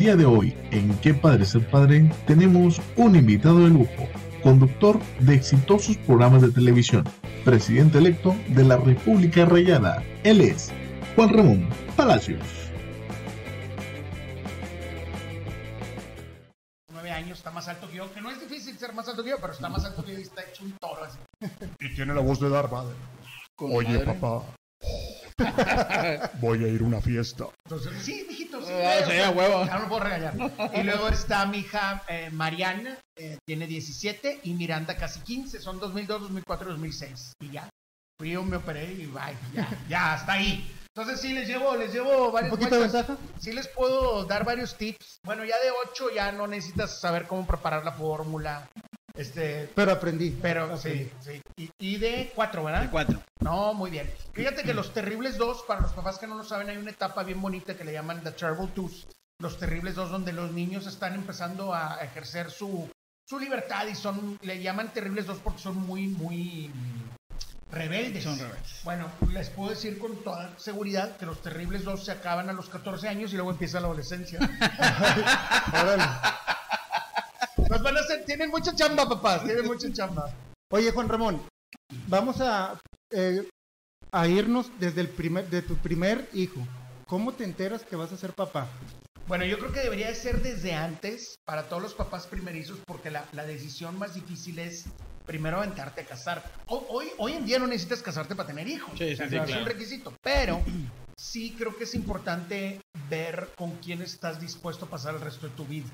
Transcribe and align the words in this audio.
El 0.00 0.06
día 0.06 0.16
de 0.16 0.24
hoy, 0.24 0.56
en 0.70 0.98
¿Qué 1.00 1.12
padre 1.12 1.44
ser 1.44 1.68
padre? 1.68 2.10
tenemos 2.26 2.80
un 2.96 3.16
invitado 3.16 3.58
de 3.58 3.68
lujo, 3.68 4.08
conductor 4.42 4.98
de 5.18 5.34
exitosos 5.34 5.98
programas 5.98 6.40
de 6.40 6.50
televisión, 6.50 7.04
presidente 7.44 7.98
electo 7.98 8.34
de 8.48 8.64
la 8.64 8.78
República 8.78 9.44
Rayada. 9.44 10.02
Él 10.24 10.40
es 10.40 10.72
Juan 11.14 11.28
Ramón 11.28 11.68
Palacios. 11.98 12.40
Nueve 16.90 17.10
años, 17.10 17.36
está 17.36 17.50
más 17.50 17.68
alto 17.68 17.86
que 17.90 17.98
yo, 17.98 18.10
que 18.14 18.22
no 18.22 18.30
es 18.30 18.40
difícil 18.40 18.78
ser 18.78 18.94
más 18.94 19.06
alto 19.06 19.22
que 19.22 19.28
yo, 19.28 19.36
pero 19.38 19.52
está 19.52 19.68
más 19.68 19.84
alto 19.84 20.02
que 20.02 20.14
yo 20.14 20.18
y 20.18 20.22
está 20.22 20.40
hecho 20.40 20.64
un 20.64 20.72
toro 20.80 21.04
así. 21.04 21.18
Y 21.78 21.94
tiene 21.94 22.14
la 22.14 22.22
voz 22.22 22.40
de 22.40 22.48
Vader. 22.48 22.96
Con 23.54 23.70
Oye, 23.70 23.98
madre. 23.98 24.14
papá. 24.14 24.46
Voy 26.40 26.64
a 26.64 26.68
ir 26.68 26.80
a 26.80 26.84
una 26.84 27.02
fiesta. 27.02 27.48
Entonces, 27.66 27.92
sí, 28.02 28.26
sí. 28.70 28.86
Ah, 28.86 29.06
sí, 29.06 29.18
a 29.18 29.30
huevo. 29.30 29.64
Ya 29.66 29.74
no 29.74 29.80
lo 29.80 29.88
puedo 29.88 30.04
regañar. 30.04 30.34
Y 30.74 30.82
luego 30.82 31.08
está 31.08 31.46
mi 31.46 31.58
hija 31.58 32.02
eh, 32.08 32.30
Mariana, 32.32 32.98
eh, 33.16 33.38
tiene 33.46 33.66
17, 33.66 34.40
y 34.44 34.54
Miranda 34.54 34.96
casi 34.96 35.20
15, 35.20 35.60
son 35.60 35.78
2002, 35.78 36.22
2004 36.22 36.68
y 36.68 36.72
2006. 36.72 37.32
Y 37.40 37.50
ya, 37.50 37.68
frío 38.18 38.42
me 38.42 38.56
operé 38.56 38.84
y 38.92 39.06
bye, 39.06 39.36
ya, 39.54 39.68
ya, 39.88 40.14
hasta 40.14 40.32
ahí. 40.32 40.70
Entonces 40.94 41.20
sí, 41.20 41.32
les 41.32 41.46
llevo, 41.46 41.76
les 41.76 41.92
llevo 41.92 42.32
varias 42.32 42.52
¿Un 42.52 42.58
poquito 42.58 42.74
de 42.74 42.82
ventaja? 42.82 43.16
Sí 43.38 43.52
les 43.52 43.68
puedo 43.68 44.24
dar 44.24 44.44
varios 44.44 44.76
tips. 44.76 45.20
Bueno, 45.24 45.44
ya 45.44 45.54
de 45.60 45.70
8 45.90 46.10
ya 46.14 46.32
no 46.32 46.46
necesitas 46.48 47.00
saber 47.00 47.26
cómo 47.26 47.46
preparar 47.46 47.84
la 47.84 47.92
fórmula. 47.92 48.68
Este, 49.14 49.70
Pero 49.74 49.92
aprendí. 49.92 50.36
pero 50.40 50.64
Aprendí. 50.74 51.04
sí, 51.04 51.12
sí. 51.20 51.42
Y, 51.56 51.70
y 51.78 51.96
de 51.98 52.32
4, 52.34 52.64
¿verdad? 52.64 52.82
De 52.82 52.90
cuatro. 52.90 53.20
No, 53.40 53.74
muy 53.74 53.90
bien. 53.90 54.10
Fíjate 54.32 54.62
que 54.62 54.74
los 54.74 54.92
terribles 54.94 55.36
dos, 55.38 55.62
para 55.66 55.80
los 55.80 55.92
papás 55.92 56.18
que 56.18 56.26
no 56.26 56.36
lo 56.36 56.44
saben, 56.44 56.68
hay 56.70 56.76
una 56.76 56.90
etapa 56.90 57.22
bien 57.22 57.40
bonita 57.40 57.74
que 57.76 57.84
le 57.84 57.92
llaman 57.92 58.22
The 58.22 58.32
Terrible 58.32 58.68
Twos. 58.74 59.06
Los 59.40 59.58
terribles 59.58 59.94
dos, 59.94 60.10
donde 60.10 60.32
los 60.32 60.52
niños 60.52 60.86
están 60.86 61.14
empezando 61.14 61.74
a 61.74 61.98
ejercer 62.02 62.50
su, 62.50 62.88
su 63.26 63.38
libertad 63.38 63.86
y 63.86 63.94
son, 63.94 64.38
le 64.42 64.62
llaman 64.62 64.92
terribles 64.92 65.26
dos 65.26 65.38
porque 65.38 65.60
son 65.60 65.76
muy, 65.78 66.08
muy 66.08 66.70
rebeldes. 67.72 68.24
Son 68.24 68.38
rebeldes. 68.38 68.80
Bueno, 68.84 69.08
les 69.32 69.48
puedo 69.48 69.70
decir 69.70 69.98
con 69.98 70.22
toda 70.22 70.50
seguridad 70.58 71.16
que 71.16 71.24
los 71.26 71.40
terribles 71.40 71.84
dos 71.84 72.04
se 72.04 72.12
acaban 72.12 72.50
a 72.50 72.52
los 72.52 72.68
14 72.68 73.08
años 73.08 73.32
y 73.32 73.36
luego 73.36 73.50
empieza 73.50 73.80
la 73.80 73.86
adolescencia. 73.86 74.38
Órale. 75.72 76.04
Pues 77.56 77.82
van 77.82 77.96
a 77.96 78.02
ser, 78.02 78.24
tienen 78.24 78.50
mucha 78.50 78.74
chamba, 78.74 79.08
papás, 79.08 79.44
tienen 79.44 79.66
mucha 79.66 79.92
chamba. 79.92 80.30
Oye, 80.72 80.90
Juan 80.92 81.08
Ramón, 81.08 81.40
vamos 82.08 82.40
a, 82.40 82.78
eh, 83.10 83.48
a 84.12 84.26
irnos 84.28 84.70
desde 84.78 85.00
el 85.00 85.08
primer, 85.08 85.48
de 85.48 85.62
tu 85.62 85.76
primer 85.76 86.28
hijo. 86.32 86.60
¿Cómo 87.06 87.32
te 87.32 87.44
enteras 87.44 87.82
que 87.82 87.96
vas 87.96 88.12
a 88.12 88.16
ser 88.16 88.32
papá? 88.32 88.68
Bueno, 89.26 89.44
yo 89.44 89.58
creo 89.58 89.72
que 89.72 89.80
debería 89.80 90.08
de 90.08 90.14
ser 90.14 90.42
desde 90.42 90.74
antes 90.74 91.36
para 91.44 91.64
todos 91.68 91.82
los 91.82 91.94
papás 91.94 92.26
primerizos 92.26 92.78
porque 92.86 93.10
la, 93.10 93.24
la 93.32 93.44
decisión 93.44 93.96
más 93.98 94.14
difícil 94.14 94.58
es 94.58 94.84
primero 95.26 95.58
aventarte 95.58 96.00
a 96.00 96.04
casar. 96.06 96.44
Ho- 96.66 96.86
Hoy, 96.88 97.08
hoy 97.18 97.32
en 97.34 97.46
día 97.46 97.58
no 97.58 97.66
necesitas 97.66 98.02
casarte 98.02 98.34
para 98.34 98.48
tener 98.48 98.66
hijos. 98.68 98.90
Sí, 98.98 99.06
sí, 99.08 99.12
O 99.14 99.16
sea, 99.16 99.28
sí, 99.28 99.36
no 99.36 99.42
es 99.42 99.48
claro. 99.48 99.62
un 99.62 99.68
requisito. 99.68 100.12
Pero 100.22 100.62
sí 101.16 101.54
creo 101.56 101.76
que 101.76 101.84
es 101.84 101.94
importante 101.94 102.80
ver 103.08 103.50
con 103.56 103.76
quién 103.76 104.02
estás 104.02 104.40
dispuesto 104.40 104.86
a 104.86 104.88
pasar 104.90 105.14
el 105.14 105.20
resto 105.20 105.48
de 105.48 105.54
tu 105.54 105.64
vida. 105.64 105.88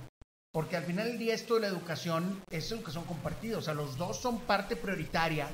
Porque 0.56 0.74
al 0.74 0.84
final 0.84 1.06
del 1.08 1.18
día 1.18 1.34
esto 1.34 1.56
de 1.56 1.60
la 1.60 1.66
educación 1.66 2.42
es 2.50 2.72
educación 2.72 3.04
compartida. 3.04 3.58
O 3.58 3.60
sea, 3.60 3.74
los 3.74 3.98
dos 3.98 4.16
son 4.18 4.40
parte 4.40 4.74
prioritaria. 4.74 5.50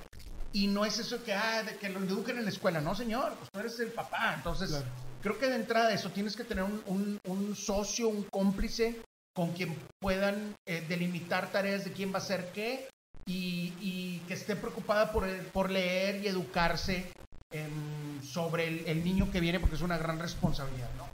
Y 0.52 0.68
no 0.68 0.84
es 0.84 0.96
eso 1.00 1.24
que, 1.24 1.34
ah, 1.34 1.64
de 1.64 1.74
que 1.76 1.88
lo 1.88 1.98
eduquen 1.98 2.38
en 2.38 2.44
la 2.44 2.50
escuela. 2.50 2.80
No, 2.80 2.94
señor, 2.94 3.34
pues 3.34 3.50
tú 3.52 3.58
eres 3.58 3.80
el 3.80 3.90
papá. 3.90 4.34
Entonces, 4.36 4.70
Claro. 4.70 4.84
creo 5.20 5.38
que 5.40 5.48
de 5.48 5.56
entrada 5.56 5.88
de 5.88 5.96
eso 5.96 6.10
tienes 6.10 6.36
que 6.36 6.44
tener 6.44 6.62
un, 6.62 6.80
un- 6.86 7.18
un 7.26 7.56
socio, 7.56 8.08
un 8.08 8.22
cómplice 8.30 9.02
con 9.34 9.50
quien 9.54 9.74
puedan 10.00 10.54
eh, 10.68 10.84
delimitar 10.88 11.50
tareas 11.50 11.84
de 11.84 11.90
quién 11.90 12.12
va 12.12 12.18
a 12.18 12.22
hacer 12.22 12.52
qué 12.54 12.88
y, 13.26 13.72
y 13.80 14.22
que 14.28 14.34
esté 14.34 14.54
preocupada 14.54 15.10
por, 15.10 15.26
por 15.52 15.68
leer 15.68 16.22
y 16.22 16.28
educarse 16.28 17.10
em, 17.52 18.22
sobre 18.22 18.68
el, 18.68 18.86
el 18.86 19.02
niño 19.04 19.32
que 19.32 19.40
viene 19.40 19.58
porque 19.58 19.74
es 19.74 19.82
una 19.82 19.98
gran 19.98 20.20
responsabilidad, 20.20 20.90
¿no? 20.96 21.08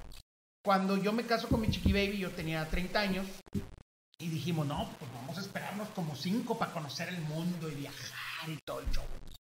Cuando 0.63 0.99
yo 0.99 1.15
me 1.15 1.25
caso 1.25 1.49
con 1.49 1.63
mi 1.63 1.71
chiqui 1.71 1.93
baby, 1.95 2.19
yo 2.19 2.31
tenía 2.33 2.69
30 2.69 3.01
años 3.01 3.27
y 4.21 4.29
dijimos, 4.29 4.67
no, 4.67 4.89
pues 4.99 5.13
vamos 5.15 5.39
a 5.39 5.41
esperarnos 5.41 5.89
como 5.91 6.17
5 6.17 6.59
para 6.59 6.73
conocer 6.73 7.09
el 7.09 7.21
mundo 7.21 7.69
y 7.69 7.77
viajar 7.77 8.49
y 8.49 8.57
todo 8.65 8.81
el 8.81 8.91
show. 8.91 9.05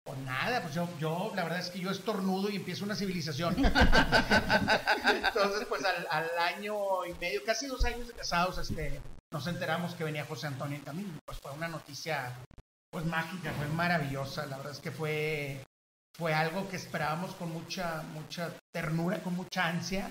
Pues 0.05 0.19
nada, 0.21 0.63
pues 0.63 0.75
yo, 0.75 0.89
yo, 0.99 1.33
la 1.35 1.45
verdad 1.45 1.61
es 1.61 1.71
que 1.71 1.81
yo 1.81 1.91
estornudo 1.91 2.51
y 2.51 2.57
empiezo 2.57 2.85
una 2.85 2.95
civilización. 2.95 3.57
Entonces, 3.59 5.67
pues 5.69 5.85
al, 5.85 6.07
al 6.11 6.39
año 6.39 7.05
y 7.07 7.15
medio, 7.15 7.43
casi 7.45 7.67
dos 7.67 7.85
años 7.85 8.09
de 8.09 8.15
casados, 8.15 8.59
este, 8.59 9.01
nos 9.31 9.47
enteramos 9.47 9.95
que 9.95 10.05
venía 10.05 10.25
José 10.25 10.47
Antonio 10.47 10.77
en 10.77 10.85
camino. 10.85 11.19
Pues 11.25 11.39
fue 11.39 11.53
una 11.53 11.69
noticia, 11.69 12.35
pues 12.91 13.05
mágica, 13.05 13.53
fue 13.53 13.69
maravillosa. 13.69 14.47
La 14.47 14.59
verdad 14.59 14.73
es 14.73 14.81
que 14.81 14.91
fue, 14.91 15.65
fue 16.17 16.35
algo 16.35 16.69
que 16.69 16.77
esperábamos 16.77 17.35
con 17.35 17.51
mucha, 17.51 18.03
mucha 18.15 18.55
ternura, 18.73 19.23
con 19.23 19.35
mucha 19.35 19.67
ansia. 19.67 20.11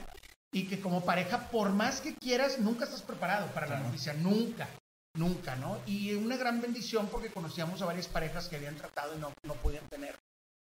Y 0.51 0.67
que 0.67 0.79
como 0.79 1.03
pareja, 1.03 1.49
por 1.49 1.71
más 1.71 2.01
que 2.01 2.15
quieras, 2.15 2.59
nunca 2.59 2.85
estás 2.85 3.01
preparado 3.01 3.47
para 3.53 3.67
la 3.67 3.79
noticia, 3.79 4.13
nunca, 4.13 4.69
nunca, 5.15 5.55
¿no? 5.55 5.79
Y 5.85 6.13
una 6.13 6.37
gran 6.37 6.61
bendición 6.61 7.09
porque 7.11 7.31
conocíamos 7.31 7.81
a 7.81 7.85
varias 7.85 8.07
parejas 8.07 8.47
que 8.47 8.55
habían 8.55 8.75
tratado 8.75 9.15
y 9.15 9.19
no, 9.19 9.33
no 9.43 9.53
podían 9.55 9.87
tener, 9.89 10.15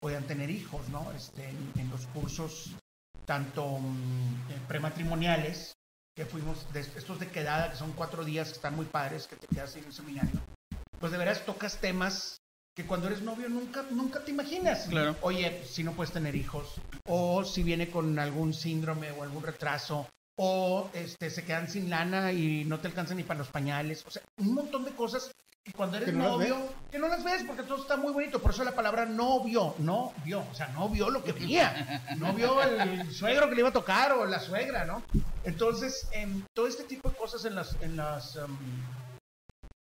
podían 0.00 0.26
tener 0.26 0.50
hijos, 0.50 0.88
¿no? 0.88 1.12
Este, 1.12 1.48
en, 1.48 1.72
en 1.76 1.90
los 1.90 2.06
cursos 2.06 2.74
tanto 3.26 3.78
mm, 3.78 4.50
eh, 4.50 4.60
prematrimoniales, 4.66 5.76
que 6.14 6.24
fuimos, 6.24 6.72
de 6.72 6.80
estos 6.80 7.20
de 7.20 7.28
quedada, 7.28 7.70
que 7.70 7.76
son 7.76 7.92
cuatro 7.92 8.24
días, 8.24 8.48
que 8.48 8.54
están 8.54 8.74
muy 8.74 8.86
padres, 8.86 9.26
que 9.26 9.36
te 9.36 9.46
quedas 9.48 9.76
en 9.76 9.84
el 9.84 9.92
seminario, 9.92 10.40
pues 10.98 11.12
de 11.12 11.18
veras 11.18 11.44
tocas 11.44 11.78
temas 11.78 12.40
que 12.76 12.84
cuando 12.84 13.06
eres 13.06 13.22
novio 13.22 13.48
nunca, 13.48 13.84
nunca 13.90 14.20
te 14.20 14.30
imaginas. 14.30 14.86
Claro. 14.90 15.16
Oye, 15.22 15.64
si 15.64 15.82
no 15.82 15.92
puedes 15.92 16.12
tener 16.12 16.36
hijos, 16.36 16.74
o 17.08 17.42
si 17.42 17.62
viene 17.62 17.88
con 17.88 18.18
algún 18.18 18.52
síndrome 18.52 19.10
o 19.12 19.22
algún 19.22 19.42
retraso, 19.42 20.06
o 20.38 20.90
este, 20.92 21.30
se 21.30 21.42
quedan 21.44 21.70
sin 21.70 21.88
lana 21.88 22.32
y 22.32 22.66
no 22.66 22.78
te 22.78 22.88
alcanzan 22.88 23.16
ni 23.16 23.22
para 23.22 23.38
los 23.38 23.48
pañales, 23.48 24.04
o 24.06 24.10
sea, 24.10 24.22
un 24.38 24.52
montón 24.52 24.84
de 24.84 24.90
cosas 24.90 25.32
que 25.64 25.72
cuando 25.72 25.96
eres 25.96 26.10
Que 26.10 26.14
no 26.14 26.24
las 26.24 26.32
novio, 26.32 26.74
que 26.90 26.98
no 26.98 27.08
las 27.08 27.24
ves 27.24 27.44
porque 27.46 27.62
todo 27.62 27.80
está 27.80 27.96
muy 27.96 28.12
bonito, 28.12 28.42
por 28.42 28.50
eso 28.50 28.62
la 28.62 28.74
palabra 28.74 29.06
no 29.06 29.42
vio, 29.42 29.74
no 29.78 30.12
vio, 30.22 30.40
o 30.40 30.54
sea, 30.54 30.68
no 30.68 30.90
vio 30.90 31.08
lo 31.08 31.24
que 31.24 31.32
venía, 31.32 32.04
no 32.18 32.34
vio 32.34 32.62
el 32.62 33.10
suegro 33.10 33.48
que 33.48 33.54
le 33.54 33.62
iba 33.62 33.70
a 33.70 33.72
tocar 33.72 34.12
o 34.12 34.26
la 34.26 34.38
suegra, 34.38 34.84
¿no? 34.84 35.02
Entonces, 35.44 36.06
em, 36.12 36.42
todo 36.52 36.66
este 36.66 36.84
tipo 36.84 37.08
de 37.08 37.16
cosas 37.16 37.46
en 37.46 37.54
las, 37.54 37.74
en 37.80 37.96
las 37.96 38.36
em, 38.36 38.54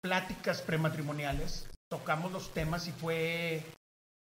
pláticas 0.00 0.62
prematrimoniales, 0.62 1.66
tocamos 1.88 2.32
los 2.32 2.52
temas 2.52 2.86
y 2.86 2.92
fue, 2.92 3.64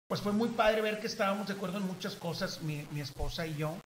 pues 0.07 0.21
fue 0.21 0.31
muy 0.31 0.49
padre 0.49 0.81
ver 0.81 0.99
que 0.99 1.07
estábamos 1.07 1.47
de 1.47 1.53
acuerdo 1.53 1.77
en 1.77 1.87
muchas 1.87 2.15
cosas, 2.15 2.61
mi, 2.61 2.87
mi 2.91 3.01
esposa 3.01 3.45
y 3.45 3.55
yo. 3.55 3.77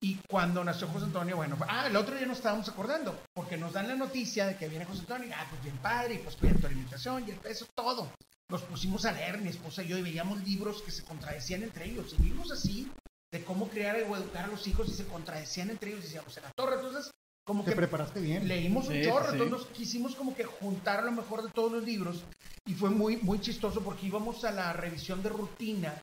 Y 0.00 0.16
cuando 0.28 0.62
nació 0.62 0.86
José 0.86 1.06
Antonio, 1.06 1.36
bueno, 1.36 1.56
ah, 1.68 1.88
el 1.88 1.96
otro 1.96 2.16
día 2.16 2.26
nos 2.26 2.38
estábamos 2.38 2.68
acordando, 2.68 3.20
porque 3.34 3.56
nos 3.56 3.72
dan 3.72 3.88
la 3.88 3.96
noticia 3.96 4.46
de 4.46 4.56
que 4.56 4.68
viene 4.68 4.84
José 4.84 5.00
Antonio, 5.00 5.34
ah, 5.36 5.46
pues 5.50 5.62
bien 5.62 5.76
padre, 5.78 6.14
y 6.14 6.18
pues 6.18 6.36
cuida 6.36 6.54
tu 6.54 6.66
alimentación 6.66 7.26
y 7.26 7.32
el 7.32 7.38
peso, 7.38 7.66
todo. 7.74 8.12
Nos 8.48 8.62
pusimos 8.62 9.04
a 9.04 9.12
leer, 9.12 9.38
mi 9.38 9.48
esposa 9.48 9.82
y 9.82 9.88
yo, 9.88 9.98
y 9.98 10.02
veíamos 10.02 10.42
libros 10.44 10.82
que 10.82 10.92
se 10.92 11.04
contradecían 11.04 11.64
entre 11.64 11.86
ellos, 11.86 12.14
y 12.16 12.22
libros 12.22 12.52
así, 12.52 12.90
de 13.32 13.44
cómo 13.44 13.68
criar 13.68 13.96
o 14.08 14.16
educar 14.16 14.44
a 14.44 14.48
los 14.48 14.66
hijos, 14.68 14.88
y 14.88 14.92
se 14.92 15.04
contradecían 15.04 15.70
entre 15.70 15.90
ellos, 15.90 16.04
y 16.04 16.06
decíamos, 16.06 16.36
en 16.36 16.44
la 16.44 16.52
torre, 16.52 16.76
entonces, 16.76 17.10
como 17.48 17.64
Te 17.64 17.70
que 17.70 17.76
preparaste 17.76 18.20
bien. 18.20 18.46
leímos 18.46 18.86
un 18.88 18.92
Sí, 18.94 19.02
chorro, 19.04 19.24
sí. 19.26 19.32
entonces 19.32 19.50
nos 19.50 19.66
quisimos 19.76 20.14
como 20.14 20.36
que 20.36 20.44
juntar 20.44 21.02
lo 21.02 21.10
mejor 21.12 21.42
de 21.42 21.50
todos 21.50 21.72
los 21.72 21.82
libros 21.82 22.22
y 22.66 22.74
fue 22.74 22.90
muy, 22.90 23.16
muy 23.16 23.40
chistoso 23.40 23.80
porque 23.82 24.06
íbamos 24.06 24.44
a 24.44 24.52
la 24.52 24.72
revisión 24.74 25.22
de 25.22 25.30
rutina, 25.30 26.00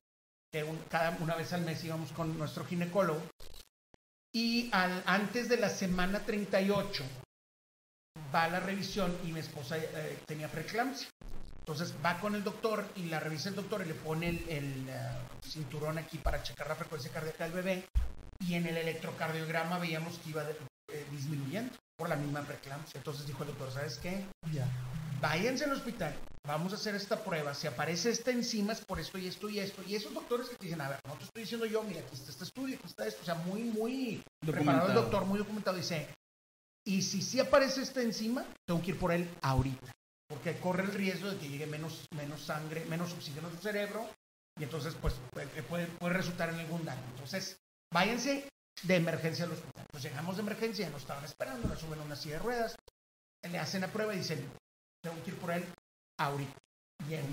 que 0.52 0.64
un- 0.64 0.78
cada 0.90 1.16
una 1.20 1.36
vez 1.36 1.52
al 1.52 1.62
mes 1.62 1.82
íbamos 1.84 2.10
con 2.10 2.36
nuestro 2.36 2.64
ginecólogo 2.66 3.22
y 4.34 4.68
al, 4.72 5.02
antes 5.06 5.48
de 5.48 5.56
la 5.56 5.70
semana 5.70 6.18
38 6.26 7.04
va 8.34 8.44
a 8.44 8.48
la 8.48 8.60
revisión 8.60 9.16
y 9.24 9.28
mi 9.32 9.38
esposa 9.40 9.78
eh, 9.78 10.18
tenía 10.26 10.48
preeclampsia. 10.48 11.08
Entonces 11.60 11.94
va 12.04 12.18
con 12.20 12.34
el 12.34 12.42
doctor 12.44 12.84
y 12.96 13.04
la 13.04 13.20
revisa 13.20 13.48
el 13.50 13.54
doctor 13.54 13.82
y 13.84 13.88
le 13.88 13.94
pone 13.94 14.28
el, 14.28 14.48
el, 14.48 14.88
eh, 14.88 15.08
cinturón 15.42 15.98
aquí 15.98 16.18
para 16.18 16.42
checar 16.42 16.66
la 16.68 16.74
frecuencia 16.74 17.10
cardíaca 17.12 17.44
del 17.44 17.52
bebé 17.54 17.84
y 18.40 18.54
en 18.54 18.66
el 18.66 18.76
electrocardiograma 18.76 19.78
veíamos 19.78 20.18
que 20.18 20.30
iba 20.30 20.44
de- 20.44 20.56
eh, 20.88 21.06
disminuyendo 21.10 21.74
por 21.96 22.08
la 22.08 22.16
misma 22.16 22.42
preeclampsia. 22.42 22.98
Entonces 22.98 23.26
dijo 23.26 23.42
el 23.42 23.48
doctor, 23.48 23.72
¿sabes 23.72 23.98
qué? 23.98 24.24
Ya. 24.52 24.68
Váyanse 25.20 25.64
al 25.64 25.72
hospital, 25.72 26.14
vamos 26.46 26.72
a 26.72 26.76
hacer 26.76 26.94
esta 26.94 27.24
prueba. 27.24 27.54
Si 27.54 27.66
aparece 27.66 28.10
esta 28.10 28.30
enzima 28.30 28.72
es 28.72 28.84
por 28.84 29.00
esto 29.00 29.18
y 29.18 29.26
esto 29.26 29.48
y 29.48 29.58
esto. 29.58 29.82
Y 29.82 29.94
esos 29.94 30.12
doctores 30.12 30.48
que 30.48 30.56
te 30.56 30.66
dicen, 30.66 30.80
a 30.80 30.90
ver, 30.90 31.00
no 31.06 31.14
te 31.14 31.24
estoy 31.24 31.42
diciendo 31.42 31.66
yo, 31.66 31.82
mira, 31.82 32.00
aquí 32.00 32.14
está 32.14 32.30
este 32.30 32.44
estudio, 32.44 32.76
aquí 32.76 32.86
está 32.86 33.06
esto. 33.06 33.22
O 33.22 33.24
sea, 33.24 33.34
muy, 33.34 33.64
muy 33.64 34.22
preparado 34.40 34.88
el 34.88 34.94
doctor, 34.94 35.24
muy 35.24 35.38
documentado. 35.38 35.76
Dice, 35.76 36.08
y 36.84 37.02
si 37.02 37.22
sí 37.22 37.40
aparece 37.40 37.82
esta 37.82 38.02
enzima, 38.02 38.44
tengo 38.66 38.82
que 38.82 38.90
ir 38.90 38.98
por 38.98 39.12
él 39.12 39.28
ahorita. 39.42 39.96
Porque 40.28 40.58
corre 40.58 40.82
el 40.82 40.92
riesgo 40.92 41.30
de 41.30 41.38
que 41.38 41.48
llegue 41.48 41.66
menos, 41.66 42.06
menos 42.14 42.42
sangre, 42.42 42.84
menos 42.86 43.12
oxígeno 43.12 43.48
a 43.48 43.50
su 43.52 43.58
cerebro. 43.58 44.08
Y 44.58 44.64
entonces, 44.64 44.94
pues, 45.00 45.14
puede, 45.32 45.86
puede 45.86 46.14
resultar 46.14 46.50
en 46.50 46.60
algún 46.60 46.84
daño. 46.84 47.02
Entonces, 47.14 47.58
váyanse 47.92 48.48
de 48.82 48.96
emergencia 48.96 49.44
al 49.44 49.52
hospital. 49.52 49.86
Pues 49.90 50.02
llegamos 50.02 50.36
de 50.36 50.42
emergencia, 50.42 50.88
nos 50.90 51.02
estaban 51.02 51.24
esperando, 51.24 51.68
nos 51.68 51.78
suben 51.80 52.00
a 52.00 52.02
una 52.04 52.16
silla 52.16 52.36
de 52.36 52.42
ruedas, 52.42 52.76
le 53.42 53.58
hacen 53.58 53.80
la 53.82 53.88
prueba 53.88 54.14
y 54.14 54.18
dicen, 54.18 54.44
tengo 55.02 55.22
que 55.24 55.30
ir 55.30 55.38
por 55.38 55.50
él 55.52 55.64
ahorita. 56.18 56.52
Y 57.08 57.14
en, 57.14 57.24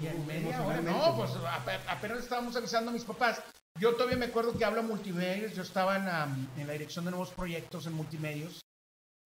y 0.00 0.06
en 0.06 0.26
media 0.26 0.62
hora, 0.62 0.80
no, 0.80 1.16
pues 1.16 1.30
ape- 1.32 1.80
apenas 1.88 2.18
estábamos 2.18 2.54
avisando 2.56 2.90
a 2.90 2.94
mis 2.94 3.04
papás. 3.04 3.42
Yo 3.78 3.94
todavía 3.94 4.16
me 4.16 4.26
acuerdo 4.26 4.56
que 4.56 4.64
hablo 4.64 4.82
multimedios, 4.82 5.54
yo 5.54 5.62
estaba 5.62 5.96
en, 5.96 6.04
la- 6.06 6.28
en 6.56 6.66
la 6.66 6.72
dirección 6.74 7.04
de 7.04 7.10
nuevos 7.12 7.30
proyectos 7.30 7.86
en 7.86 7.94
multimedios 7.94 8.60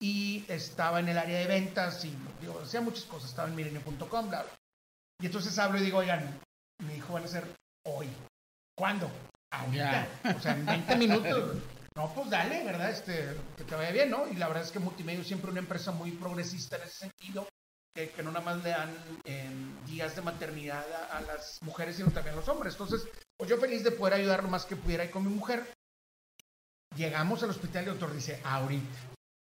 y 0.00 0.44
estaba 0.48 1.00
en 1.00 1.08
el 1.08 1.18
área 1.18 1.38
de 1.40 1.46
ventas 1.46 2.04
y 2.04 2.14
digo, 2.40 2.60
hacía 2.60 2.80
muchas 2.80 3.04
cosas, 3.04 3.30
estaba 3.30 3.48
en 3.48 3.54
milenio.com, 3.56 4.28
bla, 4.28 4.42
bla. 4.42 4.52
Y 5.20 5.26
entonces 5.26 5.56
hablo 5.58 5.78
y 5.78 5.82
digo, 5.82 5.98
oigan, 5.98 6.40
mi 6.84 6.94
hijo 6.94 7.12
van 7.12 7.24
a 7.24 7.28
ser 7.28 7.44
hoy. 7.86 8.08
¿Cuándo? 8.76 9.10
Ahorita. 9.52 10.08
O 10.36 10.40
sea, 10.40 10.54
en 10.54 10.66
20 10.66 10.96
minutos. 10.96 11.56
No, 11.94 12.12
pues 12.14 12.30
dale, 12.30 12.64
¿verdad? 12.64 12.90
Este, 12.90 13.36
que 13.56 13.64
te 13.64 13.74
vaya 13.74 13.90
bien, 13.90 14.10
¿no? 14.10 14.26
Y 14.26 14.36
la 14.36 14.48
verdad 14.48 14.62
es 14.64 14.72
que 14.72 14.78
Multimedia 14.78 15.20
es 15.20 15.26
siempre 15.26 15.50
una 15.50 15.60
empresa 15.60 15.92
muy 15.92 16.10
progresista 16.12 16.76
en 16.76 16.82
ese 16.84 16.98
sentido, 17.00 17.46
que, 17.94 18.08
que 18.08 18.22
no 18.22 18.32
nada 18.32 18.44
más 18.44 18.64
le 18.64 18.70
dan 18.70 18.90
eh, 19.24 19.50
días 19.86 20.16
de 20.16 20.22
maternidad 20.22 20.84
a, 20.90 21.18
a 21.18 21.20
las 21.20 21.58
mujeres, 21.62 21.96
sino 21.96 22.10
también 22.10 22.34
a 22.34 22.38
los 22.38 22.48
hombres. 22.48 22.72
Entonces, 22.74 23.06
pues 23.36 23.50
yo 23.50 23.58
feliz 23.58 23.84
de 23.84 23.90
poder 23.92 24.14
ayudar 24.14 24.42
lo 24.42 24.48
más 24.48 24.64
que 24.64 24.76
pudiera 24.76 25.02
ahí 25.02 25.10
con 25.10 25.24
mi 25.24 25.34
mujer. 25.34 25.70
Llegamos 26.96 27.42
al 27.42 27.50
hospital 27.50 27.84
y 27.84 27.88
el 27.88 27.98
doctor 27.98 28.14
dice, 28.14 28.40
ahorita. 28.44 28.98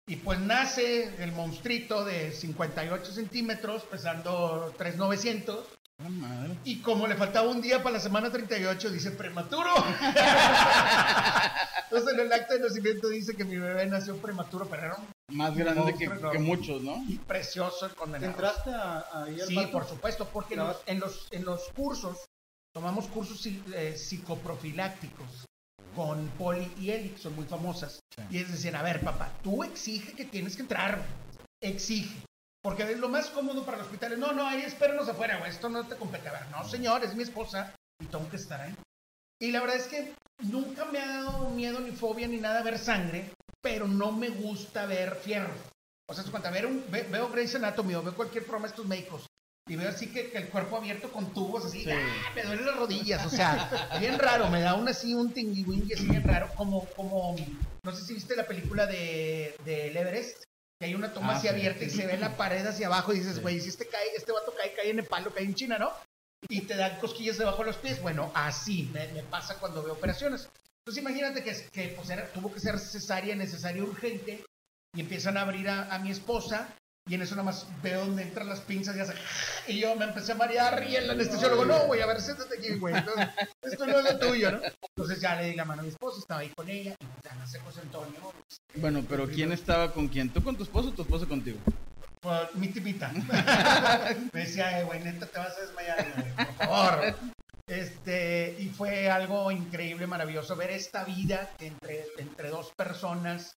Y 0.09 0.17
pues 0.17 0.41
nace 0.41 1.23
el 1.23 1.31
monstruito 1.31 2.05
de 2.05 2.33
58 2.33 3.13
centímetros, 3.13 3.85
pesando 3.85 4.75
3,900. 4.77 5.65
Madre. 6.09 6.57
Y 6.65 6.81
como 6.81 7.07
le 7.07 7.15
faltaba 7.15 7.49
un 7.51 7.61
día 7.61 7.83
para 7.83 7.95
la 7.95 8.01
semana 8.01 8.31
38, 8.31 8.91
dice 8.91 9.11
prematuro. 9.11 9.71
Entonces 11.85 12.15
en 12.15 12.21
el 12.21 12.33
acta 12.33 12.55
de 12.55 12.61
nacimiento 12.61 13.09
dice 13.09 13.35
que 13.37 13.45
mi 13.45 13.57
bebé 13.57 13.87
nació 13.87 14.17
prematuro, 14.17 14.67
pero 14.69 14.83
era 14.87 14.97
un 14.97 15.37
Más 15.37 15.55
grande 15.57 15.95
que, 15.95 16.09
Monstruo, 16.09 16.33
que 16.33 16.39
no. 16.39 16.45
muchos, 16.45 16.83
¿no? 16.83 17.03
precioso 17.27 17.87
el 17.87 17.93
¿Te 17.93 17.97
condenado. 17.99 18.33
entraste 18.33 18.71
a, 18.71 19.05
ahí 19.25 19.41
al 19.41 19.47
Sí, 19.49 19.59
por 19.73 19.87
supuesto, 19.87 20.29
porque 20.33 20.55
en 20.55 20.61
No. 20.61 20.67
los, 20.69 20.77
en 20.87 21.01
los, 21.01 21.29
en 21.33 21.45
los 21.45 21.63
cursos, 21.75 22.19
tomamos 22.73 23.07
cursos 23.09 23.45
eh, 23.47 23.97
psicoprofilácticos 23.97 25.47
con 25.97 26.29
Poli 26.39 26.73
y 26.79 26.91
Eli, 26.91 27.09
que 27.11 27.19
son 27.19 27.35
muy 27.35 27.45
famosas. 27.47 27.99
Y 28.31 28.39
es 28.39 28.51
decir, 28.51 28.77
a 28.77 28.83
ver, 28.83 29.01
papá, 29.01 29.31
tú 29.43 29.65
exige 29.65 30.13
que 30.13 30.25
tienes 30.25 30.55
que 30.57 30.63
entrar, 30.63 31.03
exige. 31.61 32.15
Porque 32.63 32.83
es 32.91 32.99
lo 32.99 33.09
más 33.09 33.29
cómodo 33.31 33.65
para 33.65 33.79
los 33.79 33.87
hospitales. 33.87 34.19
No, 34.19 34.33
no, 34.33 34.47
ahí 34.47 34.61
espérenos 34.63 35.09
afuera, 35.09 35.39
güey, 35.39 35.51
esto 35.51 35.69
no 35.69 35.87
te 35.87 35.97
compete. 35.97 36.29
A 36.29 36.33
ver, 36.33 36.49
no, 36.51 36.69
señor, 36.69 37.03
es 37.05 37.15
mi 37.15 37.23
esposa 37.23 37.75
y 38.03 38.07
tengo 38.07 38.29
que 38.29 38.37
estar 38.37 38.61
ahí. 38.61 38.75
Y 39.41 39.51
la 39.51 39.61
verdad 39.61 39.77
es 39.77 39.87
que 39.87 40.13
nunca 40.43 40.85
me 40.87 40.99
ha 41.01 41.07
dado 41.07 41.49
miedo 41.51 41.81
ni 41.81 41.93
fobia 41.93 42.27
ni 42.29 42.37
nada 42.37 42.63
ver 42.63 42.79
sangre, 42.79 43.31
pero 43.63 43.89
no 43.89 44.13
me 44.13 44.29
gusta 44.29 44.85
ver 44.87 45.15
fierro. 45.17 45.55
O 46.11 46.15
sea, 46.15 46.25
cuando 46.31 46.51
ver 46.51 46.67
un, 46.67 46.85
ve- 46.91 47.07
veo 47.11 47.29
Grey's 47.31 47.55
Anatomy 47.55 47.95
o 47.95 48.03
veo 48.03 48.15
cualquier 48.15 48.45
programa 48.45 48.67
de 48.67 48.73
estos 48.73 48.87
médicos 48.87 49.27
y 49.69 49.77
veo 49.77 49.89
así 49.89 50.09
que, 50.09 50.31
que 50.31 50.39
el 50.39 50.49
cuerpo 50.49 50.77
abierto 50.77 51.11
con 51.13 51.33
tubos 51.33 51.65
así, 51.65 51.85
Sí. 51.85 51.91
¡ah! 51.93 52.33
me 52.35 52.43
duelen 52.43 52.67
las 52.67 52.77
rodillas, 52.77 53.25
o 53.25 53.31
sea, 53.31 53.71
bien 54.01 54.19
raro, 54.19 54.51
me 54.51 54.61
da 54.61 54.75
un 54.75 54.89
así 54.89 55.15
un 55.15 55.33
tingui 55.33 55.93
así 55.93 56.07
bien 56.07 56.25
raro, 56.25 56.51
como, 56.57 56.85
como, 56.97 57.37
no 57.85 57.93
sé 57.95 58.05
si 58.05 58.15
viste 58.15 58.35
la 58.35 58.47
película 58.47 58.87
de, 58.87 59.55
de 59.65 59.89
El 59.89 59.97
Everest, 59.97 60.43
que 60.81 60.87
hay 60.87 60.95
una 60.95 61.13
toma 61.13 61.35
Ah, 61.35 61.37
así 61.37 61.43
sí. 61.43 61.49
abierta 61.49 61.85
y 61.85 61.91
se 61.91 62.07
ve 62.07 62.17
la 62.17 62.37
pared 62.39 62.67
hacia 62.67 62.87
abajo 62.87 63.13
y 63.13 63.19
dices, 63.19 63.43
güey, 63.43 63.61
si 63.61 63.69
este 63.69 63.87
cae, 63.87 64.03
este 64.17 64.33
vato 64.33 64.55
cae, 64.57 64.73
cae 64.73 64.89
en 64.91 64.97
Nepal 64.97 65.27
o 65.27 65.35
cae 65.35 65.45
en 65.45 65.55
China, 65.55 65.79
¿no? 65.79 65.93
Y 66.49 66.63
te 66.63 66.75
dan 66.75 66.99
cosquillas 66.99 67.37
debajo 67.37 67.59
de 67.59 67.67
los 67.67 67.77
pies. 67.77 68.01
Bueno, 68.01 68.33
así 68.35 68.89
me, 68.95 69.07
me 69.09 69.23
pasa 69.25 69.59
cuando 69.59 69.83
veo 69.83 69.93
operaciones. 69.93 70.49
Entonces 70.83 71.03
imagínate 71.03 71.45
que, 71.45 71.55
que 71.71 71.89
pues, 71.89 72.09
era- 72.09 72.33
tuvo 72.33 72.51
que 72.51 72.61
ser 72.61 72.79
cesárea, 72.79 73.37
necesaria, 73.37 73.83
urgente, 73.83 74.43
y 74.97 75.01
empiezan 75.01 75.37
a 75.37 75.43
abrir 75.43 75.69
a, 75.69 75.95
a 75.95 75.99
mi 75.99 76.11
esposa, 76.11 76.75
y 77.09 77.15
en 77.15 77.23
eso 77.23 77.35
nada 77.35 77.47
más 77.47 77.67
veo 77.83 78.01
donde 78.05 78.23
entran 78.23 78.49
las 78.49 78.61
pinzas 78.61 78.97
y 78.97 79.01
hace... 79.01 79.15
Y 79.67 79.81
yo 79.81 79.95
me 79.97 80.05
empecé 80.05 80.33
a 80.33 80.37
marear 80.37 80.85
y 80.89 80.97
el 80.97 81.11
anestesiólogo, 81.11 81.65
no, 81.65 81.87
güey, 81.87 82.01
a 82.01 82.07
ver, 82.07 82.21
siéntate 82.21 82.59
aquí, 82.59 82.77
güey. 82.77 82.95
Entonces, 82.95 83.29
esto 83.63 83.87
no 83.87 83.99
es 83.99 84.05
lo 84.13 84.19
tuyo, 84.19 84.53
¿no? 84.53 84.61
Entonces 84.97 85.21
ya 85.21 85.35
le 85.41 85.49
di 85.51 85.55
la 85.57 85.65
mano 85.65 85.81
a 85.81 85.85
mi 85.85 85.91
esposa, 85.91 86.19
estaba 86.21 86.41
ahí 86.41 86.51
con 86.51 86.69
ella, 86.69 86.95
y 87.01 87.25
ya 87.25 87.35
nace 87.37 87.59
José 87.61 87.81
Antonio, 87.81 88.33
Bueno, 88.75 89.05
pero 89.09 89.27
¿quién 89.29 89.51
estaba 89.53 89.93
con 89.93 90.09
quién? 90.09 90.31
¿Tú 90.31 90.43
con 90.43 90.57
tu 90.57 90.63
esposo 90.63 90.91
o 90.91 90.93
tu 90.93 91.03
esposo 91.03 91.27
contigo? 91.29 91.59
Pues, 92.21 92.55
mi 92.55 92.69
tipita. 92.69 93.11
Me 94.33 94.41
decía, 94.41 94.79
"Eh, 94.81 94.85
güey, 94.85 95.03
neta, 95.03 95.27
te 95.27 95.39
vas 95.39 95.57
a 95.57 95.61
desmayar, 95.63 96.07
güey, 96.17 96.47
por 96.47 96.55
favor. 96.67 97.15
Este, 97.67 98.57
y 98.59 98.69
fue 98.69 99.09
algo 99.09 99.51
increíble, 99.53 100.07
maravilloso 100.07 100.57
ver 100.57 100.71
esta 100.71 101.05
vida 101.05 101.51
entre, 101.61 102.05
entre 102.19 102.49
dos 102.51 102.73
personas 102.77 103.57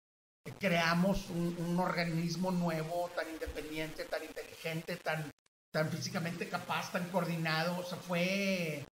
creamos 0.59 1.29
un, 1.29 1.79
organismo 1.79 2.51
nuevo, 2.51 3.09
tan 3.15 3.29
independiente, 3.29 4.05
tan 4.05 4.23
inteligente, 4.23 4.95
tan, 4.97 5.29
tan 5.71 5.89
físicamente 5.89 6.47
capaz, 6.49 6.91
tan 6.91 7.09
coordinado. 7.09 7.77
O 7.77 7.83
sea, 7.83 7.97
fue, 7.97 8.85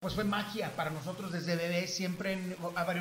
pues 0.00 0.14
fue 0.14 0.24
magia 0.24 0.74
para 0.76 0.90
nosotros 0.90 1.32
desde 1.32 1.56
bebé. 1.56 1.86
Siempre 1.86 2.32
en- 2.32 2.56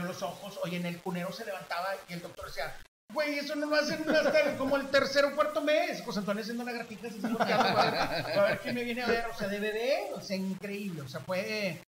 los 0.06 0.22
ojos. 0.24 0.60
Oye, 0.64 0.78
en 0.78 0.86
el 0.86 1.00
cunero 1.00 1.32
se 1.32 1.46
levantaba 1.46 1.90
y 2.10 2.14
el 2.14 2.22
doctor 2.22 2.46
decía, 2.48 2.76
Güey, 3.14 3.40
eso 3.40 3.56
no 3.56 3.66
lo 3.66 3.76
hacen 3.76 4.10
hasta 4.10 4.58
como 4.58 4.78
el 4.78 4.88
tercer 4.90 5.26
o 5.26 5.36
cuarto 5.36 5.62
mes. 5.62 6.02
José 6.04 6.20
Antonio 6.20 6.42
haciendo 6.44 6.64
una 6.64 6.72
grafita 6.72 7.08
así 7.10 7.20
volteando 7.20 7.74
para, 7.74 7.92
ver- 7.92 8.24
para 8.24 8.44
ver 8.44 8.60
quién 8.60 8.76
me 8.76 8.84
viene 8.86 9.02
a 9.02 9.08
ver. 9.08 9.26
O 9.26 9.38
sea, 9.38 9.50
de 9.50 9.60
bebé, 9.60 10.12
o 10.16 10.22
sea, 10.22 10.38
increíble. 10.38 11.02
O 11.02 11.10
sea, 11.10 11.20
fue, 11.20 11.82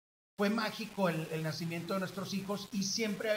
fue 0.40 0.48
mágico 0.48 1.10
el, 1.10 1.28
el 1.32 1.42
nacimiento 1.42 1.92
de 1.92 2.00
nuestros 2.00 2.32
hijos 2.32 2.70
y 2.72 2.82
siempre 2.82 3.28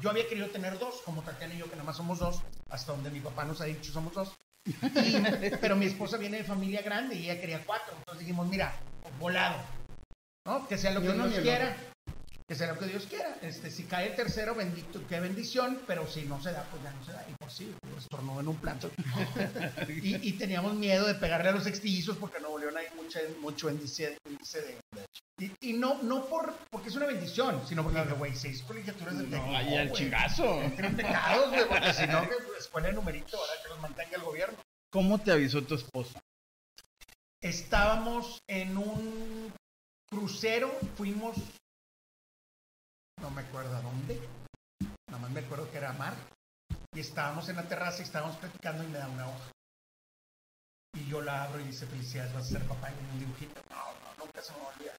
yo 0.00 0.10
había 0.10 0.28
querido 0.28 0.46
tener 0.46 0.78
dos, 0.78 1.02
como 1.04 1.22
Tatiana 1.22 1.54
y 1.54 1.58
yo, 1.58 1.64
que 1.64 1.72
nada 1.72 1.82
más 1.82 1.96
somos 1.96 2.20
dos, 2.20 2.40
hasta 2.70 2.92
donde 2.92 3.10
mi 3.10 3.18
papá 3.18 3.44
nos 3.44 3.60
ha 3.60 3.64
dicho 3.64 3.92
somos 3.92 4.14
dos. 4.14 4.32
Y- 4.64 4.70
pero 5.60 5.74
mi 5.74 5.86
esposa 5.86 6.18
viene 6.18 6.36
de 6.36 6.44
familia 6.44 6.82
grande 6.82 7.16
y 7.16 7.24
ella 7.28 7.40
quería 7.40 7.64
cuatro. 7.66 7.96
Entonces 7.98 8.20
dijimos, 8.20 8.46
mira, 8.46 8.76
volado. 9.18 9.56
¿No? 10.46 10.68
Que 10.68 10.78
sea 10.78 10.92
lo 10.92 11.02
que 11.02 11.08
uno 11.08 11.26
Dios 11.26 11.40
quiera. 11.40 11.76
Que 12.48 12.54
sea 12.54 12.72
lo 12.72 12.78
que 12.78 12.86
Dios 12.86 13.06
quiera. 13.06 13.36
Este, 13.42 13.72
si 13.72 13.84
cae 13.84 14.10
el 14.10 14.14
tercero, 14.14 14.54
bendito, 14.54 15.04
qué 15.08 15.18
bendición, 15.18 15.80
pero 15.84 16.06
si 16.06 16.22
no 16.22 16.40
se 16.40 16.52
da, 16.52 16.62
pues 16.70 16.80
ya 16.82 16.92
no 16.92 17.04
se 17.04 17.12
da. 17.12 17.26
Y 17.28 17.34
por 17.34 17.50
sí, 17.50 17.74
pues, 17.80 18.04
estornudó 18.04 18.40
en 18.40 18.48
un 18.48 18.56
plato. 18.56 18.88
y, 19.88 20.28
y 20.28 20.32
teníamos 20.34 20.74
miedo 20.74 21.08
de 21.08 21.16
pegarle 21.16 21.48
a 21.48 21.52
los 21.52 21.64
sextillizos 21.64 22.16
porque 22.18 22.38
no 22.38 22.50
volvió 22.50 22.68
ahí 22.76 22.86
mucho, 22.94 23.18
mucho 23.40 23.68
índice, 23.68 24.16
índice 24.28 24.62
de. 24.62 24.78
Y, 25.38 25.70
y 25.70 25.72
no, 25.72 26.00
no 26.02 26.26
por, 26.26 26.54
porque 26.70 26.88
es 26.88 26.94
una 26.94 27.06
bendición, 27.06 27.66
sino 27.66 27.82
porque, 27.82 28.00
güey, 28.12 28.36
seis 28.36 28.62
colegiaturas 28.62 29.18
de 29.18 29.24
técnico. 29.24 29.56
Ay, 29.56 29.76
al 29.76 29.92
chingazo. 29.92 30.60
Tienen 30.76 30.96
pecados, 30.96 31.50
güey, 31.50 31.68
porque 31.68 31.92
si 31.94 32.06
no, 32.06 32.22
que 32.22 32.36
escuela 32.58 32.88
de 32.88 32.94
numerito, 32.94 33.36
ahora 33.36 33.52
que 33.62 33.68
los 33.68 33.80
mantenga 33.80 34.16
el 34.16 34.22
gobierno. 34.22 34.58
¿Cómo 34.90 35.18
te 35.18 35.32
avisó 35.32 35.62
tu 35.62 35.74
esposa? 35.74 36.20
Estábamos 37.42 38.40
en 38.46 38.78
un 38.78 39.52
crucero, 40.08 40.72
fuimos, 40.96 41.36
no 43.20 43.30
me 43.30 43.42
acuerdo 43.42 43.74
a 43.76 43.80
dónde, 43.80 44.20
nada 45.08 45.20
más 45.20 45.30
me 45.30 45.40
acuerdo 45.40 45.70
que 45.70 45.78
era 45.78 45.92
mar, 45.92 46.14
y 46.94 47.00
estábamos 47.00 47.48
en 47.48 47.56
la 47.56 47.68
terraza 47.68 48.00
y 48.00 48.04
estábamos 48.04 48.36
platicando 48.36 48.84
y 48.84 48.88
me 48.88 48.98
da 48.98 49.08
una 49.08 49.28
hoja. 49.28 49.50
Y 50.94 51.06
yo 51.08 51.20
la 51.20 51.44
abro 51.44 51.60
y 51.60 51.64
dice, 51.64 51.86
felicidades, 51.86 52.32
vas 52.32 52.44
a 52.46 52.58
ser 52.58 52.62
papá 52.66 52.88
en 52.88 53.10
un 53.12 53.18
dibujito. 53.18 53.60
No, 53.68 53.76
no, 53.76 54.24
nunca 54.24 54.40
se 54.40 54.52
me 54.52 54.58
va 54.60 54.64
a 54.64 54.74
olvidar. 54.74 54.96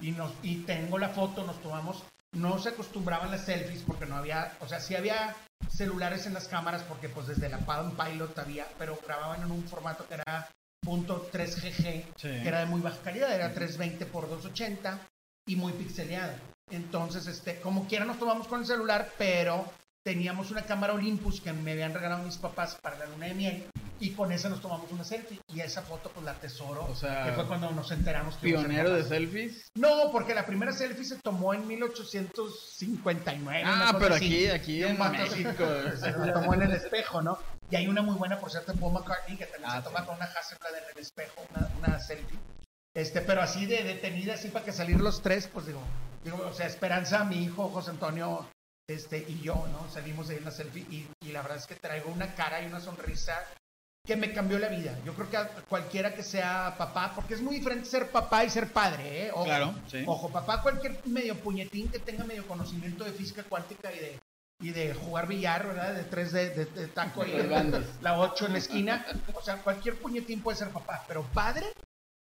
Y, 0.00 0.10
nos, 0.12 0.32
y 0.42 0.62
tengo 0.64 0.98
la 0.98 1.08
foto, 1.08 1.44
nos 1.44 1.60
tomamos, 1.60 2.04
no 2.32 2.58
se 2.58 2.70
acostumbraban 2.70 3.30
las 3.30 3.44
selfies 3.44 3.82
porque 3.82 4.06
no 4.06 4.16
había, 4.16 4.56
o 4.60 4.68
sea, 4.68 4.80
sí 4.80 4.94
había 4.94 5.34
celulares 5.68 6.26
en 6.26 6.34
las 6.34 6.48
cámaras 6.48 6.82
porque 6.84 7.08
pues 7.08 7.26
desde 7.26 7.48
la 7.48 7.58
Palm 7.58 7.96
Pilot 7.96 8.38
había, 8.38 8.66
pero 8.78 8.98
grababan 9.04 9.42
en 9.42 9.50
un 9.50 9.66
formato 9.66 10.06
que 10.06 10.14
era 10.14 10.48
punto 10.80 11.28
.3GG, 11.32 12.04
Sí. 12.16 12.28
que 12.28 12.48
era 12.48 12.60
de 12.60 12.66
muy 12.66 12.80
baja 12.80 12.98
calidad, 13.02 13.32
era 13.32 13.52
320 13.52 14.06
por 14.06 14.28
280 14.28 14.98
y 15.46 15.56
muy 15.56 15.72
pixeleado. 15.72 16.34
Entonces, 16.72 17.26
este, 17.26 17.60
como 17.60 17.86
quiera 17.86 18.04
nos 18.04 18.18
tomamos 18.18 18.46
con 18.48 18.60
el 18.60 18.66
celular, 18.66 19.10
pero 19.18 19.64
teníamos 20.04 20.50
una 20.50 20.62
cámara 20.62 20.94
Olympus 20.94 21.40
que 21.40 21.52
me 21.52 21.72
habían 21.72 21.94
regalado 21.94 22.24
mis 22.24 22.36
papás 22.36 22.76
para 22.82 22.98
la 22.98 23.06
luna 23.06 23.26
de 23.26 23.34
miel 23.34 23.64
y 24.00 24.10
con 24.10 24.32
esa 24.32 24.48
nos 24.48 24.60
tomamos 24.60 24.90
una 24.90 25.04
selfie 25.04 25.38
y 25.54 25.60
esa 25.60 25.82
foto 25.82 26.10
pues 26.12 26.24
la 26.26 26.34
tesoro, 26.34 26.84
O 26.90 26.94
sea, 26.96 27.24
que 27.26 27.32
fue 27.32 27.46
cuando 27.46 27.70
nos 27.70 27.88
enteramos 27.92 28.34
que 28.36 28.48
Pionero 28.48 28.90
de 28.94 29.04
selfies. 29.04 29.68
No, 29.76 30.10
porque 30.10 30.34
la 30.34 30.44
primera 30.44 30.72
selfie 30.72 31.04
se 31.04 31.18
tomó 31.22 31.54
en 31.54 31.68
1859. 31.68 33.62
una 33.62 33.88
Ah, 33.90 33.96
pero 33.98 34.14
así. 34.16 34.46
aquí, 34.48 34.80
aquí 34.80 34.82
en 34.82 34.98
México. 34.98 35.64
Se 36.00 36.10
la 36.10 36.32
tomó 36.32 36.54
en 36.54 36.62
el 36.62 36.72
espejo, 36.72 37.22
¿no? 37.22 37.38
Y 37.70 37.76
hay 37.76 37.86
una 37.86 38.02
muy 38.02 38.16
buena, 38.16 38.40
por 38.40 38.50
cierto, 38.50 38.74
Paul 38.74 38.94
McCartney, 38.94 39.36
que 39.36 39.46
también 39.46 39.70
Ah, 39.70 39.76
se 39.78 39.82
toma 39.84 40.00
sí. 40.00 40.06
con 40.06 40.16
una 40.16 40.24
Hasselblad 40.24 40.74
en 40.78 40.84
el 40.96 40.98
espejo, 41.02 41.46
una, 41.54 41.68
una 41.78 42.00
selfie. 42.00 42.38
Este, 42.94 43.20
pero 43.20 43.40
así 43.40 43.66
de 43.66 43.84
detenida, 43.84 44.34
así 44.34 44.48
para 44.48 44.64
que 44.64 44.72
salir 44.72 45.00
los 45.00 45.22
tres, 45.22 45.48
pues 45.52 45.66
digo, 45.66 45.80
digo, 46.24 46.38
o 46.46 46.52
sea, 46.52 46.66
Esperanza, 46.66 47.24
mi 47.24 47.42
hijo, 47.44 47.68
José 47.68 47.90
Antonio, 47.90 48.46
este, 48.88 49.18
y 49.28 49.40
yo, 49.40 49.66
¿no? 49.72 49.90
Salimos 49.90 50.28
de 50.28 50.34
ahí 50.34 50.38
en 50.38 50.44
la 50.44 50.50
selfie 50.50 50.86
y, 50.90 51.06
y 51.20 51.32
la 51.32 51.42
verdad 51.42 51.58
es 51.58 51.66
que 51.66 51.74
traigo 51.76 52.10
una 52.10 52.34
cara 52.34 52.60
y 52.62 52.66
una 52.66 52.80
sonrisa 52.80 53.38
que 54.04 54.16
me 54.16 54.32
cambió 54.32 54.58
la 54.58 54.68
vida. 54.68 54.98
Yo 55.04 55.14
creo 55.14 55.30
que 55.30 55.36
a 55.36 55.48
cualquiera 55.68 56.14
que 56.14 56.24
sea 56.24 56.74
papá, 56.76 57.12
porque 57.14 57.34
es 57.34 57.40
muy 57.40 57.56
diferente 57.56 57.86
ser 57.88 58.10
papá 58.10 58.44
y 58.44 58.50
ser 58.50 58.72
padre, 58.72 59.26
¿eh? 59.26 59.30
Ojo, 59.32 59.44
Claro, 59.44 59.74
sí. 59.88 60.02
Ojo, 60.06 60.28
papá, 60.30 60.60
cualquier 60.60 61.00
medio 61.06 61.36
puñetín 61.38 61.88
que 61.88 62.00
tenga 62.00 62.24
medio 62.24 62.46
conocimiento 62.48 63.04
de 63.04 63.12
física 63.12 63.44
cuántica 63.44 63.92
y 63.92 63.98
de, 64.00 64.20
y 64.60 64.70
de 64.70 64.92
jugar 64.94 65.28
billar, 65.28 65.66
¿verdad? 65.68 65.94
De 65.94 66.02
tres 66.02 66.32
de, 66.32 66.50
de- 66.50 66.64
de 66.66 66.88
taco 66.88 67.24
bandos. 67.48 67.84
la 68.00 68.18
ocho 68.18 68.46
en 68.46 68.52
la 68.52 68.58
esquina. 68.58 69.06
O 69.34 69.40
sea, 69.42 69.58
cualquier 69.58 69.96
puñetín 70.00 70.42
puede 70.42 70.58
ser 70.58 70.70
papá, 70.70 71.04
pero 71.06 71.22
padre, 71.22 71.72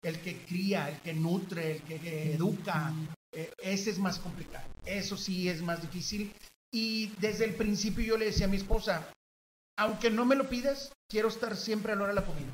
el 0.02 0.20
que 0.20 0.44
cría, 0.44 0.90
el 0.90 1.00
que 1.00 1.14
nutre, 1.14 1.76
el 1.76 1.82
que, 1.82 1.98
que 1.98 2.34
educa, 2.34 2.92
eh, 3.32 3.52
ese 3.58 3.90
es 3.90 3.98
más 3.98 4.18
complicado. 4.18 4.66
Eso 4.84 5.16
sí 5.16 5.48
es 5.48 5.62
más 5.62 5.80
difícil. 5.82 6.32
Y 6.72 7.08
desde 7.18 7.44
el 7.44 7.54
principio 7.54 8.04
yo 8.04 8.16
le 8.16 8.26
decía 8.26 8.46
a 8.46 8.50
mi 8.50 8.56
esposa, 8.56 9.06
aunque 9.76 10.10
no 10.10 10.24
me 10.24 10.36
lo 10.36 10.48
pidas, 10.48 10.92
quiero 11.08 11.28
estar 11.28 11.56
siempre 11.56 11.92
a 11.92 11.96
la 11.96 12.02
hora 12.02 12.14
de 12.14 12.20
la 12.20 12.26
comida. 12.26 12.52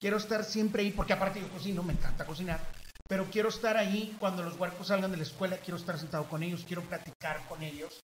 Quiero 0.00 0.16
estar 0.16 0.44
siempre 0.44 0.82
ahí, 0.82 0.92
porque 0.92 1.12
aparte 1.12 1.40
yo 1.40 1.48
cocino, 1.50 1.82
me 1.82 1.92
encanta 1.92 2.24
cocinar, 2.24 2.60
pero 3.06 3.26
quiero 3.30 3.50
estar 3.50 3.76
ahí 3.76 4.16
cuando 4.18 4.42
los 4.42 4.58
huercos 4.58 4.86
salgan 4.86 5.10
de 5.10 5.18
la 5.18 5.24
escuela, 5.24 5.58
quiero 5.58 5.76
estar 5.76 5.98
sentado 5.98 6.28
con 6.28 6.42
ellos, 6.42 6.64
quiero 6.66 6.82
platicar 6.82 7.46
con 7.48 7.62
ellos 7.62 8.00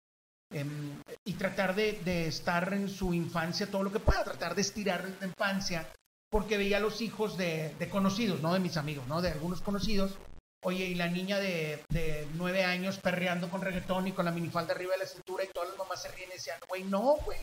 em, 0.51 0.99
y 1.25 1.35
tratar 1.35 1.77
de, 1.77 2.27
estar 2.27 2.73
en 2.73 2.89
su 2.89 3.15
infancia 3.15 3.71
todo 3.71 3.85
lo 3.85 3.93
que 3.93 4.01
pueda, 4.01 4.25
tratar 4.25 4.57
de 4.57 4.63
estirar 4.63 5.09
la 5.21 5.27
infancia, 5.27 5.87
porque 6.31 6.57
veía 6.57 6.79
a 6.79 6.81
los 6.81 7.01
hijos 7.01 7.37
de, 7.37 7.75
de 7.79 7.89
conocidos, 7.89 8.41
no 8.41 8.55
de 8.55 8.61
mis 8.61 8.77
amigos, 8.77 9.07
no 9.07 9.23
de 9.23 9.31
algunos 9.31 9.61
conocidos. 9.61 10.19
Oye, 10.65 10.87
y 10.87 10.95
la 10.95 11.09
niña 11.09 11.39
de, 11.39 11.85
de 11.91 12.27
nueve 12.35 12.65
años 12.65 12.99
perreando 12.99 13.51
con 13.51 13.61
reggaetón 13.61 14.09
y 14.09 14.13
con 14.13 14.25
la 14.25 14.31
minifalda 14.31 14.73
arriba 14.73 14.93
de 14.93 15.01
la 15.01 15.07
cintura 15.07 15.45
y 15.45 15.49
todas 15.49 15.69
las 15.69 15.79
mamás 15.79 16.03
se 16.03 16.09
ríen 16.09 16.31
y 16.31 16.35
decían, 16.35 16.59
güey, 16.69 16.85
no, 16.85 17.17
güey, 17.25 17.39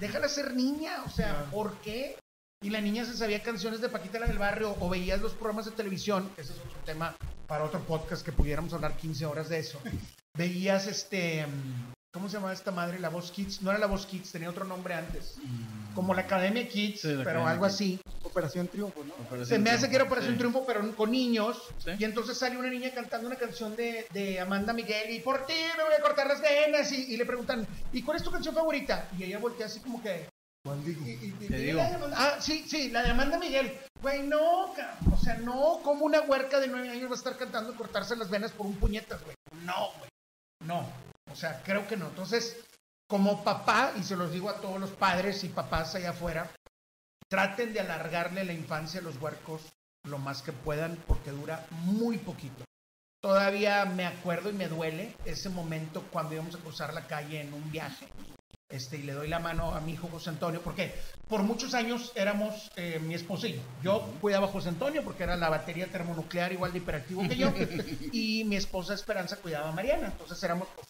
déjala 0.00 0.26
ser 0.28 0.54
niña, 0.54 1.02
o 1.06 1.10
sea, 1.10 1.46
¿por 1.50 1.76
qué? 1.82 2.16
Y 2.62 2.70
la 2.70 2.80
niña 2.80 3.04
se 3.04 3.16
sabía 3.16 3.42
canciones 3.42 3.80
de 3.80 3.90
Paquita 3.90 4.18
la 4.18 4.26
del 4.26 4.38
barrio 4.38 4.74
o 4.80 4.88
veías 4.88 5.20
los 5.20 5.34
programas 5.34 5.66
de 5.66 5.72
televisión, 5.72 6.30
ese 6.38 6.52
es 6.54 6.58
otro 6.60 6.78
tema 6.86 7.14
para 7.46 7.64
otro 7.64 7.80
podcast 7.80 8.24
que 8.24 8.32
pudiéramos 8.32 8.72
hablar 8.72 8.96
15 8.96 9.26
horas 9.26 9.48
de 9.50 9.58
eso. 9.58 9.78
Veías 10.34 10.86
este, 10.86 11.44
¿cómo 12.12 12.28
se 12.28 12.34
llamaba 12.34 12.52
esta 12.52 12.70
madre? 12.70 12.98
La 12.98 13.08
Voz 13.08 13.30
Kids, 13.30 13.62
no 13.62 13.70
era 13.70 13.78
la 13.80 13.86
Voz 13.86 14.06
Kids, 14.06 14.32
tenía 14.32 14.50
otro 14.50 14.64
nombre 14.64 14.94
antes, 14.94 15.36
como 15.94 16.14
la 16.14 16.22
Academia 16.22 16.68
Kids, 16.68 17.00
Sí, 17.00 17.08
la 17.08 17.24
pero 17.24 17.40
Academia 17.40 17.50
algo 17.52 17.64
Kids. 17.66 17.74
así. 17.74 18.00
Operación 18.22 18.68
Triunfo, 18.68 19.04
¿no? 19.04 19.14
Operación 19.14 19.46
Se 19.46 19.58
me 19.58 19.70
hace 19.70 19.88
que 19.90 19.96
era 19.96 20.04
Operación 20.04 20.34
Sí. 20.34 20.38
Triunfo, 20.38 20.64
pero 20.66 20.94
con 20.96 21.10
niños. 21.10 21.62
Sí. 21.84 21.90
Y 21.98 22.04
entonces 22.04 22.38
sale 22.38 22.56
una 22.56 22.70
niña 22.70 22.90
cantando 22.94 23.26
una 23.26 23.36
canción 23.36 23.74
de, 23.76 24.06
de 24.12 24.40
Amanda 24.40 24.72
Miguel 24.72 25.10
y 25.10 25.20
por 25.20 25.44
ti 25.46 25.54
me 25.76 25.84
voy 25.84 25.94
a 25.98 26.00
cortar 26.02 26.26
las 26.26 26.40
venas. 26.40 26.90
Y, 26.92 27.12
y 27.12 27.16
le 27.16 27.26
preguntan, 27.26 27.66
¿y 27.92 28.02
cuál 28.02 28.16
es 28.18 28.22
tu 28.22 28.30
canción 28.30 28.54
favorita? 28.54 29.08
Y 29.18 29.24
ella 29.24 29.38
voltea 29.38 29.66
así 29.66 29.80
como 29.80 30.02
que. 30.02 30.28
¿Cuál 30.64 30.84
digo? 30.84 31.04
y- 31.06 31.10
y- 31.12 31.48
Te 31.48 31.58
y 31.58 31.62
digo. 31.64 31.78
la 31.78 31.88
de 31.88 31.94
Amanda- 31.96 32.16
ah, 32.18 32.40
sí, 32.40 32.64
sí, 32.68 32.90
la 32.90 33.02
de 33.02 33.10
Amanda 33.10 33.38
Miguel. 33.38 33.78
Güey, 34.00 34.22
no, 34.22 34.72
cabrón, 34.76 35.12
o 35.12 35.16
sea, 35.22 35.36
no, 35.38 35.80
como 35.82 36.04
una 36.06 36.20
huerca 36.22 36.60
de 36.60 36.68
nueve 36.68 36.88
años 36.90 37.08
va 37.10 37.14
a 37.14 37.18
estar 37.18 37.36
cantando 37.36 37.72
y 37.72 37.76
cortarse 37.76 38.16
las 38.16 38.30
venas 38.30 38.52
por 38.52 38.66
un 38.66 38.76
puñetas, 38.76 39.22
güey. 39.24 39.34
No, 39.64 39.88
güey. 39.98 40.10
No. 40.64 40.86
O 41.32 41.36
sea, 41.36 41.62
creo 41.62 41.86
que 41.88 41.96
no. 41.96 42.08
Entonces, 42.08 42.56
como 43.08 43.42
papá, 43.42 43.92
y 43.98 44.02
se 44.02 44.16
los 44.16 44.32
digo 44.32 44.50
a 44.50 44.60
todos 44.60 44.78
los 44.78 44.90
padres 44.90 45.42
y 45.44 45.48
papás 45.48 45.94
allá 45.94 46.10
afuera, 46.10 46.50
traten 47.28 47.72
de 47.72 47.80
alargarle 47.80 48.44
la 48.44 48.52
infancia 48.52 49.00
a 49.00 49.02
los 49.02 49.20
huercos 49.20 49.62
lo 50.04 50.18
más 50.18 50.42
que 50.42 50.52
puedan 50.52 50.96
porque 51.06 51.30
dura 51.30 51.66
muy 51.70 52.18
poquito. 52.18 52.64
Todavía 53.20 53.84
me 53.84 54.04
acuerdo 54.04 54.50
y 54.50 54.52
me 54.52 54.68
duele 54.68 55.14
ese 55.24 55.48
momento 55.48 56.02
cuando 56.10 56.34
íbamos 56.34 56.56
a 56.56 56.58
cruzar 56.58 56.92
la 56.92 57.06
calle 57.06 57.40
en 57.40 57.54
un 57.54 57.70
viaje. 57.70 58.08
Este, 58.68 58.96
y 58.96 59.02
le 59.02 59.12
doy 59.12 59.28
la 59.28 59.38
mano 59.38 59.74
a 59.74 59.80
mi 59.80 59.92
hijo 59.92 60.08
José 60.08 60.30
Antonio, 60.30 60.62
porque 60.62 60.94
por 61.28 61.42
muchos 61.42 61.74
años 61.74 62.10
éramos 62.14 62.72
eh, 62.76 62.98
mi 63.00 63.14
esposo 63.14 63.46
y 63.46 63.60
yo. 63.82 64.00
Cuidaba 64.20 64.46
a 64.46 64.50
José 64.50 64.70
Antonio 64.70 65.04
porque 65.04 65.22
era 65.24 65.36
la 65.36 65.50
batería 65.50 65.86
termonuclear 65.88 66.52
igual 66.52 66.72
de 66.72 66.78
hiperactivo 66.78 67.28
que 67.28 67.36
yo, 67.36 67.52
y 68.12 68.44
mi 68.44 68.56
esposa 68.56 68.94
Esperanza 68.94 69.36
cuidaba 69.36 69.68
a 69.68 69.72
Mariana. 69.72 70.06
Entonces 70.06 70.42
éramos 70.42 70.68
pues, 70.74 70.88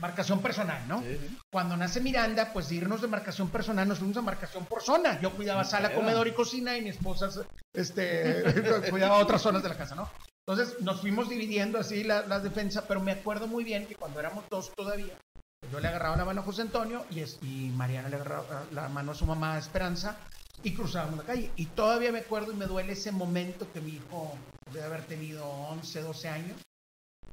marcación 0.00 0.40
personal, 0.40 0.86
¿no? 0.88 1.00
Sí. 1.02 1.38
Cuando 1.52 1.76
nace 1.76 2.00
Miranda, 2.00 2.52
pues 2.52 2.68
de 2.68 2.76
irnos 2.76 3.00
de 3.00 3.08
marcación 3.08 3.48
personal, 3.50 3.86
nos 3.88 3.98
fuimos 3.98 4.16
a 4.16 4.22
marcación 4.22 4.64
por 4.66 4.82
zona. 4.82 5.20
Yo 5.20 5.32
cuidaba 5.32 5.64
sala, 5.64 5.94
comedor 5.94 6.26
y 6.28 6.32
cocina 6.32 6.76
y 6.76 6.82
mi 6.82 6.90
esposa 6.90 7.28
este, 7.72 8.42
cuidaba 8.90 9.18
otras 9.18 9.42
zonas 9.42 9.62
de 9.62 9.68
la 9.68 9.76
casa, 9.76 9.94
¿no? 9.94 10.08
Entonces 10.46 10.80
nos 10.82 11.00
fuimos 11.00 11.28
dividiendo 11.28 11.78
así 11.78 12.04
la, 12.04 12.26
la 12.26 12.38
defensa, 12.40 12.86
pero 12.86 13.00
me 13.00 13.12
acuerdo 13.12 13.46
muy 13.46 13.64
bien 13.64 13.86
que 13.86 13.94
cuando 13.94 14.20
éramos 14.20 14.44
dos 14.50 14.72
todavía, 14.76 15.14
yo 15.72 15.80
le 15.80 15.88
agarraba 15.88 16.16
la 16.16 16.24
mano 16.26 16.42
a 16.42 16.44
José 16.44 16.62
Antonio 16.62 17.06
y, 17.10 17.20
es- 17.20 17.38
y 17.40 17.70
Mariana 17.74 18.10
le 18.10 18.16
agarraba 18.16 18.64
la 18.72 18.88
mano 18.90 19.12
a 19.12 19.14
su 19.14 19.24
mamá 19.24 19.56
Esperanza 19.58 20.16
y 20.62 20.74
cruzábamos 20.74 21.18
la 21.18 21.24
calle. 21.24 21.50
Y 21.56 21.66
todavía 21.66 22.12
me 22.12 22.18
acuerdo 22.18 22.52
y 22.52 22.56
me 22.56 22.66
duele 22.66 22.92
ese 22.92 23.10
momento 23.10 23.66
que 23.72 23.80
mi 23.80 23.92
hijo 23.92 24.36
debe 24.70 24.84
haber 24.84 25.02
tenido 25.04 25.46
11, 25.46 26.02
12 26.02 26.28
años. 26.28 26.58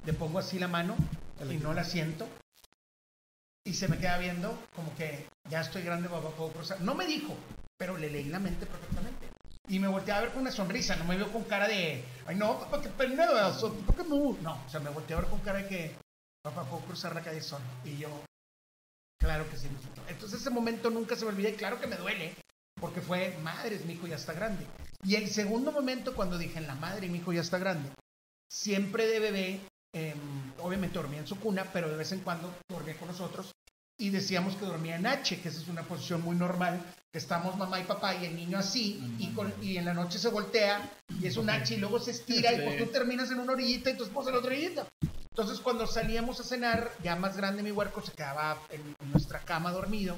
Le 0.06 0.14
pongo 0.14 0.40
así 0.40 0.58
la 0.58 0.68
mano 0.70 0.96
y 1.50 1.58
no 1.58 1.74
la 1.74 1.84
siento 1.84 2.28
y 3.64 3.74
se 3.74 3.88
me 3.88 3.98
queda 3.98 4.18
viendo 4.18 4.58
como 4.76 4.94
que 4.96 5.28
ya 5.50 5.62
estoy 5.62 5.84
grande, 5.84 6.10
papá, 6.10 6.30
puedo 6.30 6.52
cruzar. 6.52 6.82
No 6.82 6.96
me 6.96 7.06
dijo, 7.06 7.36
pero 7.78 7.98
le 7.98 8.10
leí 8.10 8.26
la 8.26 8.40
mente 8.40 8.66
perfectamente. 8.66 9.30
Y 9.68 9.80
me 9.80 9.88
volteé 9.88 10.14
a 10.14 10.22
ver 10.22 10.32
con 10.32 10.42
una 10.42 10.52
sonrisa, 10.52 10.96
no 10.96 11.06
me 11.06 11.16
vio 11.16 11.32
con 11.32 11.44
cara 11.44 11.68
de, 11.68 12.04
ay 12.26 12.36
no, 12.36 12.60
papá, 12.60 12.82
qué 12.82 12.90
¿por 12.90 13.08
qué 13.08 14.04
no? 14.04 14.38
No, 14.42 14.64
o 14.66 14.70
sea, 14.70 14.80
me 14.80 14.90
volteé 14.90 15.16
a 15.16 15.22
ver 15.22 15.30
con 15.30 15.40
cara 15.40 15.60
de 15.60 15.68
que, 15.68 15.96
papá, 16.44 16.66
puedo 16.66 16.84
cruzar 16.84 17.14
la 17.16 17.22
calle 17.22 17.42
solo. 17.42 17.64
Y 17.86 17.98
yo, 17.98 18.10
claro 19.20 19.50
que 19.50 19.58
sí. 19.58 19.68
mijito. 19.70 20.02
Entonces 20.08 20.42
ese 20.42 20.50
momento 20.50 20.90
nunca 20.90 21.16
se 21.16 21.26
me 21.26 21.32
olvida 21.32 21.50
y 21.50 21.56
claro 21.56 21.80
que 21.80 21.88
me 21.88 21.96
duele, 21.96 22.36
porque 22.80 23.02
fue, 23.02 23.38
madres, 23.44 23.86
mi 23.86 23.94
hijo 23.94 24.08
ya 24.08 24.16
está 24.16 24.34
grande. 24.34 24.66
Y 25.04 25.16
el 25.16 25.30
segundo 25.30 25.72
momento 25.72 26.16
cuando 26.16 26.38
dije, 26.38 26.60
la 26.62 26.76
madre, 26.76 27.08
mi 27.08 27.20
hijo 27.20 27.32
ya 27.32 27.42
está 27.42 27.58
grande, 27.58 27.90
siempre 28.52 29.08
de 29.08 29.20
bebé, 29.20 29.62
em, 29.94 30.18
obviamente 30.60 30.96
dormía 31.00 31.20
en 31.20 31.28
su 31.28 31.40
cuna, 31.40 31.66
pero 31.74 31.90
de 31.90 31.96
vez 31.98 32.12
en 32.12 32.20
cuando 32.22 32.54
dormía 32.70 32.98
con 32.98 33.08
nosotros 33.10 33.52
y 34.00 34.10
decíamos 34.10 34.56
que 34.56 34.66
dormía 34.66 34.96
en 34.96 35.06
H, 35.06 35.40
que 35.42 35.50
esa 35.50 35.62
es 35.62 35.68
una 35.68 35.84
posición 35.84 36.22
muy 36.22 36.36
normal, 36.36 36.82
que 37.12 37.18
estamos 37.20 37.56
mamá 37.58 37.80
y 37.80 37.84
papá 37.84 38.16
y 38.16 38.26
el 38.26 38.36
niño 38.36 38.58
así, 38.58 39.16
y, 39.20 39.28
con- 39.34 39.54
y 39.62 39.78
en 39.78 39.86
la 39.86 39.94
noche 39.94 40.18
se 40.18 40.30
voltea 40.30 40.90
y 41.20 41.28
es 41.28 41.38
un 41.38 41.50
H 41.50 41.76
y 41.76 41.78
luego 41.78 42.00
se 42.00 42.12
estira 42.12 42.52
y 42.54 42.56
pues 42.66 42.78
tú 42.78 42.86
terminas 42.92 43.30
en 43.32 43.40
una 43.40 43.54
orillita 43.54 43.90
y 43.92 43.98
tu 43.98 44.04
esposa 44.06 44.30
en 44.30 44.36
la 44.36 44.40
otra 44.40 44.52
orillita. 44.52 44.88
Entonces 45.30 45.60
cuando 45.60 45.86
salíamos 45.88 46.40
a 46.40 46.44
cenar, 46.44 46.92
ya 47.04 47.16
más 47.16 47.38
grande 47.38 47.62
mi 47.64 47.72
huerco 47.72 48.02
se 48.02 48.12
quedaba 48.14 48.58
en, 48.70 48.96
en 49.00 49.12
nuestra 49.12 49.40
cama 49.40 49.72
dormido 49.72 50.18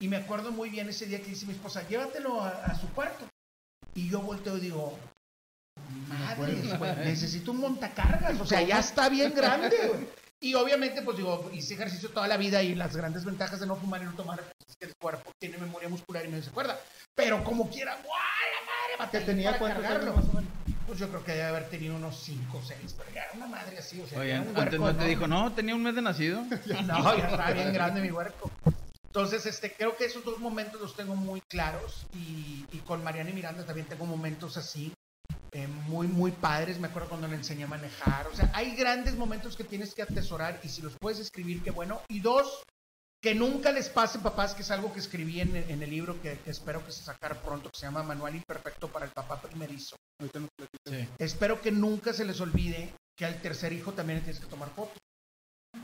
y 0.00 0.08
me 0.08 0.16
acuerdo 0.16 0.50
muy 0.50 0.68
bien 0.70 0.88
ese 0.88 1.06
día 1.06 1.20
que 1.20 1.28
dice 1.28 1.46
mi 1.46 1.52
esposa, 1.52 1.86
llévatelo 1.88 2.40
a, 2.40 2.48
a 2.64 2.74
su 2.80 2.88
cuarto. 2.88 3.24
Y 3.94 4.08
yo 4.10 4.20
volteo 4.20 4.56
y 4.56 4.60
digo, 4.60 4.98
madre, 6.08 6.54
güey, 6.78 6.96
necesito 7.04 7.52
un 7.52 7.60
montacargas, 7.60 8.40
o 8.40 8.46
sea, 8.46 8.62
ya 8.62 8.78
está 8.78 9.08
bien 9.08 9.32
grande, 9.34 9.76
güey. 9.88 10.06
Y 10.40 10.54
obviamente, 10.54 11.02
pues 11.02 11.16
digo, 11.16 11.48
hice 11.52 11.74
ejercicio 11.74 12.10
toda 12.10 12.26
la 12.26 12.36
vida 12.36 12.62
y 12.64 12.74
las 12.74 12.96
grandes 12.96 13.24
ventajas 13.24 13.60
de 13.60 13.66
no 13.66 13.76
fumar 13.76 14.02
y 14.02 14.06
no 14.06 14.12
tomar 14.14 14.40
pues, 14.40 14.70
es 14.70 14.76
que 14.76 14.86
el 14.86 14.96
cuerpo 14.96 15.30
tiene 15.38 15.56
memoria 15.56 15.88
muscular 15.88 16.26
y 16.26 16.30
no 16.30 16.42
se 16.42 16.50
acuerda. 16.50 16.80
Pero 17.14 17.44
como 17.44 17.70
quiera, 17.70 17.94
¡guau, 18.02 18.08
la 18.08 18.66
madre! 18.66 18.92
Que 18.96 18.98
batallé 18.98 19.24
tenía 19.24 19.56
para 19.56 19.74
cargarlo. 19.74 20.14
más 20.14 20.24
o 20.24 20.32
menos. 20.32 20.50
Pues 20.84 20.98
yo 20.98 21.08
creo 21.10 21.24
que 21.24 21.32
debe 21.32 21.44
haber 21.44 21.70
tenido 21.70 21.94
unos 21.94 22.18
5 22.24 22.58
o 22.58 22.60
6, 22.60 22.94
pero 22.98 23.10
ya 23.14 23.22
era 23.22 23.32
una 23.34 23.46
madre 23.46 23.78
así, 23.78 24.00
o 24.00 24.06
sea, 24.06 24.18
Oye, 24.18 24.40
un 24.40 24.48
antes 24.48 24.58
huerco 24.58 24.78
no 24.78 24.96
te 24.96 25.04
dijo, 25.06 25.28
no, 25.28 25.52
tenía 25.52 25.76
un 25.76 25.82
mes 25.84 25.94
de 25.94 26.02
nacido. 26.02 26.44
No, 26.86 27.16
ya 27.16 27.28
estaba 27.28 27.50
bien 27.52 27.72
grande 27.72 28.00
mi 28.00 28.10
huerco. 28.10 28.50
Entonces, 29.04 29.46
este, 29.46 29.72
creo 29.72 29.96
que 29.96 30.06
esos 30.06 30.24
dos 30.24 30.40
momentos 30.40 30.80
los 30.80 30.96
tengo 30.96 31.14
muy 31.14 31.40
claros 31.42 32.06
y, 32.14 32.66
y 32.72 32.78
con 32.78 33.04
Mariana 33.04 33.30
y 33.30 33.34
Miranda 33.34 33.64
también 33.64 33.86
tengo 33.86 34.06
momentos 34.06 34.56
así, 34.56 34.92
eh, 35.52 35.66
muy, 35.66 36.06
muy 36.08 36.30
padres. 36.32 36.78
Me 36.78 36.88
acuerdo 36.88 37.08
cuando 37.10 37.28
le 37.28 37.36
enseñé 37.36 37.64
a 37.64 37.68
manejar. 37.68 38.26
O 38.26 38.34
sea, 38.34 38.50
hay 38.54 38.74
grandes 38.74 39.14
momentos 39.16 39.56
que 39.56 39.64
tienes 39.64 39.94
que 39.94 40.02
atesorar 40.02 40.58
y 40.62 40.68
si 40.68 40.82
los 40.82 40.94
puedes 40.98 41.20
escribir, 41.20 41.62
qué 41.62 41.70
bueno. 41.70 42.00
Y 42.08 42.20
dos, 42.20 42.62
que 43.22 43.34
nunca 43.34 43.70
les 43.70 43.88
pase, 43.88 44.18
papás, 44.18 44.54
que 44.54 44.62
es 44.62 44.70
algo 44.70 44.92
que 44.92 44.98
escribí 44.98 45.40
en, 45.40 45.54
en 45.54 45.82
el 45.82 45.90
libro 45.90 46.20
que, 46.20 46.38
que 46.38 46.50
espero 46.50 46.84
que 46.84 46.92
se 46.92 47.02
sacara 47.04 47.40
pronto, 47.40 47.70
que 47.70 47.78
se 47.78 47.86
llama 47.86 48.02
Manual 48.02 48.34
Imperfecto 48.34 48.88
para 48.88 49.04
el 49.06 49.12
Papá 49.12 49.40
Primerizo. 49.40 49.96
Sí. 50.86 51.08
Espero 51.18 51.60
que 51.60 51.70
nunca 51.70 52.12
se 52.12 52.24
les 52.24 52.40
olvide 52.40 52.92
que 53.16 53.24
al 53.24 53.40
tercer 53.42 53.72
hijo 53.72 53.92
también 53.92 54.18
le 54.20 54.24
tienes 54.24 54.40
que 54.42 54.48
tomar 54.50 54.70
foto. 54.70 54.92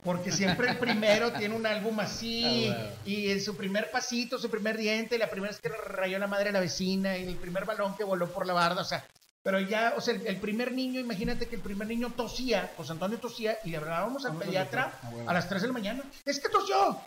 Porque 0.05 0.31
siempre 0.33 0.69
el 0.71 0.79
primero 0.79 1.33
tiene 1.39 1.55
un 1.55 1.67
álbum 1.67 1.99
así, 2.01 2.69
Ah, 2.71 2.75
bueno. 2.77 2.91
y 3.05 3.31
en 3.31 3.41
su 3.41 3.57
primer 3.57 3.91
pasito, 3.91 4.39
su 4.39 4.51
primer 4.51 4.77
diente, 4.77 5.17
y 5.17 5.19
la 5.19 5.31
primera 5.31 5.51
vez 5.51 5.61
que 5.61 5.69
rayó 5.69 6.19
la 6.19 6.27
madre 6.27 6.51
a 6.51 6.53
la 6.53 6.61
vecina, 6.61 7.17
y 7.17 7.27
el 7.27 7.37
primer 7.37 7.65
balón 7.65 7.97
que 7.97 8.05
voló 8.05 8.29
por 8.33 8.47
la 8.47 8.53
barda, 8.53 8.83
o 8.83 8.85
sea, 8.85 9.05
pero 9.49 9.61
ya, 9.61 9.95
o 9.97 10.01
sea, 10.03 10.13
el, 10.13 10.27
el 10.27 10.37
primer 10.37 10.73
niño, 10.73 11.01
imagínate 11.01 11.49
que 11.49 11.57
el 11.57 11.63
primer 11.63 11.89
niño 11.89 12.13
tosía, 12.15 12.71
José 12.77 12.93
Antonio 12.93 13.19
tosía, 13.19 13.57
y 13.65 13.71
le 13.71 13.79
hablábamos 13.79 14.27
al 14.27 14.37
pediatra. 14.37 14.93
Ah, 15.03 15.09
bueno. 15.11 15.31
a 15.31 15.33
las 15.33 15.49
3 15.49 15.63
de 15.63 15.69
la 15.69 15.73
mañana, 15.73 16.03
es 16.27 16.39
que 16.39 16.51
tosió. 16.51 17.01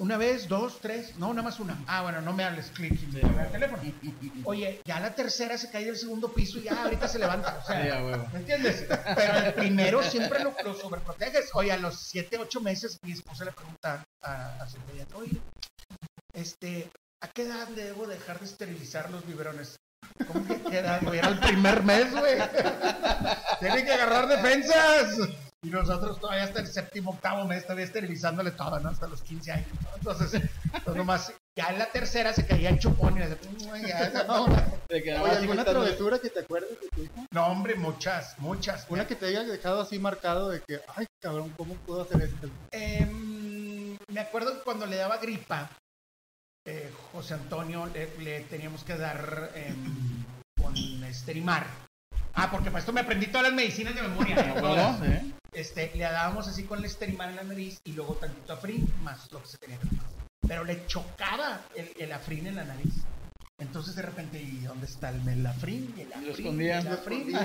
Una 0.00 0.16
vez, 0.16 0.48
dos, 0.48 0.80
tres, 0.80 1.14
no, 1.16 1.28
nada 1.32 1.42
más 1.44 1.60
una. 1.60 1.78
Ah, 1.86 2.02
bueno, 2.02 2.20
no 2.22 2.32
me 2.32 2.42
hables, 2.42 2.72
clic, 2.72 2.98
habla 3.22 3.44
el 3.44 3.52
teléfono. 3.52 3.82
Oye, 4.46 4.80
ya 4.84 4.98
la 4.98 5.14
tercera 5.14 5.56
se 5.58 5.70
cae 5.70 5.84
del 5.84 5.96
segundo 5.96 6.32
piso 6.32 6.58
y 6.58 6.62
ya 6.62 6.82
ahorita 6.82 7.06
se 7.06 7.20
levanta. 7.20 7.60
O 7.62 7.64
sea, 7.64 7.82
Sí. 7.82 8.28
¿me 8.32 8.38
entiendes? 8.40 8.86
Pero 9.14 9.38
el 9.46 9.54
primero 9.54 10.02
siempre 10.02 10.42
lo, 10.42 10.52
lo 10.64 10.74
sobreproteges. 10.74 11.50
Oye, 11.54 11.70
a 11.70 11.76
los 11.76 12.00
siete, 12.00 12.36
ocho 12.36 12.60
meses 12.60 12.98
mi 13.02 13.12
esposa 13.12 13.44
le 13.44 13.52
pregunta 13.52 14.02
a, 14.22 14.56
a 14.60 14.68
su 14.68 14.76
pediatra, 14.78 15.18
oye, 15.18 15.40
este, 16.32 16.90
¿a 17.22 17.28
qué 17.28 17.42
edad 17.42 17.68
le 17.68 17.84
debo 17.84 18.08
dejar 18.08 18.40
de 18.40 18.46
esterilizar 18.46 19.08
los 19.12 19.24
biberones? 19.24 19.76
¿Cómo 20.26 20.46
que 20.46 20.82
güey? 21.02 21.18
Era 21.18 21.28
el 21.28 21.38
primer 21.38 21.82
mes, 21.82 22.10
güey. 22.12 22.38
Tiene 23.60 23.84
que 23.84 23.92
agarrar 23.92 24.28
defensas. 24.28 25.28
Y 25.62 25.68
nosotros 25.68 26.18
todavía 26.18 26.44
hasta 26.44 26.60
el 26.60 26.66
séptimo, 26.66 27.10
octavo 27.10 27.44
mes, 27.44 27.64
todavía 27.64 27.84
esterilizándole 27.84 28.50
todo, 28.52 28.80
¿no? 28.80 28.88
Hasta 28.88 29.06
los 29.06 29.20
15 29.20 29.52
años. 29.52 29.66
¿no? 29.82 29.88
Entonces, 29.96 30.42
pues 30.84 30.96
nomás, 30.96 31.34
ya 31.54 31.66
en 31.68 31.78
la 31.78 31.86
tercera 31.86 32.32
se 32.32 32.46
caía 32.46 32.70
el 32.70 32.78
chupón 32.78 33.18
y 33.18 33.20
"Mm, 33.20 33.86
ya, 33.86 34.24
no, 34.26 34.44
Oye, 34.90 35.12
¿alguna 35.12 35.64
travesura 35.64 36.18
que 36.18 36.30
te 36.30 36.40
acuerdes 36.40 36.80
de 36.80 36.88
tu 36.88 37.02
hijo? 37.02 37.26
no, 37.30 37.46
hombre, 37.46 37.74
muchas, 37.74 38.38
muchas. 38.38 38.86
Una 38.88 39.06
que 39.06 39.16
te 39.16 39.26
haya 39.26 39.42
dejado 39.44 39.82
así 39.82 39.98
marcado 39.98 40.48
de 40.48 40.62
que, 40.62 40.80
ay, 40.96 41.04
cabrón, 41.20 41.52
¿cómo 41.58 41.74
puedo 41.74 42.02
hacer 42.02 42.22
esto? 42.22 42.48
Em, 42.70 43.98
me 44.08 44.20
acuerdo 44.20 44.54
que 44.54 44.60
cuando 44.64 44.86
le 44.86 44.96
daba 44.96 45.18
gripa, 45.18 45.68
eh, 46.64 46.92
José 47.12 47.34
Antonio 47.34 47.86
le, 47.86 48.10
le 48.18 48.40
teníamos 48.42 48.84
que 48.84 48.96
dar 48.96 49.50
em, 49.54 50.24
con 50.60 50.76
esterimar. 51.04 51.66
Ah, 52.34 52.50
porque 52.50 52.70
para 52.70 52.80
esto 52.80 52.92
me 52.92 53.00
aprendí 53.00 53.26
todas 53.26 53.48
las 53.48 53.52
medicinas 53.52 53.94
de 53.94 54.02
memoria. 54.02 54.36
¿eh? 55.04 55.04
¿Eh? 55.04 55.32
Este, 55.52 55.90
le 55.94 56.04
dábamos 56.04 56.46
así 56.48 56.64
con 56.64 56.78
el 56.78 56.84
esterimar 56.84 57.30
en 57.30 57.36
la 57.36 57.44
nariz 57.44 57.80
y 57.84 57.92
luego 57.92 58.14
tantito 58.14 58.52
afrin 58.52 58.86
más 59.02 59.30
lo 59.32 59.42
que 59.42 59.48
se 59.48 59.58
tenía 59.58 59.78
que 59.78 59.86
tomar. 59.86 60.04
Pero 60.46 60.64
le 60.64 60.86
chocaba 60.86 61.60
el, 61.74 61.90
el 61.98 62.12
afrin 62.12 62.46
en 62.46 62.56
la 62.56 62.64
nariz. 62.64 62.94
Entonces 63.60 63.94
de 63.94 64.02
repente, 64.02 64.40
¿y 64.40 64.60
dónde 64.60 64.86
está 64.86 65.10
el? 65.10 65.20
Y 65.20 65.34
Lo 65.36 65.50
afrin. 65.50 67.36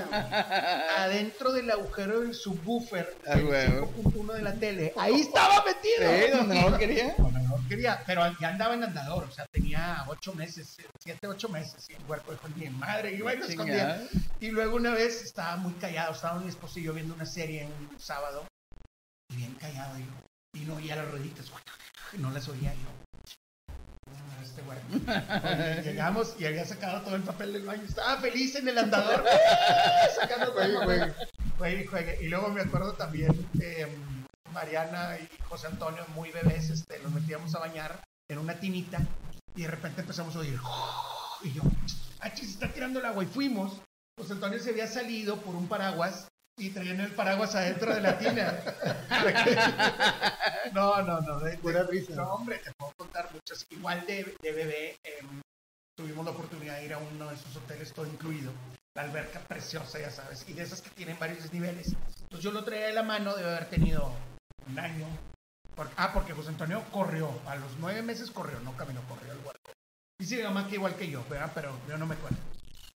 Adentro 0.98 1.52
del 1.52 1.70
agujero 1.70 2.20
del 2.20 2.34
subwoofer 2.34 3.16
Ah, 3.26 3.36
del 3.36 3.46
huevo. 3.46 3.92
5.1 4.02 4.32
de 4.32 4.42
la 4.42 4.54
tele. 4.54 4.92
Ahí 4.96 5.20
estaba 5.20 5.62
metido. 5.64 6.10
Sí, 6.10 6.30
donde 6.32 6.60
no 6.60 6.78
quería. 6.78 7.14
Donde 7.18 7.40
no 7.42 7.68
quería, 7.68 8.02
pero 8.06 8.22
ya 8.40 8.48
andaba 8.48 8.74
en 8.74 8.84
andador, 8.84 9.24
o 9.24 9.30
sea, 9.30 9.46
tenía 9.46 10.04
ocho 10.08 10.32
meses, 10.34 10.76
siete, 10.98 11.26
ocho 11.26 11.48
meses, 11.48 11.88
y 11.90 11.94
el 11.94 12.02
cuerpo 12.02 12.32
dijo, 12.32 12.48
mi 12.56 12.68
madre, 12.70 13.12
iba 13.14 13.34
y 13.34 13.38
lo 13.38 13.46
escondía. 13.46 14.02
Y 14.40 14.50
luego 14.50 14.76
una 14.76 14.92
vez 14.92 15.22
estaba 15.22 15.56
muy 15.56 15.72
callado, 15.74 16.12
estaba 16.12 16.38
mi 16.38 16.48
esposo 16.48 16.78
y 16.78 16.84
yo 16.84 16.92
viendo 16.92 17.14
una 17.14 17.26
serie 17.26 17.66
un 17.66 17.98
sábado, 17.98 18.46
y 19.32 19.36
bien 19.36 19.54
callado 19.54 19.98
yo, 19.98 20.60
y 20.60 20.64
no 20.64 20.76
oía 20.76 20.96
las 20.96 21.10
rueditas, 21.10 21.50
no 22.18 22.30
las 22.30 22.48
oía 22.48 22.72
yo. 22.72 23.06
"Ah, 24.28 24.42
Este 24.42 24.62
güey". 24.62 24.78
Oye, 25.02 25.82
Llegamos 25.82 26.34
y 26.38 26.46
había 26.46 26.64
sacado 26.64 27.02
todo 27.02 27.16
el 27.16 27.22
papel 27.22 27.52
del 27.52 27.64
baño, 27.64 27.82
estaba 27.84 28.16
feliz 28.18 28.54
en 28.56 28.68
el 28.68 28.78
andador, 28.78 29.24
sacando 30.20 30.52
todo 30.52 30.62
el 30.62 30.76
Juegue. 31.58 31.86
Juegue 31.86 32.18
y 32.22 32.28
luego 32.28 32.48
me 32.48 32.60
acuerdo 32.60 32.92
también, 32.94 33.48
eh, 33.60 33.86
Mariana 34.52 35.16
y 35.18 35.28
José 35.48 35.68
Antonio, 35.68 36.04
muy 36.14 36.30
bebés, 36.30 36.70
este, 36.70 36.98
los 37.00 37.12
metíamos 37.12 37.54
a 37.54 37.60
bañar 37.60 38.00
en 38.28 38.38
una 38.38 38.54
tinita 38.58 38.98
y 39.54 39.62
de 39.62 39.68
repente 39.68 40.02
empezamos 40.02 40.34
a 40.36 40.40
oír. 40.40 40.58
Y 41.42 41.52
yo, 41.52 41.62
ah, 42.20 42.32
chis, 42.32 42.48
se 42.48 42.52
está 42.54 42.68
tirando 42.72 42.98
el 42.98 43.06
agua. 43.06 43.22
Y 43.22 43.26
fuimos. 43.26 43.80
José 44.18 44.32
Antonio 44.32 44.58
se 44.58 44.70
había 44.70 44.86
salido 44.86 45.36
por 45.42 45.54
un 45.54 45.68
paraguas 45.68 46.28
y 46.58 46.70
traían 46.70 47.00
el 47.00 47.12
paraguas 47.12 47.54
adentro 47.54 47.94
de 47.94 48.00
la 48.00 48.18
tina. 48.18 48.54
no, 50.72 51.02
no, 51.02 51.20
no. 51.20 51.40
de- 51.40 51.52
de- 51.52 51.58
Pura 51.58 51.82
risa. 51.84 52.14
No, 52.14 52.34
hombre, 52.34 52.58
te 52.58 52.72
puedo 52.72 52.92
contar 52.96 53.28
muchas. 53.32 53.66
Igual 53.70 54.06
de, 54.06 54.34
de 54.40 54.52
bebé, 54.52 54.96
em, 55.04 55.40
tuvimos 55.96 56.24
la 56.24 56.30
oportunidad 56.30 56.76
de 56.76 56.84
ir 56.86 56.94
a 56.94 56.98
uno 56.98 57.28
de 57.28 57.34
esos 57.34 57.54
hoteles, 57.56 57.92
todo 57.92 58.06
incluido. 58.06 58.52
La 58.94 59.02
alberca 59.02 59.40
preciosa, 59.40 59.98
ya 59.98 60.10
sabes. 60.10 60.44
Y 60.48 60.54
de 60.54 60.62
esas 60.62 60.80
que 60.80 60.90
tienen 60.90 61.18
varios 61.18 61.42
desniveles. 61.42 61.88
Entonces 62.22 62.40
yo 62.42 62.50
lo 62.52 62.64
traía 62.64 62.86
de 62.86 62.94
la 62.94 63.02
mano, 63.02 63.34
debe 63.34 63.50
haber 63.50 63.66
tenido 63.68 64.10
un 64.66 64.78
año. 64.78 65.06
Por- 65.74 65.90
ah, 65.96 66.12
porque 66.14 66.32
José 66.32 66.48
Antonio 66.48 66.82
corrió. 66.90 67.30
A 67.46 67.56
los 67.56 67.76
nueve 67.78 68.00
meses 68.02 68.30
corrió, 68.30 68.58
no 68.60 68.74
caminó, 68.76 69.02
corrió 69.08 69.32
al 69.32 69.38
huerto. 69.44 69.72
Dice 70.18 70.38
mi 70.38 70.44
mamá 70.44 70.66
que 70.66 70.76
igual 70.76 70.96
que 70.96 71.10
yo, 71.10 71.22
¿verdad? 71.28 71.52
Pero 71.54 71.78
yo 71.86 71.98
no 71.98 72.06
me 72.06 72.14
acuerdo. 72.14 72.38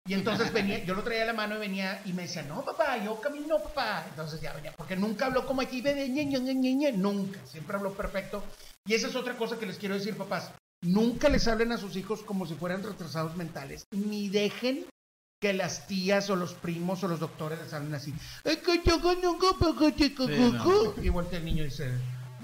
Y 0.06 0.14
entonces 0.14 0.52
venía, 0.52 0.84
yo 0.84 0.94
lo 0.94 1.02
traía 1.02 1.20
de 1.20 1.26
la 1.26 1.32
mano 1.32 1.56
y 1.56 1.58
venía 1.58 2.00
y 2.04 2.12
me 2.12 2.22
decía, 2.22 2.42
no, 2.42 2.64
papá, 2.64 2.96
yo 3.04 3.20
camino, 3.20 3.58
papá. 3.58 4.04
Entonces 4.08 4.40
ya 4.40 4.52
venía, 4.52 4.72
porque 4.76 4.96
nunca 4.96 5.26
habló 5.26 5.46
como 5.46 5.62
aquí, 5.62 5.80
bebé, 5.80 6.08
ñe, 6.08 6.24
ñe, 6.24 6.38
ñe, 6.38 6.74
ñe, 6.74 6.92
nunca. 6.92 7.40
Siempre 7.46 7.76
habló 7.76 7.92
perfecto. 7.92 8.44
Y 8.86 8.94
esa 8.94 9.08
es 9.08 9.16
otra 9.16 9.36
cosa 9.36 9.58
que 9.58 9.66
les 9.66 9.78
quiero 9.78 9.94
decir, 9.96 10.16
papás. 10.16 10.52
Nunca 10.82 11.28
les 11.28 11.48
hablen 11.48 11.72
a 11.72 11.78
sus 11.78 11.96
hijos 11.96 12.22
como 12.22 12.46
si 12.46 12.54
fueran 12.54 12.82
retrasados 12.84 13.36
mentales, 13.36 13.86
ni 13.90 14.28
dejen 14.28 14.86
que 15.40 15.52
las 15.52 15.86
tías 15.86 16.30
o 16.30 16.36
los 16.36 16.54
primos 16.54 17.02
o 17.02 17.08
los 17.08 17.20
doctores 17.20 17.58
les 17.60 17.72
hablen 17.72 17.94
así. 17.94 18.14
"Ay, 18.44 18.56
que 18.58 18.80
yo 18.84 18.98
nunca, 19.22 19.48
porque 19.58 19.92
te 19.92 20.10
no. 20.10 20.94
Y 21.02 21.08
voltea 21.08 21.38
el 21.38 21.44
niño 21.44 21.62
y 21.62 21.66
dice. 21.66 21.90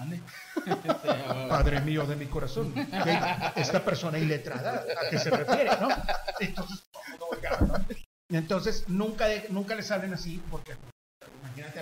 Padre 1.49 1.81
mío 1.81 2.07
de 2.07 2.17
mi 2.17 2.27
corazón, 2.27 2.73
¿qué- 2.75 3.21
esta 3.57 3.85
persona 3.85 4.19
iletrada, 4.19 4.85
¿a 5.05 5.11
qué 5.11 5.19
se 5.19 5.31
refiere, 5.31 5.71
no? 5.81 5.89
Entonces. 6.41 6.83
Entonces, 8.31 8.89
nunca, 8.89 9.27
de- 9.27 9.47
nunca 9.51 9.75
les 9.75 9.91
hablen 9.91 10.15
así, 10.15 10.43
porque 10.51 10.75
imagínate, 11.43 11.81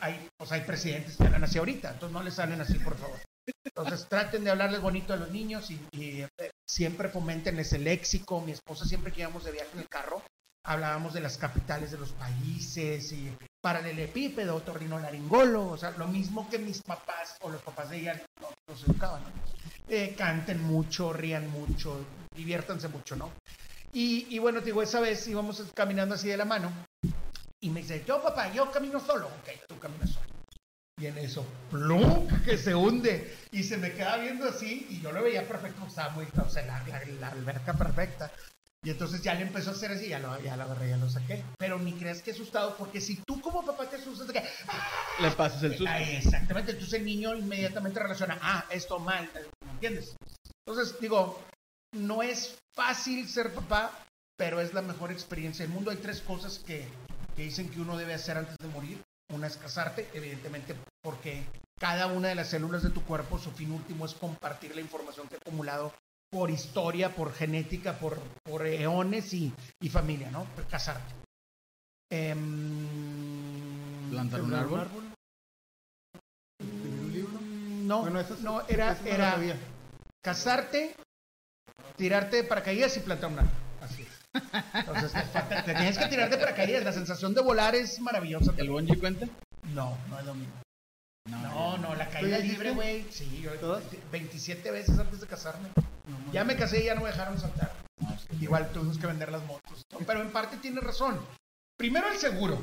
hay, 0.00 0.28
sea, 0.46 0.56
hay 0.56 0.60
presidentes 0.62 1.16
que 1.16 1.24
hablan 1.24 1.44
así 1.44 1.58
ahorita, 1.58 1.90
entonces 1.90 2.12
no 2.12 2.22
les 2.22 2.38
hablen 2.38 2.60
así, 2.60 2.78
por 2.78 2.96
favor. 2.96 3.18
Entonces, 3.64 4.06
traten 4.08 4.44
de 4.44 4.50
hablarles 4.50 4.80
bonito 4.80 5.12
a 5.12 5.16
los 5.16 5.30
niños 5.30 5.70
y, 5.70 5.80
y, 5.92 6.22
eh, 6.38 6.50
siempre 6.68 7.08
fomentenles 7.08 7.72
el 7.72 7.84
léxico. 7.84 8.40
Mi 8.40 8.52
esposa, 8.52 8.84
siempre 8.86 9.12
que 9.12 9.20
íbamos 9.20 9.44
de 9.44 9.52
viaje 9.52 9.70
en 9.74 9.80
el 9.80 9.88
carro, 9.88 10.22
hablábamos 10.64 11.12
de 11.12 11.20
las 11.20 11.36
capitales 11.38 11.90
de 11.90 11.98
los 11.98 12.12
países 12.12 13.12
y 13.12 13.36
paralelepípedo, 13.62 14.60
torrinolaringolo, 14.60 15.68
o 15.68 15.76
sea, 15.78 15.92
lo 15.92 16.08
mismo 16.08 16.50
que 16.50 16.58
mis 16.58 16.82
papás 16.82 17.36
o 17.40 17.48
los 17.50 17.62
papás 17.62 17.90
de 17.90 18.00
ella 18.00 18.22
no- 18.40 18.48
nos 18.68 18.82
educaban. 18.84 19.22
Eh, 19.88 20.14
canten 20.18 20.62
mucho, 20.62 21.12
rían 21.12 21.48
mucho, 21.50 22.04
diviértanse 22.34 22.88
mucho, 22.88 23.16
¿no? 23.16 23.30
Y, 23.92 24.26
y 24.34 24.38
bueno, 24.38 24.60
te 24.60 24.66
digo, 24.66 24.82
esa 24.82 25.00
vez 25.00 25.26
íbamos 25.28 25.62
caminando 25.74 26.14
así 26.14 26.28
de 26.28 26.36
la 26.36 26.44
mano 26.44 26.72
y 27.60 27.70
me 27.70 27.80
dice, 27.82 28.04
yo 28.06 28.22
papá, 28.22 28.52
yo 28.52 28.70
camino 28.72 28.98
solo, 28.98 29.26
ok, 29.28 29.66
tú 29.68 29.78
caminas 29.78 30.10
solo. 30.10 30.26
Y 31.00 31.06
en 31.06 31.18
eso, 31.18 31.44
plum, 31.70 32.26
que 32.44 32.58
se 32.58 32.74
hunde. 32.74 33.36
Y 33.50 33.62
se 33.62 33.76
me 33.78 33.92
queda 33.92 34.16
viendo 34.18 34.48
así, 34.48 34.86
y 34.90 35.00
yo 35.00 35.10
lo 35.12 35.22
veía 35.22 35.46
perfecto, 35.46 35.86
estaba 35.86 36.10
muy, 36.10 36.26
o 36.44 36.48
sea, 36.48 36.64
la, 36.66 36.82
la- 36.86 37.04
la 37.20 37.28
alberca 37.28 37.72
perfecta. 37.74 38.30
Y 38.84 38.90
entonces 38.90 39.22
ya 39.22 39.34
le 39.34 39.42
empezó 39.42 39.70
a 39.70 39.74
hacer 39.74 39.92
así, 39.92 40.08
ya 40.08 40.18
lo, 40.18 40.40
ya 40.40 40.56
lo 40.56 40.64
agarré, 40.64 40.88
ya 40.88 40.96
lo 40.96 41.08
saqué. 41.08 41.44
Pero 41.56 41.78
ni 41.78 41.92
creas 41.92 42.20
que 42.20 42.32
asustado, 42.32 42.76
porque 42.76 43.00
si 43.00 43.16
tú 43.16 43.40
como 43.40 43.64
papá 43.64 43.88
te 43.88 43.96
asustas, 43.96 44.26
de 44.26 44.32
que, 44.32 44.44
Le 45.20 45.30
pasas 45.30 45.62
el 45.62 45.76
susto. 45.76 45.86
Ah, 45.88 46.02
exactamente, 46.02 46.72
entonces 46.72 46.98
el 46.98 47.04
niño 47.04 47.32
inmediatamente 47.36 48.00
relaciona, 48.00 48.38
ah, 48.42 48.64
esto 48.70 48.98
mal, 48.98 49.30
¿me 49.64 49.70
entiendes? 49.70 50.16
Entonces, 50.66 50.98
digo, 51.00 51.40
no 51.92 52.24
es 52.24 52.58
fácil 52.74 53.28
ser 53.28 53.54
papá, 53.54 53.92
pero 54.36 54.60
es 54.60 54.74
la 54.74 54.82
mejor 54.82 55.12
experiencia 55.12 55.64
del 55.64 55.72
mundo. 55.72 55.92
Hay 55.92 55.98
tres 55.98 56.20
cosas 56.20 56.58
que, 56.58 56.88
que 57.36 57.42
dicen 57.42 57.68
que 57.68 57.80
uno 57.80 57.96
debe 57.96 58.14
hacer 58.14 58.36
antes 58.36 58.56
de 58.58 58.66
morir. 58.68 59.00
Una 59.32 59.46
es 59.46 59.56
casarte, 59.56 60.08
evidentemente, 60.12 60.74
porque 61.02 61.44
cada 61.78 62.08
una 62.08 62.28
de 62.28 62.34
las 62.34 62.48
células 62.48 62.82
de 62.82 62.90
tu 62.90 63.02
cuerpo, 63.04 63.38
su 63.38 63.52
fin 63.52 63.70
último 63.70 64.06
es 64.06 64.14
compartir 64.14 64.74
la 64.74 64.80
información 64.80 65.28
que 65.28 65.36
ha 65.36 65.38
acumulado 65.38 65.92
por 66.32 66.50
historia, 66.50 67.14
por 67.14 67.32
genética, 67.34 67.92
por, 67.98 68.18
por 68.42 68.66
eones 68.66 69.34
y, 69.34 69.52
y 69.82 69.88
familia, 69.90 70.30
¿no? 70.30 70.46
Casarte. 70.70 71.12
Em, 72.10 72.88
Plantar 74.10 74.40
un 74.40 74.50
¿Sembrar 74.50 74.64
árbol. 74.80 75.04
¿Escribir 76.58 77.00
un 77.00 77.12
libro? 77.12 77.38
no, 77.86 78.00
Bueno, 78.00 78.20
eso 78.20 78.34
es- 78.34 78.40
no, 78.40 78.66
era, 78.66 78.92
eso 78.92 79.02
no 79.04 79.08
era 79.10 79.56
casarte, 80.22 80.94
tirarte 81.96 82.36
de 82.36 82.44
paracaídas 82.44 82.96
y 82.96 83.00
plantar 83.00 83.30
un 83.30 83.38
árbol. 83.40 83.52
Así 83.82 84.02
es. 84.02 84.08
Entonces, 84.74 85.12
te, 85.12 85.22
falta- 85.24 85.62
te 85.64 85.74
tienes 85.74 85.98
que 85.98 86.06
tirar 86.06 86.30
de 86.30 86.38
paracaídas. 86.38 86.82
La 86.84 86.92
sensación 86.92 87.34
de 87.34 87.42
volar 87.42 87.74
es 87.74 88.00
maravillosa. 88.00 88.52
¿El 88.56 88.70
bungee 88.70 88.98
cuenta? 88.98 89.26
No, 89.74 89.98
no 90.08 90.18
es 90.18 90.24
lo 90.24 90.34
mismo. 90.34 90.54
No, 91.26 91.38
No, 91.40 91.78
no, 91.78 91.94
la 91.94 92.08
caída 92.08 92.36
¿Tú 92.38 92.42
ya 92.42 92.48
libre, 92.50 92.70
güey. 92.72 93.06
Sí, 93.10 93.40
yo 93.42 93.52
¿Todas? 93.58 93.84
27 94.10 94.70
veces 94.70 94.98
antes 94.98 95.20
de 95.20 95.26
casarme. 95.26 95.68
Ya 96.32 96.44
me 96.44 96.56
casé 96.56 96.82
y 96.82 96.86
ya 96.86 96.94
no 96.94 97.02
me 97.02 97.08
dejaron 97.10 97.38
saltar. 97.38 97.72
Igual 98.40 98.70
tuvimos 98.72 98.98
que 98.98 99.06
vender 99.06 99.30
las 99.30 99.44
motos. 99.44 99.84
Pero 100.06 100.20
en 100.20 100.32
parte 100.32 100.56
tiene 100.56 100.80
razón. 100.80 101.20
Primero 101.76 102.08
el 102.08 102.18
seguro. 102.18 102.60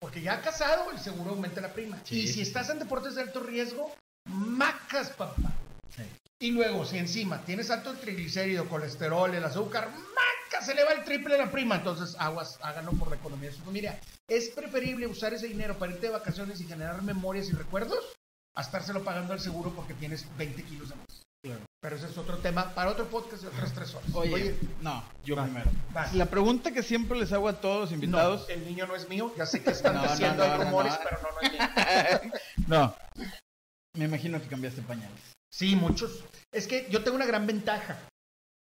Porque 0.00 0.22
ya 0.22 0.40
casado, 0.40 0.90
el 0.90 0.98
seguro 0.98 1.30
aumenta 1.30 1.60
la 1.60 1.72
prima. 1.72 1.98
Sí. 2.04 2.20
Y 2.20 2.28
si 2.28 2.40
estás 2.40 2.70
en 2.70 2.78
deportes 2.78 3.14
de 3.14 3.22
alto 3.22 3.40
riesgo, 3.40 3.94
macas, 4.26 5.10
papá. 5.10 5.52
Sí. 5.94 6.02
Y 6.40 6.50
luego, 6.52 6.86
si 6.86 6.98
encima 6.98 7.44
tienes 7.44 7.70
alto 7.70 7.94
triglicérido, 7.94 8.68
colesterol, 8.68 9.34
el 9.34 9.44
azúcar, 9.44 9.90
maca, 9.90 10.64
se 10.64 10.72
eleva 10.72 10.92
el 10.92 11.04
triple 11.04 11.36
la 11.38 11.50
prima. 11.50 11.76
Entonces, 11.76 12.16
aguas, 12.18 12.58
háganlo 12.62 12.92
por 12.92 13.10
la 13.10 13.16
economía 13.16 13.50
de 13.50 13.56
su 13.56 13.62
familia. 13.62 14.00
Es 14.30 14.48
preferible 14.50 15.06
usar 15.08 15.34
ese 15.34 15.48
dinero 15.48 15.76
para 15.78 15.92
irte 15.92 16.06
de 16.06 16.12
vacaciones 16.12 16.60
y 16.60 16.64
generar 16.64 17.02
memorias 17.02 17.48
y 17.48 17.52
recuerdos 17.52 17.98
a 18.54 18.60
estárselo 18.62 19.02
pagando 19.02 19.32
al 19.32 19.40
seguro 19.40 19.72
porque 19.74 19.92
tienes 19.94 20.24
20 20.38 20.62
kilos 20.62 20.88
de 20.90 20.94
más. 20.94 21.06
Claro. 21.42 21.60
Pero 21.82 21.96
ese 21.96 22.06
es 22.06 22.16
otro 22.18 22.36
tema 22.38 22.74
para 22.74 22.90
otro 22.90 23.06
podcast 23.08 23.42
de 23.42 23.48
otras 23.48 23.72
tres 23.72 23.94
horas. 23.94 24.08
Oye, 24.14 24.34
Oye, 24.34 24.56
no, 24.82 25.02
yo 25.24 25.34
primero. 25.34 25.70
La 26.14 26.26
pregunta 26.26 26.70
que 26.70 26.82
siempre 26.82 27.18
les 27.18 27.32
hago 27.32 27.48
a 27.48 27.60
todos 27.60 27.80
los 27.80 27.90
No, 27.90 27.94
invitados. 27.96 28.48
el 28.50 28.64
niño 28.66 28.86
no 28.86 28.94
es 28.94 29.08
mío. 29.08 29.32
Ya 29.36 29.46
sé 29.46 29.62
que 29.62 29.70
están 29.72 29.94
No, 29.94 30.02
no, 30.04 30.34
no, 30.36 30.58
no, 30.58 30.64
rumores, 30.64 30.92
no. 30.92 30.98
pero 31.02 31.18
no, 31.22 31.28
no 31.32 31.40
es 31.40 32.22
mío. 32.22 32.32
no. 32.68 32.94
Me 33.96 34.04
imagino 34.04 34.40
que 34.40 34.46
cambiaste 34.48 34.82
pañales. 34.82 35.18
Sí, 35.50 35.74
muchos. 35.74 36.22
Es 36.52 36.68
que 36.68 36.86
yo 36.90 37.02
tengo 37.02 37.16
una 37.16 37.26
gran 37.26 37.46
ventaja. 37.46 37.98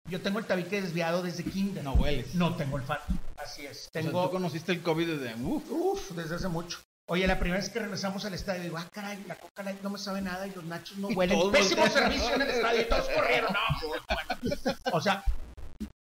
Yo 0.08 0.20
tengo 0.20 0.38
el 0.38 0.44
tabique 0.46 0.80
desviado 0.80 1.22
desde 1.22 1.42
kinder. 1.42 1.82
No 1.82 1.94
hueles. 1.94 2.34
No 2.36 2.54
tengo 2.54 2.76
olfato. 2.76 3.12
Así 3.38 3.66
es. 3.66 3.88
O 3.88 3.90
sea, 3.92 4.02
Tengo, 4.02 4.24
tú 4.24 4.30
conociste 4.32 4.72
el 4.72 4.82
COVID 4.82 5.18
desde. 5.18 5.34
Uf, 5.42 5.70
uf, 5.70 6.10
desde 6.12 6.36
hace 6.36 6.48
mucho. 6.48 6.78
Oye, 7.08 7.26
la 7.26 7.38
primera 7.38 7.60
vez 7.60 7.70
que 7.70 7.78
regresamos 7.78 8.24
al 8.24 8.34
estadio, 8.34 8.62
digo, 8.62 8.78
ah, 8.78 8.88
caray, 8.92 9.22
la 9.28 9.36
coca 9.36 9.62
light 9.62 9.80
no 9.80 9.90
me 9.90 9.98
sabe 9.98 10.20
nada 10.20 10.46
y 10.46 10.50
los 10.50 10.64
nachos 10.64 10.98
no 10.98 11.08
huelen. 11.08 11.52
Pésimo 11.52 11.86
servicio 11.86 12.34
en 12.34 12.42
el 12.42 12.50
estadio 12.50 12.80
y 12.80 12.84
todos 12.86 13.08
corrieron. 13.08 13.52
No, 13.52 13.88
pues, 13.88 14.64
bueno. 14.64 14.78
O 14.92 15.00
sea, 15.00 15.24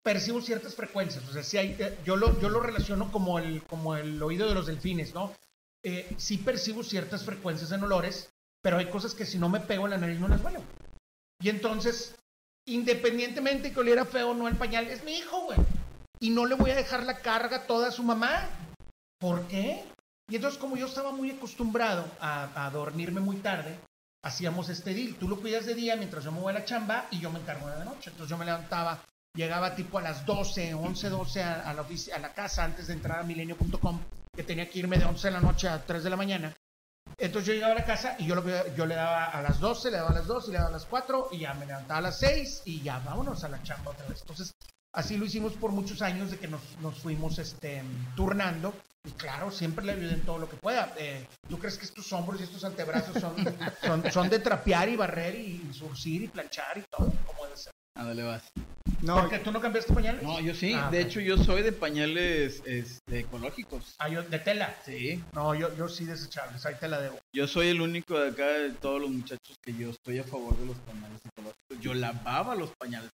percibo 0.02 0.40
ciertas 0.40 0.74
frecuencias. 0.74 1.28
O 1.28 1.32
sea, 1.32 1.42
sí 1.42 1.58
hay, 1.58 1.76
eh, 1.78 1.98
yo, 2.06 2.16
lo, 2.16 2.40
yo 2.40 2.48
lo 2.48 2.60
relaciono 2.60 3.12
como 3.12 3.38
el, 3.38 3.62
como 3.64 3.96
el 3.96 4.22
oído 4.22 4.48
de 4.48 4.54
los 4.54 4.66
delfines, 4.66 5.12
¿no? 5.12 5.32
Eh, 5.82 6.14
sí 6.16 6.38
percibo 6.38 6.82
ciertas 6.82 7.24
frecuencias 7.24 7.70
en 7.72 7.82
olores, 7.82 8.30
pero 8.62 8.78
hay 8.78 8.86
cosas 8.86 9.14
que 9.14 9.26
si 9.26 9.38
no 9.38 9.50
me 9.50 9.60
pego 9.60 9.84
en 9.84 9.90
la 9.90 9.98
nariz 9.98 10.18
no 10.18 10.28
las 10.28 10.42
huelo. 10.42 10.62
Y 11.42 11.50
entonces, 11.50 12.14
independientemente 12.66 13.72
que 13.72 13.80
oliera 13.80 14.06
feo 14.06 14.30
o 14.30 14.34
no 14.34 14.48
el 14.48 14.56
pañal, 14.56 14.86
es 14.86 15.04
mi 15.04 15.18
hijo, 15.18 15.42
güey. 15.42 15.58
Y 16.24 16.30
no 16.30 16.46
le 16.46 16.54
voy 16.54 16.70
a 16.70 16.74
dejar 16.74 17.02
la 17.02 17.18
carga 17.18 17.66
toda 17.66 17.88
a 17.88 17.92
su 17.92 18.02
mamá. 18.02 18.48
¿Por 19.20 19.46
qué? 19.46 19.84
Y 20.30 20.36
entonces, 20.36 20.58
como 20.58 20.74
yo 20.74 20.86
estaba 20.86 21.12
muy 21.12 21.30
acostumbrado 21.30 22.02
a, 22.18 22.70
dormirme 22.72 23.20
muy 23.20 23.36
tarde, 23.36 23.78
hacíamos 24.24 24.70
este 24.70 24.94
deal. 24.94 25.16
Tú 25.16 25.28
lo 25.28 25.38
cuidas 25.38 25.66
de 25.66 25.74
día 25.74 25.96
mientras 25.96 26.24
yo 26.24 26.32
me 26.32 26.40
voy 26.40 26.52
a 26.52 26.60
la 26.60 26.64
chamba 26.64 27.08
y 27.10 27.20
yo 27.20 27.30
me 27.30 27.40
encargo 27.40 27.68
de 27.68 27.78
la 27.78 27.84
noche. 27.84 28.08
Entonces 28.08 28.30
yo 28.30 28.38
me 28.38 28.46
levantaba, 28.46 29.04
llegaba 29.36 29.76
tipo 29.76 29.98
a 29.98 30.00
las 30.00 30.24
12, 30.24 30.72
11, 30.72 31.10
12 31.10 31.42
a, 31.42 31.74
la, 31.74 32.32
casa 32.32 32.64
antes 32.64 32.86
de 32.86 32.94
entrar 32.94 33.18
a 33.18 33.22
milenio.com, 33.22 34.00
que 34.34 34.44
tenía 34.44 34.70
que 34.70 34.78
irme 34.78 34.96
de 34.96 35.04
11 35.04 35.28
de 35.28 35.30
la 35.30 35.40
noche 35.40 35.68
a 35.68 35.84
3 35.84 36.04
de 36.04 36.08
la 36.08 36.16
mañana. 36.16 36.54
Entonces 37.18 37.48
yo 37.48 37.52
llegaba 37.52 37.74
a 37.74 37.80
la 37.80 37.84
casa 37.84 38.16
y 38.18 38.24
yo, 38.24 38.42
yo 38.74 38.86
le 38.86 38.94
daba 38.94 39.26
a 39.26 39.42
las 39.42 39.60
12, 39.60 39.90
le 39.90 39.98
daba 39.98 40.08
a 40.08 40.14
las 40.14 40.26
2 40.26 40.48
y 40.48 40.52
le 40.52 40.56
daba 40.56 40.70
a 40.70 40.72
las 40.72 40.86
4 40.86 41.28
y 41.32 41.40
ya 41.40 41.52
me 41.52 41.66
levantaba 41.66 41.98
a 41.98 42.02
las 42.04 42.18
6 42.18 42.62
y 42.64 42.80
ya 42.80 42.98
vámonos 43.00 43.44
a 43.44 43.50
la 43.50 43.62
chamba 43.62 43.90
otra 43.90 44.06
vez. 44.06 44.22
Entonces 44.22 44.54
así 44.94 45.16
lo 45.16 45.26
hicimos 45.26 45.52
por 45.54 45.72
muchos 45.72 46.00
años 46.02 46.30
de 46.30 46.38
que 46.38 46.48
nos, 46.48 46.62
nos 46.80 46.98
fuimos 46.98 47.38
este, 47.38 47.82
turnando 48.16 48.74
y 49.06 49.10
claro, 49.12 49.50
siempre 49.50 49.84
le 49.84 49.92
ayudé 49.92 50.14
en 50.14 50.22
todo 50.22 50.38
lo 50.38 50.48
que 50.48 50.56
pueda. 50.56 50.94
Eh, 50.96 51.26
¿Tú 51.48 51.58
crees 51.58 51.76
que 51.76 51.84
estos 51.84 52.10
hombros 52.12 52.40
y 52.40 52.44
estos 52.44 52.64
antebrazos 52.64 53.20
son, 53.20 53.34
son, 53.84 54.10
son 54.10 54.28
de 54.30 54.38
trapear 54.38 54.88
y 54.88 54.96
barrer 54.96 55.34
y 55.34 55.70
surcir 55.74 56.22
y 56.22 56.28
planchar 56.28 56.78
y 56.78 56.82
todo? 56.90 57.12
como 57.26 57.44
debe 57.44 57.56
ser? 57.56 57.72
Ándale, 57.96 58.22
vas. 58.22 58.42
No, 59.02 59.20
¿Por 59.20 59.28
qué 59.28 59.38
tú 59.38 59.52
no 59.52 59.60
cambiaste 59.60 59.92
pañales? 59.92 60.22
No, 60.22 60.40
yo 60.40 60.54
sí. 60.54 60.72
Ah, 60.74 60.88
de 60.90 61.02
hecho, 61.02 61.20
yo 61.20 61.36
soy 61.36 61.62
de 61.62 61.72
pañales 61.72 62.62
este, 62.64 63.20
ecológicos. 63.20 63.94
Ah, 63.98 64.08
yo, 64.08 64.22
de 64.22 64.38
tela. 64.38 64.74
Sí. 64.84 65.22
No, 65.34 65.54
yo, 65.54 65.76
yo 65.76 65.88
sí 65.88 66.06
desechables, 66.06 66.64
ahí 66.64 66.74
te 66.80 66.88
la 66.88 67.00
debo. 67.00 67.18
Yo 67.34 67.46
soy 67.46 67.68
el 67.68 67.82
único 67.82 68.18
de 68.18 68.30
acá 68.30 68.46
de 68.46 68.70
todos 68.70 69.00
los 69.00 69.10
muchachos 69.10 69.58
que 69.62 69.74
yo 69.74 69.90
estoy 69.90 70.18
a 70.18 70.24
favor 70.24 70.56
de 70.56 70.66
los 70.66 70.76
pañales 70.78 71.20
ecológicos. 71.24 71.80
Yo 71.80 71.92
lavaba 71.92 72.54
los 72.54 72.70
pañales. 72.78 73.10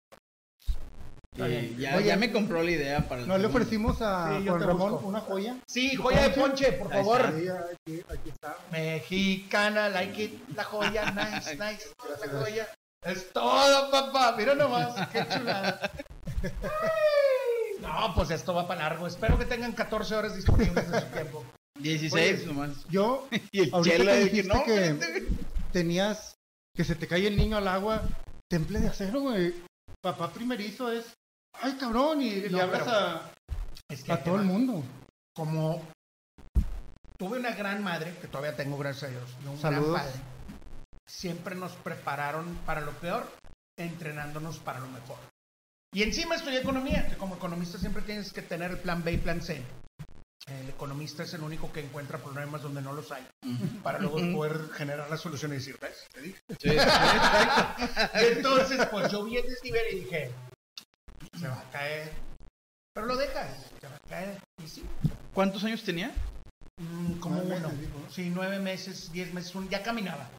Eh, 1.48 1.76
ya, 1.78 1.96
Oye, 1.98 2.06
ya 2.08 2.18
me 2.18 2.32
compró 2.32 2.62
la 2.64 2.72
idea 2.72 3.08
para 3.08 3.22
el 3.22 3.28
no 3.28 3.38
le 3.38 3.48
ofrecimos 3.48 4.02
a 4.02 4.38
Sí, 4.40 4.48
Juan 4.48 4.62
Ramón 4.62 4.92
busco. 4.94 5.08
una 5.08 5.20
joya. 5.22 5.56
Sí, 5.68 5.96
joya 5.96 6.24
de 6.24 6.30
ponche, 6.32 6.72
por 6.74 6.92
Ahí 6.94 7.00
favor. 7.04 7.22
está. 7.22 7.68
Sí, 7.86 8.02
aquí, 8.02 8.04
aquí 8.10 8.30
está. 8.30 8.58
Mexicana, 8.72 9.90
like 9.90 10.24
it, 10.24 10.50
la 10.56 10.64
joya, 10.64 11.06
nice, 11.12 11.56
nice, 11.56 11.90
la 12.22 12.40
joya. 12.40 12.68
Es 13.04 13.32
todo, 13.32 13.92
papá, 13.92 14.36
mira 14.38 14.56
nomás, 14.56 15.08
qué 15.10 15.26
chulada. 15.34 15.92
No, 17.82 18.14
pues 18.16 18.30
esto 18.32 18.54
va 18.54 18.68
para 18.68 18.82
largo. 18.82 19.08
Espero 19.08 19.38
que 19.38 19.46
tengan 19.46 19.72
14 19.72 20.16
horas 20.16 20.36
disponibles 20.36 20.92
de 20.92 21.00
su 21.02 21.08
tiempo. 21.08 21.46
16 21.80 22.14
Oye, 22.40 22.46
nomás. 22.46 22.70
Yo, 22.90 23.28
Y 23.52 23.62
el 23.62 23.74
ahorita 23.74 23.98
chela 23.98 24.12
que 24.14 24.24
dijiste 24.26 24.54
no, 24.54 24.64
que 24.64 24.86
espérate, 24.88 25.20
güey". 25.22 25.34
tenías 25.72 26.36
que 26.76 26.84
se 26.84 26.96
te 26.96 27.08
cae 27.08 27.28
el 27.28 27.38
niño 27.38 27.58
al 27.58 27.68
agua, 27.68 28.04
temple 28.50 28.80
de 28.80 28.88
acero, 28.90 29.22
güey. 29.22 29.54
Papá 30.02 30.32
primerizo 30.32 30.92
es, 30.92 31.06
ay 31.62 31.74
cabrón, 31.74 32.22
y 32.22 32.42
No, 32.50 32.58
le 32.58 32.62
hablas 32.62 32.88
a, 32.88 33.32
Es 33.90 34.04
que 34.04 34.12
a 34.12 34.24
todo 34.24 34.36
el 34.36 34.44
mundo. 34.44 34.84
como 35.36 35.82
tuve 37.18 37.40
una 37.40 37.54
gran 37.54 37.84
madre, 37.84 38.16
que 38.22 38.28
todavía 38.28 38.56
tengo, 38.56 38.78
gracias 38.78 39.04
a 39.12 39.14
Dios, 39.14 39.30
y 39.44 39.48
un 39.48 39.60
Saludos. 39.60 39.92
gran 39.92 40.06
padre, 40.06 40.20
siempre 41.08 41.56
nos 41.56 41.72
prepararon 41.74 42.56
para 42.66 42.82
lo 42.82 42.92
peor, 42.94 43.30
entrenándonos 43.78 44.60
para 44.60 44.80
lo 44.80 44.88
mejor. 44.88 45.18
Y 45.94 46.04
encima 46.04 46.36
estudié 46.36 46.60
economía, 46.60 47.08
que 47.08 47.18
como 47.18 47.36
economista 47.36 47.78
siempre 47.80 48.04
tienes 48.04 48.32
que 48.32 48.42
tener 48.44 48.72
el 48.72 48.78
plan 48.78 49.04
B 49.04 49.14
y 49.14 49.18
plan 49.18 49.42
C. 49.42 49.64
El 50.48 50.70
economista 50.70 51.24
es 51.24 51.34
el 51.34 51.42
único 51.42 51.72
que 51.72 51.80
encuentra 51.82 52.18
problemas 52.20 52.62
donde 52.62 52.82
no 52.82 52.94
los 52.94 53.12
hay, 53.12 53.28
para 53.84 54.00
luego 54.00 54.18
poder 54.34 54.70
generar 54.72 55.10
la 55.10 55.18
solución 55.18 55.52
y 55.52 55.56
decir, 55.56 55.78
¿ves? 55.82 56.08
Te 56.14 56.22
dije. 56.22 56.40
Sí, 56.50 56.56
sí, 56.62 56.70
exacto. 56.70 57.84
Y 58.22 58.26
entonces, 58.38 58.88
pues 58.90 59.12
yo 59.12 59.24
vi 59.26 59.38
el 59.38 59.46
desnivel 59.48 59.82
y 59.92 60.00
dije, 60.02 60.32
se 61.40 61.48
va 61.48 61.60
a 61.60 61.72
caer. 61.72 62.12
Pero 62.94 63.08
lo 63.08 63.16
dejas, 63.18 63.68
se 63.80 63.88
va 63.88 63.96
a 63.96 64.10
caer. 64.10 64.38
Y 64.64 64.68
sí, 64.68 64.84
¿Cuántos 65.34 65.64
años 65.64 65.84
tenía? 65.84 66.12
Mm, 66.82 67.20
como 67.20 67.36
Nueve 67.36 67.58
uno. 67.58 67.68
meses, 67.70 67.82
dijo, 67.82 68.00
¿no? 68.00 68.12
Sí, 68.12 68.32
nueve 68.34 68.60
meses, 68.60 69.12
diez 69.12 69.34
meses, 69.34 69.54
un- 69.56 69.70
ya 69.70 69.84
caminaba. 69.84 70.30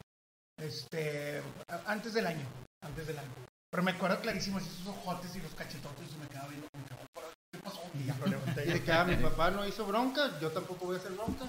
Este, 0.59 1.41
antes 1.87 2.13
del 2.13 2.27
año, 2.27 2.45
antes 2.81 3.07
del 3.07 3.17
año. 3.19 3.29
Pero 3.71 3.83
me 3.83 3.91
acuerdo 3.91 4.19
clarísimo 4.19 4.59
esos 4.59 4.85
ojotes 4.85 5.35
y 5.35 5.39
los 5.41 5.53
cachetotes 5.55 6.09
y 6.13 6.19
me 6.19 6.27
quedaba 6.27 6.47
viendo 6.49 6.67
como 6.71 6.83
que, 6.85 6.97
¿qué 7.53 7.59
pasó? 7.63 7.81
Y 7.95 8.05
ya 8.05 8.15
lo 8.17 8.25
levanté. 8.27 8.65
Y 8.67 8.73
de 8.73 8.83
que 8.83 8.91
ah, 8.91 9.05
mi 9.05 9.15
papá 9.15 9.49
no 9.49 9.65
hizo 9.65 9.85
bronca, 9.85 10.39
yo 10.39 10.51
tampoco 10.51 10.85
voy 10.85 10.97
a 10.97 10.99
hacer 10.99 11.13
bronca. 11.13 11.45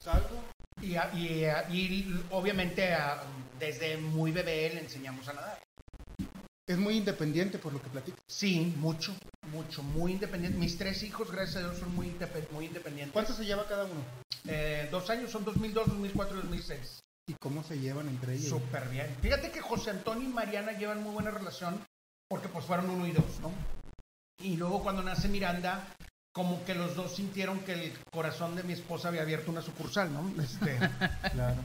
Salgo. 0.00 0.42
Y, 0.80 0.96
a- 0.96 1.12
y, 1.14 1.44
a- 1.44 1.68
y 1.70 2.24
obviamente 2.30 2.92
a- 2.94 3.22
desde 3.58 3.96
muy 3.96 4.32
bebé 4.32 4.70
le 4.74 4.80
enseñamos 4.80 5.26
a 5.28 5.32
nadar. 5.32 5.58
Es 6.66 6.78
muy 6.78 6.96
independiente 6.96 7.58
por 7.58 7.72
lo 7.72 7.82
que 7.82 7.90
platicas. 7.90 8.20
Sí, 8.26 8.72
mucho, 8.76 9.14
mucho, 9.50 9.82
muy 9.82 10.12
independiente. 10.12 10.58
Mis 10.58 10.78
tres 10.78 11.02
hijos, 11.02 11.30
gracias 11.30 11.56
a 11.56 11.60
Dios, 11.68 11.78
son 11.78 11.94
muy, 11.94 12.14
muy 12.52 12.66
independientes. 12.66 13.12
¿Cuánto 13.12 13.34
se 13.34 13.44
lleva 13.44 13.66
cada 13.66 13.84
uno? 13.84 14.00
Eh, 14.46 14.88
dos 14.90 15.10
años 15.10 15.30
son 15.30 15.44
2002, 15.44 15.88
2004 15.88 16.38
y 16.38 16.42
2006. 16.42 17.00
¿Y 17.26 17.34
cómo 17.34 17.62
se 17.64 17.78
llevan 17.78 18.08
entre 18.08 18.34
ellos? 18.34 18.48
Súper 18.48 18.88
bien. 18.88 19.06
Fíjate 19.20 19.50
que 19.50 19.60
José 19.60 19.90
Antonio 19.90 20.28
y 20.28 20.32
Mariana 20.32 20.72
llevan 20.72 21.02
muy 21.02 21.12
buena 21.12 21.30
relación 21.30 21.80
porque 22.28 22.48
pues 22.48 22.64
fueron 22.64 22.90
uno 22.90 23.06
y 23.06 23.12
dos, 23.12 23.40
¿no? 23.40 23.52
Y 24.40 24.56
luego 24.56 24.82
cuando 24.82 25.02
nace 25.02 25.28
Miranda, 25.28 25.86
como 26.32 26.64
que 26.64 26.74
los 26.74 26.96
dos 26.96 27.14
sintieron 27.14 27.60
que 27.60 27.72
el 27.74 27.92
corazón 28.10 28.56
de 28.56 28.62
mi 28.62 28.72
esposa 28.72 29.08
había 29.08 29.22
abierto 29.22 29.50
una 29.50 29.62
sucursal, 29.62 30.12
¿no? 30.12 30.42
Este, 30.42 30.78
Claro. 31.32 31.60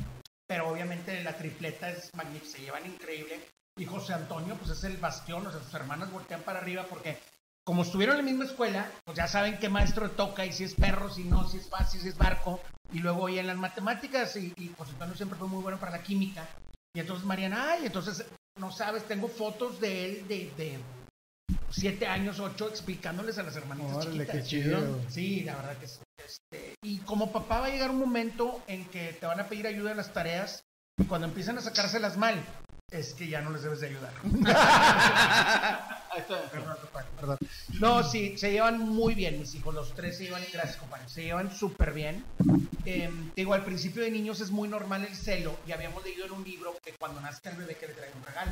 pero 0.47 0.69
obviamente 0.69 1.23
la 1.23 1.37
tripleta 1.37 1.89
es 1.89 2.13
magnífica, 2.13 2.57
se 2.57 2.61
llevan 2.63 2.85
increíble. 2.85 3.39
Y 3.77 3.85
José 3.85 4.13
Antonio, 4.13 4.55
pues 4.55 4.71
es 4.71 4.83
el 4.83 4.97
bastión, 4.97 5.45
o 5.45 5.51
sea, 5.51 5.61
sus 5.61 5.73
hermanas 5.73 6.11
voltean 6.11 6.41
para 6.41 6.59
arriba 6.59 6.85
porque 6.89 7.17
como 7.63 7.83
estuvieron 7.83 8.17
en 8.17 8.25
la 8.25 8.31
misma 8.31 8.45
escuela, 8.45 8.89
pues 9.05 9.17
ya 9.17 9.27
saben 9.27 9.59
qué 9.59 9.69
maestro 9.69 10.09
toca 10.11 10.45
y 10.45 10.53
si 10.53 10.63
es 10.63 10.73
perro, 10.73 11.13
si 11.13 11.25
no, 11.25 11.47
si 11.47 11.57
es 11.57 11.67
fácil, 11.67 12.01
si 12.01 12.07
es 12.09 12.17
barco. 12.17 12.59
Y 12.93 12.99
luego 12.99 13.23
oye 13.23 13.39
en 13.39 13.47
las 13.47 13.57
matemáticas 13.57 14.35
y, 14.37 14.53
y 14.55 14.71
José 14.77 14.93
Antonio 14.93 15.15
siempre 15.15 15.37
fue 15.37 15.47
muy 15.47 15.61
bueno 15.61 15.77
para 15.77 15.91
la 15.91 16.01
química. 16.01 16.47
Y 16.95 17.01
entonces 17.01 17.25
Mariana, 17.25 17.73
ay, 17.73 17.85
entonces, 17.87 18.25
no 18.57 18.71
sabes, 18.71 19.03
tengo 19.03 19.27
fotos 19.27 19.79
de 19.81 20.05
él 20.05 20.27
de, 20.27 20.51
de 20.57 20.79
siete 21.69 22.07
años, 22.07 22.39
ocho, 22.39 22.69
explicándoles 22.69 23.37
a 23.37 23.43
las 23.43 23.55
hermanitas 23.57 23.97
Órale, 23.97 24.11
chiquitas. 24.13 24.35
qué 24.35 24.43
chido. 24.43 25.01
Sí, 25.09 25.41
la 25.41 25.55
verdad 25.57 25.77
que 25.77 25.87
sí. 25.87 25.99
Este, 26.25 26.75
y 26.81 26.99
como 26.99 27.31
papá 27.31 27.59
va 27.59 27.65
a 27.67 27.69
llegar 27.69 27.89
un 27.91 27.99
momento 27.99 28.63
en 28.67 28.85
que 28.85 29.13
te 29.13 29.25
van 29.25 29.39
a 29.39 29.47
pedir 29.47 29.67
ayuda 29.67 29.91
en 29.91 29.97
las 29.97 30.13
tareas 30.13 30.63
y 30.97 31.03
cuando 31.03 31.27
empiezan 31.27 31.57
a 31.57 31.61
sacárselas 31.61 32.17
mal, 32.17 32.41
es 32.91 33.13
que 33.13 33.27
ya 33.27 33.41
no 33.41 33.49
les 33.51 33.63
debes 33.63 33.81
de 33.81 33.87
ayudar. 33.87 34.13
Perdón, 36.51 36.77
compadre, 36.81 37.07
perdón. 37.19 37.37
No, 37.79 38.01
sí, 38.01 38.37
se 38.37 38.51
llevan 38.51 38.79
muy 38.79 39.13
bien 39.13 39.37
mis 39.37 39.53
hijos, 39.53 39.75
los 39.75 39.93
tres 39.93 40.17
se 40.17 40.23
llevan, 40.23 40.41
gracias 40.51 40.77
compadre, 40.77 41.07
se 41.07 41.23
llevan 41.23 41.53
súper 41.55 41.93
bien. 41.93 42.25
Eh, 42.85 43.11
te 43.35 43.41
digo, 43.41 43.53
al 43.53 43.63
principio 43.63 44.01
de 44.01 44.09
niños 44.09 44.41
es 44.41 44.49
muy 44.49 44.67
normal 44.67 45.05
el 45.05 45.15
celo 45.15 45.59
y 45.67 45.73
habíamos 45.73 46.03
leído 46.03 46.25
en 46.25 46.31
un 46.31 46.43
libro 46.43 46.75
que 46.83 46.93
cuando 46.93 47.21
nazca 47.21 47.51
el 47.51 47.57
bebé 47.57 47.75
que 47.75 47.87
le 47.87 47.93
traiga 47.93 48.15
un 48.15 48.23
regalo. 48.23 48.51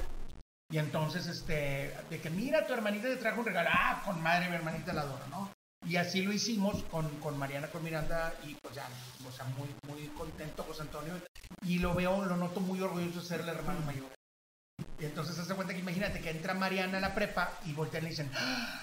Y 0.70 0.78
entonces, 0.78 1.26
este, 1.26 1.96
de 2.10 2.22
que 2.22 2.30
mira, 2.30 2.68
tu 2.68 2.74
hermanita 2.74 3.08
te 3.08 3.16
trajo 3.16 3.40
un 3.40 3.48
regalo, 3.48 3.70
ah, 3.72 4.04
con 4.06 4.22
madre 4.22 4.48
mi 4.50 4.56
hermanita 4.56 4.94
la 4.94 5.02
adoro, 5.02 5.26
¿no? 5.32 5.52
Y 5.88 5.96
así 5.96 6.22
lo 6.22 6.34
hicimos 6.34 6.84
con, 6.84 7.10
con 7.20 7.38
Mariana, 7.40 7.68
con 7.70 7.84
Miranda, 7.84 8.34
y 8.44 8.54
pues 8.56 8.76
ya, 8.76 8.88
o 9.28 9.32
sea, 9.32 9.46
muy, 9.58 9.70
muy 9.88 10.08
contento 10.10 10.64
José 10.64 10.84
Antonio. 10.84 11.14
Y 11.64 11.80
lo 11.80 11.96
veo, 11.96 12.26
lo 12.26 12.36
noto 12.36 12.60
muy 12.60 12.80
orgulloso 12.82 13.22
de 13.22 13.26
ser 13.26 13.42
el 13.42 13.50
hermano 13.50 13.80
mayor. 13.82 14.16
Y 15.00 15.06
entonces 15.06 15.36
se 15.36 15.42
hace 15.42 15.56
cuenta 15.56 15.74
que 15.74 15.80
imagínate 15.80 16.20
que 16.22 16.30
entra 16.32 16.54
Mariana 16.54 16.98
a 16.98 17.02
la 17.02 17.16
prepa 17.16 17.52
y 17.66 17.74
voltean 17.74 18.04
y 18.04 18.06
le 18.06 18.10
dicen, 18.12 18.32
"¡Ah! 18.36 18.82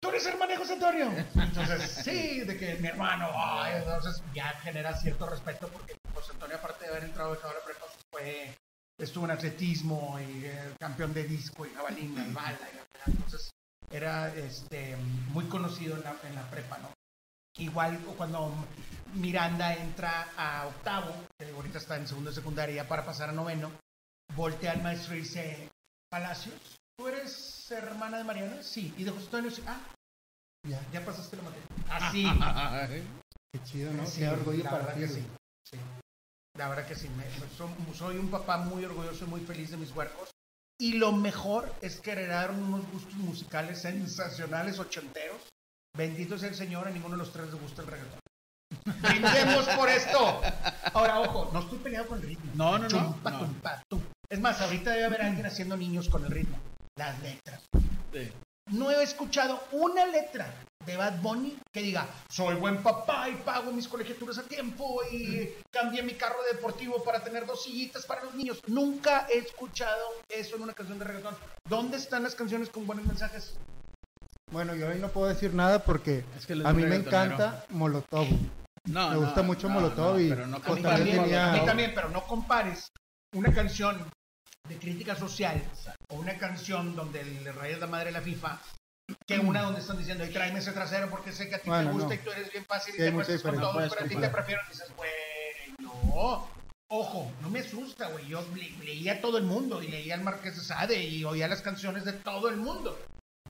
¿tú 0.00 0.08
eres 0.10 0.26
hermano 0.26 0.56
José 0.56 0.74
Antonio? 0.74 1.10
Entonces, 1.34 1.82
sí, 2.04 2.40
de 2.40 2.56
que 2.56 2.76
mi 2.76 2.88
hermano, 2.88 3.28
ay, 3.34 3.74
entonces 3.78 4.22
ya 4.34 4.48
genera 4.62 4.96
cierto 4.96 5.26
respeto 5.28 5.68
porque 5.68 5.96
José 6.14 6.32
Antonio, 6.32 6.56
aparte 6.56 6.84
de 6.84 6.90
haber 6.90 7.04
entrado 7.04 7.34
de 7.34 7.40
a 7.42 7.46
la 7.52 7.64
prepa, 7.64 7.86
fue, 8.10 8.54
estuvo 8.98 9.24
en 9.24 9.30
atletismo 9.32 10.18
y 10.20 10.44
eh, 10.44 10.74
campeón 10.78 11.12
de 11.14 11.24
disco 11.24 11.66
y 11.66 11.70
jabalina 11.70 12.26
y 12.26 12.32
bala. 12.32 12.58
y- 12.72 13.10
entonces, 13.10 13.50
era 13.90 14.34
este, 14.34 14.96
muy 15.32 15.46
conocido 15.46 15.96
en 15.96 16.04
la, 16.04 16.14
en 16.24 16.34
la 16.34 16.42
prepa, 16.50 16.78
¿no? 16.78 16.90
Igual 17.56 17.98
cuando 18.16 18.52
Miranda 19.14 19.74
entra 19.74 20.28
a 20.36 20.66
octavo, 20.66 21.12
que 21.38 21.50
ahorita 21.50 21.78
está 21.78 21.96
en 21.96 22.06
segundo 22.06 22.30
de 22.30 22.36
secundaria 22.36 22.86
para 22.86 23.04
pasar 23.04 23.30
a 23.30 23.32
noveno, 23.32 23.72
voltea 24.34 24.72
al 24.72 24.82
maestro 24.82 25.14
y 25.16 25.20
dice, 25.20 25.68
Palacios, 26.10 26.54
¿tú 26.96 27.08
eres 27.08 27.70
hermana 27.70 28.18
de 28.18 28.24
Mariana? 28.24 28.62
Sí. 28.62 28.94
¿Y 28.96 29.04
de 29.04 29.10
José 29.10 29.24
Antonio? 29.26 29.50
Sí. 29.50 29.62
Ah, 29.66 29.80
Ya, 30.66 30.80
ya 30.92 31.04
pasaste 31.04 31.36
la 31.36 31.42
materia. 31.42 31.66
Así. 31.90 32.24
qué 33.52 33.62
chido, 33.64 33.92
¿no? 33.92 34.06
Sí, 34.06 34.20
qué 34.20 34.28
orgullo 34.28 34.64
la 34.64 34.70
para 34.70 34.84
verdad 34.86 34.94
ti. 34.94 35.00
que 35.00 35.08
sí. 35.08 35.26
Sí. 35.70 35.78
La 36.56 36.68
verdad 36.68 36.86
que 36.86 36.96
sí, 36.96 37.08
me- 37.10 37.30
soy, 37.56 37.68
soy 37.94 38.16
un 38.18 38.30
papá 38.30 38.56
muy 38.58 38.84
orgulloso 38.84 39.24
y 39.24 39.28
muy 39.28 39.40
feliz 39.42 39.70
de 39.70 39.76
mis 39.76 39.92
huercos. 39.94 40.30
Y 40.80 40.94
lo 40.94 41.12
mejor 41.12 41.72
es 41.82 42.00
que 42.00 42.12
heredaron 42.12 42.62
unos 42.62 42.88
gustos 42.92 43.14
musicales 43.14 43.82
sensacionales, 43.82 44.78
ochenteros. 44.78 45.42
Bendito 45.96 46.38
sea 46.38 46.48
el 46.50 46.54
Señor, 46.54 46.86
a 46.86 46.90
ninguno 46.90 47.14
de 47.16 47.18
los 47.18 47.32
tres 47.32 47.46
les 47.50 47.60
gusta 47.60 47.82
el 47.82 47.88
reggaetón. 47.88 48.20
Brindemos 49.02 49.66
por 49.70 49.88
esto. 49.88 50.40
Ahora, 50.94 51.20
ojo, 51.20 51.50
no 51.52 51.60
estoy 51.60 51.78
peleado 51.78 52.06
con 52.08 52.18
el 52.20 52.26
ritmo. 52.28 52.52
No, 52.54 52.78
no, 52.78 52.84
no, 52.84 52.88
Chumpa, 52.88 53.30
no. 53.30 53.38
tumpa, 53.40 53.82
tum. 53.88 54.02
Es 54.30 54.40
más, 54.40 54.60
ahorita 54.60 54.90
debe 54.90 55.04
haber 55.06 55.22
alguien 55.22 55.46
haciendo 55.46 55.76
niños 55.76 56.08
con 56.08 56.24
el 56.24 56.30
ritmo. 56.30 56.58
Las 56.96 57.18
letras. 57.22 57.62
Sí. 58.12 58.30
No 58.70 58.90
he 58.90 59.02
escuchado 59.02 59.62
una 59.72 60.04
letra 60.04 60.52
de 60.84 60.96
Bad 60.98 61.22
Bunny 61.22 61.58
que 61.72 61.80
diga, 61.80 62.06
soy 62.28 62.56
buen 62.56 62.82
papá 62.82 63.30
y 63.30 63.36
pago 63.36 63.72
mis 63.72 63.88
colegiaturas 63.88 64.36
a 64.36 64.42
tiempo 64.42 65.00
y 65.10 65.48
cambié 65.70 66.02
mi 66.02 66.12
carro 66.12 66.38
deportivo 66.52 67.02
para 67.02 67.24
tener 67.24 67.46
dos 67.46 67.62
sillitas 67.62 68.04
para 68.04 68.24
los 68.24 68.34
niños. 68.34 68.60
Nunca 68.66 69.26
he 69.30 69.38
escuchado 69.38 70.04
eso 70.28 70.56
en 70.56 70.62
una 70.62 70.74
canción 70.74 70.98
de 70.98 71.06
reggaetón. 71.06 71.36
¿Dónde 71.66 71.96
están 71.96 72.22
las 72.22 72.34
canciones 72.34 72.68
con 72.68 72.86
buenos 72.86 73.06
mensajes? 73.06 73.56
Bueno, 74.50 74.74
yo 74.74 74.88
hoy 74.88 74.98
no 74.98 75.08
puedo 75.08 75.28
decir 75.28 75.54
nada 75.54 75.82
porque 75.82 76.24
Es 76.36 76.46
que 76.46 76.52
a 76.52 76.72
mí 76.74 76.84
me 76.84 76.96
encanta 76.96 77.64
Molotov. 77.70 78.26
No, 78.84 79.08
Me 79.08 79.14
no, 79.14 79.20
gusta 79.22 79.42
mucho 79.42 79.68
no, 79.68 79.74
Molotov 79.74 80.14
no, 80.14 80.20
y 80.20 80.28
pero 80.28 80.46
no 80.46 80.56
A 80.56 80.74
mí 80.74 80.82
también 80.82 81.34
a 81.34 81.52
mí 81.52 81.64
también, 81.64 81.92
pero 81.94 82.10
no 82.10 82.26
compares 82.26 82.90
una 83.34 83.52
canción 83.52 84.10
de 84.68 84.76
crítica 84.78 85.14
social 85.16 85.62
o 86.08 86.16
una 86.16 86.36
canción 86.38 86.94
donde 86.96 87.20
el 87.20 87.54
rey 87.54 87.72
es 87.72 87.80
la 87.80 87.86
madre 87.86 88.06
de 88.06 88.12
la 88.12 88.20
FIFA 88.20 88.60
que 89.26 89.38
una 89.38 89.62
donde 89.62 89.80
están 89.80 89.96
diciendo, 89.96 90.24
y 90.26 90.30
tráeme 90.30 90.58
ese 90.58 90.72
trasero 90.72 91.08
porque 91.08 91.32
sé 91.32 91.48
que 91.48 91.54
a 91.54 91.58
ti 91.60 91.70
Bueno, 91.70 91.88
te 91.90 91.92
gusta 91.94 92.08
no. 92.08 92.14
y 92.14 92.18
tú 92.18 92.30
eres 92.30 92.52
bien 92.52 92.64
fácil 92.66 92.94
Sí, 92.94 93.00
y 93.00 93.04
te 93.04 93.08
acuestas 93.08 93.42
con 93.42 93.72
puedes 93.72 93.92
pero 93.94 94.04
a 94.04 94.08
ti 94.08 94.16
te 94.16 94.28
prefiero. 94.28 94.60
Y 94.66 94.70
dices, 94.72 94.92
güey, 94.96 95.10
no. 95.78 96.46
Ojo, 96.90 97.30
no 97.42 97.50
me 97.50 97.60
asusta, 97.60 98.08
güey. 98.08 98.26
Yo 98.28 98.44
le- 98.54 98.70
leía 98.84 99.14
a 99.14 99.20
todo 99.20 99.38
el 99.38 99.44
mundo 99.44 99.82
y 99.82 99.88
leía 99.88 100.14
al 100.14 100.22
Marqués 100.22 100.56
de 100.56 100.62
Sade 100.62 101.02
y 101.02 101.24
oía 101.24 101.48
las 101.48 101.62
canciones 101.62 102.04
de 102.04 102.12
todo 102.14 102.48
el 102.50 102.56
mundo. 102.56 102.98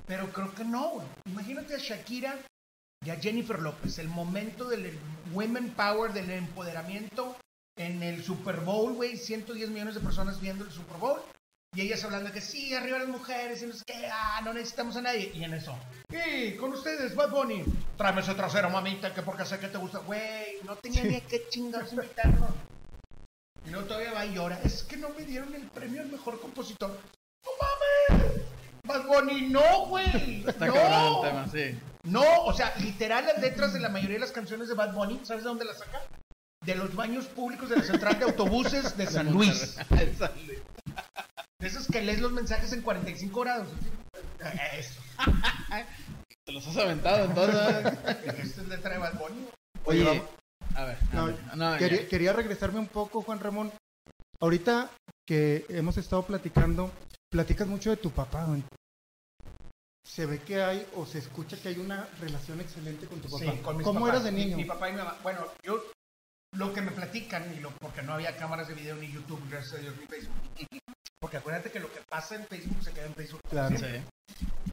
Pero 0.07 0.29
creo 0.33 0.55
que 0.55 0.65
no, 0.65 0.91
güey. 0.91 1.07
Imagínate 1.27 1.75
a 1.75 1.79
Shakira 1.79 2.39
y 3.05 3.11
a 3.11 3.17
Jennifer 3.17 3.59
López, 3.61 3.99
el 3.99 4.09
momento 4.09 4.69
del 4.69 4.97
women 5.33 5.71
power, 5.75 6.13
del 6.13 6.31
empoderamiento 6.31 7.37
en 7.79 8.03
el 8.03 8.23
Super 8.23 8.61
Bowl, 8.61 8.95
güey, 8.95 9.17
110 9.17 9.71
millones 9.71 9.95
de 9.95 10.01
personas 10.01 10.41
viendo 10.41 10.65
el 10.65 10.71
Super 10.71 10.99
Bowl. 10.99 11.21
Y 11.75 11.83
ellas 11.83 12.03
hablando 12.05 12.33
que 12.33 12.41
sí, 12.41 12.75
arriba 12.75 12.99
las 12.99 13.09
mujeres, 13.09 13.63
y 13.63 13.67
no 13.67 13.75
sé 13.75 13.85
qué, 13.87 14.09
ah, 14.11 14.41
no 14.43 14.55
necesitamos 14.55 14.97
a 14.97 15.03
nadie. 15.03 15.31
Y 15.35 15.45
en 15.45 15.55
eso, 15.55 15.77
y 16.11 16.57
con 16.57 16.73
ustedes, 16.73 17.15
Bad 17.15 17.31
Bunny, 17.31 17.63
tráeme 17.99 18.23
ese 18.23 18.35
trasero, 18.35 18.71
mamita, 18.71 19.13
que 19.13 19.23
porque 19.23 19.45
sé 19.45 19.59
que 19.59 19.69
te 19.69 19.77
gusta. 19.77 19.99
Güey, 19.99 20.59
no 20.65 20.77
tenía 20.77 21.05
ni 21.05 21.17
a 21.17 21.21
qué 21.21 21.43
chingados 21.51 21.93
invitarnos. 21.93 22.51
Y 23.67 23.71
luego 23.71 23.87
todavía 23.87 24.13
va 24.13 24.25
y 24.25 24.35
llora. 24.35 24.59
Es 24.65 24.83
que 24.85 24.97
no 24.97 25.11
me 25.11 25.25
dieron 25.25 25.55
el 25.55 25.69
premio 25.69 26.01
al 26.01 26.09
mejor 26.09 26.41
compositor. 26.41 26.99
¡No 27.45 27.51
mames! 27.61 28.41
Bad 28.85 29.07
Bunny, 29.07 29.49
no, 29.49 29.87
güey. 29.89 30.45
Está 30.49 30.67
no. 30.67 31.23
el 31.23 31.29
tema, 31.29 31.49
sí. 31.49 31.79
No, 32.05 32.45
o 32.45 32.55
sea, 32.55 32.75
literal 32.79 33.27
las 33.27 33.39
letras 33.39 33.75
de 33.75 33.81
la 33.81 33.91
mayoría 33.91 34.17
de 34.17 34.21
las 34.21 34.33
canciones 34.33 34.69
de 34.69 34.75
Bad 34.75 34.95
Bunny, 34.95 35.21
¿sabes 35.25 35.45
de 35.45 35.51
dónde 35.51 35.67
las 35.67 35.79
saca? 35.79 36.01
De 36.65 36.75
los 36.75 36.95
baños 36.95 37.27
públicos 37.27 37.69
de 37.71 37.77
la 37.77 37.83
central 37.85 38.19
de 38.19 38.25
autobuses 38.27 38.97
de 38.97 39.07
San 39.11 39.33
Luis. 39.33 39.77
De 41.61 41.67
esos 41.67 41.87
que 41.87 42.03
lees 42.03 42.21
los 42.21 42.33
mensajes 42.33 42.73
en 42.73 42.83
45 42.83 43.41
grados. 43.41 43.69
Eso. 44.77 45.01
Te 46.45 46.53
los 46.53 46.67
has 46.67 46.77
aventado 46.77 47.25
entonces. 47.25 47.99
Esta 48.25 48.63
es 48.63 48.69
letra 48.69 48.93
de 48.93 48.99
Bad 48.99 49.19
Bunny. 49.19 49.47
Oye, 49.85 50.09
Oye, 50.09 50.23
a 50.75 50.85
ver. 50.85 50.99
No, 51.13 51.23
a 51.23 51.25
ver, 51.27 51.39
no, 51.57 51.73
ya. 51.73 51.79
Quería, 51.79 52.09
quería 52.09 52.33
regresarme 52.33 52.79
un 52.79 52.87
poco, 52.89 53.23
Juan 53.23 53.41
Ramón. 53.41 53.73
Ahorita 54.41 54.91
que 55.27 55.67
hemos 55.69 55.97
estado 55.99 56.23
platicando, 56.23 56.91
platicas 57.31 57.67
mucho 57.67 57.91
de 57.91 57.97
tu 57.97 58.11
papá. 58.11 58.45
güey. 58.45 58.63
Se 60.07 60.25
ve 60.27 60.41
que 60.41 60.63
hay 60.63 60.87
o 60.97 61.05
se 61.07 61.19
escucha 61.19 61.57
que 61.61 61.69
hay 61.69 61.79
una 61.79 62.09
relación 62.21 62.61
excelente 62.61 63.07
con 63.07 63.21
tu 63.21 63.29
papá. 63.29 63.45
Sí, 63.53 63.59
con 63.59 63.77
mis 63.77 63.85
¿Cómo 63.85 64.01
papás. 64.01 64.15
eras 64.15 64.25
de 64.25 64.33
Mi- 64.33 64.45
niño? 64.45 64.57
Mi, 64.57 64.65
papá 64.65 64.89
y 64.89 64.93
mi 64.93 64.99
mamá. 64.99 65.17
Bueno, 65.23 65.41
yo 65.63 65.83
lo 66.59 66.73
que 66.73 66.83
me 66.83 66.91
platican, 66.91 67.55
y 67.57 67.61
lo, 67.61 67.71
porque 67.77 68.03
no 68.03 68.15
había 68.15 68.37
cámaras 68.37 68.67
de 68.67 68.75
video 68.75 68.97
ni 68.97 69.11
YouTube, 69.11 69.41
gracias 69.49 69.75
a 69.75 69.79
Dios, 69.79 69.95
ni 70.01 70.07
Facebook. 70.07 70.35
Porque 71.21 71.37
acuérdate 71.37 71.71
que 71.71 71.79
lo 71.79 71.93
que 71.93 72.01
pasa 72.09 72.35
en 72.35 72.47
Facebook 72.47 72.83
se 72.83 72.93
queda 72.93 73.07
en 73.07 73.15
Facebook. 73.15 73.41
Claro. 73.49 73.79
Sí. 73.79 73.87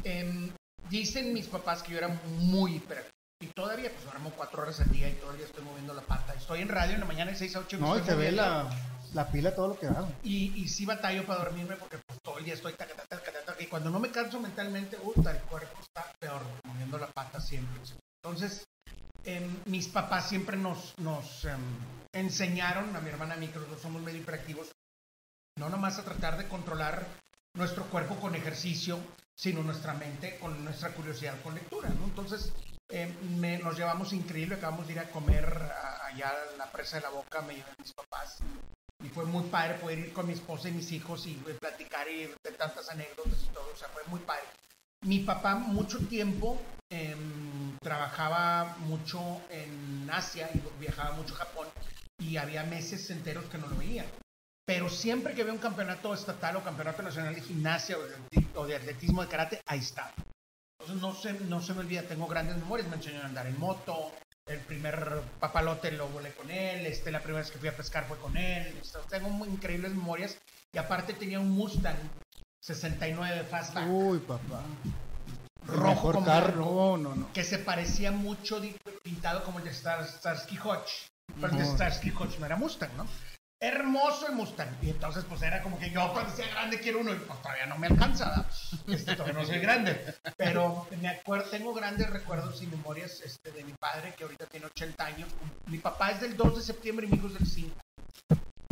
Em, 0.04 0.52
dicen 0.89 1.32
mis 1.32 1.45
papás 1.45 1.84
que 1.84 1.91
yo 1.91 2.00
era 2.00 2.08
muy 2.08 2.78
hiperactivo. 2.78 3.13
Y 3.39 3.48
todavía, 3.48 3.91
pues 3.91 4.04
duermo 4.04 4.32
cuatro 4.36 4.63
horas 4.63 4.80
al 4.80 4.89
día 4.89 5.10
y 5.10 5.13
día 5.13 5.45
estoy 5.45 5.63
moviendo 5.63 5.93
la 5.93 6.02
pata. 6.02 6.34
Estoy 6.34 6.62
en 6.62 6.69
radio 6.69 6.95
en 6.95 7.02
la 7.02 7.06
mañana 7.06 7.32
de 7.32 7.38
6 7.38 7.56
a 7.56 7.60
8. 7.60 7.78
me 7.78 7.88
No, 7.88 8.00
y 8.00 8.04
se 8.04 8.15
ve 8.15 8.32
la, 8.32 8.67
la 9.13 9.32
pila, 9.32 9.54
todo 9.54 9.67
lo 9.69 9.80
que 9.80 9.86
da. 9.86 10.08
Y, 10.24 10.54
y 10.56 10.67
sí 10.67 10.86
batallo 10.86 11.26
para 11.26 11.43
dormirme 11.43 11.76
porque 11.76 11.98
pues, 12.08 12.19
todo 12.24 12.39
el 12.39 12.45
día 12.45 12.56
estoy 12.56 12.74
taca, 12.74 12.95
taca, 12.95 13.32
taca, 13.32 13.62
y 13.62 13.67
cuando 13.67 13.91
no 13.91 14.00
me 14.00 14.10
canso 14.10 14.39
mentalmente, 14.39 14.98
gusta, 14.98 15.32
el 15.32 15.41
cuerpo 15.43 15.80
está 15.82 16.12
peor, 16.19 16.41
moviendo 16.63 16.98
la 16.98 17.08
pata 17.08 17.39
siempre. 17.39 17.82
Entonces, 18.24 18.63
mis 19.66 19.88
papás 19.88 20.30
siempre 20.30 20.58
nos, 20.58 20.94
nos 21.00 21.46
em, 21.46 21.60
enseñaron, 22.14 22.96
a 22.96 23.02
mi 23.02 23.10
hermana 23.10 23.34
a 23.36 23.38
mí, 23.38 23.48
que 23.48 23.60
los 23.60 23.70
dos 23.70 23.82
somos 23.82 24.02
medio 24.02 24.20
hiperactivos, 24.22 24.72
no 25.58 25.70
nomás 25.70 25.98
a 26.00 26.04
tratar 26.04 26.38
de 26.38 26.48
controlar 26.48 27.06
nuestro 27.56 27.86
cuerpo 27.86 28.16
con 28.20 28.36
ejercicio, 28.36 29.00
sino 29.36 29.64
nuestra 29.64 29.94
mente 29.94 30.38
con 30.40 30.64
nuestra 30.64 30.90
curiosidad 30.94 31.42
con 31.42 31.56
lectura. 31.56 31.90
Entonces, 31.90 32.52
em, 32.90 33.14
me- 33.40 33.58
nos 33.60 33.78
llevamos 33.78 34.14
increíble, 34.14 34.56
acabamos 34.56 34.88
de 34.88 34.94
ir 34.94 35.00
a 35.00 35.10
comer 35.10 35.46
a- 35.46 36.06
allá 36.08 36.34
la 36.58 36.72
presa 36.72 36.98
de 36.98 37.04
la 37.04 37.10
boca, 37.10 37.42
me 37.42 37.56
llevé 37.56 37.70
a 37.72 37.82
mis 37.82 37.94
papás, 37.94 38.38
y 39.04 39.10
fue 39.10 39.26
muy 39.26 39.44
padre 39.50 39.76
poder 39.76 40.00
ir 40.00 40.14
con 40.14 40.28
mi 40.28 40.34
esposa 40.34 40.70
y 40.70 40.74
mis 40.74 40.92
hijos 40.92 41.26
y 41.26 41.34
eh, 41.48 41.58
platicar 41.60 42.08
y 42.10 42.28
de 42.28 42.52
tantas 42.58 42.90
anécdotas 42.90 43.42
y 43.44 43.54
todo, 43.54 43.70
o 43.74 43.78
sea, 43.78 43.88
fue 43.90 44.04
muy 44.08 44.20
padre. 44.20 44.44
Mi 45.06 45.20
papá 45.20 45.54
mucho 45.54 46.00
tiempo 46.00 46.60
em, 46.89 47.78
trabajaba 47.78 48.76
mucho 48.80 49.20
en 49.52 50.10
Asia 50.12 50.50
y 50.52 50.62
viajaba 50.80 51.12
mucho 51.15 51.36
a 51.36 51.38
Japón 51.38 51.68
y 52.18 52.38
había 52.38 52.63
meses 52.63 53.12
enteros 53.12 53.46
que 53.46 53.60
no 53.60 53.68
lo 53.68 53.78
veía. 53.78 54.04
Pero 54.65 54.89
siempre 54.89 55.36
que 55.36 55.41
había 55.41 55.54
un 55.54 55.60
campeonato 55.60 56.12
estatal 56.12 56.56
o 56.56 56.63
campeonato 56.63 57.04
nacional 57.04 57.36
de 57.36 57.41
gimnasia 57.41 57.98
o 58.56 58.65
de, 58.65 58.76
atletismo 58.76 59.22
de 59.22 59.28
karate, 59.28 59.62
ahí 59.68 59.78
estaba. 59.78 60.12
Entonces 60.80 61.00
no 61.00 61.13
se, 61.13 61.34
no 61.46 61.62
se 61.62 61.76
me 61.76 61.82
olvida, 61.82 62.02
tengo 62.02 62.26
grandes 62.26 62.58
memorias, 62.58 62.89
me 62.89 62.96
enseñó 62.96 63.22
a 63.22 63.26
andar 63.26 63.46
en 63.46 63.60
moto, 63.60 64.12
el 64.48 64.60
primer 64.62 65.22
papalote 65.39 65.91
lo 65.91 66.08
volé 66.08 66.32
con 66.32 66.50
él, 66.50 66.88
este, 66.88 67.12
la 67.12 67.20
primera 67.20 67.44
vez 67.44 67.52
que 67.52 67.60
fui 67.60 67.70
a 67.70 67.78
pescar 67.78 68.08
fue 68.08 68.18
con 68.18 68.38
él, 68.38 68.74
tengo 69.08 69.30
muy 69.30 69.50
increíbles 69.50 69.94
memorias 69.94 70.36
y 70.74 70.80
aparte 70.80 71.13
tenía 71.13 71.39
un 71.39 71.52
Mustang 71.52 71.98
69 72.65 73.43
Fastback 73.43 73.88
Uy, 73.88 74.17
papá. 74.19 74.63
El 75.67 75.78
rojo 75.78 76.13
con 76.13 76.25
carro. 76.25 76.65
No, 76.65 76.97
no, 76.97 77.15
no. 77.15 77.32
que 77.32 77.43
se 77.43 77.60
parecía 77.60 78.12
mucho 78.12 78.60
pintado 79.04 79.43
como 79.43 79.60
el 79.60 79.65
de 79.65 79.71
Star, 79.71 80.04
Starsky 80.08 80.58
Hodge, 80.58 81.08
pero 81.39 81.54
el 81.54 81.60
de. 81.60 81.65
Starsky 81.65 82.10
Hodge 82.10 82.39
no 82.39 82.47
era 82.47 82.56
Mustang, 82.56 82.89
¿no? 82.97 83.06
Hermoso 83.60 84.28
el 84.28 84.34
Mustang. 84.34 84.69
Y 84.82 84.89
entonces, 84.89 85.23
pues 85.30 85.43
era 85.43 85.62
como 85.62 85.78
que 85.78 85.91
yo 85.91 86.12
cuando 86.12 86.36
sea 86.36 86.47
grande 86.47 86.80
quiero 86.80 87.01
uno 87.01 87.13
y 87.13 87.19
pues 87.19 87.39
todavía 87.39 87.67
no 87.67 87.78
me 87.78 87.86
alcanza. 87.86 88.47
Este, 88.88 89.15
todavía 89.15 89.39
no 89.39 89.45
soy 89.45 89.60
grande. 89.60 90.15
Pero 90.36 90.88
me 90.99 91.10
acuerdo, 91.10 91.49
tengo 91.51 91.71
grandes 91.71 92.10
recuerdos 92.10 92.63
y 92.63 92.67
memorias 92.67 93.21
este, 93.23 93.51
de 93.51 93.63
mi 93.63 93.73
padre 93.73 94.15
que 94.17 94.23
ahorita 94.23 94.47
tiene 94.47 94.65
80 94.65 95.06
años. 95.06 95.30
Mi 95.67 95.78
papá 95.78 96.12
es 96.12 96.21
del 96.21 96.36
2 96.36 96.58
de 96.58 96.62
septiembre 96.63 97.06
y 97.06 97.12
mi 97.12 97.17
hijo 97.17 97.28
es 97.28 97.36
del 97.36 97.47
5. 97.47 97.75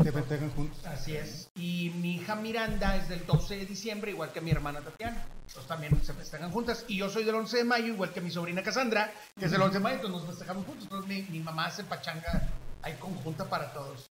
Que 0.04 0.12
festejan 0.12 0.52
juntos. 0.52 0.86
Así 0.86 1.16
es. 1.16 1.50
Y 1.56 1.92
mi 1.96 2.16
hija 2.16 2.36
Miranda 2.36 2.98
es 2.98 3.08
del 3.10 3.26
12 3.26 3.58
de 3.58 3.66
diciembre, 3.66 4.12
igual 4.12 4.32
que 4.32 4.42
mi 4.42 4.52
hermana 4.52 4.82
Tatiana. 4.82 5.26
Entonces 5.48 5.68
también 5.68 6.04
se 6.04 6.14
festejan 6.14 6.52
juntas. 6.52 6.86
Y 6.88 6.98
yo 6.98 7.10
soy 7.10 7.24
del 7.24 7.36
11 7.36 7.58
de 7.58 7.64
mayo, 7.64 7.88
igual 7.88 8.12
que 8.12 8.22
mi 8.22 8.30
sobrina 8.30 8.62
Cassandra, 8.62 9.14
que 9.40 9.46
es 9.46 9.52
del 9.52 9.62
11 9.62 9.76
de 9.76 9.80
mayo, 9.80 9.96
entonces 9.96 10.20
nos 10.20 10.30
festejamos 10.30 10.66
juntos. 10.66 10.84
Entonces 10.84 11.10
mi, 11.10 11.22
mi 11.38 11.40
mamá 11.44 11.66
hace 11.68 11.84
pachanga 11.84 12.50
ahí 12.82 12.96
conjunta 12.96 13.50
para 13.50 13.72
todos. 13.74 14.10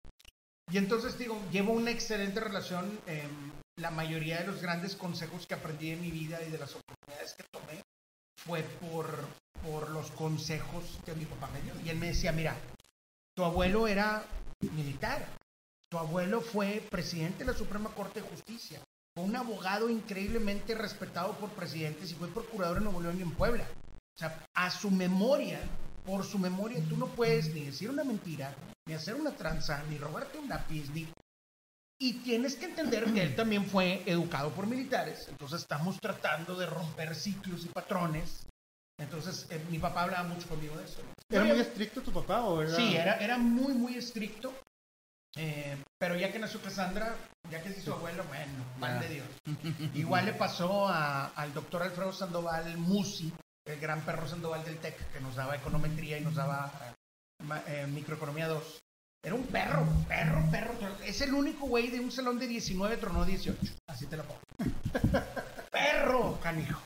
Y 0.70 0.78
entonces 0.78 1.18
digo, 1.18 1.38
llevo 1.50 1.72
una 1.72 1.90
excelente 1.90 2.40
relación. 2.40 2.98
em, 3.06 3.52
la 3.76 3.90
mayoría 3.90 4.38
de 4.38 4.46
los 4.46 4.60
grandes 4.60 4.94
consejos 4.96 5.46
que 5.46 5.54
aprendí 5.54 5.90
en 5.90 6.02
mi 6.02 6.10
vida 6.10 6.42
y 6.42 6.50
de 6.50 6.58
las 6.58 6.74
oportunidades 6.74 7.34
que 7.34 7.44
tomé 7.50 7.82
fue 8.36 8.62
por, 8.62 9.06
por 9.62 9.90
los 9.90 10.10
consejos 10.10 10.98
que 11.04 11.14
mi 11.14 11.24
papá 11.24 11.48
me 11.52 11.62
dio. 11.62 11.74
Y 11.84 11.88
él 11.88 11.96
me 11.96 12.08
decía, 12.08 12.32
mira, 12.32 12.54
tu 13.34 13.44
abuelo 13.44 13.88
era 13.88 14.24
militar, 14.76 15.26
tu 15.92 15.98
abuelo 15.98 16.40
fue 16.40 16.82
presidente 16.90 17.40
de 17.40 17.52
la 17.52 17.58
Suprema 17.58 17.90
Corte 17.90 18.22
de 18.22 18.26
Justicia, 18.26 18.80
fue 19.14 19.24
un 19.24 19.36
abogado 19.36 19.90
increíblemente 19.90 20.74
respetado 20.74 21.34
por 21.34 21.50
presidentes 21.50 22.10
y 22.10 22.14
fue 22.14 22.28
procurador 22.28 22.78
en 22.78 22.84
Nuevo 22.84 23.02
León 23.02 23.18
y 23.18 23.22
en 23.22 23.32
Puebla. 23.32 23.66
O 24.16 24.18
sea, 24.18 24.42
a 24.54 24.70
su 24.70 24.90
memoria, 24.90 25.60
por 26.06 26.24
su 26.24 26.38
memoria, 26.38 26.82
tú 26.88 26.96
no 26.96 27.08
puedes 27.08 27.52
ni 27.52 27.66
decir 27.66 27.90
una 27.90 28.04
mentira, 28.04 28.54
ni 28.88 28.94
hacer 28.94 29.16
una 29.16 29.32
tranza, 29.32 29.82
ni 29.90 29.98
robarte 29.98 30.38
un 30.38 30.48
lápiz, 30.48 30.88
ni... 30.94 31.06
Y 32.00 32.14
tienes 32.24 32.56
que 32.56 32.64
entender 32.64 33.12
que 33.12 33.20
él 33.20 33.36
también 33.36 33.66
fue 33.66 34.02
educado 34.06 34.50
por 34.52 34.66
militares, 34.66 35.26
entonces 35.28 35.60
estamos 35.60 36.00
tratando 36.00 36.56
de 36.56 36.64
romper 36.64 37.14
ciclos 37.14 37.66
y 37.66 37.68
patrones 37.68 38.46
Entonces, 38.98 39.46
eh, 39.50 39.62
mi 39.70 39.78
papá 39.78 40.04
hablaba 40.04 40.26
mucho 40.26 40.48
conmigo 40.48 40.74
de 40.78 40.84
eso. 40.84 41.02
¿no? 41.02 41.36
¿Era 41.36 41.44
muy 41.44 41.60
estricto 41.60 42.00
tu 42.00 42.12
papá 42.12 42.44
o 42.46 42.62
era...? 42.62 42.74
Sí, 42.74 42.96
era, 42.96 43.16
era 43.16 43.36
muy, 43.36 43.74
muy 43.74 43.96
estricto. 43.96 44.54
Eh, 45.36 45.76
pero 45.98 46.16
ya 46.16 46.30
que 46.32 46.38
nació 46.38 46.60
Cassandra, 46.62 47.14
ya 47.50 47.62
que 47.62 47.72
se 47.72 47.80
hizo 47.80 47.94
abuelo, 47.94 48.24
bueno, 48.24 48.64
pan 48.80 49.00
de 49.00 49.08
Dios. 49.08 49.26
Igual 49.94 50.26
le 50.26 50.32
pasó 50.34 50.88
a- 50.88 51.26
al 51.28 51.52
doctor 51.54 51.82
Alfredo 51.82 52.12
Sandoval 52.12 52.76
Musi, 52.78 53.32
el 53.66 53.80
gran 53.80 54.00
perro 54.02 54.28
Sandoval 54.28 54.64
del 54.64 54.78
TEC, 54.78 55.12
que 55.12 55.20
nos 55.20 55.34
daba 55.36 55.56
econometría 55.56 56.18
y 56.18 56.22
nos 56.22 56.34
daba 56.34 56.70
eh, 57.40 57.62
eh, 57.66 57.86
microeconomía 57.86 58.48
2. 58.48 58.78
Era 59.24 59.36
un 59.36 59.46
perro, 59.46 59.86
perro, 60.08 60.42
perro. 60.50 60.74
Es 61.04 61.20
el 61.20 61.32
único 61.32 61.66
güey 61.66 61.90
de 61.90 62.00
un 62.00 62.10
salón 62.10 62.38
de 62.40 62.48
19 62.48 62.96
tronó 62.96 63.24
18. 63.24 63.58
Así 63.88 64.06
te 64.06 64.16
lo 64.16 64.24
pongo. 64.24 64.40
perro, 65.70 66.38
canijo. 66.42 66.82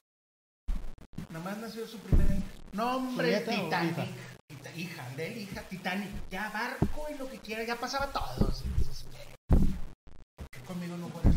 Nomás 1.31 1.57
nació 1.59 1.87
su 1.87 1.99
primera 1.99 2.35
hija. 2.35 2.45
Nombre 2.73 3.39
¿Su 3.45 3.51
Titanic. 3.51 4.36
Hija? 4.75 5.09
De 5.17 5.27
él, 5.29 5.39
hija, 5.39 5.63
Titanic. 5.63 6.11
Ya 6.31 6.51
barco 6.51 7.07
y 7.15 7.19
lo 7.19 7.29
que 7.29 7.39
quiera, 7.39 7.65
ya 7.65 7.77
pasaba 7.77 8.13
todo. 8.13 8.49
así, 8.49 8.65
dices, 8.79 9.07
¿por 9.49 10.49
qué 10.51 10.61
conmigo 10.61 10.97
no 10.97 11.09
puedes? 11.09 11.35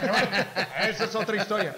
Pero 0.00 0.12
bueno, 0.12 0.36
esa 0.88 1.04
es 1.04 1.14
otra 1.14 1.36
historia. 1.36 1.76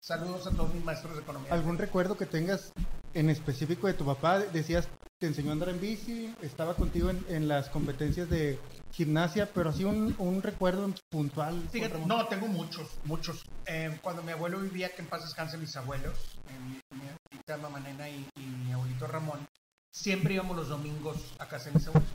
Saludos 0.00 0.46
a 0.46 0.50
todos 0.50 0.74
mis 0.74 0.84
maestros 0.84 1.14
de 1.14 1.22
economía. 1.22 1.52
¿Algún 1.52 1.78
recuerdo 1.78 2.16
que 2.16 2.26
tengas 2.26 2.72
en 3.14 3.30
específico 3.30 3.86
de 3.86 3.94
tu 3.94 4.04
papá? 4.04 4.40
Decías, 4.40 4.88
te 5.20 5.28
enseñó 5.28 5.50
a 5.50 5.52
andar 5.52 5.68
en 5.68 5.80
bici, 5.80 6.34
estaba 6.42 6.74
contigo 6.74 7.10
en, 7.10 7.24
en 7.28 7.46
las 7.46 7.68
competencias 7.68 8.28
de 8.28 8.58
gimnasia, 8.90 9.48
pero 9.54 9.70
así 9.70 9.84
un, 9.84 10.14
un 10.18 10.42
recuerdo 10.42 10.92
puntual. 11.08 11.68
Fíjate, 11.70 11.98
no, 12.04 12.26
tengo 12.26 12.48
muchos, 12.48 12.98
muchos. 13.04 13.44
Eh, 13.66 13.96
cuando 14.02 14.24
mi 14.24 14.32
abuelo 14.32 14.58
vivía, 14.58 14.88
que 14.92 15.02
en 15.02 15.08
paz 15.08 15.22
descanse 15.22 15.56
mis 15.56 15.76
abuelos, 15.76 16.18
eh, 16.48 16.58
mi, 16.58 16.98
mi 16.98 17.62
mamá 17.62 17.80
nena 17.80 18.08
y, 18.08 18.28
y 18.36 18.40
mi 18.40 18.72
abuelito 18.72 19.06
Ramón, 19.06 19.46
siempre 19.94 20.34
íbamos 20.34 20.56
los 20.56 20.68
domingos 20.68 21.16
a 21.38 21.46
casa 21.48 21.66
de 21.66 21.72
mis 21.78 21.86
abuelos. 21.86 22.08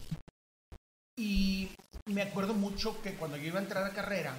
Y 1.17 1.69
me 2.05 2.21
acuerdo 2.21 2.53
mucho 2.53 3.01
que 3.01 3.15
cuando 3.15 3.37
yo 3.37 3.45
iba 3.47 3.59
a 3.59 3.63
entrar 3.63 3.83
a 3.85 3.93
carrera, 3.93 4.33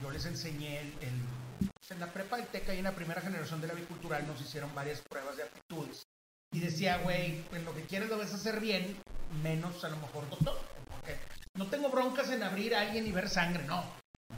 yo 0.00 0.10
les 0.10 0.24
enseñé 0.26 0.80
el, 0.80 0.86
el- 1.00 1.68
pues, 1.78 1.90
en 1.90 2.00
la 2.00 2.12
prepa 2.12 2.36
del 2.36 2.46
TECA 2.46 2.74
y 2.74 2.78
en 2.78 2.84
la 2.84 2.94
primera 2.94 3.20
generación 3.20 3.60
de 3.60 3.66
la 3.68 3.74
bicultural 3.74 4.26
nos 4.26 4.40
hicieron 4.40 4.74
varias 4.74 5.00
pruebas 5.08 5.36
de 5.36 5.42
aptitudes. 5.44 6.04
Y 6.52 6.60
decía, 6.60 6.98
güey, 6.98 7.42
pues 7.50 7.62
lo 7.64 7.74
que 7.74 7.82
quieres 7.82 8.08
lo 8.08 8.18
vas 8.18 8.32
a 8.32 8.36
hacer 8.36 8.60
bien, 8.60 8.96
menos 9.42 9.82
a 9.84 9.88
lo 9.88 9.96
mejor 9.96 10.28
doctor. 10.28 10.60
Porque 10.90 11.16
no 11.54 11.66
tengo 11.66 11.88
broncas 11.88 12.30
en 12.30 12.42
abrir 12.42 12.74
a 12.74 12.82
alguien 12.82 13.06
y 13.06 13.12
ver 13.12 13.28
sangre, 13.28 13.64
no 13.64 13.84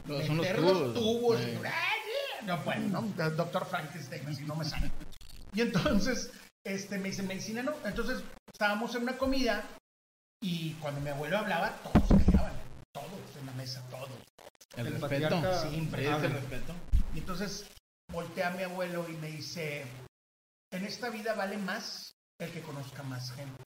Pero 0.07 0.27
son 0.27 0.37
los 0.39 0.47
tubos. 0.55 0.95
tubos. 0.95 1.41
Eh. 1.41 1.61
¡Ay! 1.65 2.47
No, 2.47 2.59
bueno, 2.63 3.01
¿no? 3.01 3.31
Doctor 3.31 3.67
Frankenstein, 3.67 4.27
así 4.29 4.45
no 4.45 4.55
me 4.55 4.65
sale. 4.65 4.91
Y 5.55 5.63
entonces, 5.63 6.31
este, 6.65 6.99
me 6.99 7.11
dice 7.11 7.23
medicina, 7.23 7.63
no. 7.63 7.75
Entonces, 7.85 8.23
estábamos 8.53 8.95
en 8.95 9.03
una 9.03 9.19
comida 9.19 9.69
y 10.43 10.75
cuando 10.75 11.01
mi 11.01 11.11
abuelo 11.11 11.39
hablaba, 11.39 11.77
todos 11.83 12.09
callaban. 12.09 12.55
Todos 12.93 13.37
en 13.39 13.47
la 13.47 13.53
mesa, 13.53 13.83
todos. 13.91 14.11
El, 14.77 14.87
El 14.89 15.01
respeto. 15.01 15.37
impresionante. 15.73 16.27
ese 16.27 16.37
respeto. 16.37 16.75
Y 17.15 17.19
entonces, 17.19 17.67
voltea 18.13 18.49
a 18.49 18.53
mi 18.53 18.63
abuelo 18.63 19.09
y 19.09 19.13
me 19.15 19.29
dice, 19.29 19.85
en 20.73 20.85
esta 20.85 21.11
vida 21.11 21.35
vale 21.35 21.59
más 21.59 22.13
el 22.41 22.51
que 22.53 22.63
conozca 22.63 23.03
más 23.03 23.31
gente. 23.33 23.63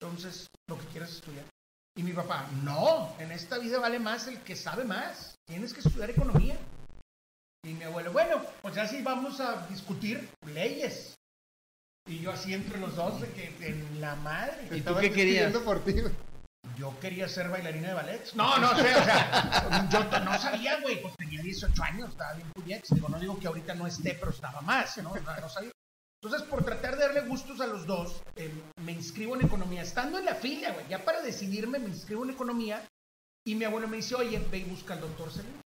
Entonces, 0.00 0.48
lo 0.68 0.78
que 0.78 0.86
quieras 0.86 1.10
estudiar. 1.10 1.44
Y 1.96 2.02
mi 2.02 2.12
papá, 2.12 2.48
no, 2.62 3.14
en 3.18 3.30
esta 3.30 3.58
vida 3.58 3.78
vale 3.78 3.98
más 3.98 4.26
el 4.26 4.42
que 4.42 4.56
sabe 4.56 4.84
más. 4.84 5.34
Tienes 5.46 5.72
que 5.72 5.80
estudiar 5.80 6.10
economía. 6.10 6.58
Y 7.64 7.72
mi 7.72 7.84
abuelo, 7.84 8.12
bueno, 8.12 8.42
pues 8.60 8.74
ya 8.74 8.86
sí 8.86 9.00
vamos 9.02 9.40
a 9.40 9.66
discutir 9.68 10.28
leyes. 10.52 11.14
Y 12.06 12.18
yo 12.20 12.30
así 12.30 12.52
entre 12.52 12.78
los 12.78 12.94
dos, 12.94 13.22
de 13.22 13.28
que 13.30 13.54
en 13.66 14.00
la 14.02 14.14
madre. 14.16 14.68
¿Y 14.70 14.82
tú 14.82 14.94
qué 15.00 15.10
querías? 15.10 15.56
por 15.56 15.82
ti. 15.82 15.94
Yo 16.76 16.98
quería 17.00 17.26
ser 17.28 17.48
bailarina 17.48 17.88
de 17.88 17.94
ballet. 17.94 18.32
No, 18.34 18.58
no 18.58 18.68
sé, 18.76 18.82
o 18.94 19.04
sea, 19.04 19.88
yo 19.90 20.20
no 20.20 20.38
sabía, 20.38 20.80
güey, 20.80 21.00
pues 21.00 21.14
tenía 21.16 21.40
18 21.40 21.82
años, 21.82 22.10
estaba 22.10 22.34
bien 22.34 22.50
puñetes. 22.52 22.90
Digo, 22.90 23.08
no 23.08 23.18
digo 23.18 23.38
que 23.38 23.46
ahorita 23.46 23.74
no 23.74 23.86
esté, 23.86 24.14
pero 24.14 24.30
estaba 24.30 24.60
más, 24.60 24.98
¿no? 24.98 25.12
O 25.12 25.14
sea, 25.14 25.40
no 25.40 25.48
sabía. 25.48 25.70
Entonces, 26.22 26.46
por 26.48 26.64
tratar 26.64 26.96
de 26.96 27.04
darle 27.04 27.22
gustos 27.22 27.60
a 27.60 27.66
los 27.66 27.86
dos, 27.86 28.22
eh, 28.36 28.52
me 28.82 28.92
inscribo 28.92 29.36
en 29.36 29.46
economía. 29.46 29.82
Estando 29.82 30.18
en 30.18 30.26
la 30.26 30.34
fila, 30.34 30.72
güey, 30.72 30.86
ya 30.88 31.02
para 31.04 31.22
decidirme, 31.22 31.78
me 31.78 31.88
inscribo 31.88 32.24
en 32.24 32.30
economía. 32.30 32.86
Y 33.46 33.54
mi 33.54 33.64
abuelo 33.64 33.88
me 33.88 33.98
dice, 33.98 34.14
oye, 34.14 34.38
ve 34.50 34.58
y 34.58 34.64
busca 34.64 34.94
al 34.94 35.00
doctor 35.00 35.30
Salinas. 35.30 35.63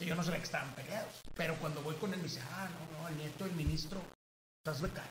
Yo 0.00 0.14
no 0.14 0.22
sabía 0.24 0.38
que 0.38 0.44
estaban 0.44 0.74
peleados. 0.74 1.20
Pero 1.36 1.54
cuando 1.56 1.82
voy 1.82 1.94
con 1.96 2.12
él, 2.12 2.18
me 2.18 2.24
dice, 2.24 2.40
ah, 2.52 2.68
no, 2.68 2.98
no, 3.02 3.08
el 3.08 3.16
nieto 3.16 3.44
del 3.44 3.54
ministro, 3.54 4.00
estás 4.64 4.80
becado. 4.82 5.08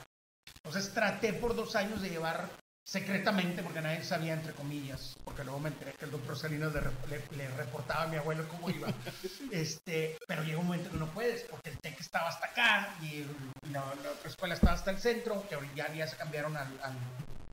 Entonces, 0.63 0.93
traté 0.93 1.33
por 1.33 1.55
dos 1.55 1.75
años 1.75 2.01
de 2.01 2.09
llevar 2.09 2.49
secretamente, 2.85 3.63
porque 3.63 3.81
nadie 3.81 4.03
sabía, 4.03 4.33
entre 4.33 4.53
comillas, 4.53 5.13
porque 5.23 5.43
luego 5.43 5.59
me 5.59 5.69
enteré 5.69 5.93
que 5.93 6.05
el 6.05 6.11
doctor 6.11 6.37
Salinas 6.37 6.73
le, 6.73 6.81
re- 6.81 6.91
le- 7.09 7.37
le 7.37 7.47
reportaba 7.55 8.03
a 8.03 8.07
mi 8.07 8.17
abuelo 8.17 8.47
cómo 8.49 8.69
iba. 8.69 8.87
Este, 9.51 10.17
pero 10.27 10.43
llega 10.43 10.59
un 10.59 10.67
momento 10.67 10.89
que 10.89 10.97
no 10.97 11.07
puedes, 11.07 11.43
porque 11.43 11.71
el 11.71 11.77
TEC 11.79 11.99
estaba 11.99 12.29
hasta 12.29 12.47
acá 12.47 12.95
y 13.01 13.25
la, 13.69 13.81
la 14.01 14.11
otra 14.11 14.29
escuela 14.29 14.53
estaba 14.55 14.73
hasta 14.73 14.91
el 14.91 14.97
centro, 14.97 15.45
que 15.49 15.55
ahorita 15.55 15.75
ya, 15.75 15.93
ya 15.93 16.07
se 16.07 16.15
cambiaron 16.15 16.55
al, 16.55 16.67
al- 16.81 16.97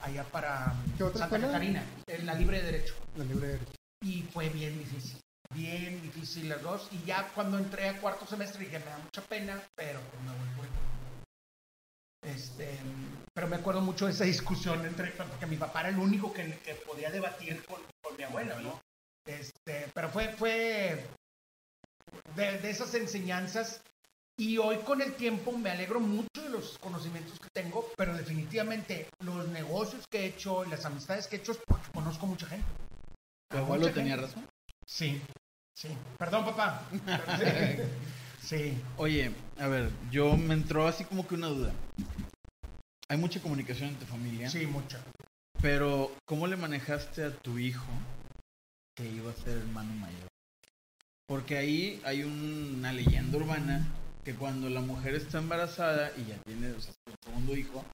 allá 0.00 0.22
para 0.24 0.72
¿Qué 0.96 1.02
otra 1.02 1.18
Santa 1.22 1.36
escuela? 1.36 1.46
Catarina, 1.48 1.84
en 2.06 2.24
la 2.26 2.34
libre 2.34 2.62
de 2.62 2.72
derecho. 2.72 2.94
La 3.16 3.24
libre 3.24 3.46
de 3.48 3.52
derecho. 3.54 3.72
Y 4.02 4.22
fue 4.32 4.48
bien 4.48 4.78
difícil, 4.78 5.18
bien 5.54 6.00
difícil 6.02 6.48
las 6.48 6.62
dos. 6.62 6.88
Y 6.92 7.04
ya 7.04 7.28
cuando 7.34 7.58
entré 7.58 7.88
a 7.88 8.00
cuarto 8.00 8.26
semestre 8.26 8.64
dije, 8.64 8.78
me 8.78 8.87
da 8.87 8.98
mucha 8.98 9.22
pena, 9.22 9.62
pero 9.74 10.00
pues 10.00 10.22
me 10.22 10.30
voy 10.30 10.48
por. 10.56 10.68
Este, 12.28 12.78
pero 13.32 13.46
me 13.46 13.56
acuerdo 13.56 13.80
mucho 13.80 14.06
de 14.06 14.12
esa 14.12 14.24
discusión 14.24 14.84
entre, 14.84 15.12
porque 15.12 15.46
mi 15.46 15.56
papá 15.56 15.80
era 15.80 15.88
el 15.90 15.98
único 15.98 16.32
que, 16.32 16.58
que 16.64 16.74
podía 16.74 17.11
debatir 17.11 17.64
con, 17.64 17.80
con 18.02 18.16
mi 18.16 18.24
abuelo, 18.24 18.58
¿no? 18.61 18.80
Este, 19.24 19.90
pero 19.94 20.08
fue, 20.08 20.28
fue 20.34 21.06
de, 22.34 22.58
de 22.58 22.70
esas 22.70 22.94
enseñanzas 22.94 23.80
y 24.37 24.58
hoy 24.58 24.78
con 24.78 25.02
el 25.02 25.14
tiempo 25.14 25.52
me 25.52 25.70
alegro 25.70 26.00
mucho 26.00 26.42
de 26.42 26.48
los 26.48 26.78
conocimientos 26.78 27.38
que 27.40 27.48
tengo, 27.52 27.90
pero 27.96 28.16
definitivamente 28.16 29.08
los 29.20 29.48
negocios 29.48 30.04
que 30.11 30.20
he 30.20 30.26
hecho 30.26 30.64
y 30.64 30.70
las 30.70 30.84
amistades 30.84 31.26
que 31.26 31.37
he 31.37 31.38
hecho 31.40 31.52
es 31.52 31.58
porque 31.66 31.90
conozco 31.92 32.26
mucha 32.26 32.46
gente. 32.46 32.66
¿Tu 33.50 33.58
abuelo 33.58 33.92
tenía 33.92 34.16
razón? 34.16 34.46
Sí, 34.88 35.20
sí. 35.74 35.88
Perdón, 36.18 36.44
papá. 36.46 36.83
Sí. 38.40 38.72
Oye, 38.96 39.31
a 39.59 39.66
ver, 39.66 39.90
yo 40.11 40.35
me 40.37 40.55
entró 40.55 40.87
así 40.87 41.05
como 41.05 41.27
que 41.29 41.35
una 41.35 41.48
duda. 41.48 41.72
Hay 43.11 43.18
mucha 43.18 43.40
comunicación 43.42 43.90
en 43.90 43.96
tu 43.96 44.07
familia, 44.07 44.48
Sí, 44.48 44.64
mucho. 44.64 44.96
pero 45.61 46.12
¿cómo 46.24 46.46
le 46.46 46.57
manejaste 46.57 47.24
a 47.24 47.31
tu 47.37 47.59
hijo 47.59 47.85
que 48.96 49.05
iba 49.11 49.31
a 49.33 49.35
ser 49.35 49.59
hermano 49.59 49.92
mayor? 49.96 50.29
Porque 51.27 51.59
ahí 51.59 52.01
hay 52.05 52.22
una 52.22 52.92
leyenda 52.92 53.37
urbana 53.37 53.87
que 54.24 54.35
cuando 54.35 54.70
la 54.70 54.81
mujer 54.81 55.14
está 55.16 55.38
embarazada 55.38 56.12
y 56.16 56.24
ya 56.31 56.37
tiene 56.46 56.70
o 56.70 56.81
sea, 56.81 56.94
su 56.94 57.14
segundo 57.22 57.55
hijo, 57.55 57.85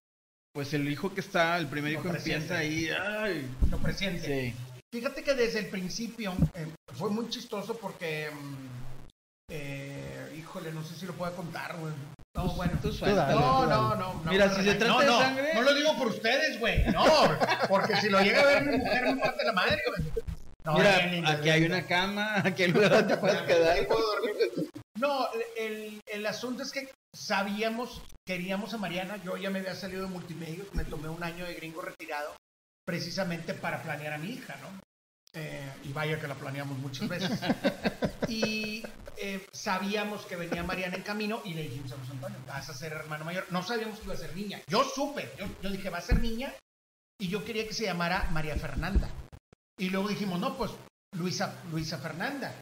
pues 0.52 0.72
el 0.74 0.88
hijo 0.88 1.12
que 1.14 1.20
está, 1.20 1.56
el 1.56 1.66
primer 1.66 1.92
hijo 1.94 2.08
empieza 2.10 2.58
ahí, 2.58 2.88
ay, 2.90 3.48
Lo 3.70 3.78
presiente. 3.78 4.52
sí, 4.52 4.54
Fíjate 4.94 5.24
que 5.24 5.34
desde 5.34 5.58
el 5.58 5.66
principio 5.66 6.32
eh, 6.54 6.68
fue 6.92 7.10
muy 7.10 7.28
chistoso 7.28 7.76
porque, 7.76 8.30
mm, 8.30 9.50
eh, 9.50 10.32
híjole, 10.38 10.70
no 10.70 10.84
sé 10.84 10.94
si 10.94 11.04
lo 11.04 11.14
puedo 11.14 11.34
contar, 11.34 11.76
güey. 11.78 11.92
No, 12.36 12.54
bueno. 12.54 12.78
tú. 12.80 12.92
No, 13.04 13.66
no, 13.66 13.96
no, 13.96 14.14
no. 14.22 14.30
Mira, 14.30 14.54
si 14.54 14.62
se 14.62 14.76
trata 14.76 14.92
no, 14.92 15.00
de 15.00 15.06
no, 15.06 15.18
sangre- 15.18 15.54
No 15.54 15.62
lo 15.62 15.74
digo 15.74 15.98
por 15.98 16.06
ustedes, 16.06 16.60
güey. 16.60 16.84
No, 16.92 17.04
porque 17.68 17.96
si 17.96 18.08
lo 18.08 18.20
llega 18.20 18.42
a 18.42 18.46
ver 18.46 18.66
mi 18.66 18.78
mujer, 18.78 19.16
me 19.16 19.20
parte 19.20 19.44
la 19.44 19.52
madre, 19.52 19.82
güey. 19.88 20.12
No, 20.64 20.74
Mira, 20.74 20.98
bien 21.00 21.26
aquí 21.26 21.42
bien 21.42 21.54
hay 21.56 21.64
una 21.64 21.86
cama, 21.88 22.36
aquí 22.44 22.62
hay 22.62 22.70
lugar 22.70 22.90
donde 22.92 23.14
te 23.16 23.20
puedes 23.20 23.42
quedar. 23.42 23.88
No, 24.96 25.26
el, 25.56 26.00
el 26.06 26.26
asunto 26.26 26.62
es 26.62 26.70
que 26.70 26.88
sabíamos, 27.12 28.00
queríamos 28.24 28.72
a 28.74 28.78
Mariana. 28.78 29.16
Yo 29.24 29.36
ya 29.38 29.50
me 29.50 29.58
había 29.58 29.74
salido 29.74 30.02
de 30.02 30.08
multimedia, 30.08 30.62
me 30.72 30.84
tomé 30.84 31.08
un 31.08 31.24
año 31.24 31.44
de 31.46 31.54
gringo 31.54 31.82
retirado 31.82 32.30
precisamente 32.84 33.54
para 33.54 33.82
planear 33.82 34.14
a 34.14 34.18
mi 34.18 34.30
hija, 34.30 34.56
¿no? 34.62 34.80
Eh, 35.32 35.68
y 35.84 35.92
vaya 35.92 36.20
que 36.20 36.28
la 36.28 36.34
planeamos 36.34 36.78
muchas 36.78 37.08
veces. 37.08 37.40
y 38.28 38.84
eh, 39.16 39.46
sabíamos 39.52 40.24
que 40.26 40.36
venía 40.36 40.62
Mariana 40.62 40.96
en 40.96 41.02
camino 41.02 41.42
y 41.44 41.54
le 41.54 41.62
dijimos 41.62 41.92
a 41.92 41.98
José 41.98 42.12
Antonio, 42.12 42.38
vas 42.46 42.68
a 42.68 42.74
ser 42.74 42.92
hermano 42.92 43.24
mayor. 43.24 43.46
No 43.50 43.62
sabíamos 43.62 43.98
que 43.98 44.04
iba 44.04 44.14
a 44.14 44.18
ser 44.18 44.36
niña. 44.36 44.60
Yo 44.68 44.84
supe, 44.84 45.32
yo, 45.38 45.46
yo 45.62 45.70
dije, 45.70 45.90
va 45.90 45.98
a 45.98 46.02
ser 46.02 46.20
niña 46.20 46.52
y 47.18 47.28
yo 47.28 47.44
quería 47.44 47.66
que 47.66 47.74
se 47.74 47.84
llamara 47.84 48.28
María 48.30 48.56
Fernanda. 48.56 49.08
Y 49.76 49.90
luego 49.90 50.08
dijimos, 50.08 50.38
no, 50.38 50.56
pues 50.56 50.70
Luisa, 51.16 51.54
Luisa 51.70 51.98
Fernanda. 51.98 52.54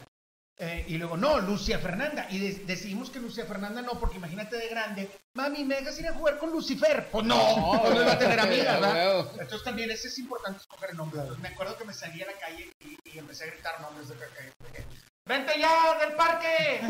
Eh, 0.59 0.85
y 0.87 0.97
luego, 0.97 1.17
no, 1.17 1.39
Lucia 1.39 1.79
Fernanda. 1.79 2.27
Y 2.29 2.39
de- 2.39 2.65
decidimos 2.65 3.09
que 3.09 3.19
Lucia 3.19 3.45
Fernanda 3.45 3.81
no, 3.81 3.99
porque 3.99 4.17
imagínate 4.17 4.55
de 4.55 4.67
grande, 4.69 5.09
mami, 5.35 5.63
¿me 5.65 5.75
dejas 5.75 5.99
ir 5.99 6.07
a 6.07 6.13
jugar 6.13 6.37
con 6.37 6.51
Lucifer? 6.51 7.07
Pues 7.11 7.25
no, 7.25 7.81
no, 7.89 8.01
iba 8.01 8.11
a 8.13 8.19
tener 8.19 8.39
amigas, 8.39 8.79
¿verdad? 8.79 9.25
Entonces 9.31 9.63
también 9.63 9.89
ese 9.91 10.07
es 10.09 10.17
importante 10.19 10.59
escoger 10.59 10.91
el 10.91 10.97
nombre. 10.97 11.21
Me 11.41 11.49
acuerdo 11.49 11.75
que 11.77 11.85
me 11.85 11.93
salí 11.93 12.21
a 12.21 12.27
la 12.27 12.33
calle 12.33 12.71
y, 12.81 12.97
y 13.09 13.17
empecé 13.17 13.45
a 13.45 13.47
gritar 13.47 13.81
nombres 13.81 14.09
de, 14.09 14.15
de- 14.15 14.85
vente 15.25 15.53
ya 15.57 15.97
del 15.99 16.13
parque, 16.15 16.81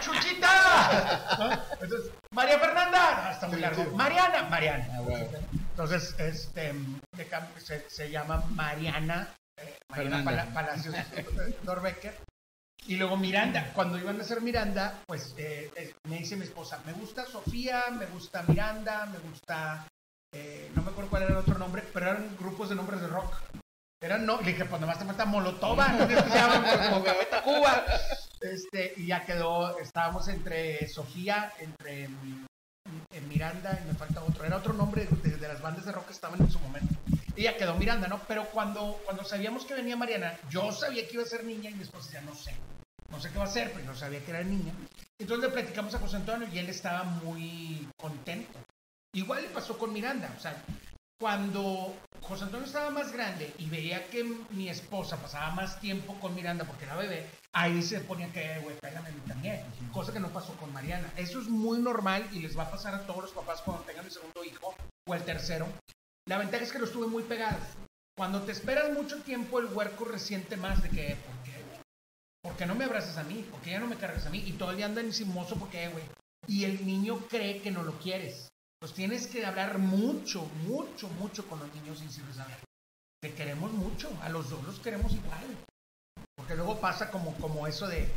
Chuchita. 0.00 1.36
¿No? 1.38 1.52
Entonces, 1.80 2.10
María 2.32 2.58
Fernanda, 2.58 3.22
no, 3.24 3.30
está 3.30 3.46
muy 3.48 3.60
largo. 3.60 3.84
Mariana, 3.96 4.42
Mariana. 4.44 4.88
Ah. 4.92 5.38
Entonces, 5.70 6.14
este, 6.18 6.74
se, 7.64 7.88
se 7.88 8.10
llama 8.10 8.44
Mariana, 8.50 9.34
eh, 9.56 9.78
Mariana. 9.90 10.24
Pala- 10.24 10.46
Palacios 10.52 10.94
Dorbecker. 11.62 12.14
Y 12.88 12.96
luego 12.96 13.18
Miranda. 13.18 13.70
Cuando 13.74 13.98
iban 13.98 14.18
a 14.18 14.24
ser 14.24 14.40
Miranda, 14.40 15.02
pues 15.06 15.34
eh, 15.36 15.70
me 16.08 16.20
dice 16.20 16.36
mi 16.36 16.44
esposa, 16.44 16.80
me 16.86 16.94
gusta 16.94 17.26
Sofía, 17.26 17.84
me 17.90 18.06
gusta 18.06 18.42
Miranda, 18.48 19.04
me 19.04 19.18
gusta, 19.18 19.86
eh, 20.32 20.72
no 20.74 20.82
me 20.82 20.90
acuerdo 20.90 21.10
cuál 21.10 21.24
era 21.24 21.32
el 21.32 21.38
otro 21.38 21.58
nombre, 21.58 21.82
pero 21.92 22.06
eran 22.06 22.34
grupos 22.38 22.70
de 22.70 22.76
nombres 22.76 23.02
de 23.02 23.08
rock. 23.08 23.34
Eran, 24.00 24.24
no, 24.24 24.40
le 24.40 24.52
dije, 24.52 24.64
pues 24.64 24.80
nomás 24.80 24.98
te 24.98 25.04
falta 25.04 25.26
Molotova, 25.26 25.88
no 25.92 26.08
se 26.08 27.26
Tacuba. 27.30 27.84
Este, 28.40 28.94
y 28.96 29.08
ya 29.08 29.22
quedó, 29.26 29.78
estábamos 29.78 30.26
entre 30.28 30.88
Sofía, 30.88 31.52
entre 31.58 32.08
Miranda 33.28 33.78
y 33.84 33.86
me 33.86 33.94
falta 33.94 34.24
otro. 34.24 34.46
Era 34.46 34.56
otro 34.56 34.72
nombre 34.72 35.04
de, 35.04 35.36
de 35.36 35.48
las 35.48 35.60
bandas 35.60 35.84
de 35.84 35.92
rock 35.92 36.06
que 36.06 36.12
estaban 36.14 36.40
en 36.40 36.50
su 36.50 36.58
momento. 36.60 36.94
Y 37.36 37.42
ya 37.42 37.56
quedó 37.58 37.74
Miranda, 37.74 38.08
¿no? 38.08 38.18
Pero 38.26 38.46
cuando, 38.46 38.98
cuando 39.04 39.24
sabíamos 39.24 39.66
que 39.66 39.74
venía 39.74 39.94
Mariana, 39.94 40.38
yo 40.48 40.72
sabía 40.72 41.06
que 41.06 41.14
iba 41.14 41.22
a 41.22 41.26
ser 41.26 41.44
niña 41.44 41.68
y 41.68 41.74
mi 41.74 41.82
esposa 41.82 42.06
decía, 42.06 42.22
no 42.22 42.34
sé. 42.34 42.54
No 43.10 43.20
sé 43.20 43.30
qué 43.30 43.38
va 43.38 43.44
a 43.44 43.48
ser, 43.48 43.72
pero 43.72 43.84
yo 43.84 43.94
sabía 43.94 44.24
que 44.24 44.30
era 44.30 44.42
niña. 44.42 44.72
Entonces 45.18 45.48
le 45.48 45.52
platicamos 45.52 45.94
a 45.94 45.98
José 45.98 46.16
Antonio 46.16 46.48
y 46.52 46.58
él 46.58 46.68
estaba 46.68 47.04
muy 47.04 47.88
contento. 47.96 48.58
Igual 49.14 49.42
le 49.42 49.48
pasó 49.48 49.78
con 49.78 49.92
Miranda. 49.92 50.32
O 50.36 50.40
sea, 50.40 50.62
cuando 51.20 51.96
José 52.20 52.44
Antonio 52.44 52.66
estaba 52.66 52.90
más 52.90 53.10
grande 53.10 53.52
y 53.58 53.68
veía 53.68 54.08
que 54.08 54.22
mi 54.50 54.68
esposa 54.68 55.16
pasaba 55.16 55.50
más 55.50 55.80
tiempo 55.80 56.14
con 56.20 56.34
Miranda 56.34 56.64
porque 56.64 56.84
era 56.84 56.94
bebé, 56.94 57.26
ahí 57.52 57.82
se 57.82 58.00
ponía 58.00 58.30
que, 58.32 58.60
güey, 58.60 58.76
pégame 58.78 59.10
también. 59.26 59.64
Cosa 59.92 60.12
que 60.12 60.20
no 60.20 60.28
pasó 60.28 60.52
con 60.54 60.72
Mariana. 60.72 61.12
Eso 61.16 61.40
es 61.40 61.48
muy 61.48 61.80
normal 61.80 62.28
y 62.32 62.40
les 62.40 62.56
va 62.56 62.64
a 62.64 62.70
pasar 62.70 62.94
a 62.94 63.06
todos 63.06 63.22
los 63.22 63.32
papás 63.32 63.62
cuando 63.62 63.82
tengan 63.82 64.04
el 64.04 64.12
segundo 64.12 64.44
hijo 64.44 64.74
o 65.08 65.14
el 65.14 65.24
tercero. 65.24 65.66
La 66.26 66.38
ventaja 66.38 66.62
es 66.62 66.72
que 66.72 66.78
los 66.78 66.92
tuve 66.92 67.08
muy 67.08 67.24
pegados. 67.24 67.62
Cuando 68.16 68.42
te 68.42 68.52
esperas 68.52 68.92
mucho 68.92 69.20
tiempo, 69.22 69.58
el 69.58 69.66
huerco 69.66 70.04
resiente 70.04 70.56
más 70.56 70.82
de 70.82 70.90
que, 70.90 71.16
¿por 71.16 71.42
qué? 71.44 71.57
¿Por 72.48 72.56
qué 72.56 72.64
no 72.64 72.74
me 72.74 72.84
abrazas 72.86 73.18
a 73.18 73.24
mí? 73.24 73.46
¿Por 73.50 73.60
qué 73.60 73.72
ya 73.72 73.78
no 73.78 73.86
me 73.86 73.96
cargas 73.96 74.24
a 74.24 74.30
mí? 74.30 74.42
Y 74.46 74.52
todo 74.52 74.70
el 74.70 74.78
día 74.78 74.86
anda 74.86 75.02
encimoso, 75.02 75.56
¿por 75.56 75.68
qué, 75.68 75.88
güey? 75.88 76.02
Y 76.46 76.64
el 76.64 76.86
niño 76.86 77.18
cree 77.28 77.60
que 77.60 77.70
no 77.70 77.82
lo 77.82 77.98
quieres. 77.98 78.48
Pues 78.80 78.94
tienes 78.94 79.26
que 79.26 79.44
hablar 79.44 79.76
mucho, 79.76 80.46
mucho, 80.66 81.10
mucho 81.10 81.46
con 81.46 81.58
los 81.58 81.74
niños 81.74 82.00
ver, 82.00 82.58
te 83.20 83.34
queremos 83.34 83.70
mucho, 83.72 84.10
a 84.22 84.30
los 84.30 84.48
dos 84.48 84.64
los 84.64 84.80
queremos 84.80 85.12
igual. 85.12 85.44
Porque 86.36 86.54
luego 86.54 86.80
pasa 86.80 87.10
como, 87.10 87.34
como 87.34 87.66
eso 87.66 87.86
de, 87.86 88.08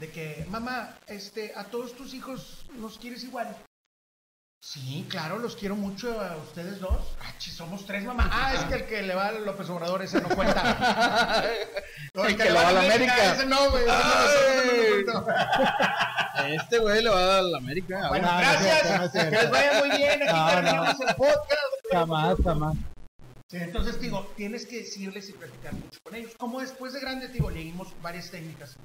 de 0.00 0.10
que, 0.10 0.46
mamá, 0.48 0.96
este, 1.06 1.52
a 1.54 1.64
todos 1.64 1.94
tus 1.94 2.14
hijos 2.14 2.64
los 2.78 2.98
quieres 2.98 3.22
igual. 3.22 3.54
Sí, 4.64 5.06
claro, 5.10 5.38
los 5.38 5.56
quiero 5.56 5.76
mucho 5.76 6.18
a 6.22 6.36
ustedes 6.38 6.80
dos. 6.80 6.98
Ah, 7.20 7.34
somos 7.38 7.84
tres, 7.84 8.02
mamá. 8.02 8.30
Ah, 8.32 8.54
es 8.54 8.64
que 8.64 8.74
el 8.76 8.86
que 8.86 9.02
le 9.02 9.14
va 9.14 9.28
a 9.28 9.32
López 9.32 9.68
Obrador, 9.68 10.02
ese 10.02 10.22
no 10.22 10.28
cuenta. 10.30 11.44
No, 12.14 12.24
El 12.24 12.36
que 12.36 12.44
le 12.44 12.52
va 12.52 12.68
a 12.68 12.72
la 12.72 12.80
América. 12.80 13.34
Ese 13.34 13.44
no, 13.44 13.70
güey. 13.70 13.82
ese 13.82 13.92
no, 13.92 14.24
ese 14.24 14.66
no, 14.66 15.02
ese 15.02 15.12
no 15.12 15.24
cuenta. 15.24 16.20
Este 16.48 16.78
güey 16.78 17.02
le 17.02 17.10
va 17.10 17.38
a 17.38 17.42
la 17.42 17.58
América. 17.58 18.08
Bueno, 18.08 18.26
No, 18.26 18.32
no 18.32 18.38
gracias. 18.38 19.14
no 19.14 19.30
que 19.30 19.30
les 19.36 19.50
vaya 19.50 19.78
muy 19.80 19.96
bien. 19.96 20.22
Aquí 20.22 20.32
No, 20.32 20.46
terminamos 20.50 21.00
el 21.00 21.14
podcast. 21.14 21.72
Jamás, 21.92 22.36
jamás. 22.42 22.76
Sí, 23.50 23.56
entonces 23.58 24.00
digo, 24.00 24.32
tienes 24.36 24.64
que 24.66 24.78
decirles 24.78 25.28
y 25.28 25.32
platicar 25.34 25.74
mucho 25.74 25.98
con 26.02 26.14
ellos. 26.14 26.32
Como 26.38 26.60
después 26.60 26.92
de 26.94 27.00
grande, 27.00 27.28
digo, 27.28 27.50
leímos 27.50 27.88
varias 28.00 28.30
técnicas. 28.30 28.76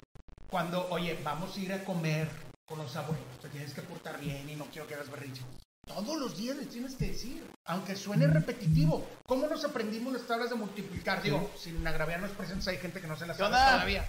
Cuando, 0.50 0.88
oye, 0.90 1.18
vamos 1.24 1.56
a 1.56 1.60
ir 1.60 1.72
a 1.74 1.84
comer 1.86 2.28
con 2.66 2.80
los 2.80 2.96
abuelos, 2.96 3.40
te 3.42 3.48
tienes 3.50 3.74
que 3.74 3.82
portar 3.82 4.20
bien 4.20 4.50
y 4.50 4.56
no 4.56 4.66
quiero 4.66 4.88
que 4.88 4.96
hagas 4.96 5.10
berrinche. 5.10 5.42
Todos 5.90 6.18
los 6.20 6.38
días 6.38 6.56
les 6.56 6.70
tienes 6.70 6.94
que 6.94 7.08
decir, 7.08 7.44
aunque 7.66 7.96
suene 7.96 8.28
repetitivo. 8.28 9.06
¿Cómo 9.26 9.48
nos 9.48 9.66
aprendimos 9.66 10.14
las 10.14 10.22
tablas 10.22 10.52
de 10.52 10.56
multiplicar? 10.56 11.22
Digo, 11.24 11.52
sin 11.58 11.86
agraviar 11.86 12.20
los 12.22 12.30
presentes, 12.32 12.68
hay 12.68 12.78
gente 12.78 13.02
que 13.02 13.08
no 13.08 13.18
se 13.18 13.26
las 13.26 13.36
¿Qué 13.36 13.44
sabe 13.44 13.56
onda? 13.56 13.72
todavía. 13.74 14.08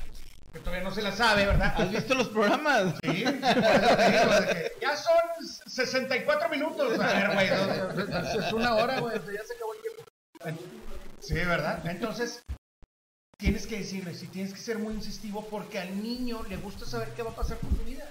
Que 0.53 0.59
todavía 0.59 0.85
no 0.85 0.95
se 0.95 1.01
la 1.01 1.13
sabe, 1.13 1.47
¿verdad? 1.47 1.75
¿Has 1.77 1.91
visto 1.91 2.15
los 2.15 2.29
programas? 2.29 2.95
Sí, 3.03 3.25
que 3.25 4.73
ya 4.81 4.97
son 4.97 5.47
64 5.67 6.49
minutos. 6.51 7.01
A 7.01 7.07
ver, 7.07 7.33
güey, 7.33 7.49
es 7.49 8.53
una 8.53 8.75
hora, 8.75 9.01
güey, 9.01 9.17
ya 9.17 9.45
se 9.45 9.55
acabó 9.55 9.75
el 9.75 9.81
tiempo. 9.81 10.05
Sí, 11.21 11.35
¿verdad? 11.35 11.87
Entonces, 11.87 12.43
tienes 13.39 13.67
que 13.67 13.79
decirles 13.79 14.23
y 14.23 14.27
tienes 14.27 14.53
que 14.53 14.61
ser 14.61 14.79
muy 14.79 14.93
insistivo 14.93 15.47
porque 15.49 15.79
al 15.79 16.03
niño 16.03 16.43
le 16.49 16.59
gusta 16.59 16.85
saber 16.85 17.09
qué 17.15 17.23
va 17.23 17.31
a 17.31 17.37
pasar 17.37 17.59
con 17.59 17.75
su 17.75 17.85
vida. 17.85 18.05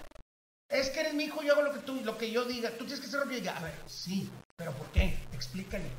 Es 0.69 0.89
que 0.91 0.99
eres 0.99 1.15
mi 1.15 1.23
hijo, 1.23 1.41
yo 1.41 1.53
hago 1.53 1.63
lo 1.63 1.73
que 1.73 1.79
tú, 1.79 1.99
lo 2.03 2.17
que 2.17 2.31
yo 2.31 2.45
diga. 2.45 2.69
Tú 2.71 2.85
tienes 2.85 2.99
que 2.99 3.07
hacer 3.07 3.19
lo 3.21 3.27
que 3.27 3.35
yo 3.35 3.39
diga. 3.39 3.57
A 3.57 3.63
ver, 3.63 3.73
sí, 3.87 4.29
pero 4.55 4.71
¿por 4.73 4.87
qué? 4.91 5.17
Explícale. 5.33 5.89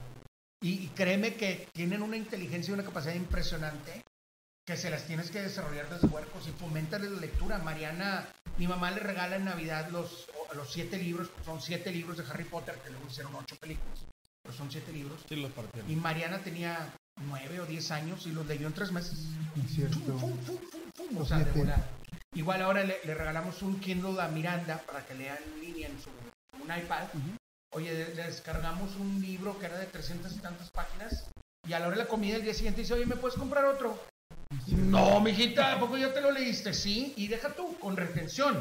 Y, 0.63 0.85
y 0.85 0.87
créeme 0.95 1.35
que 1.35 1.69
tienen 1.73 2.03
una 2.03 2.17
inteligencia 2.17 2.71
y 2.71 2.75
una 2.75 2.85
capacidad 2.85 3.15
impresionante 3.15 4.05
que 4.65 4.77
se 4.77 4.91
las 4.91 5.05
tienes 5.07 5.31
que 5.31 5.43
desarrollar 5.43 5.89
desde 5.91 6.07
huercos 6.07 6.47
y 6.47 6.53
foméntales 6.53 7.11
la 7.11 7.21
lectura. 7.21 7.59
Mariana, 7.59 8.29
mi 8.59 8.69
mamá 8.69 8.93
le 8.93 9.01
regala 9.01 9.37
en 9.37 9.47
Navidad 9.47 9.89
los, 9.91 10.29
los 10.55 10.73
siete 10.73 10.99
libros, 10.99 11.31
son 11.45 11.61
siete 11.61 11.91
libros 11.91 12.19
de 12.19 12.25
Harry 12.31 12.45
Potter, 12.45 12.77
que 12.85 12.91
luego 12.91 13.07
hicieron 13.09 13.35
ocho 13.35 13.57
películas, 13.57 13.99
pero 14.43 14.55
son 14.55 14.71
siete 14.71 14.93
libros. 14.93 15.21
Sí, 15.29 15.35
los 15.35 15.51
partieron. 15.51 15.91
Y 15.91 15.97
Mariana 15.97 16.39
tenía 16.41 16.95
nueve 17.27 17.59
o 17.59 17.67
diez 17.67 17.91
años 17.91 18.25
y 18.27 18.31
los 18.31 18.47
leyó 18.47 18.69
en 18.69 18.75
tres 18.75 18.93
meses. 18.93 19.19
Es 19.65 19.75
cierto. 19.75 19.99
Fum, 19.99 20.19
fum, 20.21 20.39
fum, 20.45 20.59
fum, 20.71 21.09
fum, 21.09 21.19
o 21.19 21.27
sea, 21.27 21.39
de 21.39 21.53
siete. 21.53 21.75
Igual 22.35 22.63
ahora 22.63 22.85
le, 22.85 22.99
le 23.05 23.15
regalamos 23.15 23.61
un 23.63 23.81
Kindle 23.81 24.21
a 24.21 24.29
Miranda 24.29 24.79
para 24.87 25.05
que 25.05 25.15
lea 25.15 25.37
en 25.45 25.61
línea 25.61 25.89
en 25.89 26.01
su 26.01 26.11
un 26.63 26.77
iPad. 26.77 27.09
Oye, 27.73 27.93
le, 27.93 28.15
le 28.15 28.25
descargamos 28.25 28.95
un 28.97 29.21
libro 29.21 29.59
que 29.59 29.67
era 29.67 29.79
de 29.79 29.87
300 29.87 30.33
y 30.37 30.39
tantas 30.39 30.71
páginas 30.71 31.29
y 31.67 31.73
a 31.73 31.81
la 31.81 31.89
hora 31.89 31.97
de 31.97 32.03
la 32.05 32.09
comida 32.09 32.37
el 32.37 32.43
día 32.43 32.55
siguiente 32.55 32.83
dice, 32.83 32.95
oye, 32.95 33.07
¿me 33.07 33.17
puedes 33.17 33.39
comprar 33.39 33.65
otro? 33.65 33.99
No, 34.69 35.21
mijita, 35.21 35.75
¿a 35.75 35.81
poco 35.81 35.97
ya 35.97 36.13
te 36.13 36.21
lo 36.21 36.31
leíste? 36.31 36.73
Sí, 36.73 37.15
y 37.17 37.29
deja 37.29 37.51
tú, 37.51 37.79
con 37.79 37.97
retención. 37.97 38.61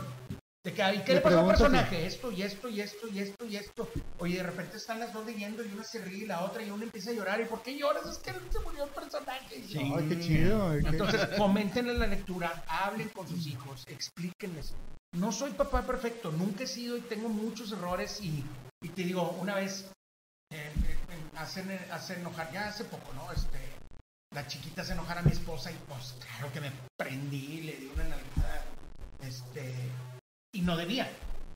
De 0.66 0.74
que, 0.74 0.84
"Ay, 0.84 1.01
¿qué 1.05 1.14
Le 1.14 1.22
pasó 1.22 1.39
al 1.39 1.47
personaje? 1.47 2.05
Esto 2.05 2.32
y 2.34 2.41
esto 2.43 2.68
y 2.68 2.82
esto 2.82 3.07
y 3.07 3.20
esto 3.20 3.45
y 3.45 3.55
esto. 3.55 3.89
Oye, 4.18 4.38
de 4.38 4.43
repente 4.43 4.76
están 4.76 4.99
las 4.99 5.14
dos 5.14 5.26
leyendo 5.26 5.64
y 5.64 5.72
una 5.72 5.86
se 5.86 5.99
ríe 6.03 6.24
y 6.24 6.28
la 6.28 6.41
otra 6.43 6.62
y 6.62 6.70
una 6.70 6.84
empieza 6.84 7.12
a 7.12 7.14
llorar. 7.14 7.39
¿Y 7.39 7.45
por 7.45 7.62
qué 7.64 7.78
lloras? 7.78 8.05
Es 8.05 8.18
que 8.18 8.32
se 8.34 8.60
murió 8.66 8.84
el 8.84 8.89
personaje. 8.89 9.64
Sí. 9.66 9.80
Ay, 9.95 10.05
qué 10.10 10.20
chido. 10.20 10.70
ay, 10.70 10.82
qué- 10.82 10.89
Entonces, 10.89 11.30
fomenten 11.38 11.97
la 11.97 12.07
lectura, 12.07 12.62
hablen 12.68 13.07
con 13.10 13.26
sus 13.28 13.47
hijos, 13.47 13.86
explíquenles. 13.88 14.74
No 15.14 15.32
soy 15.32 15.51
papá 15.51 15.82
perfecto, 15.84 16.30
nunca 16.32 16.66
he 16.66 16.68
sido 16.68 16.97
y 16.97 17.01
tengo 17.01 17.30
muchos 17.30 17.72
errores 17.72 18.20
y, 18.22 18.43
y 18.82 18.89
te 18.89 19.03
digo, 19.03 19.30
una 19.41 19.55
vez 19.55 19.86
eh, 20.51 20.57
eh, 20.57 20.97
eh, 21.10 21.18
hacen, 21.38 21.72
eh, 21.72 21.80
hacen 21.91 22.20
enojar, 22.20 22.51
ya 22.51 22.68
hace 22.68 22.84
poco, 22.84 23.14
¿no? 23.14 23.32
Este, 23.32 23.57
la 24.36 24.45
chiquita 24.45 24.84
se 24.84 24.91
enojara 24.93 25.22
a 25.22 25.24
mi 25.24 25.32
esposa 25.32 25.72
y 25.72 25.76
pues 25.88 26.14
claro 26.26 26.51
que 26.51 26.60
me 26.62 26.72
prendí, 26.97 27.62
le 27.62 27.78
di 27.78 27.88
una 27.95 28.03
nalgada, 28.03 28.66
este, 29.22 29.74
y 30.54 30.62
no 30.62 30.76
debía, 30.76 31.10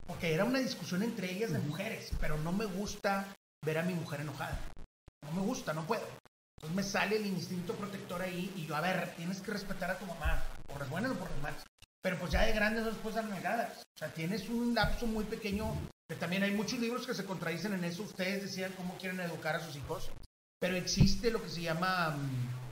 porque 0.06 0.32
era 0.32 0.44
una 0.44 0.58
discusión 0.58 1.02
entre 1.02 1.30
ellas 1.32 1.52
de 1.52 1.58
mujeres, 1.58 2.10
pero 2.20 2.38
no 2.38 2.52
me 2.52 2.66
gusta 2.66 3.34
ver 3.64 3.78
a 3.78 3.82
mi 3.82 3.94
mujer 3.94 4.20
enojada. 4.20 4.58
No 5.24 5.32
me 5.32 5.42
gusta, 5.42 5.72
no 5.72 5.86
puedo. 5.86 6.06
Entonces 6.56 6.76
me 6.76 6.82
sale 6.82 7.16
el 7.16 7.26
instinto 7.26 7.74
protector 7.74 8.22
ahí 8.22 8.52
y 8.56 8.66
yo, 8.66 8.76
a 8.76 8.80
ver, 8.80 9.14
tienes 9.16 9.40
que 9.40 9.50
respetar 9.50 9.90
a 9.90 9.98
tu 9.98 10.06
mamá, 10.06 10.42
por 10.66 10.78
las 10.78 10.90
buenas 10.90 11.12
o 11.12 11.14
por 11.14 11.30
las 11.30 11.40
malas. 11.40 11.64
Pero 12.02 12.18
pues 12.18 12.32
ya 12.32 12.42
de 12.42 12.52
grande 12.52 12.82
no 12.82 13.10
dar 13.10 13.24
nalgadas. 13.24 13.78
O 13.78 13.98
sea, 13.98 14.12
tienes 14.12 14.48
un 14.48 14.74
lapso 14.74 15.06
muy 15.06 15.24
pequeño, 15.24 15.74
que 16.08 16.16
también 16.16 16.42
hay 16.42 16.52
muchos 16.52 16.78
libros 16.78 17.06
que 17.06 17.14
se 17.14 17.24
contradicen 17.24 17.72
en 17.72 17.84
eso. 17.84 18.02
Ustedes 18.02 18.42
decían 18.42 18.72
cómo 18.76 18.96
quieren 18.98 19.20
educar 19.20 19.56
a 19.56 19.60
sus 19.60 19.76
hijos, 19.76 20.10
pero 20.60 20.76
existe 20.76 21.30
lo 21.30 21.42
que 21.42 21.48
se 21.48 21.62
llama... 21.62 22.10
mm, 22.10 22.64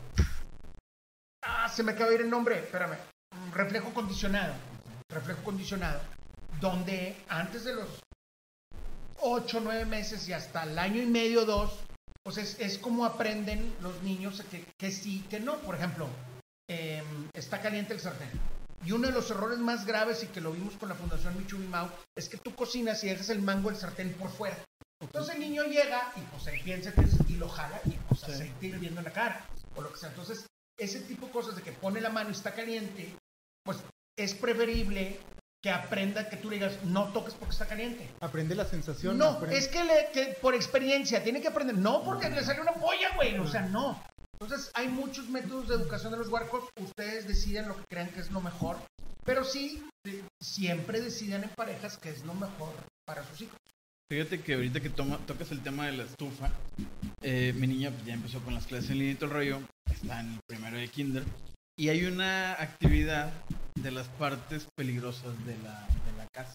Ah, 1.45 1.68
se 1.68 1.83
me 1.83 1.93
acaba 1.93 2.11
de 2.11 2.16
ir 2.16 2.20
el 2.20 2.31
nombre, 2.31 2.61
espérame. 2.61 2.97
Reflejo 3.53 3.93
condicionado. 3.93 4.55
Reflejo 5.12 5.42
condicionado. 5.42 6.00
Donde 6.60 7.16
antes 7.28 7.64
de 7.64 7.74
los 7.74 7.88
8, 9.20 9.60
9 9.62 9.84
meses 9.84 10.28
y 10.28 10.32
hasta 10.32 10.64
el 10.64 10.78
año 10.78 11.00
y 11.00 11.06
medio, 11.06 11.44
dos, 11.44 11.78
pues 12.22 12.38
es, 12.38 12.58
es 12.60 12.78
como 12.78 13.04
aprenden 13.04 13.74
los 13.80 14.02
niños 14.02 14.42
que, 14.50 14.64
que 14.78 14.90
sí, 14.90 15.24
que 15.28 15.40
no. 15.40 15.56
Por 15.58 15.74
ejemplo, 15.74 16.08
eh, 16.68 17.02
está 17.32 17.60
caliente 17.60 17.94
el 17.94 18.00
sartén. 18.00 18.30
Y 18.84 18.92
uno 18.92 19.06
de 19.06 19.12
los 19.12 19.30
errores 19.30 19.58
más 19.58 19.86
graves 19.86 20.24
y 20.24 20.26
que 20.26 20.40
lo 20.40 20.52
vimos 20.52 20.74
con 20.74 20.88
la 20.88 20.94
Fundación 20.94 21.38
Michubi 21.38 21.66
Mau 21.66 21.88
es 22.16 22.28
que 22.28 22.38
tú 22.38 22.54
cocinas 22.54 23.02
y 23.04 23.08
dejas 23.08 23.28
el 23.28 23.40
mango 23.40 23.70
del 23.70 23.78
sartén 23.78 24.12
por 24.14 24.30
fuera. 24.30 24.56
Entonces 25.00 25.34
el 25.34 25.40
niño 25.40 25.64
llega 25.64 26.12
y 26.16 26.20
pues 26.20 26.46
él 26.48 26.60
piensa 26.64 26.92
que 26.92 27.02
es, 27.02 27.16
y 27.28 27.34
lo 27.34 27.48
jala 27.48 27.80
y 27.84 27.90
pues 28.08 28.24
aceite 28.24 28.66
hirviendo 28.66 29.00
en 29.00 29.04
la 29.04 29.12
cara 29.12 29.46
o 29.76 29.82
lo 29.82 29.92
que 29.92 29.98
sea. 29.98 30.08
Entonces 30.08 30.46
ese 30.78 31.00
tipo 31.00 31.26
de 31.26 31.32
cosas 31.32 31.56
de 31.56 31.62
que 31.62 31.72
pone 31.72 32.00
la 32.00 32.10
mano 32.10 32.30
y 32.30 32.32
está 32.32 32.54
caliente, 32.54 33.14
pues 33.64 33.78
es 34.18 34.34
preferible 34.34 35.18
que 35.62 35.70
aprenda 35.70 36.28
que 36.28 36.36
tú 36.36 36.50
le 36.50 36.56
digas 36.56 36.82
no 36.84 37.12
toques 37.12 37.34
porque 37.34 37.52
está 37.52 37.66
caliente. 37.66 38.08
Aprende 38.20 38.54
la 38.54 38.64
sensación. 38.64 39.16
No, 39.16 39.38
aprende- 39.40 39.56
es 39.56 39.68
que, 39.68 39.84
le- 39.84 40.08
que 40.12 40.36
por 40.40 40.54
experiencia 40.54 41.22
tiene 41.22 41.40
que 41.40 41.48
aprender. 41.48 41.76
No 41.78 42.02
porque 42.02 42.28
le 42.28 42.42
salió 42.42 42.62
una 42.62 42.72
polla, 42.74 43.14
güey. 43.14 43.38
O 43.38 43.46
sea, 43.46 43.62
no. 43.62 44.02
Entonces, 44.40 44.72
hay 44.74 44.88
muchos 44.88 45.28
métodos 45.28 45.68
de 45.68 45.76
educación 45.76 46.10
de 46.12 46.18
los 46.18 46.28
huercos. 46.28 46.64
Ustedes 46.80 47.28
deciden 47.28 47.68
lo 47.68 47.76
que 47.76 47.84
crean 47.88 48.08
que 48.08 48.20
es 48.20 48.30
lo 48.32 48.40
mejor. 48.40 48.76
Pero 49.24 49.44
sí, 49.44 49.84
siempre 50.42 51.00
deciden 51.00 51.44
en 51.44 51.50
parejas 51.50 51.96
que 51.96 52.10
es 52.10 52.24
lo 52.24 52.34
mejor 52.34 52.74
para 53.06 53.24
sus 53.28 53.42
hijos. 53.42 53.56
Fíjate 54.10 54.40
que 54.42 54.54
ahorita 54.54 54.80
que 54.80 54.90
toma- 54.90 55.18
tocas 55.26 55.52
el 55.52 55.62
tema 55.62 55.86
de 55.86 55.92
la 55.92 56.02
estufa, 56.02 56.50
eh, 57.22 57.54
mi 57.56 57.68
niña 57.68 57.92
ya 58.04 58.14
empezó 58.14 58.40
con 58.40 58.52
las 58.52 58.66
clases 58.66 58.90
en 58.90 58.98
línea 58.98 59.12
y 59.12 59.14
todo 59.14 59.26
el 59.26 59.32
rollo, 59.36 59.60
está 59.90 60.20
en 60.20 60.32
el 60.34 60.40
primero 60.48 60.76
de 60.76 60.88
kinder, 60.88 61.24
y 61.79 61.89
hay 61.89 62.05
una 62.05 62.53
actividad 62.53 63.33
de 63.75 63.91
las 63.91 64.07
partes 64.09 64.66
peligrosas 64.77 65.33
de 65.47 65.57
la, 65.59 65.87
de 65.87 66.12
la 66.18 66.27
casa. 66.33 66.55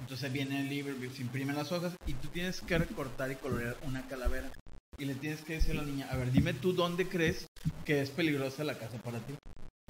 Entonces 0.00 0.32
viene 0.32 0.60
el 0.60 0.68
libro, 0.68 0.94
se 1.14 1.22
imprimen 1.22 1.56
las 1.56 1.72
hojas 1.72 1.94
y 2.06 2.12
tú 2.14 2.28
tienes 2.28 2.60
que 2.60 2.78
recortar 2.78 3.30
y 3.30 3.36
colorear 3.36 3.76
una 3.86 4.06
calavera. 4.08 4.50
Y 4.98 5.04
le 5.04 5.14
tienes 5.14 5.42
que 5.42 5.54
decir 5.54 5.72
a 5.72 5.74
la 5.74 5.82
niña, 5.82 6.06
a 6.10 6.16
ver, 6.16 6.32
dime 6.32 6.54
tú 6.54 6.72
dónde 6.72 7.08
crees 7.08 7.46
que 7.84 8.00
es 8.00 8.10
peligrosa 8.10 8.64
la 8.64 8.78
casa 8.78 8.96
para 8.98 9.18
ti. 9.18 9.34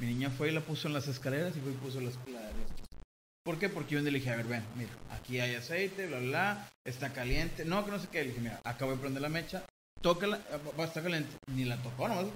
Mi 0.01 0.07
niña 0.07 0.31
fue 0.31 0.49
y 0.49 0.53
la 0.53 0.61
puso 0.61 0.89
en 0.89 0.95
las 0.95 1.07
escaleras 1.09 1.57
y 1.57 1.61
fue 1.61 1.73
y 1.73 1.77
puso 1.77 2.01
las, 2.01 2.15
la- 2.29 2.41
las- 2.41 2.87
¿Por 3.45 3.59
qué? 3.59 3.69
Porque 3.69 3.95
yo 3.95 4.01
le 4.01 4.11
dije, 4.11 4.31
a 4.31 4.37
ver, 4.37 4.47
ven, 4.47 4.65
mira, 4.77 4.91
aquí 5.11 5.39
hay 5.39 5.55
aceite, 5.55 6.07
bla, 6.09 6.19
bla, 6.19 6.29
bla, 6.29 6.69
está 6.85 7.13
caliente. 7.13 7.65
No, 7.65 7.85
que 7.85 7.93
no 7.93 8.01
sé 8.01 8.09
qué. 8.11 8.23
Le 8.23 8.29
dije, 8.31 8.41
mira, 8.41 8.61
acabo 8.65 8.91
de 8.93 8.99
prender 8.99 9.23
la 9.23 9.29
mecha, 9.29 9.65
tócala, 10.03 10.41
va 10.79 10.85
a 10.85 10.87
estar 10.89 11.03
caliente. 11.05 11.31
Ni 11.55 11.65
la 11.65 11.77
tocó 11.77 12.09
nomás. 12.09 12.27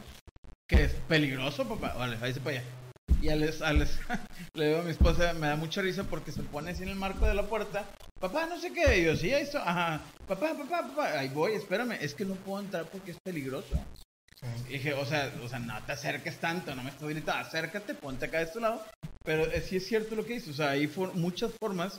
Que 0.71 0.85
es 0.85 0.93
peligroso, 1.09 1.69
papá. 1.69 1.95
Vale, 1.99 2.17
ahí 2.23 2.33
se 2.33 2.41
para 2.41 2.59
allá. 2.61 2.69
Y 3.21 3.29
a 3.29 3.35
les, 3.37 3.61
a 3.61 3.73
les- 3.73 3.99
le 4.55 4.69
digo 4.69 4.79
a 4.81 4.83
mi 4.85 4.93
esposa, 4.93 5.33
me 5.35 5.49
da 5.49 5.57
mucha 5.57 5.83
risa 5.83 6.05
porque 6.05 6.31
se 6.33 6.43
pone 6.45 6.71
así 6.71 6.85
en 6.85 6.91
el 6.91 6.95
marco 6.95 7.27
de 7.27 7.35
la 7.35 7.43
puerta. 7.43 7.85
Papá, 8.21 8.47
no 8.47 8.59
sé 8.61 8.73
qué. 8.73 9.01
Y 9.01 9.05
yo, 9.05 9.17
sí, 9.17 9.35
ahí 9.35 9.43
está. 9.43 9.69
Ajá. 9.69 10.01
Papá, 10.29 10.55
papá, 10.57 10.87
papá. 10.89 11.19
Ahí 11.19 11.29
voy, 11.29 11.55
espérame. 11.55 11.99
Es 12.01 12.15
que 12.15 12.25
no 12.25 12.37
puedo 12.37 12.63
entrar 12.63 12.85
porque 12.87 13.11
es 13.11 13.19
peligroso. 13.23 13.69
Y 14.69 14.75
dije, 14.75 14.95
o 14.95 15.05
sea, 15.05 15.31
o 15.45 15.49
sea, 15.49 15.59
no 15.59 15.79
te 15.85 15.93
acerques 15.93 16.39
tanto, 16.39 16.75
no 16.75 16.83
me 16.83 16.89
estás 16.91 17.07
gritando, 17.09 17.33
acércate, 17.47 17.93
ponte 17.95 18.25
acá 18.25 18.39
de 18.39 18.45
este 18.45 18.61
lado. 18.61 18.83
Pero 19.25 19.45
eh, 19.45 19.61
sí 19.61 19.77
es 19.77 19.87
cierto 19.87 20.15
lo 20.15 20.25
que 20.25 20.35
dices, 20.35 20.49
o 20.51 20.55
sea, 20.55 20.71
hay 20.71 20.87
for- 20.87 21.13
muchas 21.15 21.53
formas 21.61 21.99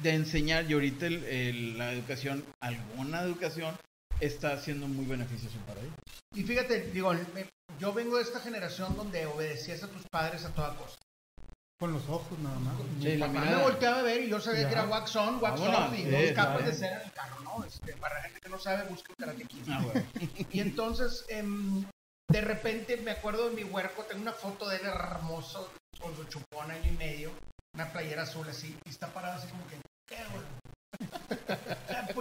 de 0.00 0.10
enseñar 0.14 0.70
y 0.70 0.74
ahorita 0.74 1.06
el- 1.06 1.24
el- 1.24 1.78
la 1.78 1.92
educación, 1.92 2.44
alguna 2.62 3.22
educación, 3.22 3.74
está 4.20 4.58
siendo 4.58 4.86
muy 4.88 5.04
beneficioso 5.06 5.56
para 5.66 5.80
ellos. 5.80 5.94
Y 6.34 6.42
fíjate, 6.42 6.90
digo, 6.90 7.12
me- 7.34 7.48
yo 7.78 7.92
vengo 7.92 8.16
de 8.16 8.22
esta 8.22 8.40
generación 8.40 8.96
donde 8.96 9.26
obedecías 9.26 9.82
a 9.82 9.88
tus 9.88 10.02
padres 10.10 10.44
a 10.44 10.50
toda 10.50 10.74
costa. 10.76 10.98
Con 11.80 11.92
los 11.92 12.08
ojos 12.08 12.38
nada 12.38 12.56
más. 12.60 12.74
Sí, 13.02 13.16
papá 13.18 13.32
me 13.40 13.56
volteaba 13.56 13.98
a 13.98 14.02
ver 14.02 14.22
y 14.22 14.28
yo 14.30 14.40
sabía 14.40 14.62
Ya. 14.62 14.68
que 14.68 14.74
era 14.74 14.84
wax 14.86 15.16
on, 15.16 15.42
wax 15.42 15.60
Vámonos, 15.60 15.88
off 15.90 15.98
y 15.98 16.02
sí, 16.04 16.10
dos 16.10 16.32
capas 16.34 16.64
de 16.66 16.72
cera 16.72 16.96
en 17.00 17.06
el 17.06 17.12
carro, 17.12 17.40
¿no? 17.40 17.64
Este, 17.64 17.92
para 17.94 18.14
la 18.16 18.22
gente 18.22 18.40
que 18.40 18.48
no 18.48 18.58
sabe, 18.60 18.84
busca 18.88 19.10
un 19.12 19.16
Karate 19.16 19.44
Kid. 19.44 19.62
Ah, 19.70 19.82
bueno. 19.82 20.06
Y 20.52 20.60
entonces, 20.60 21.24
em, 21.28 21.84
de 22.30 22.40
repente 22.40 22.96
me 22.98 23.10
acuerdo 23.10 23.48
de 23.50 23.56
mi 23.56 23.64
huerco, 23.64 24.04
tengo 24.04 24.22
una 24.22 24.32
foto 24.32 24.68
de 24.68 24.76
él 24.76 24.86
hermoso, 24.86 25.68
con 26.00 26.14
su 26.16 26.24
chupón 26.24 26.70
año 26.70 26.90
y 26.92 26.96
medio, 26.96 27.32
una 27.74 27.92
playera 27.92 28.22
azul 28.22 28.48
así, 28.48 28.76
y 28.84 28.88
está 28.90 29.08
parado 29.08 29.38
así 29.38 29.48
como 29.48 29.66
que, 29.66 29.76
¿qué, 30.08 30.22
güey. 30.30 30.44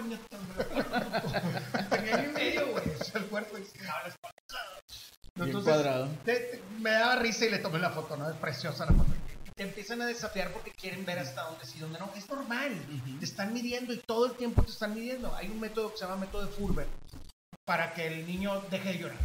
Tenía 1.90 2.16
año 2.16 2.30
y 2.30 2.34
medio, 2.34 2.68
güey, 2.72 2.90
o 3.00 3.04
sea, 3.04 3.22
el 3.22 3.23
cuerpo 3.34 3.58
y 3.58 3.66
Entonces, 5.36 5.64
cuadrado. 5.64 6.08
te- 6.24 6.40
te- 6.40 6.62
me 6.80 6.92
daba 6.92 7.16
risa 7.16 7.46
y 7.46 7.50
le 7.50 7.58
tomé 7.58 7.80
la 7.80 7.90
foto, 7.90 8.16
¿no? 8.16 8.30
Es 8.30 8.36
preciosa 8.38 8.86
la 8.86 8.92
foto. 8.94 9.10
Te 9.56 9.64
empiezan 9.64 10.02
a 10.04 10.06
desafiar 10.06 10.52
porque 10.54 10.72
quieren 10.72 11.04
ver 11.04 11.18
hasta 11.18 11.42
dónde 11.44 11.66
sí, 11.66 11.80
dónde 11.80 11.98
no. 12.00 12.12
Es 12.16 12.30
normal. 12.30 12.72
Te 13.20 13.26
están 13.26 13.52
midiendo 13.54 13.92
y 13.94 13.98
todo 14.00 14.28
el 14.28 14.34
tiempo 14.34 14.62
te 14.64 14.72
están 14.72 14.94
midiendo. 14.94 15.34
Hay 15.36 15.48
un 15.50 15.60
método 15.60 15.92
que 15.92 15.98
se 15.98 16.06
llama 16.06 16.18
método 16.26 16.46
de 16.46 16.52
Fulber 16.54 16.88
para 17.66 17.94
que 17.96 18.06
el 18.08 18.28
niño 18.28 18.62
deje 18.70 18.94
de 18.94 18.98
llorar. 19.00 19.18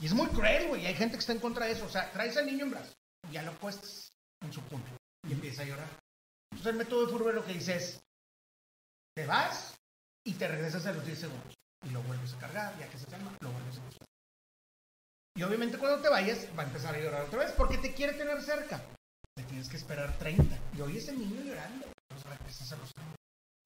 Y 0.00 0.06
es 0.06 0.14
muy 0.14 0.26
cruel, 0.28 0.68
güey. 0.68 0.86
Hay 0.86 0.94
gente 0.94 1.16
que 1.16 1.20
está 1.20 1.32
en 1.32 1.38
contra 1.40 1.66
de 1.66 1.72
eso. 1.72 1.84
O 1.84 1.90
sea, 1.90 2.10
traes 2.12 2.36
al 2.38 2.46
niño 2.46 2.64
en 2.64 2.70
brazos 2.70 2.94
y 3.28 3.32
ya 3.34 3.42
lo 3.42 3.52
puestas 3.58 4.08
en 4.42 4.52
su 4.52 4.60
punto 4.62 4.88
y 5.28 5.32
empieza 5.32 5.62
a 5.62 5.66
llorar. 5.66 5.88
Entonces 6.52 6.72
el 6.72 6.78
método 6.78 7.06
de 7.06 7.12
Fulber 7.12 7.34
lo 7.34 7.44
que 7.44 7.52
dice 7.54 7.76
es, 7.76 8.00
te 9.14 9.26
vas 9.26 9.74
y 10.26 10.32
te 10.34 10.48
regresas 10.48 10.86
a 10.86 10.92
los 10.92 11.04
10 11.04 11.18
segundos. 11.20 11.54
Y 11.84 11.90
lo 11.90 12.02
vuelves 12.02 12.32
a 12.34 12.38
cargar, 12.38 12.78
ya 12.78 12.88
que 12.88 12.98
se 12.98 13.06
calma, 13.06 13.30
lo 13.40 13.50
vuelves 13.50 13.76
a 13.78 13.80
cargar. 13.82 14.08
Y 15.36 15.42
obviamente 15.42 15.78
cuando 15.78 16.00
te 16.00 16.08
vayas 16.08 16.46
va 16.56 16.62
a 16.62 16.66
empezar 16.66 16.94
a 16.94 16.98
llorar 17.00 17.22
otra 17.22 17.40
vez 17.40 17.52
porque 17.52 17.78
te 17.78 17.92
quiere 17.92 18.12
tener 18.14 18.40
cerca. 18.42 18.80
Te 19.36 19.42
tienes 19.44 19.68
que 19.68 19.76
esperar 19.76 20.16
30. 20.18 20.56
Y 20.76 20.80
oyes 20.80 21.08
al 21.08 21.18
niño 21.18 21.42
llorando. 21.42 21.86
Entonces 22.08 22.38
regresas 22.38 22.72
a 22.72 22.76
los 22.76 22.94
30. 22.94 23.14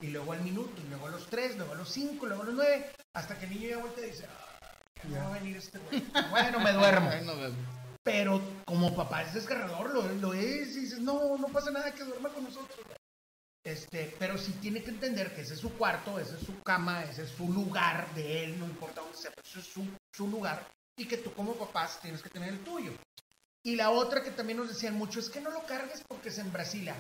Y 0.01 0.07
luego 0.09 0.33
al 0.33 0.41
minuto, 0.43 0.81
y 0.81 0.89
luego 0.89 1.09
a 1.09 1.11
los 1.11 1.27
3, 1.27 1.57
luego 1.57 1.73
a 1.73 1.77
los 1.77 1.91
5, 1.91 2.27
luego 2.27 2.43
a 2.43 2.47
los 2.47 2.55
9, 2.55 2.93
hasta 3.15 3.39
que 3.39 3.45
el 3.47 3.51
niño 3.51 3.69
ya 3.69 3.79
vuelve 3.79 4.07
y 4.07 4.11
dice, 4.11 4.27
"Ah, 4.27 4.79
ya 5.03 5.19
no 5.19 5.29
va 5.31 5.35
a 5.37 5.39
venir 5.41 5.57
este 5.57 5.79
güey. 5.79 6.05
Bueno, 6.31 6.61
me 6.61 6.73
duermo. 6.73 7.11
Ay, 7.13 7.27
no. 7.27 7.33
Pero 8.05 8.41
como 8.65 8.95
papá 8.97 9.23
es 9.23 9.35
desgarrador, 9.35 9.91
lo, 9.93 10.03
lo 10.03 10.33
es, 10.35 10.77
y 10.77 10.81
dices, 10.81 11.01
no, 11.01 11.37
no 11.37 11.49
pasa 11.49 11.71
nada 11.71 11.93
que 11.93 12.05
duerma 12.05 12.31
con 12.31 12.45
nosotros. 12.45 12.79
güey". 12.87 12.98
Este, 13.65 14.15
pero 14.19 14.39
sí 14.39 14.53
tiene 14.61 14.83
que 14.83 14.91
entender 14.91 15.35
que 15.35 15.43
ese 15.43 15.55
es 15.55 15.61
su 15.61 15.73
cuarto, 15.75 16.19
ese 16.19 16.37
es 16.37 16.43
su 16.43 16.63
cama, 16.63 17.05
ese 17.05 17.25
es 17.25 17.31
su 17.31 17.53
lugar 17.53 18.13
de 18.15 18.45
él, 18.45 18.59
no 18.59 18.67
importa 18.67 19.01
dónde 19.01 19.17
sea, 19.17 19.33
ese 19.45 19.61
es 19.61 19.67
su, 19.67 19.87
su 20.13 20.29
lugar, 20.29 20.67
y 20.97 21.07
que 21.07 21.19
tú 21.19 21.33
como 21.33 21.55
papás 21.55 22.01
tienes 22.01 22.23
que 22.23 22.31
tener 22.31 22.51
el 22.51 22.61
tuyo. 22.61 22.93
Y 23.63 23.77
la 23.77 23.91
otra 23.91 24.23
que 24.23 24.31
también 24.31 24.59
nos 24.59 24.69
decían 24.69 24.95
mucho 24.95 25.21
es 25.21 25.29
que 25.29 25.41
no 25.41 25.51
lo 25.51 25.67
cargues 25.67 26.03
porque 26.09 26.31
es 26.31 26.39
en 26.39 26.53
Brasilia. 26.53 26.97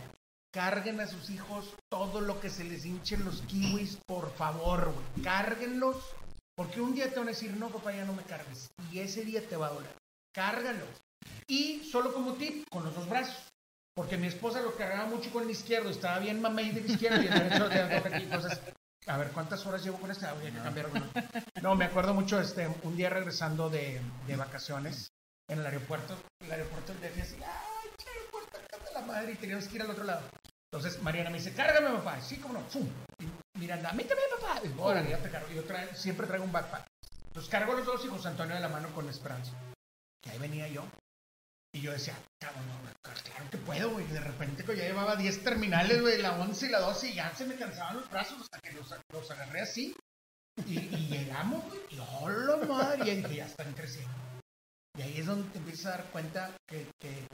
Carguen 0.53 1.01
a 1.01 1.07
sus 1.07 1.31
hijos 1.31 1.75
todo 1.89 2.21
lo 2.21 2.41
que 2.41 2.51
se 2.51 2.65
les 2.65 2.85
hinchen 2.85 3.25
los 3.25 3.43
kiwis, 3.43 3.97
por 4.07 4.35
favor, 4.35 4.93
güey. 4.93 5.25
Cárguenlos, 5.25 5.97
porque 6.55 6.81
un 6.81 6.95
día 6.95 7.09
te 7.11 7.19
van 7.19 7.29
a 7.29 7.31
decir, 7.31 7.57
no, 7.57 7.69
papá, 7.69 7.93
ya 7.93 8.05
no 8.05 8.13
me 8.13 8.25
cargues. 8.25 8.71
Y 8.93 8.99
ese 8.99 9.25
día 9.25 9.47
te 9.47 9.57
va 9.57 9.69
a 9.69 9.73
doler. 9.73 9.95
Cárgalos. 10.33 10.89
Y 11.47 11.85
solo 11.85 12.13
como 12.13 12.35
tip, 12.35 12.69
con 12.69 12.85
los 12.85 12.95
dos 12.95 13.09
brazos. 13.09 13.49
Porque 13.99 14.17
mi 14.17 14.29
esposa 14.29 14.61
lo 14.61 14.77
cargaba 14.77 15.07
mucho 15.07 15.29
con 15.33 15.43
el 15.43 15.51
izquierdo, 15.51 15.91
estaba 15.91 16.21
bien 16.21 16.41
mamey 16.41 16.71
del 16.71 16.89
izquierdo 16.89 17.21
y 17.21 17.27
el 17.27 17.35
derecho 17.35 17.69
de 17.69 17.81
aquí. 17.83 18.23
Entonces, 18.23 18.61
a 19.09 19.17
ver, 19.19 19.33
¿cuántas 19.33 19.67
horas 19.67 19.83
llevo 19.83 19.99
con 19.99 20.09
este? 20.09 20.25
Ah, 20.25 20.31
Habría 20.31 20.53
que 20.53 20.59
cambiar. 20.59 20.87
No, 21.63 21.75
me 21.75 21.87
acuerdo 21.87 22.15
mucho, 22.15 22.41
este, 22.41 22.69
un 22.85 22.97
día 22.97 23.11
regresando 23.11 23.69
de, 23.69 24.01
de 24.29 24.37
vacaciones 24.37 25.11
en 25.49 25.59
el 25.59 25.67
aeropuerto, 25.67 26.15
el 26.45 26.53
aeropuerto 26.53 26.95
del 26.95 27.03
DF, 27.11 27.23
así, 27.23 27.35
ay, 27.43 27.91
che, 27.97 28.09
aeropuerto, 28.09 28.59
está 28.61 29.01
la 29.01 29.05
madre, 29.05 29.33
y 29.33 29.35
teníamos 29.35 29.67
que 29.67 29.75
ir 29.75 29.83
al 29.83 29.91
otro 29.91 30.05
lado. 30.05 30.23
Entonces 30.73 31.03
Mariana 31.03 31.31
me 31.31 31.39
dice, 31.39 31.53
cárgame, 31.53 31.91
papá. 31.97 32.21
Sí, 32.21 32.37
cómo 32.37 32.55
no. 32.55 32.61
¡Fum! 32.71 32.89
Y 33.19 33.59
Miranda, 33.59 33.89
también, 33.89 34.09
papá. 34.41 34.61
Y, 34.65 34.73
Órale, 34.79 35.11
ya 35.11 35.19
te 35.19 35.29
cargo. 35.29 35.49
Yo 35.53 35.65
traigo- 35.65 35.93
siempre 35.97 36.29
traigo 36.29 36.45
un 36.45 36.53
backpack. 36.53 36.87
Entonces 37.27 37.51
cargo 37.51 37.73
los 37.75 37.85
dos 37.85 38.05
y 38.05 38.09
José 38.09 38.29
Antonio 38.29 38.55
de 38.55 38.61
la 38.61 38.69
mano 38.69 38.91
con 38.95 39.09
Esperanza. 39.09 39.51
Que 40.23 40.31
ahí 40.31 40.39
venía 40.39 40.69
yo. 40.69 40.85
Y 41.73 41.81
yo 41.81 41.93
decía, 41.93 42.17
cabrón, 42.39 42.65
claro 43.03 43.51
que 43.51 43.59
puedo, 43.59 43.91
güey. 43.91 44.07
De 44.07 44.21
repente 44.21 44.65
que 44.65 44.77
ya 44.77 44.85
llevaba 44.85 45.17
10 45.17 45.45
terminales, 45.45 46.01
güey, 46.01 46.21
la 46.21 46.39
11 46.39 46.67
y 46.67 46.69
la 46.71 46.81
12, 46.81 47.09
y 47.11 47.15
ya 47.15 47.35
se 47.35 47.47
me 47.47 47.57
cansaban 47.57 47.97
los 47.97 48.11
brazos 48.11 48.41
hasta 48.43 48.61
que 48.61 48.73
los, 48.73 48.93
los 49.13 49.31
agarré 49.31 49.61
así. 49.61 49.95
Y, 50.67 50.81
llegamos, 51.07 51.65
güey, 51.67 51.81
y 51.91 51.99
hola 52.21 52.57
madre. 52.67 53.13
Y 53.13 53.17
dije, 53.17 53.37
ya 53.37 53.47
están 53.47 53.73
creciendo. 53.75 54.15
Y 54.97 55.03
ahí 55.03 55.19
es 55.19 55.27
donde 55.27 55.49
te 55.51 55.59
empiezas 55.59 55.87
a 55.87 55.91
dar 55.91 56.11
cuenta 56.11 56.57
que, 56.67 56.91
que 56.99 57.29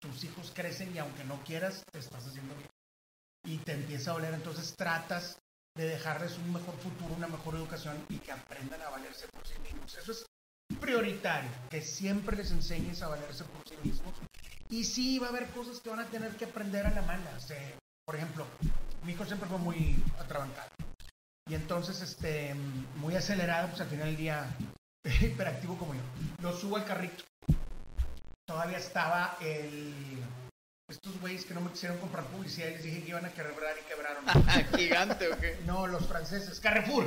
tus 0.00 0.24
hijos 0.24 0.52
crecen 0.54 0.94
y 0.94 0.98
aunque 0.98 1.24
no 1.24 1.42
quieras, 1.44 1.82
te 1.92 1.98
estás 1.98 2.26
haciendo 2.26 2.54
bien. 2.54 2.68
Y 3.44 3.58
te 3.58 3.72
empieza 3.72 4.12
a 4.12 4.14
oler, 4.14 4.32
entonces 4.32 4.74
tratas 4.76 5.36
de 5.76 5.86
dejarles 5.86 6.38
un 6.38 6.52
mejor 6.52 6.76
futuro, 6.78 7.14
una 7.14 7.28
mejor 7.28 7.56
educación 7.56 8.04
y 8.08 8.18
que 8.18 8.32
aprendan 8.32 8.80
a 8.82 8.90
valerse 8.90 9.26
por 9.28 9.46
sí 9.46 9.58
mismos. 9.60 9.96
Eso 9.96 10.12
es 10.12 10.26
prioritario, 10.76 11.50
que 11.70 11.82
siempre 11.82 12.36
les 12.36 12.50
enseñes 12.50 13.02
a 13.02 13.08
valerse 13.08 13.44
por 13.44 13.68
sí 13.68 13.74
mismos. 13.82 14.14
Y 14.68 14.84
sí, 14.84 15.18
va 15.18 15.26
a 15.26 15.30
haber 15.30 15.48
cosas 15.48 15.80
que 15.80 15.90
van 15.90 16.00
a 16.00 16.06
tener 16.06 16.30
que 16.36 16.46
aprender 16.46 16.86
a 16.86 16.90
la 16.90 17.02
mala. 17.02 17.30
O 17.36 17.40
sea, 17.40 17.58
por 18.06 18.16
ejemplo, 18.16 18.46
mi 19.04 19.12
hijo 19.12 19.24
siempre 19.24 19.48
fue 19.48 19.58
muy 19.58 20.02
atrabancado. 20.18 20.70
Y 21.48 21.54
entonces, 21.54 22.00
este, 22.00 22.54
muy 22.96 23.14
acelerado, 23.16 23.68
pues 23.68 23.80
al 23.80 23.88
final 23.88 24.06
del 24.06 24.16
día, 24.16 24.46
hiperactivo 25.20 25.76
como 25.76 25.94
yo. 25.94 26.00
Lo 26.40 26.56
subo 26.56 26.76
al 26.76 26.84
carrito. 26.84 27.24
Todavía 28.46 28.78
estaba 28.78 29.36
el... 29.40 30.22
Estos 30.88 31.18
güeyes 31.20 31.44
que 31.44 31.54
no 31.54 31.62
me 31.62 31.70
quisieron 31.70 31.98
comprar 31.98 32.24
publicidad 32.26 32.68
les 32.68 32.82
dije 32.82 33.02
que 33.02 33.10
iban 33.10 33.24
a 33.24 33.30
quebrar 33.30 33.76
y 33.78 33.88
quebraron. 33.88 34.24
Gigante, 34.76 35.32
¿o 35.32 35.38
qué? 35.38 35.58
No, 35.64 35.86
los 35.86 36.06
franceses. 36.06 36.60
Carrefour. 36.60 37.06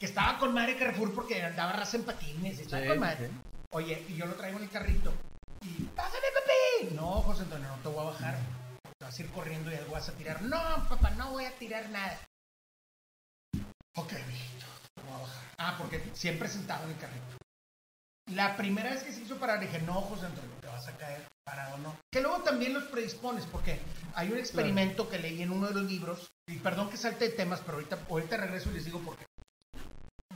Que 0.00 0.06
estaba 0.06 0.38
con 0.38 0.54
madre 0.54 0.78
Carrefour 0.78 1.14
porque 1.14 1.42
andaba 1.42 1.72
raza 1.72 1.98
en 1.98 2.04
patines. 2.04 2.58
y 2.58 2.62
Estaba 2.62 2.82
Sí, 2.82 2.88
con 2.88 2.98
madre. 3.00 3.28
sí. 3.28 3.34
Oye, 3.72 4.04
y 4.08 4.14
yo 4.16 4.24
lo 4.24 4.34
traigo 4.34 4.56
en 4.56 4.64
el 4.64 4.70
carrito. 4.70 5.12
Y, 5.60 5.84
¡pásame, 5.94 6.24
papi! 6.34 6.94
No, 6.94 7.20
José 7.20 7.42
Antonio, 7.42 7.68
no 7.68 7.76
te 7.82 7.88
voy 7.88 8.00
a 8.00 8.10
bajar. 8.10 8.38
Te 8.98 9.04
vas 9.04 9.18
a 9.18 9.22
ir 9.22 9.30
corriendo 9.30 9.70
y 9.70 9.74
algo 9.74 9.92
vas 9.92 10.08
a 10.08 10.12
tirar. 10.14 10.40
No, 10.40 10.58
papá, 10.88 11.10
no 11.10 11.30
voy 11.32 11.44
a 11.44 11.54
tirar 11.58 11.90
nada. 11.90 12.18
Ok, 13.96 14.12
mijito, 14.26 14.64
te 14.94 15.02
voy 15.02 15.12
a 15.12 15.18
bajar. 15.18 15.44
Ah, 15.58 15.74
porque 15.76 16.02
siempre 16.14 16.48
sentado 16.48 16.84
en 16.84 16.92
el 16.92 16.96
carrito. 16.98 17.36
La 18.32 18.56
primera 18.56 18.90
vez 18.90 19.02
que 19.02 19.12
se 19.12 19.20
hizo 19.20 19.36
parar, 19.36 19.60
dije, 19.60 19.80
no, 19.80 20.00
José 20.00 20.24
Antonio, 20.26 20.50
te 20.62 20.66
vas 20.68 20.88
a 20.88 20.96
caer 20.96 21.28
parado, 21.44 21.76
no. 21.78 21.94
Que 22.10 22.22
luego 22.22 22.42
también 22.42 22.72
los 22.72 22.84
predispones, 22.84 23.44
porque 23.44 23.78
hay 24.14 24.32
un 24.32 24.38
experimento 24.38 25.10
que 25.10 25.18
leí 25.18 25.42
en 25.42 25.50
uno 25.50 25.68
de 25.68 25.74
los 25.74 25.84
libros, 25.84 26.30
y 26.48 26.56
perdón 26.56 26.88
que 26.88 26.96
salte 26.96 27.26
de 27.28 27.34
temas, 27.36 27.60
pero 27.60 27.74
ahorita, 27.74 27.98
ahorita 28.08 28.36
regreso 28.38 28.70
y 28.70 28.74
les 28.74 28.86
digo 28.86 29.00
por 29.00 29.18
qué. 29.18 29.26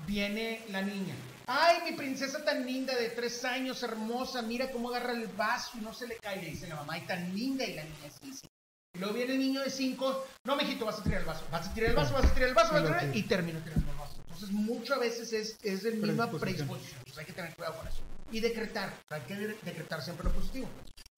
Viene 0.07 0.65
la 0.69 0.83
niña, 0.83 1.15
Ay, 1.47 1.91
mi 1.91 1.97
princesa 1.97 2.43
tan 2.43 2.65
linda 2.65 2.97
de 2.97 3.11
tres 3.11 3.45
años, 3.45 3.83
hermosa, 3.83 4.41
mira 4.41 4.71
cómo 4.71 4.89
agarra 4.89 5.13
el 5.13 5.27
vaso 5.29 5.73
y 5.77 5.83
no 5.83 5.93
se 5.93 6.07
le 6.07 6.17
cae. 6.17 6.41
Le 6.43 6.51
dice 6.51 6.67
la 6.67 6.77
mamá, 6.77 6.97
y 6.97 7.03
tan 7.03 7.35
linda, 7.35 7.65
y 7.67 7.75
la 7.75 7.83
niña 7.85 8.11
sí, 8.19 8.33
sí. 8.33 8.49
Y 8.95 8.99
luego 8.99 9.13
viene 9.15 9.35
el 9.35 9.39
niño 9.41 9.61
de 9.61 9.69
cinco, 9.71 10.27
no, 10.45 10.57
mijito, 10.57 10.87
vas 10.87 11.01
a 11.01 11.03
tirar 11.03 11.21
el 11.21 11.27
vaso, 11.27 11.45
vas 11.51 11.69
a 11.69 11.75
tirar 11.75 11.91
el 11.91 11.97
vaso, 11.97 12.15
vas 12.15 12.25
a 12.25 12.33
tirar 12.33 12.49
el 12.49 12.55
vaso, 12.55 12.73
vas 12.73 12.83
a 12.83 12.87
tirar 12.87 13.05
el- 13.05 13.17
y 13.17 13.23
termina 13.25 13.63
tirando 13.63 13.91
el 13.91 13.99
vaso. 13.99 14.15
Entonces, 14.23 14.51
muchas 14.53 14.99
veces 14.99 15.33
es, 15.35 15.59
es 15.63 15.83
de 15.83 15.91
misma 15.91 16.31
Predisposición. 16.31 16.99
Entonces, 17.01 17.19
hay 17.19 17.27
que 17.27 17.33
tener 17.35 17.55
cuidado 17.55 17.77
con 17.77 17.89
eso. 17.89 18.01
Y 18.33 18.41
decretar, 18.41 18.95
hay 19.11 19.21
que 19.23 19.35
de- 19.35 19.59
decretar 19.63 20.03
siempre 20.03 20.25
lo 20.25 20.33
positivo. 20.33 20.67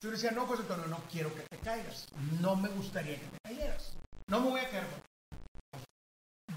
Yo 0.03 0.11
le 0.11 0.16
decía, 0.16 0.32
no, 0.32 0.47
José 0.47 0.62
Antonio, 0.62 0.87
no 0.89 1.05
quiero 1.11 1.32
que 1.37 1.43
te 1.43 1.57
caigas. 1.59 2.07
No 2.41 2.57
me 2.57 2.68
gustaría 2.70 3.14
que 3.14 3.26
te 3.26 3.39
cayeras. 3.45 3.93
No 4.26 4.41
me 4.41 4.51
voy 4.51 4.61
a 4.61 4.68
caer. 4.70 4.87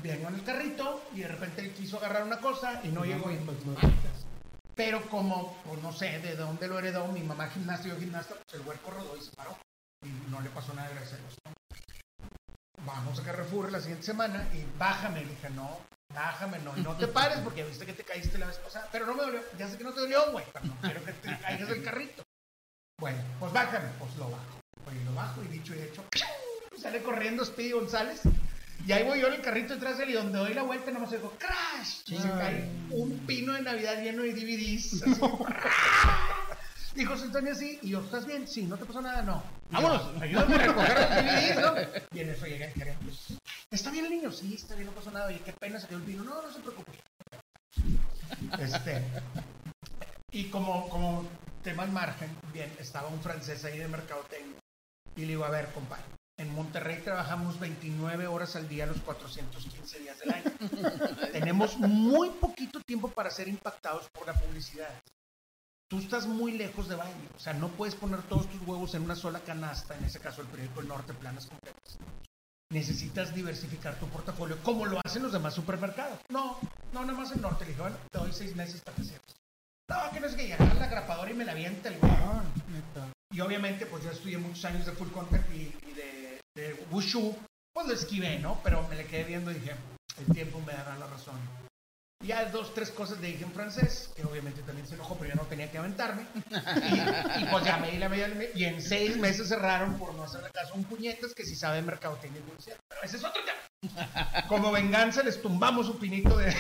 Vengo 0.02 0.30
en 0.30 0.36
el 0.36 0.44
carrito 0.44 1.04
y 1.14 1.22
de 1.22 1.28
repente 1.28 1.62
él 1.62 1.74
quiso 1.74 1.98
agarrar 1.98 2.24
una 2.24 2.40
cosa 2.40 2.82
y 2.84 2.90
no 2.90 3.04
llegó. 3.04 3.32
Y, 3.32 3.36
pues, 3.38 3.58
pero 4.76 5.02
como, 5.10 5.58
pues 5.66 5.82
no 5.82 5.92
sé 5.92 6.20
de 6.20 6.38
dónde 6.38 6.68
lo 6.68 6.80
heredó, 6.80 7.08
mi 7.08 7.22
mamá 7.22 7.50
gimnasta 7.50 7.88
y 7.88 7.92
yo 7.92 7.98
gimnasta, 7.98 8.36
pues 8.36 8.62
el 8.62 8.66
huerco 8.66 8.92
rodó 8.92 9.18
y 9.18 9.22
se 9.22 9.32
paró. 9.32 9.58
Y 10.06 10.32
no 10.32 10.40
le 10.40 10.50
pasó 10.52 10.74
nada 10.74 10.90
gracias 10.90 11.14
a 11.14 11.18
Dios. 11.18 11.36
Vamos 12.86 13.20
a 13.20 13.24
Carrefour 13.24 13.72
la 13.72 13.82
siguiente 13.82 14.06
semana 14.06 14.48
y 14.54 14.66
bájame. 14.78 15.26
Le 15.26 15.32
dije, 15.32 15.50
no, 15.50 15.80
bájame, 16.14 16.60
no. 16.60 16.78
Y 16.78 16.82
no 16.82 16.96
te 16.96 17.08
pares 17.08 17.40
porque 17.40 17.66
viste 17.66 17.86
que 17.86 17.92
te 17.92 18.06
caíste 18.06 18.38
la 18.38 18.48
vez 18.48 18.58
pasada. 18.60 18.88
Pero 18.90 19.06
no 19.06 19.16
me 19.16 19.24
dolió. 19.24 19.42
Ya 19.58 19.68
sé 19.68 19.78
que 19.78 19.84
no 19.84 19.92
te 19.92 20.00
dolió, 20.00 20.32
güey. 20.32 20.46
Pero 20.54 20.66
no 20.66 20.76
quiero 20.80 21.04
que 21.04 21.12
te 21.12 21.40
caigas 21.40 21.68
del 21.68 21.84
carrito. 21.84 22.24
Bueno, 23.00 23.22
pues 23.40 23.52
bájame. 23.52 23.90
Pues 24.00 24.16
lo 24.16 24.30
bajo. 24.30 24.60
Oye, 24.88 25.04
lo 25.04 25.14
bajo 25.14 25.44
y 25.44 25.48
dicho 25.48 25.76
y 25.76 25.82
hecho, 25.82 26.06
sale 26.82 27.04
corriendo 27.04 27.44
Speedy 27.44 27.72
González. 27.72 28.22
Y 28.86 28.92
ahí 28.92 29.04
voy 29.04 29.20
yo 29.20 29.28
en 29.28 29.34
el 29.34 29.42
carrito 29.42 29.74
detrás 29.74 29.98
de 29.98 30.06
él 30.06 30.10
y 30.12 30.14
donde 30.14 30.40
doy 30.40 30.54
la 30.54 30.64
vuelta 30.64 30.88
nada 30.92 31.02
más 31.02 31.12
digo, 31.12 31.34
¡crash! 31.38 32.02
Y 32.08 32.18
se 32.18 32.30
cae 32.30 32.70
un 32.90 33.20
pino 33.28 33.54
de 33.54 33.62
Navidad 33.62 34.02
lleno 34.02 34.24
de 34.24 34.34
DVDs. 34.34 35.04
así. 35.04 35.22
Dijo 36.96 37.14
José 37.14 37.26
Antonio 37.26 37.52
así, 37.52 37.80
y 37.84 37.90
yo, 37.90 38.02
¿estás 38.02 38.26
bien? 38.26 38.48
Sí, 38.48 38.64
¿no 38.64 38.78
te 38.78 38.86
pasó 38.86 39.02
nada? 39.02 39.22
No. 39.22 39.44
Vámonos. 39.70 40.12
Y 40.20 40.24
Ayúdame 40.24 40.56
a 40.56 40.58
recoger 40.58 41.00
los 41.00 41.10
DVDs, 41.10 41.62
¿no? 41.62 41.74
Y 42.18 42.20
en 42.22 42.30
eso 42.30 42.46
llegué 42.48 42.66
al 42.66 42.74
carrito. 42.74 43.00
¿Está 43.70 43.92
bien 43.92 44.06
el 44.06 44.12
niño? 44.12 44.32
Sí, 44.32 44.56
está 44.56 44.76
bien, 44.76 44.88
no 44.88 44.94
pasó 44.94 45.12
nada. 45.12 45.28
Oye, 45.28 45.40
qué 45.46 45.54
pena, 45.54 45.80
se 45.80 45.88
quedó 45.88 46.00
el 46.00 46.04
pino. 46.04 46.24
No, 46.24 46.42
no 46.42 46.52
se 46.52 46.60
preocupe. 46.60 46.92
Este, 48.60 49.04
y 50.32 50.46
como, 50.46 50.90
como 50.90 51.28
tema 51.64 51.84
al 51.84 51.92
margen, 51.92 52.30
bien, 52.54 52.72
estaba 52.80 53.08
un 53.10 53.22
francés 53.22 53.64
ahí 53.66 53.78
de 53.78 53.88
mercadotecnia. 53.88 54.58
Y 55.16 55.22
le 55.22 55.28
digo, 55.28 55.46
a 55.46 55.50
ver, 55.50 55.72
compadre, 55.74 56.04
en 56.40 56.56
Monterrey 56.56 57.02
trabajamos 57.04 57.60
29 57.60 58.28
horas 58.28 58.56
al 58.56 58.68
día 58.68 58.86
los 58.86 59.02
415 59.02 60.00
días 60.00 60.20
del 60.20 60.32
año. 60.32 60.52
Tenemos 61.34 61.78
muy 61.78 62.30
poquito 62.30 62.80
tiempo 62.80 63.10
para 63.10 63.30
ser 63.30 63.50
impactados 63.50 64.10
por 64.10 64.26
la 64.26 64.34
publicidad. 64.34 64.90
Tú 65.90 66.00
estás 66.00 66.28
muy 66.28 66.54
lejos 66.54 66.88
de 66.88 66.96
baile, 66.96 67.30
o 67.36 67.40
sea, 67.40 67.54
no 67.54 67.68
puedes 67.70 67.96
poner 67.96 68.22
todos 68.24 68.48
tus 68.48 68.62
huevos 68.62 68.94
en 68.96 69.04
una 69.04 69.16
sola 69.16 69.40
canasta, 69.40 69.98
en 69.98 70.06
ese 70.06 70.20
caso 70.20 70.42
el 70.42 70.48
periódico 70.48 70.80
El 70.80 70.88
Norte, 70.88 71.14
planas 71.14 71.48
completas. 71.48 71.98
Necesitas 72.72 73.34
diversificar 73.34 74.00
tu 74.00 74.08
portafolio, 74.08 74.58
como 74.64 74.86
lo 74.86 75.02
hacen 75.04 75.24
los 75.24 75.34
demás 75.34 75.56
supermercados. 75.56 76.20
No, 76.30 76.60
no, 76.94 77.02
nada 77.02 77.18
más 77.18 77.32
el 77.32 77.42
Norte. 77.42 77.66
Le 77.66 77.72
dije, 77.72 77.82
bueno, 77.82 77.98
te 78.12 78.20
doy 78.20 78.32
seis 78.32 78.56
meses 78.56 78.82
para 78.82 78.96
que 78.96 79.04
cierres. 79.04 79.36
No, 79.90 80.12
que 80.14 80.20
no 80.20 80.28
es 80.28 80.36
que 80.36 80.44
llegar 80.44 80.76
la 80.76 80.88
grapadora 80.88 81.32
y 81.32 81.34
me 81.34 81.46
la 81.46 81.54
avienta 81.54 81.90
el 81.90 81.96
neta. 81.96 83.12
Y 83.32 83.42
obviamente, 83.42 83.88
pues 83.88 84.04
yo 84.04 84.12
estudié 84.12 84.38
muchos 84.38 84.64
años 84.66 84.86
de 84.86 84.92
full 84.92 85.10
contact 85.10 85.52
y, 85.52 85.76
y 85.88 85.94
de, 85.94 86.19
de 86.60 86.86
wushu. 86.92 87.36
Pues 87.74 87.88
lo 87.88 87.94
esquivé, 87.94 88.40
¿no? 88.40 88.60
Pero 88.64 88.88
me 88.88 88.96
le 88.96 89.06
quedé 89.06 89.24
viendo 89.24 89.52
y 89.52 89.56
dije, 89.56 89.76
el 90.18 90.34
tiempo 90.34 90.60
me 90.66 90.74
dará 90.74 90.98
la 90.98 91.08
razón. 91.08 91.40
Y 92.22 92.28
ya 92.28 92.46
dos, 92.46 92.74
tres 92.74 92.92
cosas 92.92 93.20
le 93.22 93.28
dije 93.28 93.46
en 93.46 93.54
francés, 93.54 94.10
que 94.14 94.26
obviamente 94.26 94.62
también 94.64 94.86
se 94.86 94.96
enojó, 94.96 95.16
pero 95.16 95.30
yo 95.30 95.36
no 95.36 95.48
tenía 95.48 95.72
que 95.72 95.78
aventarme. 95.78 96.26
Y, 96.34 97.44
y 97.44 97.46
pues 97.46 97.64
ya 97.64 97.78
me 97.78 97.92
di 97.92 97.98
la 97.98 98.10
media. 98.10 98.28
Y 98.54 98.66
en 98.66 98.82
seis 98.82 99.16
meses 99.16 99.48
cerraron 99.48 99.98
por 99.98 100.14
no 100.16 100.24
hacerle 100.24 100.50
caso 100.52 100.74
a 100.74 100.78
un 100.78 100.84
puñetas 100.84 101.34
que 101.34 101.46
si 101.46 101.56
sabe 101.56 101.82
mercadotecnia 101.82 102.42
y. 102.42 102.74
Pero 102.90 103.02
ese 103.04 103.18
es 103.18 103.24
otro 103.24 103.42
tema. 103.44 103.60
Como 104.50 104.72
venganza 104.74 105.24
les 105.24 105.42
tumbamos 105.42 105.88
un 105.88 105.98
pinito 106.00 106.38
de... 106.38 106.54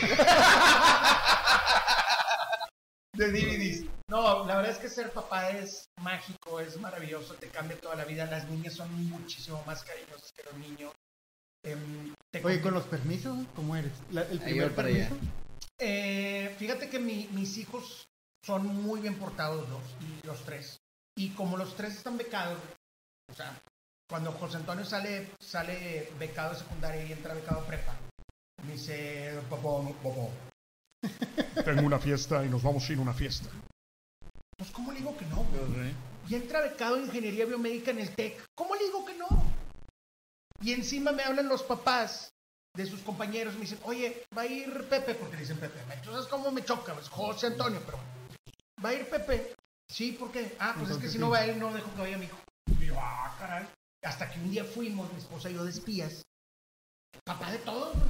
de 3.20 3.32
DVDs. 3.32 3.86
No, 4.10 4.46
la 4.48 4.56
verdad 4.56 4.72
es 4.72 4.78
que 4.80 4.90
ser 4.90 5.12
papá 5.12 5.50
es 5.52 5.86
mágico, 6.02 6.60
es 6.60 6.80
maravilloso, 6.80 7.36
te 7.36 7.48
cambia 7.50 7.80
toda 7.80 7.96
la 7.96 8.06
vida. 8.06 8.26
Las 8.26 8.48
niñas 8.50 8.74
son 8.74 8.92
muchísimo 9.10 9.62
más 9.66 9.84
cariñosas 9.84 10.32
que 10.32 10.44
los 10.44 10.54
niños. 10.56 10.92
Em, 11.64 12.14
te 12.32 12.44
Oye, 12.44 12.62
con 12.62 12.74
los 12.74 12.86
permisos, 12.86 13.38
¿cómo 13.56 13.76
eres? 13.76 13.92
La- 14.12 14.22
el 14.24 14.40
primer 14.40 14.74
para 14.74 14.88
permiso. 14.88 15.14
allá. 15.16 15.32
Eh, 15.80 16.56
fíjate 16.58 16.90
que 16.90 17.00
mi- 17.00 17.28
mis 17.32 17.58
hijos 17.58 18.08
son 18.46 18.66
muy 18.68 19.02
bien 19.02 19.16
portados 19.16 19.68
los, 19.70 19.82
y 20.02 20.26
los 20.26 20.44
tres. 20.46 20.78
Y 21.18 21.30
como 21.32 21.58
los 21.58 21.76
tres 21.76 21.96
están 21.98 22.18
becados, 22.18 22.58
o 23.30 23.34
sea, 23.34 23.54
cuando 24.10 24.32
José 24.32 24.58
Antonio 24.58 24.86
sale, 24.86 25.30
sale 25.40 26.10
becado 26.18 26.54
de 26.54 26.60
secundaria 26.60 27.06
y 27.06 27.12
entra 27.12 27.34
becado 27.34 27.66
prepa, 27.66 27.96
me 28.66 28.74
dice, 28.74 29.40
papá, 29.50 29.64
papá, 30.02 30.30
Tengo 31.66 31.82
una 31.82 32.00
fiesta 32.00 32.46
y 32.46 32.50
nos 32.50 32.64
vamos 32.64 32.88
a 32.88 32.94
ir 32.94 33.00
a 33.00 33.02
una 33.02 33.14
fiesta. 33.14 33.50
pues 34.58 34.72
¿cómo 34.72 34.92
le 34.92 35.00
digo 35.00 35.16
que 35.18 35.26
no? 35.26 35.44
Pues. 35.44 35.94
Y 36.30 36.36
entra 36.36 36.62
becado 36.62 36.98
en 36.98 37.06
ingeniería 37.06 37.46
biomédica 37.46 37.92
en 37.92 38.00
el 38.00 38.16
TEC. 38.16 38.46
¿Cómo 38.56 38.76
le 38.76 38.86
digo 38.86 39.06
que 39.06 39.16
no? 39.16 39.28
Y 40.62 40.74
encima 40.74 41.12
me 41.12 41.24
hablan 41.24 41.48
los 41.48 41.64
papás 41.64 42.34
de 42.76 42.86
sus 42.86 43.02
compañeros 43.02 43.56
me 43.56 43.62
dicen, 43.62 43.80
oye, 43.84 44.26
va 44.38 44.44
a 44.44 44.46
ir 44.46 44.88
Pepe, 44.88 45.16
porque 45.16 45.36
le 45.36 45.42
dicen 45.42 45.58
Pepe. 45.58 45.80
Entonces, 45.94 46.28
¿cómo 46.28 46.52
me 46.52 46.64
choca? 46.64 46.96
Es 47.00 47.10
José 47.10 47.48
Antonio, 47.48 47.82
pero 47.86 48.00
¿va 48.84 48.90
a 48.90 48.94
ir 48.94 49.10
Pepe? 49.10 49.54
Sí, 49.90 50.14
¿por 50.14 50.32
qué? 50.32 50.56
Ah, 50.60 50.76
pues 50.78 50.92
es 50.92 50.98
que 50.98 51.10
si 51.10 51.18
no 51.18 51.30
va 51.30 51.44
él, 51.44 51.60
no 51.60 51.74
dejo 51.74 51.92
que 51.94 52.02
vaya 52.02 52.18
mi 52.18 52.26
hijo. 52.26 52.38
Y 52.80 52.86
yo, 52.86 52.96
ah, 52.98 53.36
caray. 53.40 53.68
Hasta 54.04 54.30
que 54.30 54.40
un 54.40 54.52
día 54.52 54.64
fuimos, 54.64 55.12
mi 55.12 55.20
esposa 55.20 55.50
y 55.50 55.56
yo 55.56 55.64
de 55.64 55.72
espías. 55.72 56.22
Papá 57.26 57.52
de 57.52 57.58
todos, 57.60 57.96
güey. 57.96 58.10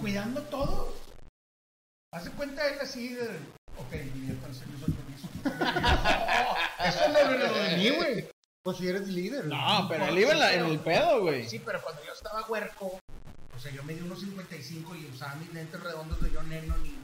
cuidando 0.00 0.40
a 0.40 0.50
todos. 0.50 1.07
Hace 2.12 2.30
cuenta 2.32 2.66
él 2.68 2.78
así 2.80 3.08
de, 3.14 3.24
ok, 3.76 3.90
diviértanse, 4.14 4.64
yo 4.70 4.86
soy. 4.86 4.94
Eso 6.84 7.08
no 7.12 7.18
es 7.18 7.38
lo 7.40 7.54
de 7.54 7.76
mí, 7.76 7.90
güey. 7.90 8.28
Pues 8.64 8.76
si 8.78 8.88
eres 8.88 9.08
líder. 9.08 9.46
No, 9.46 9.86
pero 9.88 10.06
él 10.06 10.18
iba 10.18 10.32
en, 10.32 10.38
la- 10.38 10.54
en 10.54 10.66
el 10.66 10.78
pedo, 10.80 11.20
güey. 11.22 11.48
Sí, 11.48 11.60
pero 11.64 11.80
cuando 11.82 12.02
yo 12.04 12.12
estaba 12.12 12.46
huerco, 12.46 12.98
o 13.56 13.60
sea, 13.60 13.70
yo 13.72 13.82
medí 13.84 14.00
unos 14.00 14.20
55 14.20 14.94
y 14.96 15.06
usaba 15.06 15.34
mis 15.36 15.52
lentes 15.52 15.80
redondos 15.82 16.20
de 16.22 16.30
John 16.30 16.48
Lennon 16.48 16.84
y 16.84 16.98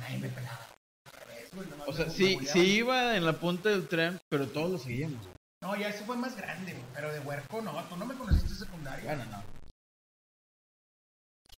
nadie 0.00 0.18
me 0.18 0.28
pelaba. 0.28 0.68
Al 1.12 1.26
revés, 1.26 1.50
güey, 1.54 1.68
nomás 1.68 1.88
O 1.88 1.92
me 1.92 1.96
sea, 1.96 2.10
sí, 2.10 2.38
sí 2.52 2.60
iba 2.76 3.16
en 3.16 3.24
la 3.24 3.32
punta 3.34 3.68
del 3.70 3.88
tren, 3.88 4.20
pero 4.28 4.46
todos 4.48 4.70
lo 4.70 4.78
seguíamos. 4.78 5.26
No, 5.62 5.74
ya 5.76 5.88
ese 5.88 6.04
fue 6.04 6.16
más 6.16 6.36
grande, 6.36 6.72
güey, 6.72 6.84
pero 6.94 7.12
de 7.12 7.20
huerco 7.20 7.62
no, 7.62 7.82
tú 7.84 7.96
no 7.96 8.04
me 8.04 8.14
conociste 8.14 8.48
en 8.48 8.58
secundaria. 8.58 9.04
Bueno, 9.14 9.24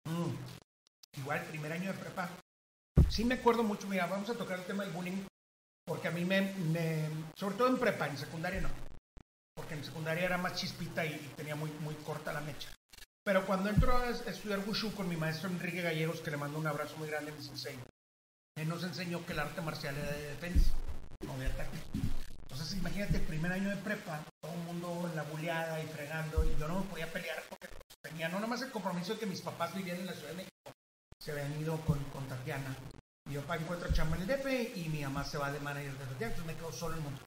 no. 0.04 0.12
Mm. 0.12 0.36
Igual, 1.18 1.42
primer 1.44 1.72
año 1.72 1.92
de 1.92 1.98
prepa. 1.98 2.28
Sí 3.08 3.24
me 3.24 3.34
acuerdo 3.34 3.62
mucho, 3.62 3.86
mira, 3.86 4.06
vamos 4.06 4.28
a 4.30 4.34
tocar 4.34 4.58
el 4.58 4.64
tema 4.64 4.84
del 4.84 4.92
bullying, 4.92 5.24
porque 5.86 6.08
a 6.08 6.10
mí 6.10 6.24
me, 6.24 6.52
sobre 7.36 7.56
todo 7.56 7.68
en 7.68 7.78
prepa, 7.78 8.08
en 8.08 8.18
secundaria 8.18 8.60
no, 8.60 8.70
porque 9.54 9.74
en 9.74 9.84
secundaria 9.84 10.24
era 10.24 10.38
más 10.38 10.54
chispita 10.54 11.04
y, 11.04 11.14
tenía 11.36 11.54
muy, 11.54 11.70
muy 11.80 11.94
corta 11.96 12.32
la 12.32 12.40
mecha. 12.40 12.70
Pero 13.24 13.46
cuando 13.46 13.70
entro 13.70 13.96
a 13.96 14.10
es- 14.10 14.26
estudiar 14.26 14.60
Wushu 14.60 14.94
con 14.94 15.08
mi 15.08 15.16
maestro 15.16 15.48
Enrique 15.48 15.80
Gallegos, 15.82 16.20
que 16.20 16.30
le 16.30 16.36
mando 16.36 16.58
un 16.58 16.66
abrazo 16.66 16.96
muy 16.96 17.08
grande 17.08 17.30
a 17.30 17.34
mi 17.34 17.42
sensei, 17.42 17.78
él 18.56 18.68
nos 18.68 18.84
enseñó 18.84 19.24
que 19.24 19.32
el 19.32 19.38
arte 19.40 19.60
marcial 19.60 19.96
era 19.96 20.12
de 20.12 20.28
defensa, 20.30 20.70
no 21.26 21.38
de 21.38 21.46
ataque. 21.46 21.78
Entonces, 22.42 22.76
imagínate, 22.78 23.18
primer 23.20 23.52
año 23.52 23.70
de 23.70 23.76
prepa, 23.76 24.22
todo 24.40 24.52
el 24.52 24.58
mundo 24.60 25.08
en 25.08 25.16
la 25.16 25.22
buleada 25.24 25.82
y 25.82 25.86
fregando, 25.88 26.44
y 26.44 26.54
yo 26.58 26.68
no 26.68 26.80
me 26.80 26.86
podía 26.90 27.12
pelear 27.12 27.42
porque 27.48 27.68
tenía 28.02 28.28
no 28.28 28.38
nomás 28.40 28.62
el 28.62 28.70
compromiso 28.70 29.14
de 29.14 29.20
que 29.20 29.26
mis 29.26 29.40
papás 29.40 29.74
vivían 29.74 29.98
en 29.98 30.06
la 30.06 30.12
Ciudad 30.12 30.28
de 30.30 30.36
México, 30.36 30.53
se 31.24 31.32
habían 31.32 31.58
ido 31.58 31.80
con, 31.86 31.98
con 32.04 32.28
Tatiana. 32.28 32.76
Mi 33.26 33.36
papá 33.36 33.56
encuentra 33.56 33.90
chamba 33.92 34.16
en 34.16 34.22
el 34.22 34.28
DF 34.28 34.76
y 34.76 34.88
mi 34.90 35.02
mamá 35.02 35.24
se 35.24 35.38
va 35.38 35.50
de 35.50 35.58
manager 35.60 35.92
de 35.92 36.04
Tatiana, 36.04 36.34
entonces 36.34 36.46
me 36.46 36.54
quedo 36.54 36.72
solo 36.72 36.96
en 36.96 37.02
Monterrey. 37.02 37.26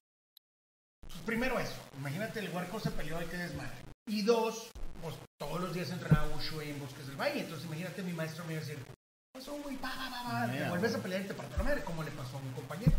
Entonces, 1.01 1.25
primero 1.25 1.59
eso, 1.59 1.81
imagínate, 1.97 2.39
el 2.39 2.53
huerco 2.53 2.79
se 2.79 2.91
peleó 2.91 3.19
y 3.21 3.25
que 3.25 3.37
desmadre. 3.37 3.83
Y 4.05 4.21
dos, 4.21 4.69
pues 5.01 5.15
todos 5.39 5.59
los 5.59 5.73
días 5.73 5.89
entrenaba 5.89 6.27
Wushu 6.27 6.61
en 6.61 6.79
Bosques 6.79 7.07
del 7.07 7.15
Valle, 7.15 7.39
entonces 7.39 7.65
imagínate, 7.65 8.03
mi 8.03 8.13
maestro 8.13 8.45
me 8.45 8.53
iba 8.53 8.61
a 8.61 8.65
decir, 8.65 8.85
eso, 9.33 9.53
güey, 9.63 9.77
va, 9.77 9.89
va, 9.89 10.51
te 10.51 10.69
vuelves 10.69 10.93
a 10.93 11.01
pelear 11.01 11.21
y 11.21 11.27
te 11.27 11.33
parto 11.33 11.57
la 11.57 11.63
madre, 11.63 11.83
como 11.83 12.03
le 12.03 12.11
pasó 12.11 12.37
a 12.37 12.41
mi 12.41 12.51
compañero. 12.51 12.93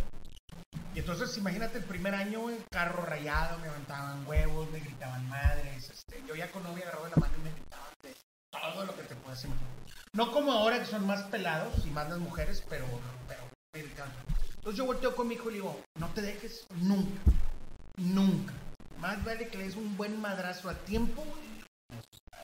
Y 0.95 0.99
entonces, 0.99 1.37
imagínate 1.39 1.79
el 1.79 1.85
primer 1.85 2.17
año, 2.17 2.41
güey, 2.41 2.57
carro 2.73 3.05
rayado, 3.05 3.59
me 3.59 3.69
aventaban 3.69 4.27
huevos, 4.27 4.69
me 4.73 4.81
gritaban 4.81 5.29
madres. 5.29 5.91
Este, 5.91 6.25
yo 6.27 6.35
ya 6.35 6.51
con 6.51 6.65
novia 6.65 6.83
agarrado 6.83 7.05
de 7.05 7.11
la 7.11 7.17
mano 7.19 7.35
y 7.39 7.43
me 7.43 7.53
gritaban 7.53 7.95
de 8.03 8.17
todo 8.51 8.85
lo 8.85 8.97
que 8.97 9.03
te 9.05 9.15
puedas 9.15 9.45
imaginar. 9.45 9.88
No 10.13 10.33
como 10.33 10.53
ahora 10.53 10.79
que 10.79 10.87
son 10.87 11.07
más 11.07 11.23
pelados 11.25 11.87
y 11.87 11.91
más 11.91 12.09
las 12.09 12.19
mujeres, 12.19 12.63
pero, 12.69 12.87
pero. 13.27 13.41
Entonces 14.57 14.77
yo 14.77 14.87
volteo 14.87 15.15
con 15.15 15.29
mi 15.29 15.35
hijo 15.35 15.51
y 15.51 15.53
le 15.53 15.59
digo, 15.59 15.81
no 15.99 16.09
te 16.09 16.23
dejes 16.23 16.67
nunca, 16.81 17.21
nunca. 17.97 18.53
Más 18.99 19.25
vale 19.25 19.49
que 19.49 19.59
le 19.59 19.65
des 19.65 19.77
un 19.77 19.97
buen 19.97 20.21
madrazo 20.21 20.69
a 20.69 20.75
tiempo 20.75 21.25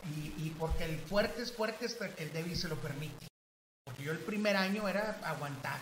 y, 0.05 0.33
y 0.43 0.55
porque 0.59 0.85
el 0.85 0.99
fuerte 1.01 1.43
es 1.43 1.53
fuerte 1.53 1.87
hasta 1.87 2.15
que 2.15 2.25
el 2.25 2.33
débil 2.33 2.57
se 2.57 2.69
lo 2.69 2.77
permite. 2.77 3.27
Porque 3.85 4.05
yo 4.05 4.12
el 4.12 4.19
primer 4.19 4.57
año 4.57 4.89
era 4.89 5.19
aguantar, 5.25 5.81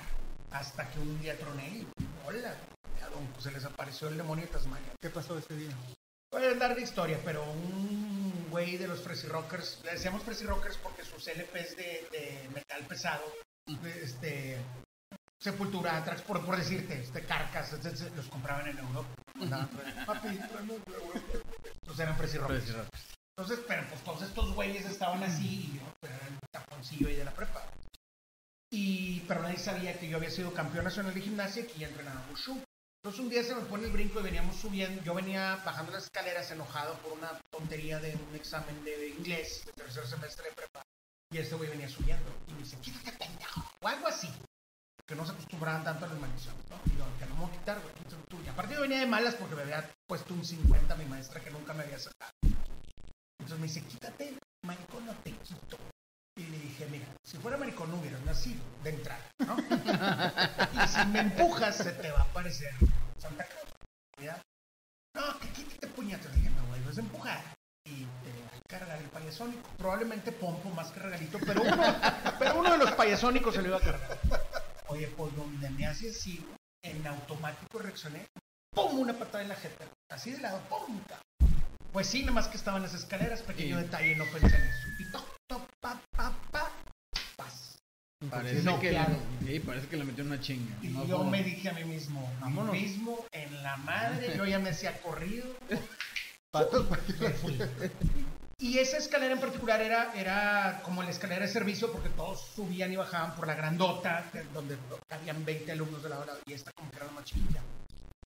Hasta 0.51 0.91
que 0.91 0.99
un 0.99 1.21
día 1.21 1.39
troné 1.39 1.69
y 1.69 1.87
hola, 2.27 2.55
pues, 3.33 3.45
se 3.45 3.53
les 3.53 3.65
apareció 3.65 4.09
el 4.09 4.17
demonio 4.17 4.47
de 4.47 4.53
Tasmania. 4.53 4.93
¿Qué 5.01 5.11
pasó 5.11 5.39
ese 5.39 5.55
día? 5.55 5.71
Puede 6.31 6.55
dar 6.57 6.75
de 6.75 6.83
historia, 6.83 7.21
pero 7.25 7.43
un 7.45 7.92
güey 8.53 8.77
de 8.77 8.87
los 8.87 9.01
Fresi 9.01 9.27
Rockers, 9.27 9.81
le 9.83 9.93
decíamos 9.93 10.23
Fresi 10.23 10.45
Rockers 10.45 10.77
porque 10.77 11.03
sus 11.05 11.27
LPs 11.27 11.75
de, 11.75 12.07
de 12.13 12.51
metal 12.55 12.85
pesado, 12.87 13.25
este, 14.03 14.59
Sepultura, 15.41 15.97
Anthrax, 15.97 16.21
por, 16.21 16.45
por 16.45 16.57
decirte, 16.57 17.01
este, 17.01 17.25
Carcas, 17.25 17.73
los 18.15 18.29
compraban 18.29 18.69
en 18.69 18.79
Europa. 18.79 19.09
Papi. 20.07 20.29
Entonces 20.29 21.99
eran 21.99 22.17
Fresi 22.17 22.39
Rockers. 22.39 22.77
Entonces, 23.37 23.65
pero 23.67 23.89
pues 23.89 24.05
todos 24.05 24.23
estos 24.23 24.55
güeyes 24.55 24.85
estaban 24.85 25.23
así 25.23 25.73
y 25.73 25.79
yo 25.79 25.83
pues, 25.99 26.13
era 26.13 26.27
el 26.29 26.39
taponcillo 26.51 27.09
ahí 27.09 27.17
de 27.17 27.25
la 27.25 27.33
prepa. 27.33 27.65
Y, 28.71 29.21
pero 29.21 29.43
nadie 29.43 29.59
sabía 29.59 29.99
que 29.99 30.09
yo 30.09 30.19
había 30.19 30.31
sido 30.31 30.53
campeón 30.53 30.85
nacional 30.85 31.15
de 31.15 31.23
gimnasia 31.23 31.63
y 31.63 31.67
que 31.67 31.79
ya 31.79 31.89
entrenaba 31.89 32.27
Wushu. 32.31 32.63
Entonces 33.05 33.21
un 33.21 33.31
día 33.31 33.43
se 33.43 33.53
me 33.57 33.63
pone 33.63 33.87
el 33.87 33.91
brinco 33.91 34.21
y 34.21 34.23
veníamos 34.23 34.55
subiendo, 34.55 35.03
yo 35.03 35.13
venía 35.13 35.57
bajando 35.65 35.91
las 35.91 36.05
escaleras 36.05 36.49
enojado 36.53 36.95
por 36.99 37.11
una 37.11 37.37
tontería 37.51 37.99
de 37.99 38.15
un 38.15 38.37
examen 38.37 38.85
de 38.85 39.09
inglés 39.09 39.65
de 39.67 39.73
tercer 39.73 40.07
semestre 40.07 40.45
de 40.45 40.53
prepa. 40.55 40.83
Y 41.33 41.39
este 41.39 41.57
güey 41.57 41.69
venía 41.69 41.89
subiendo 41.89 42.31
y 42.47 42.53
me 42.53 42.59
dice, 42.59 42.77
quítate 42.77 43.11
pendejo, 43.19 43.69
o 43.81 43.89
algo 43.89 44.07
así. 44.07 44.29
Que 45.05 45.17
no 45.17 45.27
se 45.27 45.33
acostumbraban 45.33 45.83
tanto 45.83 46.05
a 46.05 46.09
las 46.11 46.19
maldiciones, 46.21 46.65
¿no? 46.71 46.77
Y 46.95 46.97
yo, 46.97 47.05
que 47.19 47.27
no 47.27 47.35
me 47.35 47.41
voy 47.41 47.51
a 47.51 47.59
quitar, 47.59 47.81
güey, 47.81 47.93
tú. 48.29 48.41
Y 48.41 48.49
aparte 48.49 48.75
yo 48.75 48.83
venía 48.83 49.01
de 49.01 49.07
malas 49.07 49.35
porque 49.35 49.57
me 49.57 49.63
había 49.63 49.91
puesto 50.07 50.33
un 50.33 50.45
50 50.45 50.95
mi 50.95 51.07
maestra 51.07 51.41
que 51.41 51.51
nunca 51.51 51.75
me 51.75 51.83
había 51.83 51.99
sacado. 51.99 52.31
Entonces 53.41 53.59
me 53.59 53.67
dice, 53.67 53.83
quítate, 53.83 54.39
maricón, 54.63 55.07
no 55.07 55.15
te 55.25 55.33
quito. 55.33 55.77
Y 56.37 56.45
le 56.45 56.59
dije, 56.59 56.87
mira, 56.91 57.07
si 57.23 57.37
fuera 57.39 57.57
maricón 57.59 57.91
no 57.91 57.99
hubieras 57.99 58.23
nacido 58.23 58.63
de 58.83 58.91
entrada, 58.91 59.21
¿no? 59.41 59.57
y 60.85 60.89
si 60.89 61.07
me 61.09 61.21
empujas, 61.21 61.77
se 61.77 61.93
te 61.93 62.11
va 62.11 62.21
a 62.21 62.23
aparecer 62.23 62.73
Santa 63.19 63.45
Claus. 63.45 64.39
No, 65.15 65.39
que 65.41 65.49
quítate 65.51 65.89
puñetas. 65.89 66.31
Le 66.35 66.41
dije, 66.41 66.51
güey, 66.69 66.83
vas 66.85 66.97
a 66.97 67.01
empujar 67.01 67.43
y 67.85 68.05
te 68.05 68.31
va 68.31 68.57
a 68.57 68.61
cargar 68.69 68.99
el 68.99 69.09
payasónico. 69.11 69.69
Probablemente 69.77 70.33
pompo 70.33 70.71
más 70.71 70.91
que 70.91 71.01
regalito, 71.01 71.39
pero 71.47 71.61
uno, 71.63 71.95
pero 72.39 72.59
uno 72.61 72.73
de 72.73 72.79
los 72.79 72.93
payasónicos 72.93 73.55
se 73.55 73.61
lo 73.63 73.69
iba 73.69 73.77
a 73.77 73.81
cargar. 73.81 74.19
Oye, 74.89 75.09
pues 75.09 75.37
donde 75.37 75.69
me 75.71 75.87
hace 75.87 76.11
así, 76.11 76.43
en 76.83 77.07
automático 77.07 77.79
reaccioné, 77.79 78.27
¡pum! 78.75 79.01
Una 79.01 79.13
patada 79.13 79.43
en 79.43 79.51
la 79.51 79.57
jeta. 79.57 79.85
Así 80.11 80.31
de 80.33 80.39
lado, 80.39 80.61
¡pum! 80.71 80.99
Pues 81.93 82.07
sí, 82.07 82.25
nomás 82.25 82.49
que 82.49 82.57
estaban 82.57 82.81
las 82.81 82.95
escaleras, 82.95 83.43
pequeño 83.43 83.77
Sí. 83.79 83.85
detalle, 83.85 84.17
no 84.17 84.25
pensé 84.33 84.57
en 84.57 84.63
eso. 84.63 84.89
Y 84.99 85.13
toc, 85.13 85.27
toc, 85.47 85.63
pa, 85.81 86.01
pa, 86.17 86.33
pa, 86.51 86.71
paz. 87.37 87.77
Parece 88.31 88.63
No, 88.63 88.79
que, 88.79 88.87
le, 88.91 88.93
claro. 88.97 89.17
sí, 89.45 89.61
parece 89.61 89.87
que 89.89 89.97
le 89.97 90.05
metió 90.05 90.25
una 90.25 90.41
chinga. 90.41 90.77
Y 90.83 90.89
No, 90.89 91.07
yo 91.07 91.19
como- 91.19 91.31
me 91.31 91.43
dije 91.43 91.69
a 91.69 91.73
mí 91.73 91.85
mismo, 91.85 92.33
Vámonos. 92.41 92.73
mismo 92.73 93.25
en 93.33 93.63
la 93.63 93.77
madre, 93.79 94.35
yo 94.37 94.45
ya 94.45 94.59
me 94.59 94.71
hacía 94.71 95.01
corrido. 95.01 95.47
Patos. 96.53 96.87
Y 98.59 98.79
esa 98.79 98.99
escalera 98.99 99.35
en 99.35 99.41
particular 99.41 99.81
era, 99.81 100.13
era 100.15 100.83
como 100.85 101.03
la 101.03 101.11
escalera 101.11 101.47
de 101.47 101.53
servicio 101.53 101.91
porque 101.91 102.11
todos 102.11 102.41
subían 102.55 102.93
y 102.93 102.97
bajaban 102.97 103.35
por 103.35 103.47
la 103.47 103.55
grandota, 103.55 104.25
donde 104.55 104.77
habían 105.11 105.45
20 105.45 105.73
alumnos 105.73 106.03
de 106.03 106.09
la 106.11 106.19
hora 106.21 106.35
y 106.47 106.53
esta 106.53 106.71
como 106.73 106.91
que 106.91 106.97
era 106.99 107.07
la 107.07 107.13
más 107.13 107.25
chiquita. 107.25 107.61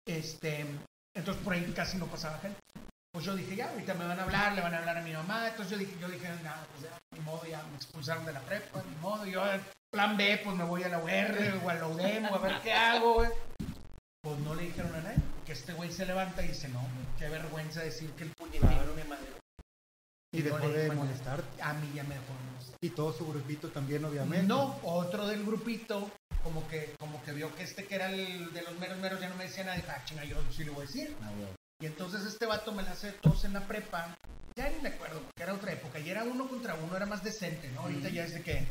Este, 0.06 0.66
entonces 1.14 1.44
por 1.44 1.54
ahí 1.54 1.64
casi 1.76 1.98
no 1.98 2.06
pasaba 2.08 2.38
gente. 2.40 2.58
Pues 3.14 3.26
yo 3.26 3.36
dije, 3.36 3.56
ya, 3.56 3.70
ahorita 3.70 3.94
me 3.94 4.08
van 4.08 4.20
a 4.20 4.24
hablar, 4.24 4.54
le 4.54 4.62
van 4.62 4.74
a 4.74 4.80
hablar 4.80 4.98
a 4.98 5.02
mi 5.04 5.14
mamá. 5.14 5.48
Entonces 5.48 5.72
yo 5.72 5.78
dije, 5.78 5.96
yo 6.02 6.08
dije, 6.08 6.28
nada, 6.44 6.66
pues 6.72 6.90
ya, 6.90 6.98
ni 7.12 7.20
modo, 7.20 7.46
ya 7.46 7.62
me 7.62 7.76
expulsaron 7.76 8.26
de 8.26 8.34
la 8.34 8.40
prepa, 8.40 8.82
ni 8.90 8.96
modo. 8.96 9.24
Yo, 9.28 9.44
plan 9.92 10.18
B, 10.18 10.42
pues 10.44 10.58
me 10.58 10.64
voy 10.64 10.82
a 10.82 10.90
la 10.90 10.98
UR 10.98 11.62
o 11.64 11.70
a 11.70 11.74
la 11.76 11.88
UDEM 11.88 12.26
o 12.26 12.36
a 12.36 12.40
ver 12.40 12.60
qué 12.64 12.74
hago, 12.74 13.14
güey. 13.14 13.30
Pues 14.24 14.40
no 14.40 14.56
le 14.56 14.64
dijeron 14.64 14.96
a 14.96 15.02
nadie, 15.02 15.20
que 15.46 15.52
este 15.52 15.74
güey 15.74 15.92
se 15.92 16.08
levanta 16.08 16.44
y 16.44 16.48
dice, 16.48 16.70
no, 16.70 16.82
qué 17.20 17.30
vergüenza 17.30 17.82
decir 17.82 18.10
que 18.14 18.24
el 18.24 18.32
puñetero 18.32 18.96
me 18.96 19.04
madreó. 19.04 19.36
y 20.32 20.42
dejó 20.42 20.58
no 20.58 20.70
de 20.70 20.92
molestar. 20.92 21.44
A 21.62 21.74
mí 21.74 21.92
ya 21.94 22.04
me 22.06 22.16
dejó 22.16 22.34
de 22.34 22.52
molestar. 22.52 22.78
Y 22.82 22.90
todo 22.90 23.14
su 23.14 23.28
grupito 23.28 23.70
también, 23.70 24.04
obviamente. 24.06 24.48
No, 24.48 24.80
otro 24.82 25.28
del 25.28 25.46
grupito, 25.46 26.10
como 26.44 26.68
que, 26.68 26.96
como 26.98 27.22
que 27.22 27.32
vio 27.34 27.54
que 27.54 27.62
este 27.62 27.86
que 27.86 27.94
era 27.94 28.10
el 28.10 28.52
de 28.54 28.64
los 28.64 28.76
meros 28.80 28.98
meros 28.98 29.20
ya 29.22 29.30
no 29.30 29.36
me 29.36 29.44
decía 29.44 29.66
nada, 29.66 29.76
dijo, 29.76 29.90
ah, 29.92 30.04
chinga, 30.04 30.24
yo 30.24 30.38
sí 30.50 30.64
le 30.64 30.72
voy 30.72 30.86
a 30.86 30.88
decir. 30.88 31.16
Ah, 31.22 31.30
güey. 31.38 31.63
Y 31.84 31.86
entonces 31.86 32.26
este 32.26 32.46
vato 32.46 32.72
me 32.72 32.82
la 32.82 32.92
hace 32.92 33.12
tos 33.12 33.44
en 33.44 33.52
la 33.52 33.60
prepa. 33.60 34.16
Ya 34.56 34.70
ni 34.70 34.80
me 34.82 34.88
acuerdo, 34.88 35.20
porque 35.20 35.44
era 35.44 35.54
otra 35.54 35.74
época. 35.74 36.00
Y 36.00 36.10
era 36.10 36.24
uno 36.24 36.48
contra 36.48 36.76
uno, 36.76 36.96
era 36.96 37.06
más 37.06 37.22
decente, 37.26 37.70
¿no? 37.74 37.82
Ahorita 37.82 38.08
ya 38.08 38.24
es 38.24 38.34
de 38.36 38.42
que. 38.42 38.66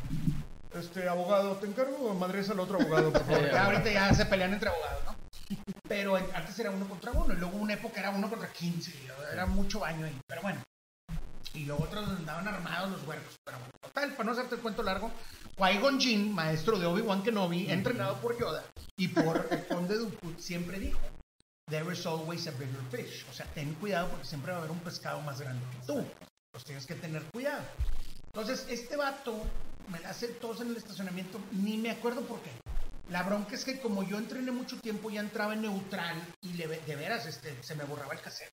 Este 0.74 1.06
abogado, 1.06 1.56
te 1.56 1.66
encargo, 1.66 2.14
madres 2.14 2.48
al 2.48 2.60
otro 2.60 2.80
abogado, 2.80 3.12
por 3.12 3.22
favor. 3.26 3.50
Ya 3.52 3.66
ahorita 3.66 3.92
ya 3.92 4.14
se 4.14 4.24
pelean 4.24 4.54
entre 4.54 4.70
abogados, 4.70 5.04
¿no? 5.04 5.16
Pero 5.86 6.16
antes 6.16 6.58
era 6.58 6.70
uno 6.70 6.88
contra 6.88 7.12
uno, 7.12 7.34
y 7.34 7.36
luego 7.36 7.58
una 7.58 7.74
época 7.74 8.00
era 8.00 8.08
uno 8.08 8.30
contra 8.30 8.50
15. 8.50 8.90
y 8.90 9.08
Era 9.30 9.44
mucho 9.44 9.80
baño 9.80 10.06
ahí. 10.06 10.18
Pero 10.26 10.40
bueno. 10.40 10.62
Y 11.52 11.66
luego 11.66 11.84
otros 11.84 12.08
andaban 12.08 12.48
armados 12.48 12.92
los 12.92 13.06
huercos. 13.06 13.34
Pero 13.44 13.58
bueno, 13.58 13.72
total, 13.82 14.12
para 14.12 14.24
no 14.24 14.32
hacerte 14.32 14.54
el 14.54 14.62
cuento 14.62 14.82
largo, 14.82 15.10
Qui-Gon 15.58 16.00
Jinn, 16.00 16.34
maestro 16.34 16.78
de 16.78 16.86
Obi-Wan 16.86 17.22
Kenobi, 17.22 17.70
entrenado 17.70 18.16
por 18.22 18.40
Yoda 18.40 18.64
y 18.96 19.08
por 19.08 19.48
el 19.50 19.66
conde 19.66 19.98
Dooku, 19.98 20.32
siempre 20.38 20.80
dijo: 20.80 20.98
There 21.68 21.90
is 21.92 22.04
always 22.06 22.46
a 22.46 22.52
bigger 22.52 22.82
fish. 22.90 23.24
O 23.30 23.32
sea, 23.32 23.46
ten 23.54 23.74
cuidado 23.74 24.08
porque 24.10 24.26
siempre 24.26 24.52
va 24.52 24.58
a 24.58 24.60
haber 24.60 24.72
un 24.72 24.80
pescado 24.80 25.20
más 25.22 25.40
grande 25.40 25.64
que 25.70 25.86
tú. 25.86 26.04
Pues 26.50 26.64
tienes 26.64 26.86
que 26.86 26.94
tener 26.94 27.22
cuidado. 27.32 27.64
Entonces, 28.26 28.66
este 28.68 28.96
vato 28.96 29.40
me 29.88 29.98
la 30.00 30.10
hace 30.10 30.28
tos 30.28 30.60
en 30.60 30.68
el 30.68 30.76
estacionamiento, 30.76 31.38
ni 31.52 31.76
me 31.78 31.90
acuerdo 31.90 32.22
por 32.22 32.40
qué. 32.42 32.50
La 33.10 33.22
bronca 33.22 33.54
es 33.54 33.64
que 33.64 33.80
como 33.80 34.02
yo 34.02 34.18
entrené 34.18 34.52
mucho 34.52 34.78
tiempo, 34.80 35.10
ya 35.10 35.20
entraba 35.20 35.54
en 35.54 35.62
neutral 35.62 36.22
y 36.40 36.52
de 36.52 36.96
veras 36.96 37.26
este, 37.26 37.62
se 37.62 37.74
me 37.74 37.84
borraba 37.84 38.14
el 38.14 38.20
cassette. 38.20 38.52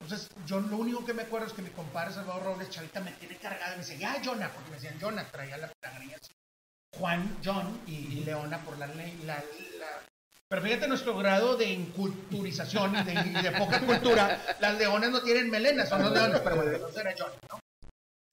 Entonces, 0.00 0.28
yo 0.44 0.60
lo 0.60 0.76
único 0.76 1.04
que 1.04 1.14
me 1.14 1.22
acuerdo 1.22 1.46
es 1.46 1.52
que 1.54 1.62
mi 1.62 1.70
compadre 1.70 2.12
Salvador 2.12 2.42
Robles 2.42 2.68
Chavita 2.68 3.00
me 3.00 3.12
tiene 3.12 3.38
cargada 3.38 3.74
y 3.74 3.78
me 3.78 3.84
dice, 3.84 3.98
ya, 3.98 4.20
Jonah, 4.22 4.50
porque 4.52 4.70
me 4.70 4.76
decían 4.76 4.98
Jonah, 5.00 5.30
traía 5.30 5.56
la, 5.56 5.72
la. 5.80 6.20
Juan, 6.98 7.38
John 7.42 7.80
y, 7.86 8.22
Leona 8.24 8.62
por 8.64 8.76
la. 8.78 8.86
La, 8.86 8.94
la- 9.24 9.44
Pero 10.48 10.62
fíjate 10.62 10.88
nuestro 10.88 11.16
grado 11.16 11.56
de 11.56 11.66
inculturización 11.66 12.96
y 12.96 13.02
de, 13.02 13.14
y 13.14 13.58
poca 13.58 13.80
cultura. 13.80 14.40
Las 14.60 14.78
leonas 14.78 15.10
no 15.10 15.22
tienen 15.22 15.50
melenas, 15.50 15.88
son 15.88 16.02
los 16.02 16.12
leones, 16.12 16.40
pero 16.40 16.56
bueno, 16.56 16.72
entonces 16.72 17.00
era 17.00 17.14
John, 17.18 17.32
¿no? 17.50 17.60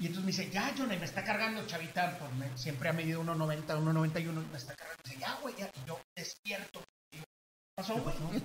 Y 0.01 0.07
entonces 0.07 0.25
me 0.25 0.31
dice, 0.31 0.49
ya, 0.49 0.73
Jonah, 0.75 0.95
y 0.95 0.97
me 0.99 1.05
está 1.05 1.23
cargando, 1.23 1.63
chavita, 1.67 2.17
pues 2.17 2.59
siempre 2.59 2.89
ha 2.89 2.93
medido 2.93 3.23
1,90, 3.23 3.67
1,91, 3.67 4.19
y 4.19 4.47
me 4.51 4.57
está 4.57 4.73
cargando. 4.73 5.03
Me 5.05 5.11
dice, 5.11 5.21
ya, 5.21 5.35
güey, 5.41 5.55
ya. 5.55 5.67
Y 5.67 5.87
yo 5.87 6.01
despierto. 6.15 6.81
Y 7.11 7.17
¿qué 7.17 7.23
pasó, 7.75 7.93
güey? 7.97 8.41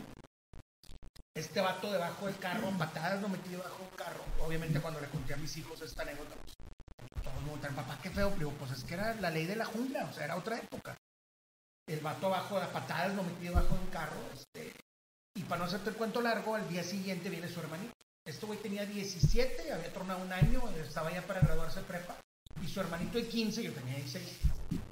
Este 1.35 1.61
vato 1.63 1.91
debajo 1.91 2.27
del 2.27 2.37
carro, 2.37 2.71
patadas 2.79 3.23
lo 3.23 3.31
metí 3.31 3.49
debajo 3.49 3.79
del 3.79 3.97
carro. 3.97 4.23
Obviamente 4.41 4.81
cuando 4.81 5.01
le 5.01 5.09
conté 5.09 5.33
a 5.33 5.39
mis 5.39 5.57
hijos 5.57 5.81
esta 5.81 6.03
anécdota, 6.03 6.35
pues, 6.35 6.57
todos 7.23 7.37
me 7.37 7.43
preguntan, 7.45 7.75
papá, 7.75 7.99
qué 8.03 8.11
feo. 8.11 8.31
Digo, 8.37 8.51
pues 8.53 8.73
es 8.73 8.85
que 8.85 8.93
era 8.93 9.15
la 9.15 9.31
ley 9.31 9.47
de 9.47 9.57
la 9.57 9.65
jungla, 9.65 10.05
o 10.11 10.13
sea, 10.13 10.25
era 10.25 10.37
otra 10.37 10.59
época. 10.59 10.95
El 11.89 12.01
vato 12.01 12.27
abajo 12.27 12.59
de 12.59 12.67
patadas 12.67 13.15
lo 13.15 13.23
metí 13.23 13.45
debajo 13.45 13.77
del 13.77 13.89
carro. 13.91 14.21
Este, 14.35 14.73
y 15.37 15.43
para 15.43 15.61
no 15.61 15.65
hacerte 15.67 15.91
el 15.91 15.97
cuento 15.97 16.21
largo, 16.21 16.55
al 16.55 16.69
día 16.69 16.83
siguiente 16.83 17.31
viene 17.31 17.49
su 17.49 17.61
hermanito. 17.61 17.95
Este 18.25 18.45
güey 18.45 18.59
tenía 18.59 18.85
17, 18.85 19.73
había 19.73 19.93
tornado 19.93 20.21
un 20.21 20.33
año, 20.33 20.69
estaba 20.71 21.13
ya 21.13 21.23
para 21.23 21.41
graduarse 21.41 21.81
de 21.81 21.87
prepa. 21.87 22.17
Y 22.61 22.67
su 22.67 22.81
hermanito 22.81 23.19
de 23.19 23.29
15, 23.29 23.63
yo 23.63 23.73
tenía 23.73 23.95
16, 23.97 24.39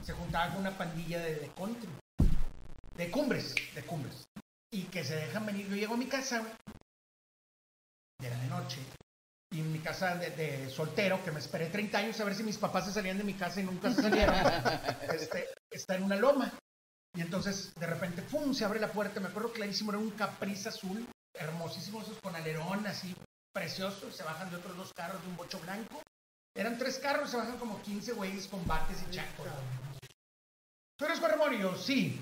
se 0.02 0.12
juntaba 0.12 0.52
con 0.52 0.60
una 0.60 0.78
pandilla 0.78 1.20
de, 1.20 1.34
de 1.36 1.48
country. 1.48 1.88
De 2.96 3.10
cumbres, 3.10 3.54
de 3.74 3.82
cumbres. 3.82 4.24
Y 4.70 4.82
que 4.84 5.02
se 5.02 5.16
dejan 5.16 5.46
venir. 5.46 5.66
Yo 5.68 5.74
llego 5.74 5.94
a 5.94 5.96
mi 5.96 6.06
casa, 6.06 6.44
de 8.20 8.30
la 8.30 8.44
noche, 8.44 8.78
y 9.50 9.60
en 9.60 9.72
mi 9.72 9.80
casa 9.80 10.14
de, 10.16 10.30
de 10.30 10.70
soltero, 10.70 11.24
que 11.24 11.32
me 11.32 11.40
esperé 11.40 11.66
30 11.66 11.98
años 11.98 12.20
a 12.20 12.24
ver 12.24 12.34
si 12.34 12.44
mis 12.44 12.58
papás 12.58 12.86
se 12.86 12.92
salían 12.92 13.18
de 13.18 13.24
mi 13.24 13.34
casa 13.34 13.60
y 13.60 13.64
nunca 13.64 13.92
se 13.92 14.02
salieron, 14.02 14.34
este, 15.12 15.48
está 15.70 15.96
en 15.96 16.04
una 16.04 16.16
loma. 16.16 16.52
Y 17.14 17.20
entonces, 17.20 17.72
de 17.74 17.86
repente, 17.86 18.22
¡pum! 18.22 18.52
se 18.54 18.64
abre 18.64 18.80
la 18.80 18.90
puerta. 18.90 19.20
Me 19.20 19.28
acuerdo 19.28 19.52
clarísimo, 19.52 19.90
era 19.92 19.98
un 19.98 20.10
capriz 20.10 20.66
azul, 20.66 21.06
hermosísimo, 21.34 22.02
esos 22.02 22.18
con 22.20 22.34
alerón, 22.34 22.86
así, 22.86 23.14
precioso. 23.52 24.10
Se 24.10 24.22
bajan 24.24 24.50
de 24.50 24.56
otros 24.56 24.76
dos 24.76 24.92
carros 24.94 25.22
de 25.22 25.28
un 25.28 25.36
bocho 25.36 25.60
blanco. 25.60 26.02
Eran 26.56 26.78
tres 26.78 26.98
carros, 26.98 27.30
se 27.30 27.36
bajan 27.36 27.56
como 27.58 27.80
15 27.82 28.12
güeyes 28.12 28.46
con 28.48 28.66
bates 28.66 28.98
y 29.08 29.10
chacos. 29.10 29.46
¿Tú 30.96 31.04
eres 31.04 31.20
yo, 31.60 31.76
sí. 31.76 32.20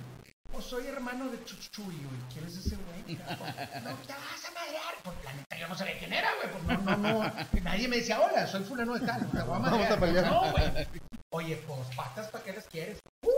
Pues 0.51 0.67
soy 0.67 0.87
hermano 0.87 1.31
de 1.31 1.43
Chuchuy, 1.45 1.85
güey. 1.85 2.21
¿Quién 2.33 2.45
es 2.47 2.57
ese 2.57 2.77
güey? 2.77 3.17
No, 3.17 3.97
te 4.07 4.13
vas 4.13 4.45
a 4.45 4.51
madrear. 4.53 4.95
Pues 5.03 5.17
la 5.25 5.33
neta, 5.33 5.59
yo 5.59 5.69
no 5.69 5.75
sabía 5.75 5.99
quién 5.99 6.13
era, 6.13 6.29
güey. 6.37 6.53
Pues 6.53 6.65
no, 6.65 6.97
no, 6.97 7.23
no. 7.23 7.33
Nadie 7.63 7.89
me 7.89 7.97
decía, 7.97 8.21
hola, 8.21 8.47
soy 8.47 8.63
fulano 8.65 8.95
de 8.95 9.07
tal. 9.07 9.21
Te 9.31 9.41
voy 9.41 9.41
a 9.41 9.45
Vamos 9.59 9.71
madrear. 9.71 9.93
a 9.93 10.01
pelear. 10.01 10.27
No, 10.27 10.51
güey. 10.53 10.89
Oye, 11.31 11.57
pues 11.67 11.97
patas, 11.97 12.29
¿para 12.29 12.45
qué 12.45 12.53
las 12.53 12.67
quieres? 12.67 12.99
Uh, 13.23 13.31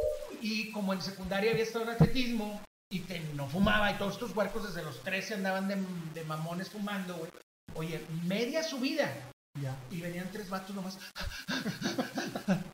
y 0.44 0.70
como 0.72 0.92
en 0.92 1.00
secundaria 1.00 1.52
había 1.52 1.62
estado 1.62 1.86
en 1.86 1.92
atletismo 1.92 2.60
y 2.92 3.00
que 3.00 3.18
no 3.32 3.48
fumaba 3.48 3.90
y 3.90 3.94
todos 3.96 4.12
estos 4.12 4.36
huercos 4.36 4.68
desde 4.68 4.84
los 4.84 5.02
13 5.02 5.36
andaban 5.36 5.68
de, 5.68 5.76
de 6.12 6.24
mamones 6.24 6.68
fumando, 6.68 7.16
güey. 7.16 7.30
Oye, 7.74 8.04
media 8.24 8.62
subida. 8.62 9.10
Ya. 9.58 9.74
Y 9.90 10.02
venían 10.02 10.30
tres 10.32 10.50
vatos 10.50 10.76
nomás. 10.76 10.98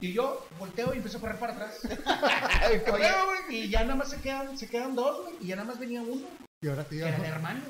Y 0.01 0.13
yo 0.13 0.49
volteo 0.59 0.93
y 0.93 0.97
empiezo 0.97 1.19
a 1.19 1.21
correr 1.21 1.39
para 1.39 1.53
atrás. 1.53 1.79
Oye, 2.93 3.05
y 3.51 3.69
ya 3.69 3.83
nada 3.83 3.95
más 3.95 4.11
se 4.11 4.21
quedan, 4.21 4.59
se 4.59 4.69
quedan 4.69 4.97
dos, 4.97 5.23
güey. 5.23 5.37
Y 5.41 5.47
ya 5.49 5.57
nada 5.57 5.69
más 5.69 5.79
venía 5.79 6.03
uno, 6.03 6.27
Y 6.61 6.69
ahora 6.69 6.85
que 6.85 6.99
era 6.99 7.15
el 7.15 7.25
hermano. 7.25 7.61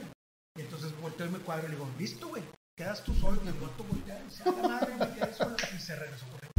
Y 0.57 0.63
entonces 0.63 0.99
volteo 1.01 1.27
y 1.27 1.31
me 1.31 1.39
cuadro 1.41 1.67
y 1.67 1.71
le 1.71 1.77
digo, 1.77 1.91
listo, 1.99 2.29
güey. 2.29 2.43
Quedas 2.75 3.05
tú 3.05 3.15
solo. 3.15 3.39
Y 3.45 3.49
el 3.49 3.55
vato 3.55 3.85
voltea 3.85 4.19
y 4.19 4.25
dice, 4.25 4.45
a 4.49 4.53
la 4.53 4.69
madre, 4.69 4.95
me 4.95 5.13
quedé 5.13 5.35
solo. 5.35 5.57
Y 5.77 5.79
se 5.79 5.95
regresó 5.97 6.25
corriendo. 6.27 6.50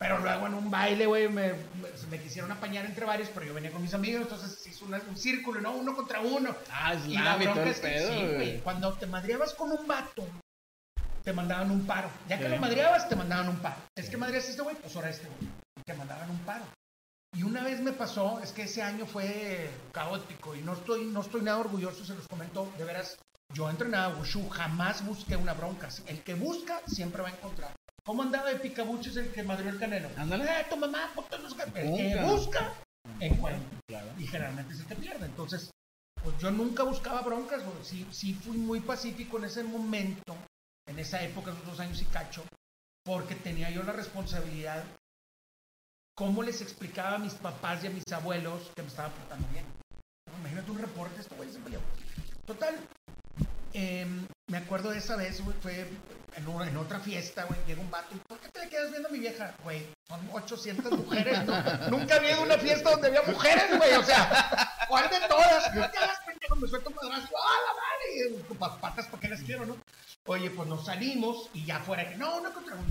Pero 0.00 0.18
luego 0.18 0.46
en 0.46 0.54
un 0.54 0.70
baile, 0.70 1.06
güey, 1.06 1.28
me, 1.28 1.54
quisieron 2.22 2.52
apañar 2.52 2.84
entre 2.86 3.04
varios, 3.04 3.30
pero 3.30 3.46
yo 3.46 3.54
venía 3.54 3.72
con 3.72 3.82
mis 3.82 3.94
amigos, 3.94 4.22
entonces 4.22 4.64
hizo 4.68 4.84
una- 4.84 5.02
un 5.08 5.16
círculo, 5.16 5.60
¿no? 5.60 5.72
Uno 5.72 5.94
contra 5.96 6.20
uno. 6.20 6.54
Ah, 6.70 6.94
es 6.94 7.04
Y 7.06 7.18
la 7.18 7.36
bronca 7.36 7.64
es 7.64 7.80
que 7.80 7.88
pedo, 7.88 8.12
sí, 8.12 8.34
güey. 8.34 8.60
Cuando 8.60 8.92
te 8.94 9.06
madreabas 9.06 9.54
con 9.54 9.72
un 9.72 9.86
vato, 9.88 10.24
te 11.24 11.32
mandaban 11.32 11.70
un 11.72 11.84
paro. 11.84 12.10
Ya 12.28 12.38
que 12.38 12.44
Sí. 12.44 12.50
lo 12.50 12.58
madreabas, 12.58 13.08
te 13.08 13.16
mandaban 13.16 13.48
un 13.48 13.56
paro. 13.58 13.76
Es 13.96 14.08
que 14.08 14.16
madreas 14.16 14.46
a 14.46 14.50
este 14.50 14.62
güey, 14.62 14.76
pues 14.76 14.94
ahora 14.94 15.10
este 15.10 15.26
güey. 15.26 15.50
Te 15.84 15.94
mandaban 15.94 16.30
un 16.30 16.38
paro. 16.40 16.64
Y 17.36 17.42
una 17.42 17.62
vez 17.64 17.80
me 17.80 17.92
pasó, 17.92 18.40
es 18.40 18.52
que 18.52 18.62
ese 18.62 18.82
año 18.82 19.04
fue 19.04 19.68
caótico 19.92 20.54
y 20.54 20.62
no 20.62 20.74
estoy, 20.74 21.06
no 21.06 21.20
estoy 21.22 21.42
nada 21.42 21.58
orgulloso, 21.58 22.04
se 22.04 22.14
los 22.14 22.26
comento, 22.28 22.72
de 22.78 22.84
veras. 22.84 23.18
Yo 23.52 23.68
entrenaba 23.68 24.16
Wushu, 24.16 24.48
jamás 24.48 25.04
busqué 25.04 25.34
una 25.36 25.54
bronca. 25.54 25.88
El 26.06 26.22
que 26.22 26.34
busca 26.34 26.80
siempre 26.86 27.22
va 27.22 27.28
a 27.28 27.32
encontrar. 27.32 27.72
¿Cómo 28.08 28.22
andaba 28.22 28.48
de 28.48 28.56
picabuches 28.56 29.18
el 29.18 29.30
que 29.32 29.42
madrió 29.42 29.68
el 29.68 29.78
canelo? 29.78 30.08
Ándale. 30.16 30.44
Eh, 30.44 30.66
tu 30.70 30.78
mamá, 30.78 31.12
puta, 31.14 31.36
no 31.36 31.54
qué. 31.54 31.62
El 31.64 31.94
que 31.94 32.14
Nunca. 32.14 32.24
busca, 32.24 32.72
encuentra 33.20 33.80
Claro. 33.86 34.08
y 34.18 34.26
generalmente 34.26 34.74
se 34.74 34.84
te 34.84 34.96
pierde. 34.96 35.26
Entonces, 35.26 35.70
pues 36.24 36.38
yo 36.38 36.50
nunca 36.50 36.84
buscaba 36.84 37.20
broncas, 37.20 37.62
güey. 37.62 37.76
sí, 37.84 38.06
sí 38.10 38.32
fui 38.32 38.56
muy 38.56 38.80
pacífico 38.80 39.36
en 39.36 39.44
ese 39.44 39.62
momento, 39.62 40.34
en 40.86 40.98
esa 40.98 41.22
época, 41.22 41.50
esos 41.50 41.66
dos 41.66 41.80
años 41.80 42.00
y 42.00 42.06
cacho, 42.06 42.42
porque 43.04 43.34
tenía 43.34 43.68
yo 43.68 43.82
la 43.82 43.92
responsabilidad, 43.92 44.82
cómo 46.16 46.42
les 46.42 46.62
explicaba 46.62 47.16
a 47.16 47.18
mis 47.18 47.34
papás 47.34 47.84
y 47.84 47.88
a 47.88 47.90
mis 47.90 48.10
abuelos 48.10 48.70
que 48.74 48.84
me 48.84 48.88
estaba 48.88 49.10
portando 49.10 49.46
bien. 49.48 49.66
Imagínate 50.40 50.70
un 50.70 50.78
reporte, 50.78 51.20
esto 51.20 51.36
güey 51.36 51.52
se 51.52 51.58
peleó. 51.58 51.80
Total, 52.46 52.74
em, 53.74 54.26
me 54.48 54.58
acuerdo 54.58 54.90
de 54.90 54.98
esa 54.98 55.16
vez, 55.16 55.40
güey, 55.42 55.56
fue 55.62 55.86
en, 56.36 56.48
una- 56.48 56.68
en 56.68 56.76
otra 56.76 57.00
fiesta, 57.00 57.44
güey, 57.44 57.58
llega 57.66 57.80
un 57.80 57.90
vato, 57.90 58.14
y, 58.14 58.18
¿por 58.28 58.38
qué 58.38 58.48
te 58.48 58.60
le 58.60 58.68
quedas 58.68 58.90
viendo 58.90 59.08
a 59.08 59.12
mi 59.12 59.18
vieja? 59.18 59.54
Güey, 59.62 59.86
son 60.08 60.20
800 60.32 60.92
mujeres, 60.92 61.44
¿no? 61.44 61.54
Nunca 61.90 62.16
había 62.16 62.32
ido 62.32 62.40
a 62.40 62.44
una 62.44 62.58
fiesta 62.58 62.90
donde 62.90 63.08
había 63.08 63.22
mujeres, 63.22 63.76
güey, 63.76 63.92
o 63.94 64.02
sea, 64.02 64.70
¿cuál 64.88 65.08
de 65.10 65.20
todas? 65.28 65.64
Te 65.72 65.80
pendejo, 66.26 66.56
me 66.56 66.68
suelto 66.68 66.88
un 66.90 66.96
madrazo, 66.96 67.28
¡ah, 67.36 67.56
la 67.66 67.74
madre! 67.80 68.42
Y, 68.50 68.54
pa- 68.54 68.80
patas, 68.80 69.06
¿para 69.06 69.20
qué 69.20 69.28
las 69.28 69.40
quiero, 69.42 69.66
no? 69.66 69.76
Oye, 70.26 70.50
pues 70.50 70.68
nos 70.68 70.84
salimos 70.86 71.48
y 71.54 71.64
ya 71.64 71.80
fuera 71.80 72.08
que, 72.08 72.16
no, 72.16 72.36
uno 72.38 72.52
contra 72.52 72.74
uno. 72.74 72.84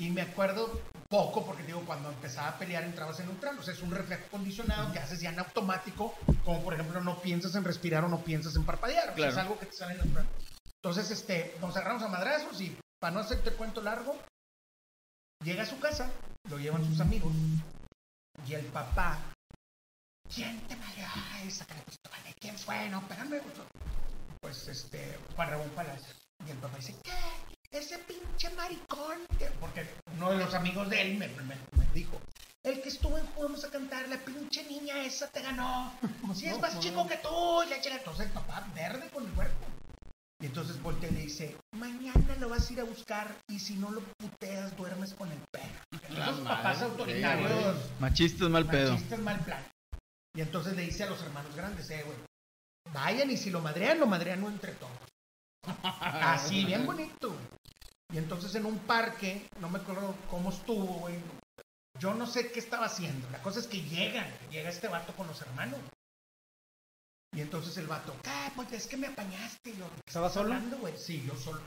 Y 0.00 0.10
me 0.10 0.22
acuerdo 0.22 0.80
poco, 1.08 1.44
porque 1.44 1.64
digo, 1.64 1.82
cuando 1.84 2.08
empezaba 2.10 2.50
a 2.50 2.58
pelear 2.58 2.84
entrabas 2.84 3.18
en 3.18 3.26
neutral. 3.26 3.58
O 3.58 3.62
sea, 3.64 3.74
es 3.74 3.82
un 3.82 3.90
reflejo 3.90 4.22
condicionado 4.30 4.92
que 4.92 5.00
haces 5.00 5.20
ya 5.20 5.30
en 5.30 5.40
automático, 5.40 6.14
como 6.44 6.62
por 6.62 6.74
ejemplo 6.74 7.00
no 7.00 7.18
piensas 7.20 7.54
en 7.56 7.64
respirar 7.64 8.04
o 8.04 8.08
no 8.08 8.20
piensas 8.22 8.54
en 8.54 8.64
parpadear. 8.64 9.04
O 9.04 9.06
sea, 9.06 9.14
Claro. 9.16 9.32
es 9.32 9.38
algo 9.38 9.58
que 9.58 9.66
te 9.66 9.72
sale 9.72 9.94
en 9.94 9.98
neutral. 10.04 10.26
Entonces, 10.82 11.10
este, 11.10 11.56
nos 11.60 11.76
agarramos 11.76 12.02
a 12.04 12.08
madrazos 12.08 12.60
y 12.60 12.76
para 13.00 13.14
no 13.14 13.20
hacerte 13.20 13.52
cuento 13.52 13.80
largo, 13.82 14.16
llega 15.44 15.62
a 15.64 15.66
su 15.66 15.78
casa, 15.80 16.10
lo 16.48 16.58
llevan 16.58 16.84
sus 16.84 17.00
amigos 17.00 17.32
y 18.46 18.54
el 18.54 18.64
papá, 18.66 19.18
¿quién 20.32 20.60
te 20.68 20.76
madreó? 20.76 21.06
Ay, 21.32 21.50
saca 21.50 21.74
la 21.74 21.82
pistola, 21.82 22.16
¿quién 22.40 22.56
fue? 22.58 22.88
No, 22.90 22.98
espérame. 23.00 23.40
Pues 24.40 24.68
este, 24.68 25.18
Juan 25.34 25.50
Ramón 25.50 25.70
Palacios. 25.70 26.16
Y 26.46 26.50
el 26.50 26.58
papá 26.58 26.76
dice, 26.76 26.94
¿qué? 27.02 27.12
Ese 27.76 27.98
pinche 27.98 28.48
maricón. 28.50 29.18
que-". 29.38 29.50
Porque 29.60 29.84
uno 30.14 30.30
de 30.30 30.38
los 30.38 30.54
amigos 30.54 30.88
de 30.88 31.02
él 31.02 31.18
me, 31.18 31.26
me- 31.28 31.42
me 31.44 31.86
dijo, 31.92 32.20
el 32.62 32.80
que 32.80 32.88
estuvo 32.88 33.18
en 33.18 33.26
Juegos 33.28 33.64
a 33.64 33.70
cantar, 33.70 34.08
la 34.08 34.18
pinche 34.18 34.62
niña 34.64 35.02
esa 35.04 35.26
te 35.28 35.42
ganó. 35.42 35.92
Si 36.36 36.46
es 36.46 36.58
más 36.60 36.78
chico 36.78 37.06
que 37.08 37.16
tú, 37.16 37.62
y 37.64 37.80
chica. 37.80 37.96
Entonces 37.96 38.26
el 38.26 38.32
papá 38.32 38.64
verde 38.74 39.10
con 39.10 39.26
el 39.26 39.32
cuerpo. 39.32 39.66
Y 40.40 40.46
entonces 40.46 40.80
voltea 40.82 41.10
y 41.10 41.14
le 41.14 41.20
dice, 41.22 41.56
mañana 41.72 42.36
lo 42.38 42.48
vas 42.48 42.68
a 42.68 42.72
ir 42.72 42.80
a 42.80 42.84
buscar 42.84 43.34
y 43.48 43.58
si 43.58 43.74
no 43.74 43.90
lo 43.90 44.00
puteas, 44.18 44.76
duermes 44.76 45.12
con 45.14 45.30
el 45.32 45.38
perro. 45.50 45.82
La 46.10 46.26
Esos 46.30 46.40
papás 46.40 46.82
autoritarios, 46.82 47.76
Machistas 47.98 48.48
mal 48.48 48.66
pedo. 48.66 48.92
machistas 48.92 49.18
mal 49.18 49.40
plan. 49.40 49.64
Y 50.36 50.40
entonces 50.40 50.76
le 50.76 50.82
dice 50.82 51.02
a 51.02 51.10
los 51.10 51.20
hermanos 51.22 51.54
grandes, 51.56 51.90
eh, 51.90 52.04
güey, 52.04 52.16
vayan 52.92 53.30
y 53.30 53.36
si 53.36 53.50
lo 53.50 53.60
madrean, 53.60 53.98
lo 53.98 54.06
madrean 54.06 54.44
entre 54.44 54.72
todos. 54.74 54.92
Así, 55.82 56.64
bien 56.64 56.86
bonito. 56.86 57.30
güey. 57.30 57.40
Y 58.12 58.18
entonces 58.18 58.54
en 58.54 58.64
un 58.64 58.78
parque, 58.78 59.48
no 59.60 59.68
me 59.68 59.80
acuerdo 59.80 60.14
cómo 60.30 60.50
estuvo, 60.50 60.86
güey. 61.00 61.16
Yo 61.98 62.14
no 62.14 62.26
sé 62.26 62.52
qué 62.52 62.60
estaba 62.60 62.86
haciendo. 62.86 63.28
La 63.30 63.42
cosa 63.42 63.58
es 63.58 63.66
que 63.66 63.82
llega, 63.82 64.24
llega 64.50 64.70
este 64.70 64.86
vato 64.86 65.12
con 65.14 65.26
los 65.26 65.42
hermanos. 65.42 65.80
Y 67.32 67.40
entonces 67.40 67.76
el 67.76 67.86
vato, 67.86 68.16
¿qué? 68.22 68.30
Pues 68.56 68.72
es 68.72 68.86
que 68.86 68.96
me 68.96 69.06
apañaste. 69.08 69.76
Yo, 69.76 69.86
¿qué 69.88 70.00
¿Estaba 70.06 70.28
solo? 70.30 70.54
hablando, 70.54 70.78
güey? 70.78 70.96
Sí, 70.96 71.24
yo 71.26 71.36
solo. 71.36 71.60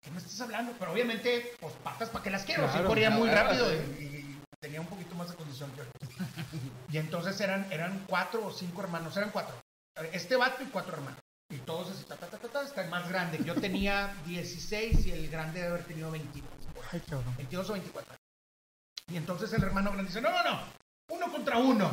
¿Qué 0.00 0.10
me 0.10 0.18
estás 0.18 0.40
hablando? 0.40 0.72
Pero 0.78 0.92
obviamente, 0.92 1.52
pues 1.60 1.72
patas, 1.84 2.08
¿para 2.10 2.24
qué 2.24 2.30
las 2.30 2.42
quiero? 2.44 2.66
sí 2.66 2.72
Claro, 2.72 2.88
corría 2.88 3.10
muy 3.10 3.28
claro, 3.28 3.48
rápido 3.50 3.70
sí. 3.70 3.76
y, 4.00 4.04
y 4.04 4.38
tenía 4.60 4.80
un 4.80 4.88
poquito 4.88 5.14
más 5.14 5.30
de 5.30 5.36
condición 5.36 5.70
que 5.72 5.80
ahorita. 5.82 6.06
Y 6.90 6.98
entonces 6.98 7.40
eran, 7.40 7.70
eran 7.72 8.04
cuatro 8.08 8.44
o 8.46 8.50
cinco 8.52 8.82
hermanos, 8.82 9.16
eran 9.16 9.30
cuatro. 9.30 9.54
Este 10.12 10.36
vato 10.36 10.62
y 10.62 10.66
cuatro 10.66 10.94
hermanos. 10.94 11.20
Y 11.50 11.58
todos 11.58 11.90
así, 11.90 12.04
ta, 12.04 12.16
ta, 12.16 12.26
ta, 12.26 12.38
ta, 12.38 12.48
ta, 12.48 12.62
está 12.62 12.82
el 12.82 12.90
más 12.90 13.08
grande. 13.08 13.38
Yo 13.44 13.54
tenía 13.54 14.14
16 14.26 15.06
y 15.06 15.12
el 15.12 15.28
grande 15.30 15.60
debe 15.60 15.72
haber 15.74 15.84
tenido 15.86 16.10
22. 16.10 16.50
Ay, 16.90 17.00
cabrón. 17.00 17.34
22 17.36 17.70
o 17.70 17.72
24. 17.74 18.16
Y 19.08 19.16
entonces 19.16 19.52
el 19.52 19.62
hermano 19.62 19.92
grande 19.92 20.08
dice, 20.08 20.20
no, 20.20 20.30
no, 20.30 20.42
no, 20.42 20.60
uno 21.10 21.30
contra 21.30 21.58
uno. 21.58 21.92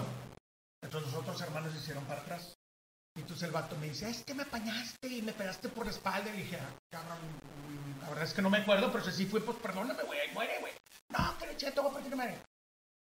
Entonces 0.81 1.11
los 1.11 1.21
otros 1.21 1.39
hermanos 1.41 1.73
se 1.73 1.79
hicieron 1.79 2.05
para 2.05 2.21
atrás. 2.21 2.55
Y 3.19 3.21
entonces 3.21 3.49
el 3.49 3.51
vato 3.51 3.75
me 3.75 3.89
dice, 3.89 4.09
es 4.09 4.23
que 4.23 4.33
me 4.33 4.43
apañaste 4.43 5.09
y 5.09 5.21
me 5.21 5.33
pegaste 5.33 5.67
por 5.67 5.83
la 5.83 5.91
espalda. 5.91 6.29
Y 6.33 6.37
dije, 6.37 6.57
ah, 6.57 6.73
cabrón, 6.89 7.17
la 8.01 8.07
verdad 8.07 8.23
es 8.23 8.33
que 8.33 8.41
no 8.41 8.49
me 8.49 8.59
acuerdo, 8.59 8.89
pero 8.93 9.03
si 9.03 9.11
sí 9.11 9.25
fue, 9.25 9.41
pues 9.41 9.57
perdóname, 9.57 10.03
güey, 10.03 10.21
ahí 10.21 10.33
muere, 10.33 10.57
güey. 10.61 10.71
No, 11.09 11.37
que 11.37 11.47
le 11.47 11.51
eché, 11.51 11.71
voy 11.71 11.89
a 11.89 11.93
partir 11.93 12.15
madre. 12.15 12.41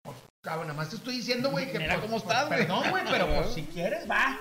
Pues, 0.01 0.18
cabrón, 0.41 0.66
nada 0.66 0.78
más 0.78 0.89
te 0.89 0.95
estoy 0.95 1.18
diciendo, 1.18 1.51
güey, 1.51 1.72
que 1.72 1.78
Mira 1.78 1.99
pues, 1.99 2.07
cómo 2.07 2.20
pues, 2.20 2.24
estás, 2.24 2.47
güey. 2.47 2.60
Perdón, 2.62 2.89
güey, 2.89 3.03
pero 3.07 3.28
pues 3.28 3.53
si 3.53 3.64
quieres, 3.66 4.10
va. 4.10 4.36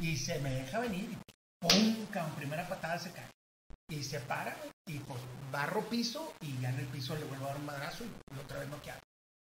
Y 0.00 0.16
se 0.16 0.38
me 0.38 0.50
deja 0.50 0.78
venir 0.78 1.10
y 1.10 1.18
pum, 1.60 2.06
cabrón, 2.06 2.34
primera 2.36 2.66
patada 2.66 2.98
se 2.98 3.12
cae. 3.12 3.28
Y 3.90 4.02
se 4.02 4.20
para, 4.20 4.56
y 4.86 5.00
pues 5.00 5.20
barro 5.52 5.82
piso 5.82 6.32
y 6.40 6.58
ya 6.62 6.70
en 6.70 6.78
el 6.78 6.86
piso 6.86 7.14
le 7.14 7.26
vuelvo 7.26 7.44
a 7.44 7.48
dar 7.48 7.58
un 7.58 7.66
madrazo 7.66 8.04
y 8.04 8.38
otra 8.38 8.58
vez 8.60 8.70
noqueado. 8.70 9.00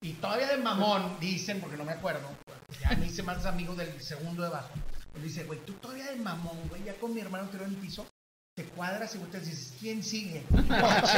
Y 0.02 0.14
todavía 0.14 0.48
de 0.48 0.58
mamón, 0.58 1.20
dicen, 1.20 1.60
porque 1.60 1.76
no 1.76 1.84
me 1.84 1.92
acuerdo, 1.92 2.30
pues, 2.46 2.80
ya 2.80 2.92
me 2.96 3.08
hice 3.08 3.22
más 3.22 3.46
amigo 3.46 3.76
del 3.76 4.02
segundo 4.02 4.44
de 4.44 4.48
abajo. 4.48 4.72
Él 5.16 5.24
dice, 5.24 5.44
güey, 5.44 5.60
tú 5.66 5.74
todavía 5.74 6.12
de 6.12 6.16
mamón, 6.18 6.58
güey, 6.70 6.84
ya 6.84 6.96
con 6.96 7.14
mi 7.14 7.22
hermano 7.22 7.48
tirado 7.50 7.66
en 7.68 7.76
el 7.76 7.80
piso, 7.82 8.08
te 8.56 8.64
cuadras 8.66 9.14
y 9.16 9.18
güey, 9.20 9.32
te 9.32 9.40
dices, 9.40 9.74
¿quién 9.80 10.04
sigue? 10.04 10.44
No, 10.52 10.66
pues 11.02 11.14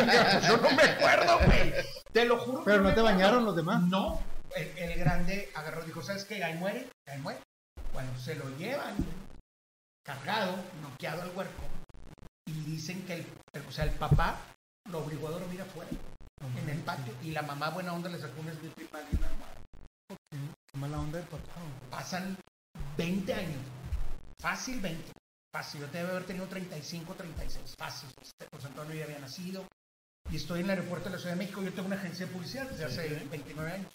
yo 0.47 0.57
no 0.57 0.71
me 0.71 0.83
acuerdo, 0.83 1.39
güey. 1.45 1.73
Te 2.11 2.25
lo 2.25 2.37
juro. 2.39 2.59
que 2.59 2.65
Pero 2.71 2.83
no 2.83 2.93
te 2.93 3.01
bañaron 3.01 3.45
los 3.45 3.55
demás. 3.55 3.81
No, 3.83 4.21
el, 4.55 4.67
el 4.77 4.99
grande 4.99 5.51
agarró, 5.55 5.83
dijo, 5.83 6.01
¿sabes 6.01 6.25
qué? 6.25 6.43
Ahí 6.43 6.55
muere, 6.57 6.87
ahí 7.07 7.19
muere. 7.19 7.39
Bueno, 7.93 8.09
se 8.19 8.35
lo 8.35 8.49
llevan 8.57 8.95
cargado, 10.05 10.55
noqueado 10.81 11.21
al 11.21 11.35
huerco. 11.35 11.63
Y 12.45 12.51
dicen 12.65 13.03
que 13.05 13.13
el, 13.13 13.25
el- 13.53 13.65
o 13.67 13.71
sea, 13.71 13.85
el 13.85 13.91
papá 13.91 14.37
lo 14.89 14.99
obligó 14.99 15.27
a 15.27 15.31
dormir 15.31 15.61
afuera, 15.61 15.89
en 16.61 16.69
el 16.69 16.79
patio. 16.79 17.13
Y 17.23 17.31
la 17.31 17.41
mamá 17.43 17.69
buena 17.69 17.93
onda 17.93 18.09
le 18.09 18.19
sacó 18.19 18.39
un 18.41 18.47
bag 18.47 19.05
y 19.11 19.15
una. 19.15 19.27
Qué 20.71 20.77
mala 20.77 20.99
onda 20.99 21.19
del 21.19 21.27
papá. 21.27 21.43
Pasan 21.89 22.35
20 22.97 23.33
años. 23.33 23.61
Fácil 24.43 24.81
20. 24.81 25.13
Fácil. 25.53 25.79
Yo 25.79 25.87
debe 25.87 26.09
haber 26.09 26.25
tenido 26.25 26.45
35, 26.47 27.13
36. 27.13 27.75
Fácil. 27.77 28.09
José 28.53 28.67
Antonio 28.67 28.93
ya 28.93 29.05
había 29.05 29.19
nacido. 29.19 29.65
Y 30.29 30.35
estoy 30.35 30.59
en 30.59 30.65
el 30.65 30.71
aeropuerto 30.71 31.07
de 31.07 31.15
la 31.15 31.17
Ciudad 31.17 31.35
de 31.35 31.39
México. 31.39 31.63
Yo 31.63 31.71
tengo 31.71 31.87
una 31.87 31.95
agencia 31.95 32.25
de 32.25 32.33
publicidad 32.33 32.69
desde 32.69 32.83
hace 32.83 33.07
29 33.31 33.71
años. 33.71 33.93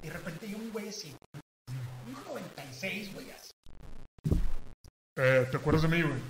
Y 0.00 0.06
de 0.06 0.12
repente 0.12 0.46
hay 0.46 0.54
un 0.54 0.70
güey 0.70 0.88
así. 0.90 1.12
Un 2.06 2.24
96, 2.24 3.14
güey 3.14 3.32
así. 3.32 3.50
Eh, 5.16 5.48
¿Te 5.50 5.56
acuerdas 5.56 5.82
de 5.82 5.88
mí, 5.88 6.02
güey? 6.02 6.20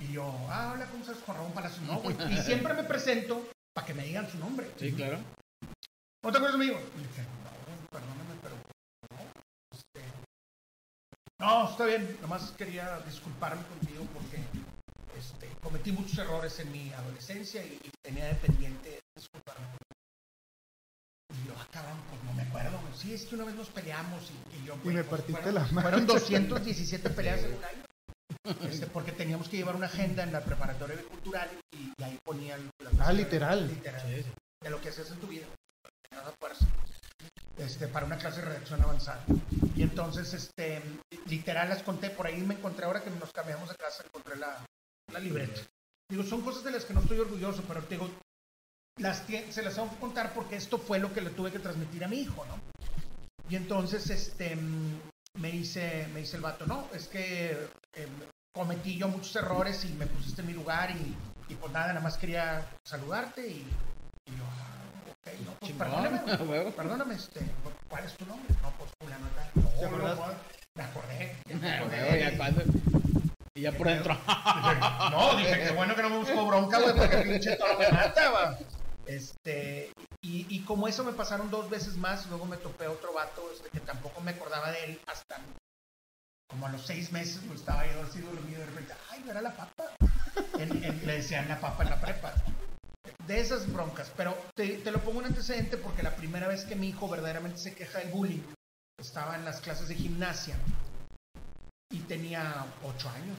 Y 0.00 0.14
yo, 0.14 0.24
ah, 0.48 0.72
hola, 0.74 0.86
¿cómo 0.86 1.04
estás? 1.04 1.22
Juan 1.22 1.36
Ramón 1.36 1.52
Palacio. 1.52 1.82
No, 1.82 2.00
güey. 2.00 2.16
Y 2.32 2.38
siempre 2.38 2.72
me 2.72 2.84
presento 2.84 3.46
para 3.74 3.86
que 3.86 3.92
me 3.92 4.04
digan 4.04 4.30
su 4.30 4.38
nombre. 4.38 4.70
Sí, 4.78 4.90
claro. 4.90 5.18
¿No 6.24 6.32
te 6.32 6.38
acuerdas 6.38 6.58
de 6.58 6.64
mí, 6.64 6.70
güey? 6.70 6.82
Y 6.82 7.02
dije, 7.02 7.22
no, 7.22 7.88
perdóname, 7.90 8.34
pero 8.40 8.56
no. 9.10 9.76
Este, 9.76 10.00
no, 11.42 11.70
está 11.70 11.84
bien. 11.86 12.16
Nomás 12.22 12.50
quería 12.52 12.98
disculparme 13.00 13.62
contigo 13.66 14.04
porque 14.14 14.38
este, 15.18 15.48
cometí 15.60 15.92
muchos 15.92 16.16
errores 16.18 16.58
en 16.60 16.72
mi 16.72 16.92
adolescencia 16.92 17.64
y, 17.64 17.78
y 17.84 17.90
tenía 18.02 18.26
de 18.26 18.34
pendiente 18.36 19.00
disculparme. 19.16 19.66
Y 21.34 21.46
yo, 21.48 21.54
ah, 21.58 21.66
cabrón, 21.72 21.98
pues 22.10 22.22
no 22.24 22.32
me 22.34 22.42
acuerdo. 22.42 22.78
Sí, 22.96 23.14
es 23.14 23.24
que 23.24 23.34
una 23.34 23.44
vez 23.44 23.54
nos 23.54 23.68
peleamos 23.70 24.22
y, 24.30 24.56
y 24.62 24.66
yo... 24.66 24.74
Y 24.84 24.88
me 24.88 25.02
pues, 25.04 25.06
partiste 25.22 25.42
fueron- 25.42 25.54
la 25.54 25.72
madre. 25.72 25.82
Fueron 25.90 26.06
217 26.06 27.10
peleas 27.10 27.40
en 27.42 27.54
un 27.54 27.64
año. 27.64 27.84
Este, 28.68 28.86
porque 28.86 29.12
teníamos 29.12 29.48
que 29.48 29.56
llevar 29.56 29.76
una 29.76 29.86
agenda 29.86 30.22
en 30.24 30.32
la 30.32 30.40
preparatoria 30.44 30.96
cultural 31.04 31.48
y, 31.72 31.92
y 31.96 32.02
ahí 32.02 32.18
ponían... 32.24 32.70
las- 32.82 32.92
Ah, 33.00 33.12
literal. 33.12 33.66
Literal. 33.68 34.24
De 34.62 34.70
lo 34.70 34.80
que 34.80 34.88
haces 34.90 35.10
en 35.10 35.18
tu 35.18 35.26
vida. 35.26 35.46
Nada 36.12 36.32
fuerza. 36.38 36.66
Este, 37.62 37.88
para 37.88 38.06
una 38.06 38.18
clase 38.18 38.40
de 38.40 38.48
redacción 38.48 38.82
avanzada. 38.82 39.24
Y 39.74 39.82
entonces, 39.82 40.32
este, 40.34 40.82
literal 41.26 41.68
las 41.68 41.82
conté, 41.82 42.10
por 42.10 42.26
ahí 42.26 42.40
me 42.42 42.54
encontré, 42.54 42.84
ahora 42.84 43.02
que 43.02 43.10
nos 43.10 43.32
cambiamos 43.32 43.68
de 43.68 43.76
casa, 43.76 44.04
encontré 44.04 44.36
la, 44.36 44.64
la 45.12 45.18
libreta. 45.18 45.60
Digo, 46.10 46.24
son 46.24 46.42
cosas 46.42 46.64
de 46.64 46.72
las 46.72 46.84
que 46.84 46.94
no 46.94 47.00
estoy 47.00 47.18
orgulloso, 47.18 47.62
pero 47.66 47.82
te 47.82 47.94
digo, 47.94 48.10
las, 48.98 49.24
se 49.26 49.62
las 49.62 49.74
tengo 49.74 49.90
que 49.90 49.96
contar 49.96 50.34
porque 50.34 50.56
esto 50.56 50.78
fue 50.78 50.98
lo 50.98 51.12
que 51.12 51.22
le 51.22 51.30
tuve 51.30 51.50
que 51.50 51.58
transmitir 51.58 52.04
a 52.04 52.08
mi 52.08 52.20
hijo, 52.20 52.44
¿no? 52.46 52.60
Y 53.48 53.56
entonces, 53.56 54.08
este, 54.10 54.56
me 55.34 55.50
dice, 55.50 56.06
me 56.12 56.20
dice 56.20 56.36
el 56.36 56.42
vato, 56.42 56.66
no, 56.66 56.88
es 56.92 57.08
que 57.08 57.52
eh, 57.94 58.08
cometí 58.52 58.98
yo 58.98 59.08
muchos 59.08 59.34
errores 59.36 59.84
y 59.84 59.92
me 59.94 60.06
pusiste 60.06 60.42
en 60.42 60.48
mi 60.48 60.52
lugar 60.52 60.90
y, 60.90 61.16
y 61.48 61.54
pues 61.54 61.72
nada, 61.72 61.88
nada 61.88 62.00
más 62.00 62.18
quería 62.18 62.66
saludarte 62.84 63.46
y, 63.46 63.66
y 64.26 64.30
yo, 64.30 64.44
no, 65.44 65.52
pues 65.60 65.72
perdóname, 65.72 66.20
huevo. 66.50 66.70
perdóname, 66.72 67.14
este, 67.14 67.40
¿cuál 67.88 68.04
es 68.04 68.14
tu 68.14 68.26
nombre? 68.26 68.54
No, 68.62 68.70
pues 68.78 68.90
fulano 69.00 69.26
tal. 69.34 69.50
No, 69.62 69.68
¿Te 69.70 69.82
no, 69.84 69.90
no, 69.98 70.34
me 70.76 70.82
acordé. 70.84 71.36
ya 71.46 71.56
me 71.56 71.70
acordé. 71.76 72.20
ya 72.20 72.36
cuando- 72.36 72.62
Y 73.54 73.60
ya 73.62 73.72
por 73.72 73.86
dentro. 73.86 74.16
No, 75.10 75.36
dije, 75.36 75.64
qué 75.64 75.70
bueno 75.72 75.94
que 75.94 76.02
no 76.02 76.10
me 76.10 76.18
buscó 76.18 76.46
bronca, 76.46 76.78
güey, 76.80 76.94
porque 76.96 77.16
pinche 77.18 77.56
todo 77.56 77.78
me 77.78 77.88
mata, 77.90 78.30
va. 78.30 78.58
Este, 79.06 79.90
y, 80.22 80.46
y 80.48 80.60
como 80.64 80.86
eso 80.88 81.02
me 81.04 81.12
pasaron 81.12 81.50
dos 81.50 81.68
veces 81.68 81.96
más, 81.96 82.26
luego 82.28 82.46
me 82.46 82.56
topé 82.56 82.86
otro 82.86 83.12
vato 83.12 83.42
este, 83.52 83.68
que 83.70 83.80
tampoco 83.80 84.20
me 84.20 84.30
acordaba 84.30 84.70
de 84.70 84.84
él 84.84 85.00
hasta 85.06 85.38
como 86.48 86.66
a 86.66 86.70
los 86.70 86.86
seis 86.86 87.10
meses, 87.12 87.40
pues 87.46 87.60
estaba 87.60 87.84
yo 87.86 88.02
así 88.02 88.20
dormido 88.20 88.58
y 88.58 88.60
de 88.60 88.66
repente, 88.66 88.94
ay, 89.10 89.24
era 89.28 89.40
la 89.42 89.52
papa. 89.56 89.84
En- 90.58 90.84
en- 90.84 91.06
le 91.06 91.16
decían 91.16 91.48
la 91.48 91.58
papa 91.60 91.82
en 91.82 91.90
la 91.90 92.00
prepa. 92.00 92.32
De 93.26 93.40
esas 93.40 93.70
broncas, 93.72 94.10
pero 94.16 94.36
te, 94.54 94.78
te 94.78 94.90
lo 94.90 95.00
pongo 95.00 95.18
un 95.20 95.24
antecedente 95.26 95.76
porque 95.76 96.02
la 96.02 96.14
primera 96.16 96.48
vez 96.48 96.64
que 96.64 96.76
mi 96.76 96.88
hijo 96.88 97.08
verdaderamente 97.08 97.58
se 97.58 97.74
queja 97.74 97.98
del 97.98 98.10
bullying, 98.10 98.42
estaba 99.00 99.36
en 99.36 99.44
las 99.44 99.60
clases 99.60 99.88
de 99.88 99.94
gimnasia 99.94 100.56
y 101.90 101.98
tenía 102.00 102.64
ocho 102.84 103.08
años 103.10 103.36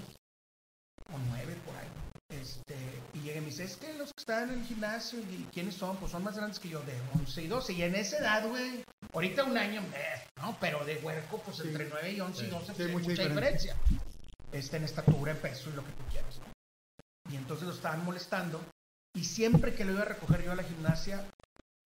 o 1.13 1.17
nueve 1.29 1.55
por 1.65 1.75
ahí. 1.75 1.87
Este, 2.29 2.75
y 3.13 3.19
llega 3.19 3.37
y 3.37 3.41
me 3.41 3.47
dice, 3.47 3.63
es 3.63 3.77
que 3.77 3.93
los 3.93 4.07
que 4.09 4.19
están 4.21 4.49
en 4.51 4.59
el 4.59 4.65
gimnasio, 4.65 5.19
¿y 5.19 5.47
quiénes 5.53 5.75
son? 5.75 5.95
Pues 5.97 6.11
son 6.11 6.23
más 6.23 6.35
grandes 6.35 6.59
que 6.59 6.69
yo, 6.69 6.81
de 6.81 6.93
11 7.15 7.43
y 7.43 7.47
12. 7.47 7.73
Y 7.73 7.83
en 7.83 7.95
esa 7.95 8.17
edad, 8.17 8.47
güey, 8.47 8.83
ahorita 9.13 9.43
un 9.43 9.57
año, 9.57 9.81
eh, 9.95 10.23
¿no? 10.41 10.57
Pero 10.59 10.83
de 10.83 10.97
huerco, 10.97 11.39
pues 11.39 11.57
Sí. 11.57 11.67
entre 11.67 11.87
9 11.89 12.11
y 12.11 12.19
11 12.19 12.45
y 12.45 12.49
12, 12.49 12.65
Sí, 12.67 12.73
pues, 12.77 12.91
mucha 12.91 13.09
mucha, 13.09 13.23
diferencia. 13.27 13.73
diferencia. 13.75 14.07
Este, 14.51 14.77
en 14.77 14.83
estatura, 14.83 15.31
en 15.31 15.37
peso 15.37 15.69
y 15.69 15.73
lo 15.73 15.83
que 15.85 15.91
tú 15.91 16.03
quieras. 16.11 16.39
¿no? 16.39 17.31
Y 17.33 17.35
entonces 17.37 17.67
lo 17.67 17.73
estaban 17.73 18.03
molestando. 18.03 18.59
Y 19.15 19.25
siempre 19.25 19.75
que 19.75 19.85
lo 19.85 19.93
iba 19.93 20.01
a 20.01 20.05
recoger 20.05 20.43
yo 20.43 20.51
a 20.51 20.55
la 20.55 20.63
gimnasia, 20.63 21.23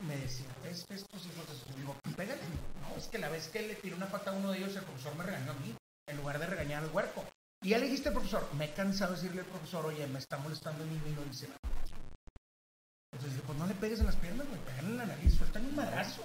me 0.05 0.15
decía, 0.17 0.47
es 0.69 0.85
que 0.85 0.93
estos 0.93 1.25
hijos 1.25 1.47
de 1.49 1.55
su 1.55 1.77
digo, 1.77 1.95
pégale. 2.15 2.41
No, 2.81 2.95
es 2.95 3.07
que 3.07 3.17
la 3.17 3.29
vez 3.29 3.49
que 3.49 3.67
le 3.67 3.75
tiré 3.75 3.95
una 3.95 4.09
pata 4.09 4.31
a 4.31 4.33
uno 4.33 4.51
de 4.51 4.59
ellos, 4.59 4.75
el 4.75 4.83
profesor 4.83 5.15
me 5.15 5.23
regañó 5.23 5.51
a 5.51 5.55
mí, 5.55 5.75
en 6.07 6.17
lugar 6.17 6.39
de 6.39 6.45
regañar 6.45 6.83
al 6.83 6.91
huerco. 6.91 7.25
Y 7.61 7.69
ya 7.69 7.79
le 7.79 7.85
dijiste 7.85 8.09
al 8.09 8.15
profesor, 8.15 8.47
me 8.55 8.65
he 8.65 8.73
cansado 8.73 9.13
de 9.13 9.21
decirle 9.21 9.41
al 9.41 9.47
profesor, 9.47 9.85
oye, 9.85 10.07
me 10.07 10.19
está 10.19 10.37
molestando 10.37 10.83
el 10.83 10.89
niño 10.89 11.07
y 11.07 11.11
no 11.11 11.23
dice 11.23 11.47
nada. 11.47 11.59
Entonces 13.11 13.33
dije, 13.33 13.47
pues 13.47 13.57
no 13.57 13.65
le 13.65 13.73
pegues 13.73 13.99
en 13.99 14.05
las 14.05 14.15
piernas, 14.15 14.47
güey, 14.47 14.61
pégale 14.61 14.87
en 14.87 14.97
la 14.97 15.05
nariz, 15.05 15.33
suelta 15.33 15.59
un 15.59 15.75
madrazo. 15.75 16.23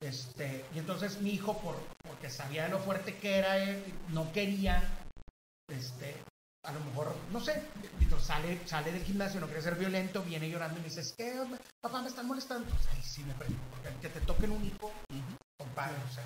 Este, 0.00 0.64
y 0.74 0.78
entonces 0.80 1.20
mi 1.20 1.30
hijo, 1.30 1.56
por, 1.60 1.76
porque 2.02 2.28
sabía 2.28 2.68
lo 2.68 2.80
fuerte 2.80 3.16
que 3.18 3.38
era 3.38 3.58
él, 3.58 3.84
no 4.08 4.32
quería, 4.32 4.82
este, 5.68 6.16
a 6.64 6.72
lo 6.72 6.80
mejor, 6.80 7.14
no 7.32 7.40
sé, 7.40 7.62
sale, 8.22 8.60
sale 8.66 8.92
del 8.92 9.02
gimnasio, 9.02 9.40
no 9.40 9.46
quiere 9.46 9.62
ser 9.62 9.74
violento, 9.74 10.22
viene 10.22 10.48
llorando 10.48 10.78
y 10.78 10.82
me 10.82 10.88
dice, 10.88 11.00
es 11.00 11.12
que 11.12 11.34
papá 11.80 12.00
me 12.00 12.08
están 12.08 12.26
molestando. 12.26 12.68
Pues, 12.70 12.88
Ay, 12.94 13.02
sí, 13.02 13.22
me 13.24 13.34
prendo, 13.34 13.58
porque 13.70 13.90
que 14.00 14.08
te 14.08 14.20
toquen 14.20 14.52
un 14.52 14.64
hijo, 14.64 14.92
compadre, 15.58 15.96
o 16.08 16.12
sea. 16.12 16.24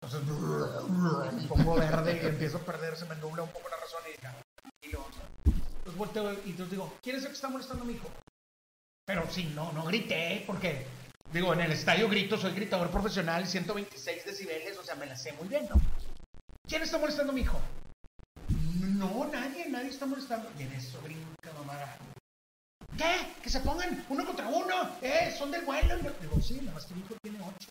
Entonces, 0.00 1.32
me 1.34 1.48
pongo 1.48 1.74
verde 1.74 2.20
y 2.22 2.26
empiezo 2.26 2.58
a 2.58 2.60
perder, 2.60 2.96
se 2.96 3.04
me 3.04 3.16
nubla 3.16 3.42
un 3.42 3.50
poco 3.50 3.68
la 3.68 3.76
razón 3.76 4.00
y 4.06 4.12
dije, 4.12 4.28
y 4.82 4.92
luego, 4.92 5.08
entonces 5.44 5.96
volteo 5.96 6.32
y 6.32 6.50
entonces 6.50 6.70
digo, 6.70 6.94
¿quién 7.02 7.16
es 7.16 7.22
el 7.22 7.28
que 7.28 7.34
está 7.34 7.48
molestando 7.48 7.84
a 7.84 7.86
mi 7.86 7.94
hijo? 7.94 8.08
Pero 9.04 9.28
sí, 9.30 9.52
no, 9.54 9.72
no 9.72 9.84
grité, 9.84 10.44
porque, 10.46 10.86
digo, 11.32 11.52
en 11.52 11.60
el 11.60 11.72
estadio 11.72 12.08
grito, 12.08 12.38
soy 12.38 12.52
gritador 12.52 12.90
profesional, 12.90 13.46
126 13.46 14.24
decibeles, 14.24 14.78
o 14.78 14.84
sea, 14.84 14.94
me 14.94 15.06
la 15.06 15.16
sé 15.16 15.32
muy 15.32 15.48
bien, 15.48 15.66
¿no? 15.68 15.76
¿Quién 16.66 16.82
está 16.82 16.98
molestando 16.98 17.32
a 17.32 17.34
mi 17.34 17.40
hijo? 17.40 17.60
No, 18.98 19.24
nadie, 19.32 19.68
nadie 19.68 19.90
está 19.90 20.06
molestando. 20.06 20.50
Y 20.58 20.62
en 20.64 20.72
eso 20.72 21.00
brinca 21.02 21.52
mamá. 21.56 21.78
¿Qué? 22.96 23.32
Que 23.40 23.48
se 23.48 23.60
pongan 23.60 24.04
uno 24.08 24.26
contra 24.26 24.48
uno, 24.48 24.74
eh, 25.00 25.32
son 25.38 25.52
del 25.52 25.64
vuelo. 25.64 25.96
Digo, 26.20 26.40
sí, 26.42 26.58
nada 26.60 26.72
más 26.72 26.86
que 26.86 26.94
mi 26.94 27.02
hijo 27.02 27.14
tiene 27.22 27.38
ocho. 27.40 27.68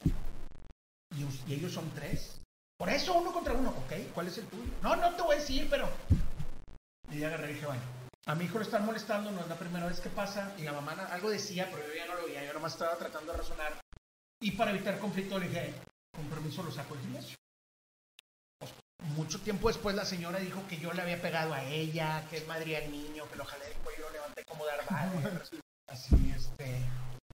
Y, 1.18 1.54
ellos 1.54 1.74
son 1.74 1.90
tres. 1.94 2.40
Por 2.78 2.90
eso 2.90 3.14
uno 3.14 3.34
contra 3.34 3.54
uno, 3.54 3.72
ok, 3.72 4.14
¿cuál 4.14 4.28
es 4.28 4.38
el 4.38 4.46
tuyo? 4.46 4.72
No, 4.82 4.96
no 4.96 5.16
te 5.16 5.22
voy 5.22 5.36
a 5.36 5.40
decir, 5.40 5.68
pero. 5.70 5.90
Y 7.12 7.20
ya 7.20 7.28
agarré 7.28 7.52
y 7.52 7.54
dije, 7.56 7.66
bueno, 7.66 7.82
a 8.26 8.36
mi 8.36 8.46
hijo 8.46 8.60
le 8.60 8.64
están 8.64 8.86
molestando, 8.86 9.30
no 9.32 9.42
es 9.42 9.48
la 9.50 9.60
primera 9.60 9.86
vez 9.86 10.00
que 10.00 10.10
pasa. 10.10 10.54
Y 10.58 10.62
la 10.62 10.72
mamá 10.72 10.94
algo 11.12 11.30
decía, 11.30 11.68
pero 11.70 11.86
yo 11.86 11.94
ya 11.94 12.06
no 12.06 12.16
lo 12.16 12.26
veía, 12.26 12.46
yo 12.46 12.54
nomás 12.54 12.72
estaba 12.74 12.98
tratando 12.98 13.34
de 13.34 13.40
razonar. 13.40 13.74
Y 14.40 14.52
para 14.52 14.72
evitar 14.72 14.98
conflicto 14.98 15.38
le 15.40 15.50
dije, 15.50 15.74
con 16.16 16.26
permiso 16.30 16.64
lo 16.64 16.72
saco 16.72 16.94
del 16.94 17.04
gimnasio. 17.04 17.38
Mucho 19.16 19.40
tiempo 19.40 19.68
después 19.68 19.96
la 19.96 20.06
señora 20.06 20.40
dijo 20.40 20.62
que 20.68 20.78
yo 20.78 20.92
le 20.94 21.02
había 21.02 21.22
pegado 21.22 21.54
a 21.54 21.64
ella, 21.64 22.26
que 22.30 22.38
es 22.38 22.48
madre 22.48 22.78
al 22.78 22.92
niño, 22.92 23.30
que 23.30 23.36
lo 23.38 23.46
jalé 23.46 23.66
del 23.66 23.78
cuello 23.78 24.00
y 24.00 24.02
lo 24.02 24.12
levanté 24.12 24.44
como 24.46 24.66
Darth 24.66 24.90
Vader. 24.90 25.44
Así, 25.88 26.34
este. 26.36 26.82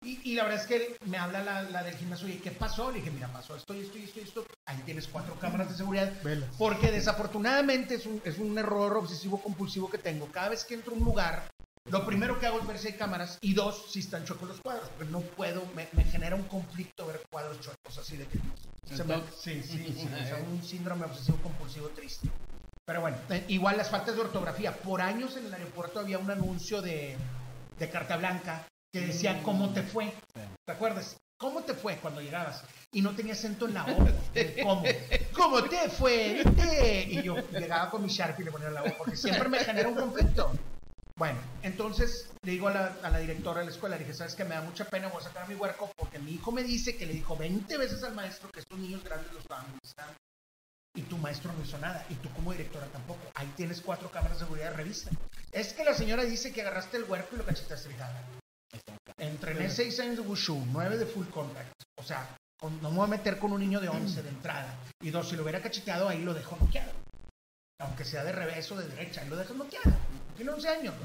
Y, 0.02 0.32
y 0.32 0.36
la 0.36 0.44
verdad 0.44 0.62
es 0.62 0.68
que 0.68 0.98
me 1.06 1.18
habla 1.18 1.42
la, 1.44 1.64
la 1.64 1.84
del 1.84 1.96
gimnasio 1.96 2.28
y 2.28 2.34
¿qué 2.34 2.52
pasó? 2.52 2.92
Le 2.92 3.00
dije, 3.00 3.12
mira, 3.12 3.30
pasó 3.30 3.56
esto 3.56 3.74
y 3.74 3.82
esto 3.82 3.98
y 3.98 4.04
esto 4.04 4.20
y 4.20 4.24
esto. 4.24 4.46
Ahí 4.66 4.82
tienes 4.86 5.08
cuatro 5.08 5.36
cámaras 5.40 5.70
de 5.70 5.78
seguridad. 5.78 6.12
Velas. 6.22 6.50
Porque 6.58 6.92
desafortunadamente 6.92 7.96
es 7.96 8.06
un, 8.06 8.22
es 8.26 8.38
un 8.38 8.58
error 8.58 8.98
obsesivo 8.98 9.42
compulsivo 9.42 9.90
que 9.90 9.98
tengo. 9.98 10.28
Cada 10.28 10.50
vez 10.50 10.66
que 10.66 10.74
entro 10.74 10.94
a 10.94 10.98
un 10.98 11.06
lugar, 11.06 11.48
lo 11.90 12.06
primero 12.06 12.40
que 12.40 12.46
hago 12.46 12.60
es 12.60 12.68
ver 12.68 12.78
si 12.78 12.88
hay 12.88 12.94
cámaras 12.94 13.38
y 13.40 13.54
dos, 13.54 13.86
si 13.90 14.00
están 14.00 14.26
chuecos 14.26 14.50
los 14.50 14.62
cuadros. 14.62 14.90
Porque 14.90 15.12
no 15.12 15.22
puedo, 15.22 15.66
me, 15.74 15.88
me 15.94 16.04
genera 16.04 16.36
un 16.36 16.44
conflicto 16.44 17.08
ver 17.08 17.22
cuadros 17.32 17.62
chuecos 17.62 17.98
así 17.98 18.18
de 18.18 18.28
que... 18.28 18.40
se 18.86 19.04
me- 19.04 19.16
sí, 19.40 19.62
sí, 19.64 19.78
sí. 19.94 20.10
o 20.14 20.26
sea, 20.26 20.36
un 20.50 20.64
síndrome 20.64 21.06
obsesivo 21.06 21.38
compulsivo 21.42 21.88
triste. 21.90 22.30
Pero 22.86 23.02
bueno, 23.02 23.18
eh, 23.30 23.46
igual 23.48 23.78
las 23.78 23.90
faltas 23.90 24.16
de 24.16 24.22
ortografía. 24.22 24.74
Por 24.74 25.02
años 25.02 25.38
en 25.38 25.46
el 25.46 25.54
aeropuerto 25.54 26.00
había 26.00 26.20
un 26.20 26.30
anuncio 26.30 26.82
de, 26.82 27.16
de 27.80 27.90
carta 27.90 28.18
blanca 28.18 28.68
que 28.92 29.02
decía 29.02 29.42
cómo 29.42 29.72
te 29.74 29.84
fue. 29.84 30.12
¿Te 30.66 30.72
acuerdas? 30.72 31.16
¿Cómo 31.38 31.62
te 31.64 31.74
fue 31.74 31.98
cuando 31.98 32.22
llegabas? 32.22 32.64
Y 32.92 33.02
no 33.02 33.16
tenía 33.16 33.34
acento 33.34 33.68
en 33.68 33.74
la 33.74 33.86
O. 33.86 34.08
¿Cómo? 34.64 34.84
¿Cómo 35.36 35.64
te 35.64 35.90
fue? 35.90 36.44
Y 37.08 37.22
yo 37.24 37.36
llegaba 37.52 37.90
con 37.90 38.04
mi 38.04 38.10
Sharpie 38.10 38.44
y 38.44 38.46
le 38.46 38.52
ponía 38.52 38.70
la 38.70 38.84
O, 38.84 38.98
porque 38.98 39.16
siempre 39.16 39.48
me 39.50 39.60
genera 39.60 39.88
un 39.90 39.96
conflicto. 39.96 40.52
Bueno, 41.24 41.40
entonces 41.62 42.30
le 42.42 42.52
digo 42.52 42.68
a 42.68 42.74
la, 42.74 42.98
a 43.02 43.10
la 43.10 43.18
directora 43.20 43.62
de 43.62 43.68
la 43.68 43.72
escuela, 43.72 43.96
le 43.96 44.04
dije, 44.04 44.14
¿sabes 44.14 44.36
qué? 44.36 44.44
Me 44.44 44.56
da 44.56 44.62
mucha 44.62 44.84
pena, 44.84 45.08
voy 45.08 45.22
a 45.22 45.24
sacar 45.24 45.44
a 45.44 45.48
mi 45.48 45.56
huerco 45.56 45.90
porque 45.96 46.20
mi 46.20 46.34
hijo 46.34 46.52
me 46.52 46.64
dice 46.64 46.98
que 46.98 47.06
le 47.06 47.14
dijo 47.14 47.38
20 47.38 47.78
veces 47.78 48.04
al 48.04 48.14
maestro 48.14 48.52
que 48.52 48.60
estos 48.60 48.78
niños 48.78 49.02
grandes 49.06 49.32
lo 49.32 49.40
estaban 49.40 49.66
molestando. 49.72 50.16
Y 50.94 51.04
tu 51.04 51.18
maestro 51.18 51.54
no 51.54 51.64
hizo 51.64 51.78
nada, 51.78 52.06
y 52.10 52.16
tú 52.16 52.30
como 52.34 52.52
directora 52.52 52.88
tampoco. 52.88 53.22
Ahí 53.36 53.48
tienes 53.56 53.80
cuatro 53.80 54.12
cámaras 54.12 54.38
de 54.38 54.44
seguridad, 54.44 54.76
revisa. 54.76 55.12
Es 55.54 55.72
que 55.72 55.86
la 55.86 55.94
señora 55.94 56.26
dice 56.26 56.52
que 56.52 56.60
agarraste 56.60 56.98
el 56.98 57.06
huerco 57.06 57.36
y 57.36 57.38
lo 57.38 57.46
cachetaste 57.46 57.88
fijada. 57.88 58.22
Entrené 59.18 59.70
seis 59.70 59.98
años 60.02 60.18
de 60.18 60.24
Wushu, 60.24 60.62
nueve 60.74 60.98
de 60.98 61.06
full 61.06 61.28
contact. 61.28 61.72
O 61.96 62.04
sea, 62.04 62.36
con- 62.60 62.82
no 62.82 62.90
me 62.90 62.98
voy 62.98 63.06
a 63.06 63.12
meter 63.12 63.40
con 63.40 63.54
un 63.54 63.62
niño 63.62 63.80
de 63.80 63.88
11 63.88 64.24
de 64.24 64.28
entrada. 64.30 64.76
Y 65.02 65.10
dos, 65.10 65.30
si 65.30 65.38
lo 65.38 65.44
hubiera 65.44 65.62
cacheteado, 65.62 66.10
ahí 66.10 66.22
lo 66.22 66.34
dejo 66.34 66.58
noqueado. 66.60 66.92
Aunque 67.80 68.04
sea 68.04 68.26
de 68.26 68.34
revés 68.34 68.70
o 68.74 68.76
de 68.76 68.90
derecha, 68.90 69.22
ahí 69.22 69.30
lo 69.30 69.38
dejas 69.38 69.56
noqueado. 69.56 69.94
Tiene 70.36 70.52
11 70.52 70.68
años. 70.68 70.96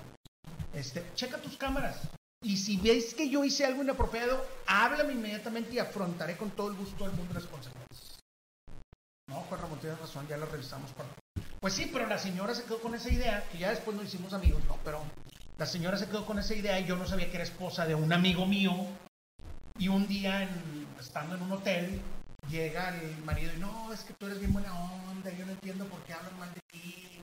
Este, 0.75 1.05
checa 1.15 1.39
tus 1.39 1.57
cámaras. 1.57 2.01
Y 2.43 2.57
si 2.57 2.77
veis 2.77 3.15
que 3.15 3.29
yo 3.29 3.45
hice 3.45 3.65
algo 3.65 3.83
inapropiado, 3.83 4.47
háblame 4.67 5.13
inmediatamente 5.13 5.75
y 5.75 5.79
afrontaré 5.79 6.37
con 6.37 6.51
todo 6.51 6.71
el 6.71 6.77
gusto 6.77 7.05
del 7.05 7.17
mundo 7.17 7.35
las 7.35 7.47
consecuencias. 7.47 8.21
No, 9.29 9.41
Juan 9.41 9.61
Ramón, 9.61 9.81
tienes 9.81 9.99
razón, 9.99 10.27
ya 10.29 10.37
lo 10.37 10.47
revisamos. 10.47 10.91
Juan. 10.93 11.09
Pues 11.61 11.75
sí, 11.75 11.91
pero 11.93 12.07
la 12.07 12.19
señora 12.19 12.55
se 12.55 12.63
quedó 12.63 12.81
con 12.81 12.95
esa 12.95 13.11
idea, 13.11 13.45
que 13.51 13.59
ya 13.59 13.71
después 13.71 13.97
nos 13.97 14.07
hicimos 14.07 14.33
amigos, 14.33 14.63
¿no? 14.69 14.79
Pero 14.85 15.03
la 15.59 15.67
señora 15.67 15.99
se 15.99 16.07
quedó 16.07 16.25
con 16.25 16.39
esa 16.39 16.55
idea 16.55 16.79
y 16.79 16.87
yo 16.87 16.97
no 16.97 17.07
sabía 17.07 17.29
que 17.29 17.35
era 17.35 17.45
esposa 17.45 17.85
de 17.85 17.97
un 17.97 18.13
amigo 18.13 18.47
mío. 18.47 18.73
Y 19.77 19.89
un 19.89 20.07
día, 20.07 20.49
estando 21.01 21.35
en 21.35 21.43
un 21.43 21.53
hotel, 21.53 22.01
llega 22.49 22.97
el 22.97 23.19
marido 23.25 23.53
y 23.55 23.59
no, 23.59 23.93
es 23.93 24.03
que 24.05 24.15
tú 24.15 24.27
eres 24.27 24.39
bien 24.39 24.53
buena 24.53 24.73
onda, 25.11 25.31
yo 25.33 25.45
no 25.45 25.53
entiendo 25.53 25.85
por 25.87 26.01
qué 26.05 26.13
hablan 26.13 26.39
mal 26.39 26.53
de 26.55 26.61
ti. 26.71 27.18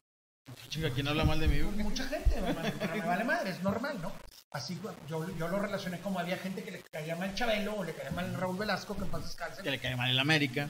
Chinga, 0.69 0.89
¿quién 0.91 1.07
habla 1.07 1.23
mal 1.25 1.39
de 1.39 1.47
mí? 1.47 1.61
Pues 1.61 1.75
mucha 1.77 2.03
gente, 2.07 2.35
hermano, 2.35 2.69
pero 2.79 2.95
me 2.95 3.05
vale 3.05 3.23
madre, 3.23 3.49
es 3.51 3.61
normal, 3.61 4.01
¿no? 4.01 4.11
Así 4.51 4.75
pues, 4.75 4.95
yo, 5.09 5.29
yo 5.37 5.47
lo 5.49 5.59
relacioné 5.59 5.99
como 5.99 6.19
había 6.19 6.37
gente 6.37 6.63
que 6.63 6.71
le 6.71 6.81
caía 6.81 7.15
mal 7.15 7.35
Chabelo 7.35 7.75
o 7.75 7.83
le 7.83 7.93
caía 7.93 8.11
mal 8.11 8.33
Raúl 8.35 8.57
Velasco, 8.57 8.95
que 8.95 9.03
en 9.03 9.09
paz 9.11 9.23
descanse. 9.23 9.61
Que 9.61 9.71
le 9.71 9.79
cae 9.79 9.95
mal 9.95 10.09
en 10.09 10.15
la 10.15 10.21
América. 10.21 10.69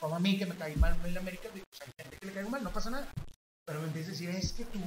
como 0.00 0.16
a 0.16 0.18
mí 0.18 0.38
que 0.38 0.46
me 0.46 0.54
caí 0.54 0.76
mal 0.76 0.96
en 1.04 1.12
la 1.14 1.20
América, 1.20 1.48
digo, 1.52 1.66
pues 1.68 1.82
hay 1.82 1.92
gente 2.02 2.16
que 2.18 2.26
le 2.26 2.32
cae 2.32 2.44
mal, 2.44 2.64
no 2.64 2.70
pasa 2.70 2.90
nada. 2.90 3.06
Pero 3.66 3.80
me 3.80 3.88
empieza 3.88 4.08
a 4.08 4.12
decir, 4.12 4.30
es 4.30 4.52
que 4.52 4.64
tú 4.64 4.78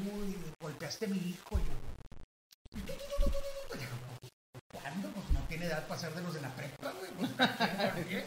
golpeaste 0.60 1.06
a 1.06 1.10
mi 1.10 1.18
hijo. 1.18 1.60
Y 1.60 2.80
yo, 2.80 2.94
"Pues, 3.68 3.82
¿cuándo? 4.72 5.10
Pues 5.10 5.30
no 5.32 5.42
tiene 5.48 5.66
edad 5.66 5.86
para 5.88 6.00
ser 6.00 6.14
de 6.16 6.22
los 6.22 6.34
de 6.34 6.42
la 6.42 6.50
prepa, 6.56 6.94
güey. 6.94 8.24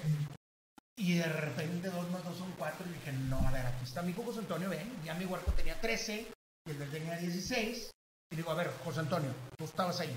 Y 0.96 1.14
de 1.14 1.24
repente 1.24 1.88
dos 1.88 2.10
más 2.10 2.22
dos 2.24 2.36
son 2.36 2.52
cuatro 2.52 2.86
y 2.86 2.92
dije, 2.92 3.12
no, 3.12 3.38
a 3.46 3.50
ver, 3.50 3.66
aquí 3.66 3.84
está 3.84 4.02
mi 4.02 4.10
hijo 4.10 4.22
José 4.22 4.40
Antonio, 4.40 4.68
ven, 4.68 4.92
ya 5.04 5.14
mi 5.14 5.24
huerco 5.24 5.50
tenía 5.52 5.80
13 5.80 6.28
y 6.66 6.70
el 6.70 6.78
de 6.78 6.84
él 6.84 6.90
tenía 6.90 7.16
16. 7.16 7.90
Y 8.30 8.36
digo, 8.36 8.50
a 8.50 8.54
ver, 8.54 8.70
José 8.84 9.00
Antonio, 9.00 9.30
tú 9.56 9.64
estabas 9.64 10.00
ahí. 10.00 10.16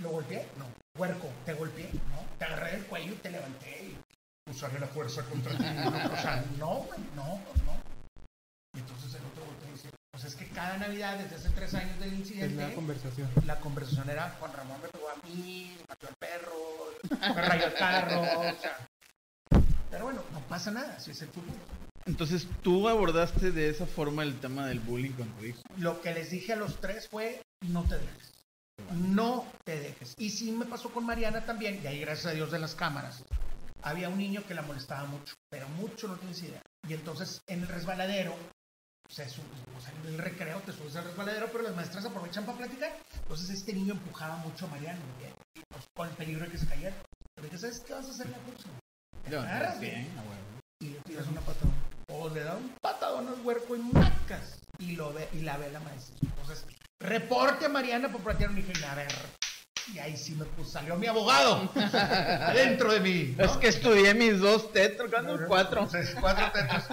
¿Lo 0.00 0.10
golpeé? 0.10 0.46
No. 0.58 0.66
Huerco, 0.98 1.28
te 1.44 1.54
golpeé, 1.54 1.90
¿no? 2.10 2.24
Te 2.38 2.44
agarré 2.44 2.72
del 2.72 2.86
cuello 2.86 3.12
y 3.12 3.16
te 3.16 3.30
levanté 3.30 3.94
y 4.46 4.50
usaré 4.50 4.78
la 4.78 4.86
fuerza 4.86 5.22
contra 5.24 5.56
ti. 5.56 5.64
o 5.64 6.16
sea, 6.16 6.44
no, 6.58 6.74
güey, 6.80 7.00
no, 7.16 7.40
pues 7.48 7.62
no. 7.64 7.72
Y 8.74 8.80
entonces 8.80 9.14
el 9.14 9.24
otro 9.26 9.44
y 9.68 9.72
dice, 9.72 9.88
pues 10.10 10.24
es 10.24 10.34
que 10.34 10.48
cada 10.48 10.76
Navidad, 10.78 11.18
desde 11.18 11.36
hace 11.36 11.50
tres 11.50 11.74
años 11.74 11.98
del 11.98 12.12
Es 12.12 12.18
incidente, 12.20 12.68
la 12.68 12.74
conversación. 12.74 13.30
la 13.46 13.60
conversación 13.60 14.10
era 14.10 14.30
Juan 14.38 14.52
Ramón 14.52 14.80
me 14.82 14.88
pegó 14.88 15.08
a 15.08 15.16
mí, 15.26 15.76
mató 15.88 16.08
al 16.08 16.14
perro, 16.16 17.34
me 17.34 17.42
rayó 17.42 17.66
el 17.66 17.74
carro, 17.74 18.20
o 18.22 18.60
sea. 18.60 18.88
Pero 20.04 20.16
bueno, 20.16 20.38
no 20.38 20.46
pasa 20.48 20.70
nada, 20.70 21.00
si 21.00 21.12
es 21.12 21.22
el 21.22 21.28
fútbol. 21.28 21.56
Entonces 22.04 22.46
tú 22.62 22.88
abordaste 22.88 23.52
de 23.52 23.70
esa 23.70 23.86
forma 23.86 24.22
el 24.22 24.38
tema 24.38 24.66
del 24.66 24.78
bullying 24.80 25.12
con 25.12 25.28
tu 25.28 25.46
hijo. 25.46 25.62
Lo 25.78 26.02
que 26.02 26.12
les 26.12 26.30
dije 26.30 26.52
a 26.52 26.56
los 26.56 26.78
tres 26.78 27.08
fue, 27.08 27.40
no 27.62 27.84
te 27.84 27.94
dejes. 27.94 28.32
No 28.92 29.46
te 29.64 29.80
dejes. 29.80 30.14
Y 30.18 30.28
sí 30.28 30.52
me 30.52 30.66
pasó 30.66 30.90
con 30.92 31.06
Mariana 31.06 31.46
también, 31.46 31.80
y 31.82 31.86
ahí 31.86 32.00
gracias 32.00 32.26
a 32.26 32.34
Dios 32.34 32.50
de 32.52 32.58
las 32.58 32.74
cámaras. 32.74 33.24
Había 33.80 34.10
un 34.10 34.18
niño 34.18 34.44
que 34.46 34.52
la 34.52 34.60
molestaba 34.60 35.06
mucho, 35.06 35.32
pero 35.48 35.66
mucho 35.70 36.06
no 36.06 36.16
tienes 36.16 36.42
idea. 36.42 36.60
Y 36.86 36.92
entonces 36.92 37.40
en 37.46 37.62
el 37.62 37.68
resbaladero, 37.68 38.36
se 39.08 39.22
o 39.22 39.26
sea, 39.80 39.92
en 40.02 40.12
el 40.12 40.18
recreo 40.18 40.60
te 40.60 40.72
subes 40.72 40.96
al 40.96 41.04
resbaladero, 41.04 41.48
pero 41.50 41.64
las 41.64 41.76
maestras 41.76 42.04
aprovechan 42.04 42.44
para 42.44 42.58
platicar. 42.58 42.92
Entonces 43.22 43.48
este 43.48 43.72
niño 43.72 43.94
empujaba 43.94 44.36
mucho 44.36 44.66
a 44.66 44.68
Mariana, 44.68 45.00
pues, 45.70 45.84
con 45.96 46.10
el 46.10 46.14
peligro 46.14 46.44
de 46.44 46.50
que 46.50 46.58
se 46.58 46.66
cayera. 46.66 46.94
Pero 47.36 47.56
¿sabes 47.56 47.80
qué 47.80 47.94
vas 47.94 48.06
a 48.06 48.10
hacer 48.10 48.28
la 48.28 48.38
próxima? 48.38 48.74
Agarras 49.26 49.80
bien, 49.80 50.08
y 50.80 50.90
le 50.90 50.98
tiras 51.00 51.26
una 51.26 51.40
patada. 51.40 51.72
O 52.08 52.28
le 52.28 52.40
da 52.40 52.56
un 52.56 52.74
patadón 52.80 53.28
al 53.28 53.40
huerco 53.44 53.74
y 53.76 53.78
macas. 53.80 54.58
Y, 54.78 54.96
lo 54.96 55.12
ve, 55.12 55.28
y 55.32 55.40
la 55.40 55.56
ve 55.56 55.70
la 55.70 55.80
maestra. 55.80 56.14
Entonces, 56.22 56.66
reporte 57.00 57.66
a 57.66 57.68
Mariana 57.68 58.10
por 58.10 58.22
platear 58.22 58.50
un 58.50 58.56
dije, 58.56 58.72
a 58.84 58.94
ver. 58.94 59.12
Y 59.92 59.98
ahí 59.98 60.16
sí 60.16 60.34
me 60.34 60.44
pues, 60.46 60.70
salió 60.70 60.96
mi 60.96 61.06
abogado 61.06 61.70
adentro 61.76 62.92
de 62.92 63.00
mí. 63.00 63.34
¿no? 63.36 63.44
Es 63.44 63.52
que 63.52 63.68
estudié 63.68 64.14
mis 64.14 64.40
dos 64.40 64.72
tetros, 64.72 65.10
¿cuántos? 65.10 65.40
Cuatro. 65.46 65.88
Cuatro 66.20 66.52
tetas. 66.52 66.88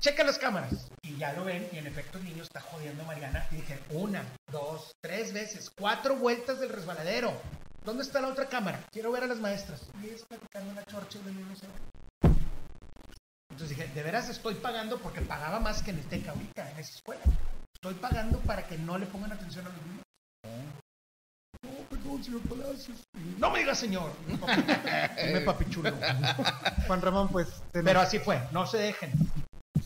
Checa 0.00 0.24
las 0.24 0.38
cámaras. 0.38 0.88
Y 1.02 1.16
ya 1.16 1.32
lo 1.32 1.44
ven, 1.44 1.68
y 1.72 1.78
en 1.78 1.86
efecto 1.86 2.18
el 2.18 2.24
niño 2.24 2.42
está 2.42 2.60
jodiendo 2.60 3.02
a 3.02 3.06
Mariana. 3.06 3.46
Y 3.50 3.56
dije, 3.56 3.78
una, 3.90 4.24
dos, 4.50 4.92
tres 5.00 5.32
veces, 5.32 5.70
cuatro 5.70 6.16
vueltas 6.16 6.60
del 6.60 6.70
resbaladero. 6.70 7.32
¿Dónde 7.86 8.02
está 8.02 8.20
la 8.20 8.26
otra 8.26 8.48
cámara? 8.48 8.80
Quiero 8.90 9.12
ver 9.12 9.22
a 9.22 9.26
las 9.28 9.38
maestras. 9.38 9.80
Y 10.02 10.08
ellas 10.08 10.24
platicando 10.28 10.82
chorcha 10.90 11.20
va. 11.20 12.30
Entonces 13.48 13.78
dije, 13.78 13.86
de 13.94 14.02
veras 14.02 14.28
estoy 14.28 14.56
pagando 14.56 14.98
porque 14.98 15.20
pagaba 15.20 15.60
más 15.60 15.84
que 15.84 15.92
en 15.92 15.98
el 15.98 16.04
TEC 16.06 16.26
ahorita, 16.26 16.68
en 16.72 16.78
esa 16.78 16.96
escuela. 16.96 17.22
Estoy 17.72 17.94
pagando 17.94 18.40
para 18.40 18.66
que 18.66 18.76
no 18.76 18.98
le 18.98 19.06
pongan 19.06 19.30
atención 19.30 19.66
a 19.66 19.68
los 19.68 19.78
niños. 19.82 20.02
No, 21.62 21.70
perdón, 21.88 22.24
señor 22.24 22.40
Palacios. 22.40 22.98
No 23.38 23.50
me 23.52 23.60
diga 23.60 23.76
señor. 23.76 24.10
Dime 25.24 25.42
papi 25.42 25.70
chulo. 25.70 25.92
Juan 26.88 27.00
Ramón, 27.00 27.28
pues 27.28 27.62
Pero 27.70 28.00
así 28.00 28.18
fue, 28.18 28.42
no 28.50 28.66
se 28.66 28.78
dejen. 28.78 29.12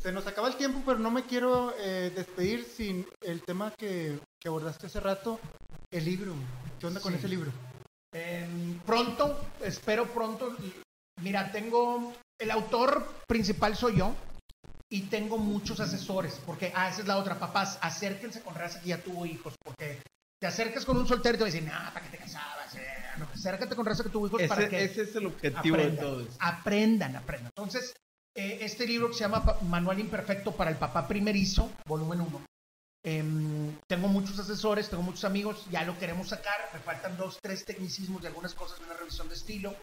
se 0.01 0.11
nos 0.11 0.27
acaba 0.27 0.49
el 0.49 0.57
tiempo, 0.57 0.83
pero 0.87 0.99
no 0.99 1.11
me 1.11 1.25
quiero 1.25 1.75
eh, 1.79 2.11
despedir 2.17 2.65
sin 2.65 3.07
el 3.21 3.43
tema 3.43 3.75
que, 3.77 4.19
que 4.41 4.49
abordaste 4.49 4.87
hace 4.87 5.01
rato, 5.01 5.39
el 5.91 6.07
libro. 6.07 6.35
¿Qué 6.79 6.87
onda 6.87 7.01
con 7.03 7.15
ese 7.15 7.29
libro? 7.29 7.53
Em, 8.13 8.79
pronto, 8.81 9.41
espero 9.63 10.07
pronto. 10.07 10.57
Mira, 11.23 11.51
tengo. 11.53 12.13
El 12.39 12.51
autor 12.51 13.07
principal 13.27 13.77
soy 13.77 13.99
yo. 13.99 14.15
Y 14.89 15.03
tengo 15.03 15.39
muchos 15.39 15.79
asesores. 15.79 16.41
Porque, 16.45 16.73
ah, 16.75 16.89
esa 16.89 17.03
es 17.03 17.07
la 17.07 17.19
otra. 17.19 17.39
Papás, 17.39 17.79
acérquense 17.81 18.43
con 18.43 18.55
raza 18.55 18.81
que 18.81 18.89
ya 18.89 18.99
tuvo 18.99 19.25
hijos. 19.27 19.55
Porque 19.63 20.03
te 20.41 20.47
acercas 20.47 20.85
con 20.85 20.97
un 20.97 21.07
soltero 21.07 21.35
y 21.35 21.39
te 21.39 21.45
va 21.45 21.49
a 21.49 21.53
decir, 21.53 21.69
nah, 21.69 21.93
¿para 21.93 22.07
qué 22.07 22.17
te 22.17 22.25
casabas? 22.25 22.75
Eh, 22.75 22.87
no, 23.19 23.29
acércate 23.33 23.77
con 23.77 23.87
raza 23.87 24.03
que 24.03 24.09
tuvo 24.09 24.27
hijos 24.27 24.43
para 24.49 24.63
Ese, 24.63 24.71
que 24.71 24.85
ese 24.85 25.03
es 25.03 25.15
el 25.15 25.27
objetivo 25.27 25.77
de 25.77 25.83
aprendan, 25.83 26.21
esto. 26.23 26.37
aprendan, 26.41 27.17
aprendan. 27.17 27.53
Entonces, 27.55 27.93
eh, 28.35 28.59
este 28.63 28.87
libro 28.87 29.09
que 29.09 29.15
se 29.15 29.21
llama 29.21 29.45
Manual 29.63 30.01
Imperfecto 30.01 30.53
para 30.53 30.71
el 30.71 30.77
Papá 30.77 31.07
Primerizo, 31.07 31.71
volumen 31.87 32.23
1. 32.23 32.43
Tengo 33.03 34.09
muchos 34.09 34.39
asesores, 34.39 34.89
tengo 34.91 35.03
muchos 35.03 35.25
amigos, 35.25 35.65
ya 35.71 35.85
lo 35.85 35.99
queremos 35.99 36.29
sacar, 36.29 36.57
me 36.73 36.81
faltan 36.81 37.17
dos, 37.17 37.39
tres 37.43 37.65
tecnicismos 37.65 38.23
de 38.23 38.29
algunas 38.29 38.55
cosas 38.55 38.79
de 38.79 38.85
una 38.85 38.95
revisión 38.95 39.29
de 39.29 39.35
estilo. 39.35 39.75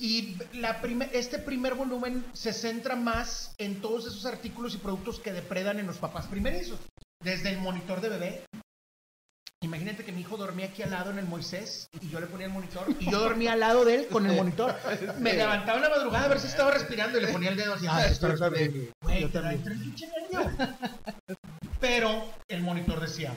Y 0.00 0.36
la 0.52 0.80
primer- 0.80 1.10
este 1.14 1.38
primer 1.38 1.74
volumen 1.74 2.24
se 2.32 2.52
centra 2.52 2.94
más 2.96 3.52
en 3.58 3.80
todos 3.80 4.06
esos 4.06 4.24
artículos 4.26 4.74
y 4.74 4.78
productos 4.78 5.18
que 5.18 5.32
depredan 5.32 5.78
en 5.80 5.86
los 5.86 5.98
papás 5.98 6.26
primerizos. 6.28 6.78
Desde 7.22 7.50
el 7.50 7.58
monitor 7.58 8.00
de 8.00 8.08
bebé. 8.08 8.44
Imagínate 9.60 10.04
que 10.04 10.12
mi 10.12 10.20
hijo 10.20 10.36
dormía 10.36 10.66
aquí 10.66 10.84
al 10.84 10.92
lado 10.92 11.10
en 11.10 11.18
el 11.18 11.26
Moisés 11.26 11.88
y 12.00 12.08
yo 12.10 12.20
le 12.20 12.28
ponía 12.28 12.46
el 12.46 12.52
monitor 12.52 12.86
y 13.00 13.10
yo 13.10 13.18
dormía 13.18 13.54
al 13.54 13.60
lado 13.60 13.84
de 13.84 13.96
él 13.96 14.06
con 14.06 14.24
el 14.24 14.36
monitor. 14.36 14.76
Me 15.18 15.32
levantaba 15.34 15.78
en 15.78 15.82
la 15.82 15.90
madrugada 15.90 16.26
a 16.26 16.28
ver 16.28 16.38
si 16.38 16.46
estaba 16.46 16.70
respirando 16.70 17.18
y 17.18 17.22
le 17.22 17.32
ponía 17.32 17.50
el 17.50 17.56
dedo 17.56 17.74
así. 17.74 17.86
Ah, 17.90 18.06
está 18.06 18.28
respirando. 18.28 18.92
Güey, 19.02 19.22
Yo 19.22 19.30
también. 19.30 19.56
entre 19.56 19.72
el 19.74 19.80
pinche 19.80 20.06
nervio. 20.06 20.52
Pero 21.80 22.24
el 22.48 22.62
monitor 22.62 23.00
decía, 23.00 23.32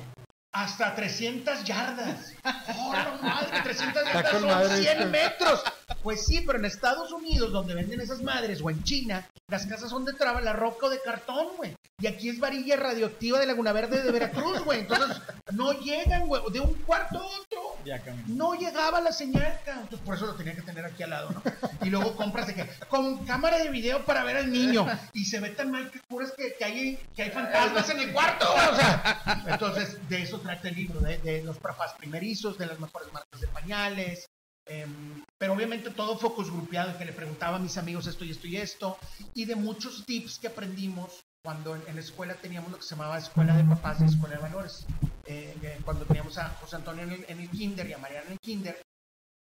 hasta 0.54 0.96
300 0.96 1.64
yardas. 1.64 2.34
¡Oh, 2.78 2.94
la 2.94 3.18
madre! 3.22 3.62
300 3.64 4.04
Está 4.04 4.14
yardas 4.14 4.32
son 4.32 4.46
madre 4.48 4.78
100 4.82 4.92
esto. 4.98 5.08
metros. 5.08 5.64
Pues 6.04 6.26
sí, 6.26 6.44
pero 6.46 6.60
en 6.60 6.66
Estados 6.66 7.12
Unidos, 7.12 7.52
donde 7.52 7.76
venden 7.76 8.02
esas 8.02 8.22
madres, 8.22 8.62
o 8.62 8.70
en 8.70 8.84
China, 8.84 9.28
las 9.48 9.66
casas 9.66 9.89
son 9.89 10.06
de 10.06 10.14
traba, 10.14 10.42
la 10.42 10.54
roca 10.54 10.88
o 10.88 10.89
de 10.89 11.02
cartón, 11.02 11.48
güey. 11.58 11.76
Y 12.00 12.08
aquí 12.08 12.30
es 12.30 12.39
varilla 12.39 12.78
radioactiva 12.78 13.39
de 13.39 13.46
Laguna 13.46 13.74
Verde 13.74 14.02
de 14.02 14.12
Veracruz, 14.12 14.64
güey. 14.64 14.80
Entonces, 14.80 15.22
no 15.52 15.74
llegan, 15.74 16.28
güey, 16.28 16.42
de 16.52 16.60
un 16.60 16.74
cuarto 16.74 17.20
a 17.20 17.26
otro. 17.26 17.62
Ya. 17.86 18.02
No 18.28 18.56
llegaba 18.56 19.02
la 19.02 19.12
señal. 19.12 19.60
Entonces, 19.68 20.00
por 20.00 20.16
eso 20.16 20.26
lo 20.26 20.36
tenía 20.36 20.56
que 20.56 20.64
tener 20.64 20.84
aquí 20.84 21.04
al 21.04 21.12
lado, 21.12 21.30
¿no? 21.30 21.44
Y 21.84 21.89
luego 21.92 22.16
compras 22.16 22.48
de 22.48 22.56
que, 22.56 22.68
con 22.88 23.24
cámara 23.26 23.60
de 23.60 23.70
video 23.70 24.04
para 24.04 24.24
ver 24.24 24.38
al 24.38 24.52
niño. 24.52 24.88
Y 25.14 25.26
se 25.26 25.39
ve 25.39 25.50
tan 25.50 25.70
mal 25.70 25.92
que 25.92 26.00
juras 26.10 26.34
que, 26.36 26.56
que 26.58 26.66
hay, 26.66 27.00
que 27.16 27.24
hay 27.24 27.30
fantasmas 27.30 27.88
en 27.92 28.00
el 28.00 28.14
cuarto, 28.14 28.48
güey. 28.52 28.68
O 28.68 28.76
sea, 28.76 29.44
entonces, 29.46 29.98
de 30.10 30.24
eso 30.24 30.39
trata 30.39 30.70
el 30.70 30.76
libro, 30.76 31.00
de, 31.02 31.20
de 31.20 31.44
los 31.44 31.60
papás 31.60 31.94
primerizos, 32.00 32.58
de 32.58 32.66
las 32.66 32.80
mejores 32.80 33.14
marcas 33.14 33.39
de 33.39 33.48
pañales. 33.48 34.28
Em, 34.66 35.24
pero 35.38 35.53
obviamente 35.53 35.89
todo 35.92 36.17
focus 36.17 36.51
grupeado, 36.51 36.97
que 36.97 37.05
le 37.05 37.13
preguntaba 37.13 37.58
a 37.58 37.59
mis 37.59 37.78
amigos 37.78 38.08
esto 38.08 38.25
y 38.25 38.32
esto 38.32 38.47
y 38.47 38.58
esto. 38.58 38.97
Y 39.33 39.46
de 39.46 39.55
muchos 39.55 40.05
tips 40.05 40.39
que 40.39 40.47
aprendimos 40.47 41.24
cuando 41.43 41.75
en, 41.75 41.83
en 41.88 41.96
la 41.96 42.01
escuela 42.01 42.36
teníamos 42.36 42.71
lo 42.71 42.78
que 42.78 42.83
se 42.83 42.96
llamaba 42.96 43.17
Escuela 43.17 43.55
de 43.55 43.63
Papás 43.63 44.01
y 44.01 44.05
Escuela 44.05 44.36
de 44.36 44.42
Valores. 44.42 44.86
Eh, 45.25 45.55
eh, 45.63 45.79
cuando 45.83 46.05
teníamos 46.05 46.38
a 46.38 46.50
José 46.50 46.75
Antonio 46.75 47.04
en 47.04 47.12
el, 47.12 47.25
en 47.28 47.39
el 47.39 47.50
kinder 47.50 47.88
y 47.89 47.93
a 47.93 47.97
Mariana 47.97 48.25
en 48.28 48.33
el 48.33 48.39
kinder, 48.39 48.82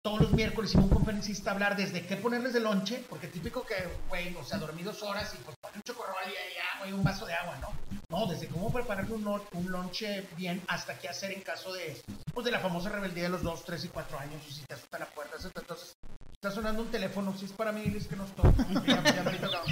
todos 0.03 0.21
los 0.21 0.33
miércoles 0.33 0.75
iba 0.75 0.83
un 0.83 0.89
conferencista 0.89 1.51
a 1.51 1.55
hablar 1.55 1.77
desde 1.77 2.05
qué 2.07 2.17
ponerles 2.17 2.53
de 2.53 2.61
lonche, 2.61 3.05
porque 3.09 3.29
típico 3.29 3.65
que, 3.65 3.75
güey, 4.09 4.35
o 4.35 4.45
sea, 4.45 4.59
dormí 4.59 4.83
dos 4.83 5.03
horas 5.03 5.33
y 5.35 5.43
pues 5.45 5.57
pon 5.61 5.71
un 5.77 5.83
chocorrol 5.83 6.17
y 6.27 6.31
ya, 6.31 6.81
güey, 6.81 6.93
un 6.93 7.05
vaso 7.05 7.25
de 7.25 7.35
agua, 7.35 7.57
¿no? 7.61 7.69
No, 8.13 8.27
desde 8.27 8.47
cómo 8.49 8.71
preparar 8.71 9.11
un, 9.11 9.27
un 9.27 9.73
lonche 9.73 10.29
bien 10.37 10.63
hasta 10.69 10.99
qué 10.99 11.09
hacer 11.09 11.33
en 11.33 11.41
caso 11.41 11.73
de, 11.73 11.99
pues, 12.35 12.45
de 12.45 12.51
la 12.51 12.61
famosa 12.61 12.91
rebeldía 12.91 13.23
de 13.23 13.31
los 13.31 13.43
dos, 13.43 13.65
tres 13.65 13.87
y 13.87 13.89
cuatro 13.89 14.19
años, 14.19 14.47
o 14.47 14.53
si 14.53 14.61
te 14.67 14.75
asusta 14.75 14.99
la 14.99 15.07
puerta, 15.07 15.37
entonces 15.43 15.97
está 16.35 16.51
sonando 16.51 16.83
un 16.83 16.91
teléfono, 16.91 17.35
si 17.39 17.47
es 17.47 17.53
para 17.55 17.73
mí, 17.73 17.91
es 17.97 18.07
que 18.07 18.17
no 18.17 18.27
estoy. 18.27 18.53
Ya, 18.87 19.03
ya 19.03 19.23
me 19.23 19.35
he 19.35 19.39
tocado. 19.39 19.65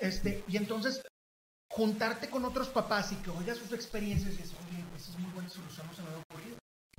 Este, 0.00 0.42
y 0.48 0.56
entonces, 0.56 1.00
juntarte 1.70 2.28
con 2.28 2.44
otros 2.44 2.70
papás 2.70 3.12
y 3.12 3.16
que 3.16 3.30
oigas 3.30 3.58
sus 3.58 3.72
experiencias 3.72 4.34
y 4.34 4.38
dices, 4.38 4.56
oye, 4.66 4.84
esa 4.96 5.12
es 5.12 5.18
muy 5.20 5.30
buena 5.30 5.48
solución, 5.48 5.86
no 5.86 5.94
se 5.94 6.02
me 6.02 6.08
había 6.08 6.22
ocurrido. 6.28 6.56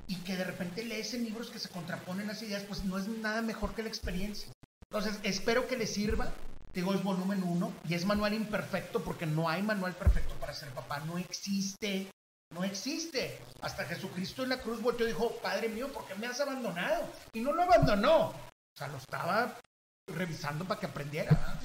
Y 0.07 0.15
que 0.21 0.37
de 0.37 0.45
repente 0.45 0.85
lees 0.85 1.13
en 1.15 1.25
libros 1.25 1.49
que 1.49 1.59
se 1.59 1.67
contraponen 1.67 2.27
las 2.27 2.41
ideas, 2.43 2.63
pues 2.63 2.85
no 2.85 2.97
es 2.97 3.09
nada 3.09 3.41
mejor 3.41 3.75
que 3.75 3.83
la 3.83 3.89
experiencia. 3.89 4.49
Entonces, 4.89 5.19
espero 5.23 5.67
que 5.67 5.75
les 5.75 5.93
sirva. 5.93 6.31
Digo, 6.79 6.93
es 6.93 7.03
volumen 7.03 7.43
1 7.43 7.73
y 7.89 7.93
es 7.93 8.05
manual 8.05 8.33
imperfecto 8.33 9.03
porque 9.03 9.25
no 9.25 9.49
hay 9.49 9.61
manual 9.61 9.93
perfecto 9.95 10.33
para 10.35 10.53
ser 10.53 10.69
papá. 10.69 11.01
No 11.01 11.17
existe. 11.17 12.09
No 12.53 12.63
existe. 12.63 13.37
Hasta 13.59 13.83
Jesucristo 13.83 14.43
en 14.43 14.49
la 14.49 14.61
cruz 14.61 14.81
volteó 14.81 15.05
y 15.05 15.09
dijo, 15.09 15.29
Padre 15.41 15.67
mío, 15.67 15.91
¿por 15.91 16.07
qué 16.07 16.15
me 16.15 16.27
has 16.27 16.39
abandonado? 16.39 17.03
Y 17.33 17.41
no 17.41 17.51
lo 17.51 17.63
abandonó. 17.63 18.27
O 18.27 18.33
sea, 18.77 18.87
lo 18.87 18.97
estaba 18.97 19.59
revisando 20.07 20.63
para 20.63 20.79
que 20.79 20.85
aprendiera. 20.85 21.59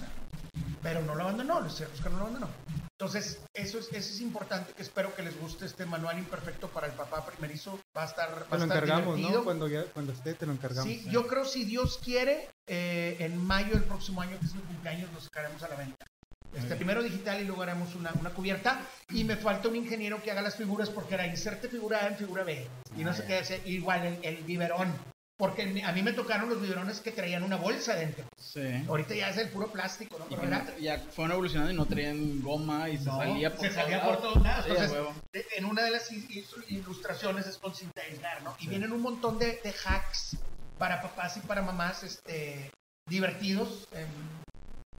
Pero 0.85 1.03
no 1.03 1.15
lo 1.17 1.23
abandonó, 1.25 1.61
lo 1.61 1.71
cierto 1.71 1.97
es 1.97 2.01
que 2.03 2.11
no 2.11 2.17
lo 2.19 2.23
abandonó. 2.27 2.49
Entonces, 2.97 3.41
eso 3.55 3.79
es, 3.81 3.87
eso 3.89 4.13
es 4.15 4.21
importante, 4.21 4.73
que 4.73 4.83
espero 4.83 5.13
que 5.17 5.23
les 5.23 5.37
guste 5.41 5.67
este 5.67 5.85
manual 5.85 6.17
imperfecto 6.19 6.69
para 6.69 6.87
el 6.87 6.93
papá 6.93 7.27
primerizo. 7.27 7.81
Va 7.97 8.03
a 8.03 8.07
estar, 8.07 8.31
va 8.31 8.47
Te 8.47 8.55
a 8.55 8.59
lo 8.59 8.65
estar 8.65 8.85
encargamos, 8.85 9.17
divertido. 9.17 9.39
¿no? 9.41 9.45
Cuando, 9.45 9.67
ya, 9.69 9.85
cuando 9.87 10.13
esté, 10.13 10.35
te 10.35 10.47
lo 10.47 10.53
encargamos. 10.53 10.85
Sí, 10.85 11.05
yo 11.11 11.27
creo 11.27 11.45
si 11.45 11.65
Dios 11.65 11.99
quiere, 12.05 12.49
eh, 12.69 13.17
en 13.19 13.37
mayo 13.45 13.73
del 13.73 13.83
próximo 13.85 14.21
año, 14.23 14.39
que 14.39 14.47
es 14.47 14.55
mi 14.55 14.61
cumpleaños, 14.63 15.11
lo 15.13 15.21
sacaremos 15.21 15.61
a 15.65 15.69
la 15.69 15.75
venta. 15.77 16.07
Este, 16.55 16.77
primero 16.77 17.03
digital 17.03 17.41
y 17.41 17.45
luego 17.47 17.63
haremos 17.63 17.97
una, 17.97 18.13
una 18.21 18.31
cubierta. 18.31 18.81
Y 19.09 19.25
me 19.25 19.37
falta 19.37 19.67
un 19.69 19.75
ingeniero 19.75 20.23
que 20.23 20.31
haga 20.31 20.41
las 20.43 20.55
figuras 20.55 20.89
porque 20.89 21.15
era 21.15 21.27
inserte 21.27 21.69
figura 21.69 22.05
A 22.05 22.07
en 22.07 22.17
figura 22.17 22.45
B. 22.45 22.65
Y 22.97 23.03
no 23.03 23.11
Ah, 23.11 23.15
sé 23.15 23.23
ya. 23.23 23.27
qué 23.29 23.39
hacer. 23.39 23.61
Igual 23.67 24.05
el, 24.07 24.19
el 24.23 24.37
biberón. 24.45 24.93
Porque 25.37 25.83
a 25.85 25.93
mí 25.93 26.03
me 26.03 26.13
tocaron 26.13 26.49
los 26.49 26.61
biberones 26.63 27.01
que 27.01 27.11
traían 27.11 27.43
una 27.43 27.57
bolsa 27.57 27.97
dentro. 27.97 28.25
Sí. 28.39 28.85
Ahorita 28.87 29.15
ya 29.17 29.31
es 29.31 29.37
el 29.39 29.49
puro 29.49 29.67
plástico, 29.73 30.17
¿no? 30.19 30.27
Y 30.31 30.37
Pero 30.37 30.47
era- 30.47 30.79
ya 30.79 30.99
fueron 31.11 31.33
evolucionando 31.33 31.73
y 31.73 31.77
no 31.77 31.87
traían 31.87 32.41
goma 32.41 32.89
y 32.89 32.99
se 32.99 33.07
No, 33.07 33.19
salía 33.19 33.51
por 33.57 33.67
se 33.67 33.73
salía 33.75 33.97
lados. 33.99 34.17
por 34.19 34.23
todos 34.33 34.43
lados. 34.45 34.67
Entonces, 34.69 34.93
de- 35.33 35.47
en 35.57 35.65
una 35.65 35.83
de 35.83 35.91
las 35.91 36.13
il- 36.13 36.29
il- 36.31 36.65
ilustraciones 36.69 37.49
es 37.49 37.59
con 37.59 37.75
cinta 37.75 38.01
aislar, 38.03 38.43
¿no? 38.45 38.57
Y 38.61 38.69
vienen 38.69 38.93
un 38.93 39.03
montón 39.03 39.39
de, 39.41 39.61
de 39.65 39.75
hacks 39.85 40.37
para 40.79 41.03
papás 41.03 41.37
y 41.37 41.41
para 41.41 41.63
mamás 41.63 42.05
este, 42.05 42.71
divertidos. 43.09 43.89
em, 43.93 44.07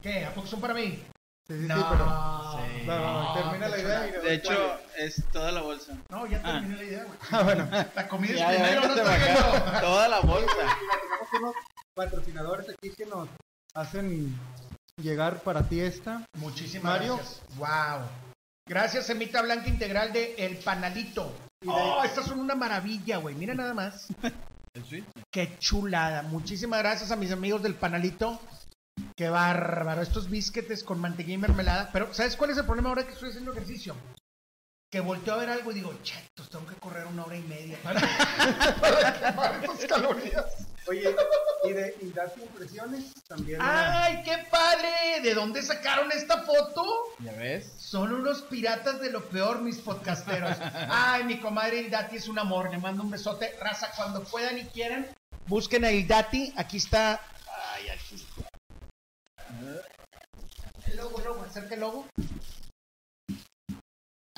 ¿Qué? 0.01 0.25
¿A 0.25 0.33
poco 0.33 0.47
son 0.47 0.59
para 0.61 0.73
mí? 0.73 1.01
Sí, 1.47 1.53
sí, 1.53 1.61
sí, 1.61 1.67
no, 1.67 1.89
pero. 1.91 2.05
Sí. 2.51 2.85
No, 2.87 3.33
termina 3.33 3.67
la 3.69 3.77
idea 3.79 4.07
y 4.07 4.11
De 4.11 4.19
¿cuál 4.19 4.31
hecho, 4.33 4.79
es 4.97 5.23
toda 5.31 5.51
la 5.51 5.61
bolsa. 5.61 5.93
No, 6.09 6.25
ya 6.25 6.39
Ah. 6.43 6.53
terminé 6.53 6.75
la 6.77 6.83
idea, 6.83 7.03
güey. 7.03 7.19
Ah, 7.31 7.43
bueno. 7.43 7.67
La 7.95 8.07
comida 8.07 8.33
es 8.33 8.39
Ya, 8.39 8.51
ya, 8.53 8.63
primero, 8.63 8.87
no 8.87 8.95
viendo. 8.95 9.79
Toda 9.81 10.07
la 10.07 10.19
bolsa. 10.21 10.51
Tenemos 10.55 11.29
unos 11.39 11.55
patrocinadores 11.93 12.67
aquí 12.69 12.89
que 12.91 13.05
nos 13.05 13.29
hacen 13.75 14.35
llegar 15.01 15.39
para 15.41 15.63
ti 15.67 15.79
esta. 15.81 16.23
Muchísimas 16.37 16.83
Mario. 16.99 17.15
gracias. 17.17 17.41
Wow. 17.57 18.07
Gracias, 18.67 19.05
Semita 19.05 19.41
Blanca 19.43 19.67
Integral 19.69 20.11
de 20.13 20.33
El 20.39 20.57
Panalito. 20.57 21.25
De- 21.61 21.69
Oh, 21.69 22.03
estas 22.03 22.25
son 22.25 22.39
una 22.39 22.55
maravilla, 22.55 23.17
güey. 23.17 23.35
Mira 23.35 23.53
nada 23.53 23.73
más. 23.73 24.07
Qué 25.31 25.57
chulada. 25.59 26.21
Muchísimas 26.23 26.79
gracias 26.79 27.11
a 27.11 27.15
mis 27.15 27.31
amigos 27.31 27.61
del 27.63 27.75
Panalito. 27.75 28.39
Qué 29.15 29.29
bárbaro. 29.29 30.01
Estos 30.01 30.29
bisquetes 30.29 30.83
con 30.83 30.99
mantequilla 30.99 31.35
y 31.35 31.39
mermelada. 31.39 31.89
Pero, 31.93 32.13
¿sabes 32.13 32.35
cuál 32.35 32.49
es 32.49 32.57
el 32.57 32.65
problema 32.65 32.89
ahora 32.89 33.05
que 33.05 33.13
estoy 33.13 33.29
haciendo 33.29 33.53
ejercicio? 33.53 33.95
Que 34.91 34.99
volteo 34.99 35.33
a 35.33 35.37
ver 35.37 35.49
algo 35.49 35.71
y 35.71 35.75
digo, 35.75 35.93
chetos, 36.03 36.49
tengo 36.49 36.67
que 36.67 36.75
correr 36.75 37.05
una 37.07 37.25
hora 37.25 37.35
y 37.35 37.41
media 37.43 37.77
para, 37.81 38.01
para 38.81 39.19
quemar 39.19 39.63
estas 39.63 39.85
calorías. 39.85 40.67
Oye, 40.87 41.15
y 41.63 41.73
de 41.73 41.95
y 42.01 42.11
darte 42.11 42.41
impresiones 42.41 43.13
también. 43.27 43.59
¡Ay, 43.61 44.21
qué 44.23 44.45
padre! 44.51 45.21
¿De 45.23 45.33
dónde 45.33 45.63
sacaron 45.63 46.11
esta 46.11 46.43
foto? 46.43 46.83
¿Ya 47.19 47.31
ves? 47.31 47.73
Son 47.77 48.13
unos 48.13 48.41
piratas 48.43 48.99
de 48.99 49.11
lo 49.11 49.25
peor, 49.29 49.61
mis 49.61 49.77
podcasteros. 49.77 50.57
Ay, 50.89 51.23
mi 51.23 51.39
comadre 51.39 51.79
Ildati 51.79 52.17
es 52.17 52.27
un 52.27 52.37
amor. 52.37 52.69
Le 52.69 52.77
mando 52.77 53.01
un 53.01 53.09
besote. 53.09 53.55
Raza, 53.59 53.91
cuando 53.95 54.23
puedan 54.23 54.59
y 54.59 54.65
quieran, 54.65 55.07
busquen 55.47 55.85
a 55.85 55.91
Ildati. 55.91 56.53
Aquí 56.55 56.77
está. 56.77 57.21
El 60.87 60.97
logo, 60.97 61.19
logo. 61.21 61.43
Acerca 61.43 61.73
el 61.75 61.81
logo. 61.81 62.07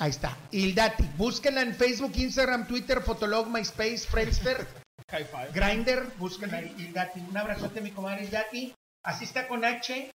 Ahí 0.00 0.10
está. 0.10 0.36
Ildati. 0.52 1.04
Búsquenla 1.16 1.62
en 1.62 1.74
Facebook, 1.74 2.12
Instagram, 2.14 2.66
Twitter, 2.68 3.02
Fotolog, 3.02 3.48
MySpace, 3.48 4.06
Friendster. 4.06 4.66
Grinder, 5.52 6.06
búsquenla 6.18 6.62
Ildati. 6.62 7.20
Un 7.20 7.36
abrazote, 7.36 7.80
mi 7.80 7.90
comadre 7.90 8.24
Ildati. 8.24 8.74
Así 9.04 9.24
está 9.24 9.48
con 9.48 9.64
H. 9.64 10.10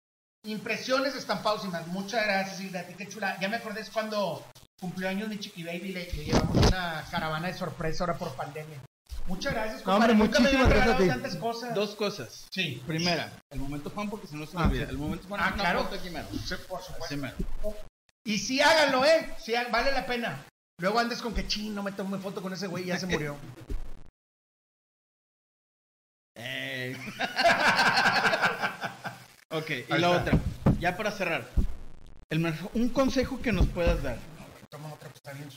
Impresiones, 0.45 1.15
estampados 1.15 1.65
y 1.65 1.69
más. 1.69 1.87
Muchas 1.89 2.25
gracias, 2.25 2.61
Ildati. 2.61 2.95
Qué 2.95 3.09
chula. 3.09 3.39
Ya 3.41 3.49
me 3.49 3.57
acordé, 3.57 3.81
es 3.81 3.91
cuando 3.91 4.45
cumplió 4.81 5.09
años 5.09 5.29
mi 5.29 5.39
chiqui 5.39 5.65
baby. 5.65 5.93
Le, 5.93 6.13
le 6.13 6.25
llevamos 6.25 6.57
una 6.67 7.05
caravana 7.11 7.49
de 7.49 7.55
sorpresa 7.55 8.05
ahora 8.05 8.19
por 8.19 8.35
pandemia. 8.37 8.81
Muchas 9.27 9.55
gracias, 9.55 9.87
No, 9.87 9.95
hombre, 9.95 10.11
compadre. 10.11 10.15
Nunca 10.15 10.39
me 10.41 10.45
muchísimas 10.45 10.69
gracias 10.69 10.95
a 10.95 10.99
regalado 10.99 11.05
ti. 11.05 11.09
tantas 11.23 11.37
cosas. 11.37 11.75
Dos 11.75 11.95
cosas. 11.95 12.47
Sí. 12.51 12.83
Primera, 12.87 13.33
el 13.51 13.61
momento 13.61 13.91
fan 13.91 14.11
porque 14.11 14.27
si 14.27 14.37
no 14.37 14.47
se 14.47 14.57
me 14.57 14.63
Ah, 14.63 14.67
olvida. 14.67 14.85
El 14.89 14.99
momento 14.99 15.29
fan 15.29 15.41
Ah, 15.43 15.55
claro. 15.57 15.85
foto 15.85 15.97
aquí 15.97 16.11
mero. 16.11 16.27
Sí, 16.33 16.55
por 16.69 16.83
supuesto. 16.83 17.17
Y 18.25 18.39
sí, 18.39 18.61
háganlo, 18.61 19.05
¿eh? 19.05 19.31
Sí, 19.39 19.55
vale 19.71 19.93
la 19.93 20.07
pena. 20.07 20.45
Luego 20.81 20.99
andes 20.99 21.23
con 21.23 21.35
que 21.35 21.47
ching, 21.47 21.75
no 21.75 21.83
me 21.83 21.93
tomé 21.93 22.19
foto 22.19 22.43
con 22.43 22.53
ese 22.53 22.67
güey, 22.67 22.85
ya 22.85 22.99
se 22.99 23.07
murió. 23.07 23.37
Ey. 26.35 26.95
ok, 29.51 29.71
y 29.71 29.85
la 29.89 29.97
está. 29.97 30.11
otra. 30.11 30.39
Ya 30.81 30.97
para 30.97 31.13
cerrar. 31.13 31.47
El 32.31 32.41
mejor- 32.41 32.71
un 32.75 32.89
consejo 32.89 33.41
que 33.43 33.53
nos 33.53 33.67
puedas 33.69 34.03
dar. 34.03 34.19
Toma 34.71 34.93
otra 34.95 35.09
que 35.11 35.17
está 35.17 35.33
bien. 35.33 35.49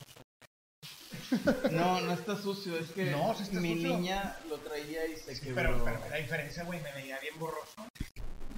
No, 1.72 2.02
no 2.02 2.14
está 2.14 2.36
sucio. 2.42 2.78
Es 2.78 2.92
que 2.92 3.12
No, 3.12 3.34
sí 3.36 3.44
está 3.44 3.60
mi 3.60 3.74
sucio. 3.76 3.98
niña 3.98 4.38
lo 4.50 4.58
traía 4.60 5.06
y 5.08 5.18
se 5.18 5.36
Sí, 5.36 5.42
quebró. 5.42 5.56
pero, 5.56 5.84
pero 5.86 6.02
ve 6.02 6.10
la 6.10 6.18
diferencia, 6.18 6.64
güey, 6.64 6.82
me 6.82 6.92
veía 6.94 7.20
bien 7.20 7.38
borroso. 7.40 7.88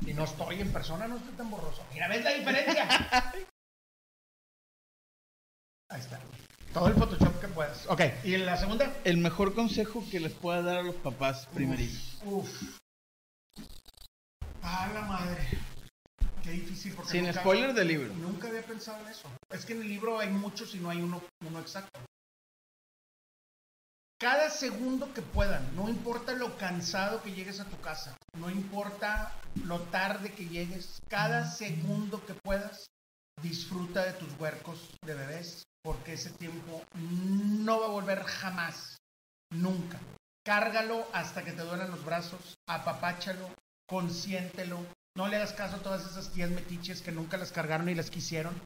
Y 0.05 0.13
no 0.13 0.23
estoy 0.23 0.61
en 0.61 0.71
persona, 0.71 1.07
no 1.07 1.17
estoy 1.17 1.33
tan 1.33 1.49
borroso. 1.49 1.83
Mira, 1.93 2.07
¿ves 2.07 2.23
la 2.23 2.33
diferencia? 2.33 2.87
Ahí 5.89 5.99
está. 6.01 6.19
Todo 6.73 6.87
el 6.89 6.93
Photoshop 6.95 7.39
que 7.41 7.47
puedas. 7.47 7.87
Ok, 7.87 8.01
¿y 8.23 8.37
la 8.37 8.57
segunda? 8.57 8.93
El 9.03 9.17
mejor 9.17 9.55
consejo 9.55 10.03
que 10.11 10.19
les 10.19 10.33
pueda 10.33 10.61
dar 10.61 10.77
a 10.77 10.83
los 10.83 10.95
papás 10.95 11.47
primeritos. 11.53 12.17
Uf. 12.25 12.49
Ah, 14.61 14.89
la 14.93 15.01
madre. 15.01 15.47
Qué 16.43 16.51
difícil. 16.51 16.93
Porque 16.93 17.11
Sin 17.11 17.25
nunca- 17.25 17.39
spoiler 17.39 17.73
del 17.73 17.87
libro. 17.87 18.13
Nunca 18.15 18.49
había 18.49 18.63
pensado 18.63 19.01
en 19.05 19.07
eso. 19.11 19.29
Es 19.49 19.65
que 19.65 19.73
en 19.73 19.81
el 19.81 19.87
libro 19.87 20.19
hay 20.19 20.29
muchos 20.29 20.75
y 20.75 20.79
no 20.79 20.89
hay 20.89 21.01
uno, 21.01 21.21
uno 21.45 21.59
exacto. 21.59 21.99
Cada 24.19 24.49
segundo 24.49 25.13
que 25.13 25.21
puedan, 25.21 25.75
no 25.75 25.87
importa 25.87 26.33
lo 26.33 26.57
cansado 26.57 27.21
que 27.21 27.33
llegues 27.33 27.59
a 27.59 27.65
tu 27.65 27.79
casa, 27.81 28.17
no 28.33 28.49
importa 28.49 29.31
lo 29.63 29.79
tarde 29.79 30.31
que 30.31 30.47
llegues, 30.47 30.97
cada 31.07 31.45
segundo 31.45 32.25
que 32.25 32.33
puedas, 32.33 32.87
disfruta 33.43 34.03
de 34.03 34.13
tus 34.13 34.33
huercos 34.39 34.89
de 35.05 35.13
bebés, 35.13 35.61
porque 35.83 36.13
ese 36.13 36.31
tiempo 36.31 36.83
no 36.95 37.79
va 37.79 37.85
a 37.85 37.89
volver 37.89 38.23
jamás, 38.23 38.97
nunca. 39.51 39.99
Cárgalo 40.43 41.05
hasta 41.13 41.43
que 41.43 41.51
te 41.51 41.61
duelan 41.61 41.91
los 41.91 42.03
brazos, 42.03 42.55
apapáchalo, 42.67 43.53
consiéntelo, 43.87 44.79
no 45.15 45.27
le 45.27 45.35
hagas 45.35 45.53
caso 45.53 45.75
a 45.75 45.83
todas 45.83 46.09
esas 46.09 46.31
tías 46.31 46.49
metiches 46.49 47.03
que 47.03 47.11
nunca 47.11 47.37
las 47.37 47.51
cargaron 47.51 47.87
y 47.87 47.93
las 47.93 48.09
quisieron. 48.09 48.59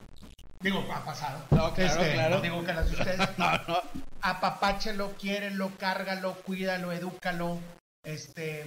Digo, 0.61 0.85
ha 0.93 1.03
pasado. 1.03 1.43
No, 1.51 1.73
claro, 1.73 2.01
claro. 2.01 2.35
No 2.35 2.41
digo 2.41 2.63
que 2.63 2.73
las 2.73 2.89
de 2.89 2.97
ustedes 2.97 3.19
No, 3.37 3.51
no. 3.67 3.81
apapáchalo, 4.21 5.13
quiérelo, 5.17 5.71
cárgalo, 5.77 6.35
cuídalo, 6.43 6.91
edúcalo, 6.91 7.59
este, 8.03 8.65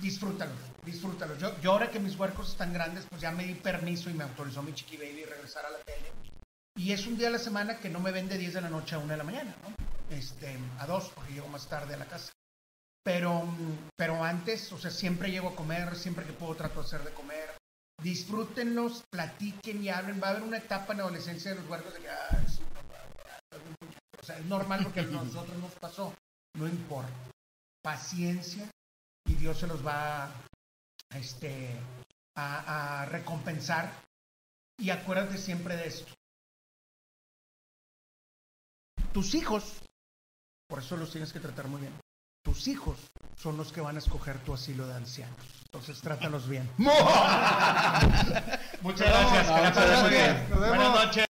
disfrútalo, 0.00 0.52
disfrútalo. 0.84 1.36
Yo, 1.38 1.58
yo 1.60 1.72
ahora 1.72 1.90
que 1.90 2.00
mis 2.00 2.18
huercos 2.18 2.50
están 2.50 2.72
grandes, 2.72 3.06
pues 3.08 3.22
ya 3.22 3.30
me 3.30 3.44
di 3.44 3.54
permiso 3.54 4.10
y 4.10 4.14
me 4.14 4.24
autorizó 4.24 4.62
mi 4.62 4.74
chiqui 4.74 4.96
baby 4.96 5.24
regresar 5.24 5.64
a 5.66 5.70
la 5.70 5.78
tele. 5.78 6.12
Y 6.76 6.92
es 6.92 7.06
un 7.06 7.16
día 7.16 7.28
a 7.28 7.32
la 7.32 7.38
semana 7.38 7.78
que 7.78 7.88
no 7.88 8.00
me 8.00 8.10
ven 8.10 8.28
de 8.28 8.36
10 8.36 8.54
de 8.54 8.60
la 8.60 8.68
noche 8.68 8.94
a 8.94 8.98
1 8.98 9.08
de 9.08 9.16
la 9.16 9.24
mañana, 9.24 9.54
¿no? 9.62 10.14
Este, 10.14 10.58
a 10.78 10.86
2, 10.86 11.12
porque 11.14 11.32
llego 11.32 11.48
más 11.48 11.66
tarde 11.68 11.94
a 11.94 11.98
la 11.98 12.06
casa. 12.06 12.32
Pero, 13.04 13.44
pero 13.96 14.24
antes, 14.24 14.72
o 14.72 14.78
sea, 14.78 14.90
siempre 14.90 15.30
llego 15.30 15.50
a 15.50 15.56
comer, 15.56 15.94
siempre 15.94 16.24
que 16.26 16.32
puedo 16.32 16.54
trato 16.56 16.80
de 16.80 16.86
hacer 16.86 17.04
de 17.04 17.12
comer. 17.12 17.53
Disfrútenlos, 18.02 19.02
platiquen 19.10 19.82
y 19.82 19.88
hablen. 19.88 20.20
Va 20.22 20.28
a 20.28 20.30
haber 20.30 20.42
una 20.42 20.58
etapa 20.58 20.92
en 20.92 20.98
la 20.98 21.04
adolescencia 21.04 21.52
de 21.52 21.60
los 21.60 21.68
huercos 21.70 21.94
de 21.94 22.00
que, 22.00 22.10
"Ay, 22.10 22.46
sí, 22.48 22.62
o 24.20 24.26
sea, 24.26 24.38
es 24.38 24.44
normal 24.46 24.80
porque 24.82 25.00
a 25.00 25.04
nosotros 25.04 25.56
nos 25.58 25.72
pasó. 25.74 26.14
No 26.54 26.66
importa. 26.66 27.12
Paciencia 27.82 28.70
y 29.26 29.34
Dios 29.34 29.58
se 29.58 29.66
los 29.66 29.84
va 29.86 30.24
a, 30.24 31.18
este, 31.18 31.78
a, 32.34 33.02
a 33.02 33.06
recompensar. 33.06 33.92
Y 34.78 34.90
acuérdate 34.90 35.38
siempre 35.38 35.76
de 35.76 35.88
esto. 35.88 36.12
Tus 39.12 39.34
hijos, 39.34 39.82
por 40.68 40.80
eso 40.80 40.96
los 40.96 41.10
tienes 41.12 41.32
que 41.32 41.40
tratar 41.40 41.68
muy 41.68 41.82
bien. 41.82 41.92
Tus 42.42 42.66
hijos 42.66 42.98
son 43.36 43.56
los 43.56 43.72
que 43.72 43.80
van 43.80 43.96
a 43.96 43.98
escoger 43.98 44.38
tu 44.38 44.54
asilo 44.54 44.86
de 44.86 44.94
ancianos. 44.94 45.36
Entonces 45.66 46.00
trátalos 46.00 46.48
bien. 46.48 46.70
Muchas 48.82 49.08
gracias. 49.08 49.48
Nos 49.48 50.60
vemos. 50.60 50.68
Buenas 50.68 51.06
noches. 51.06 51.24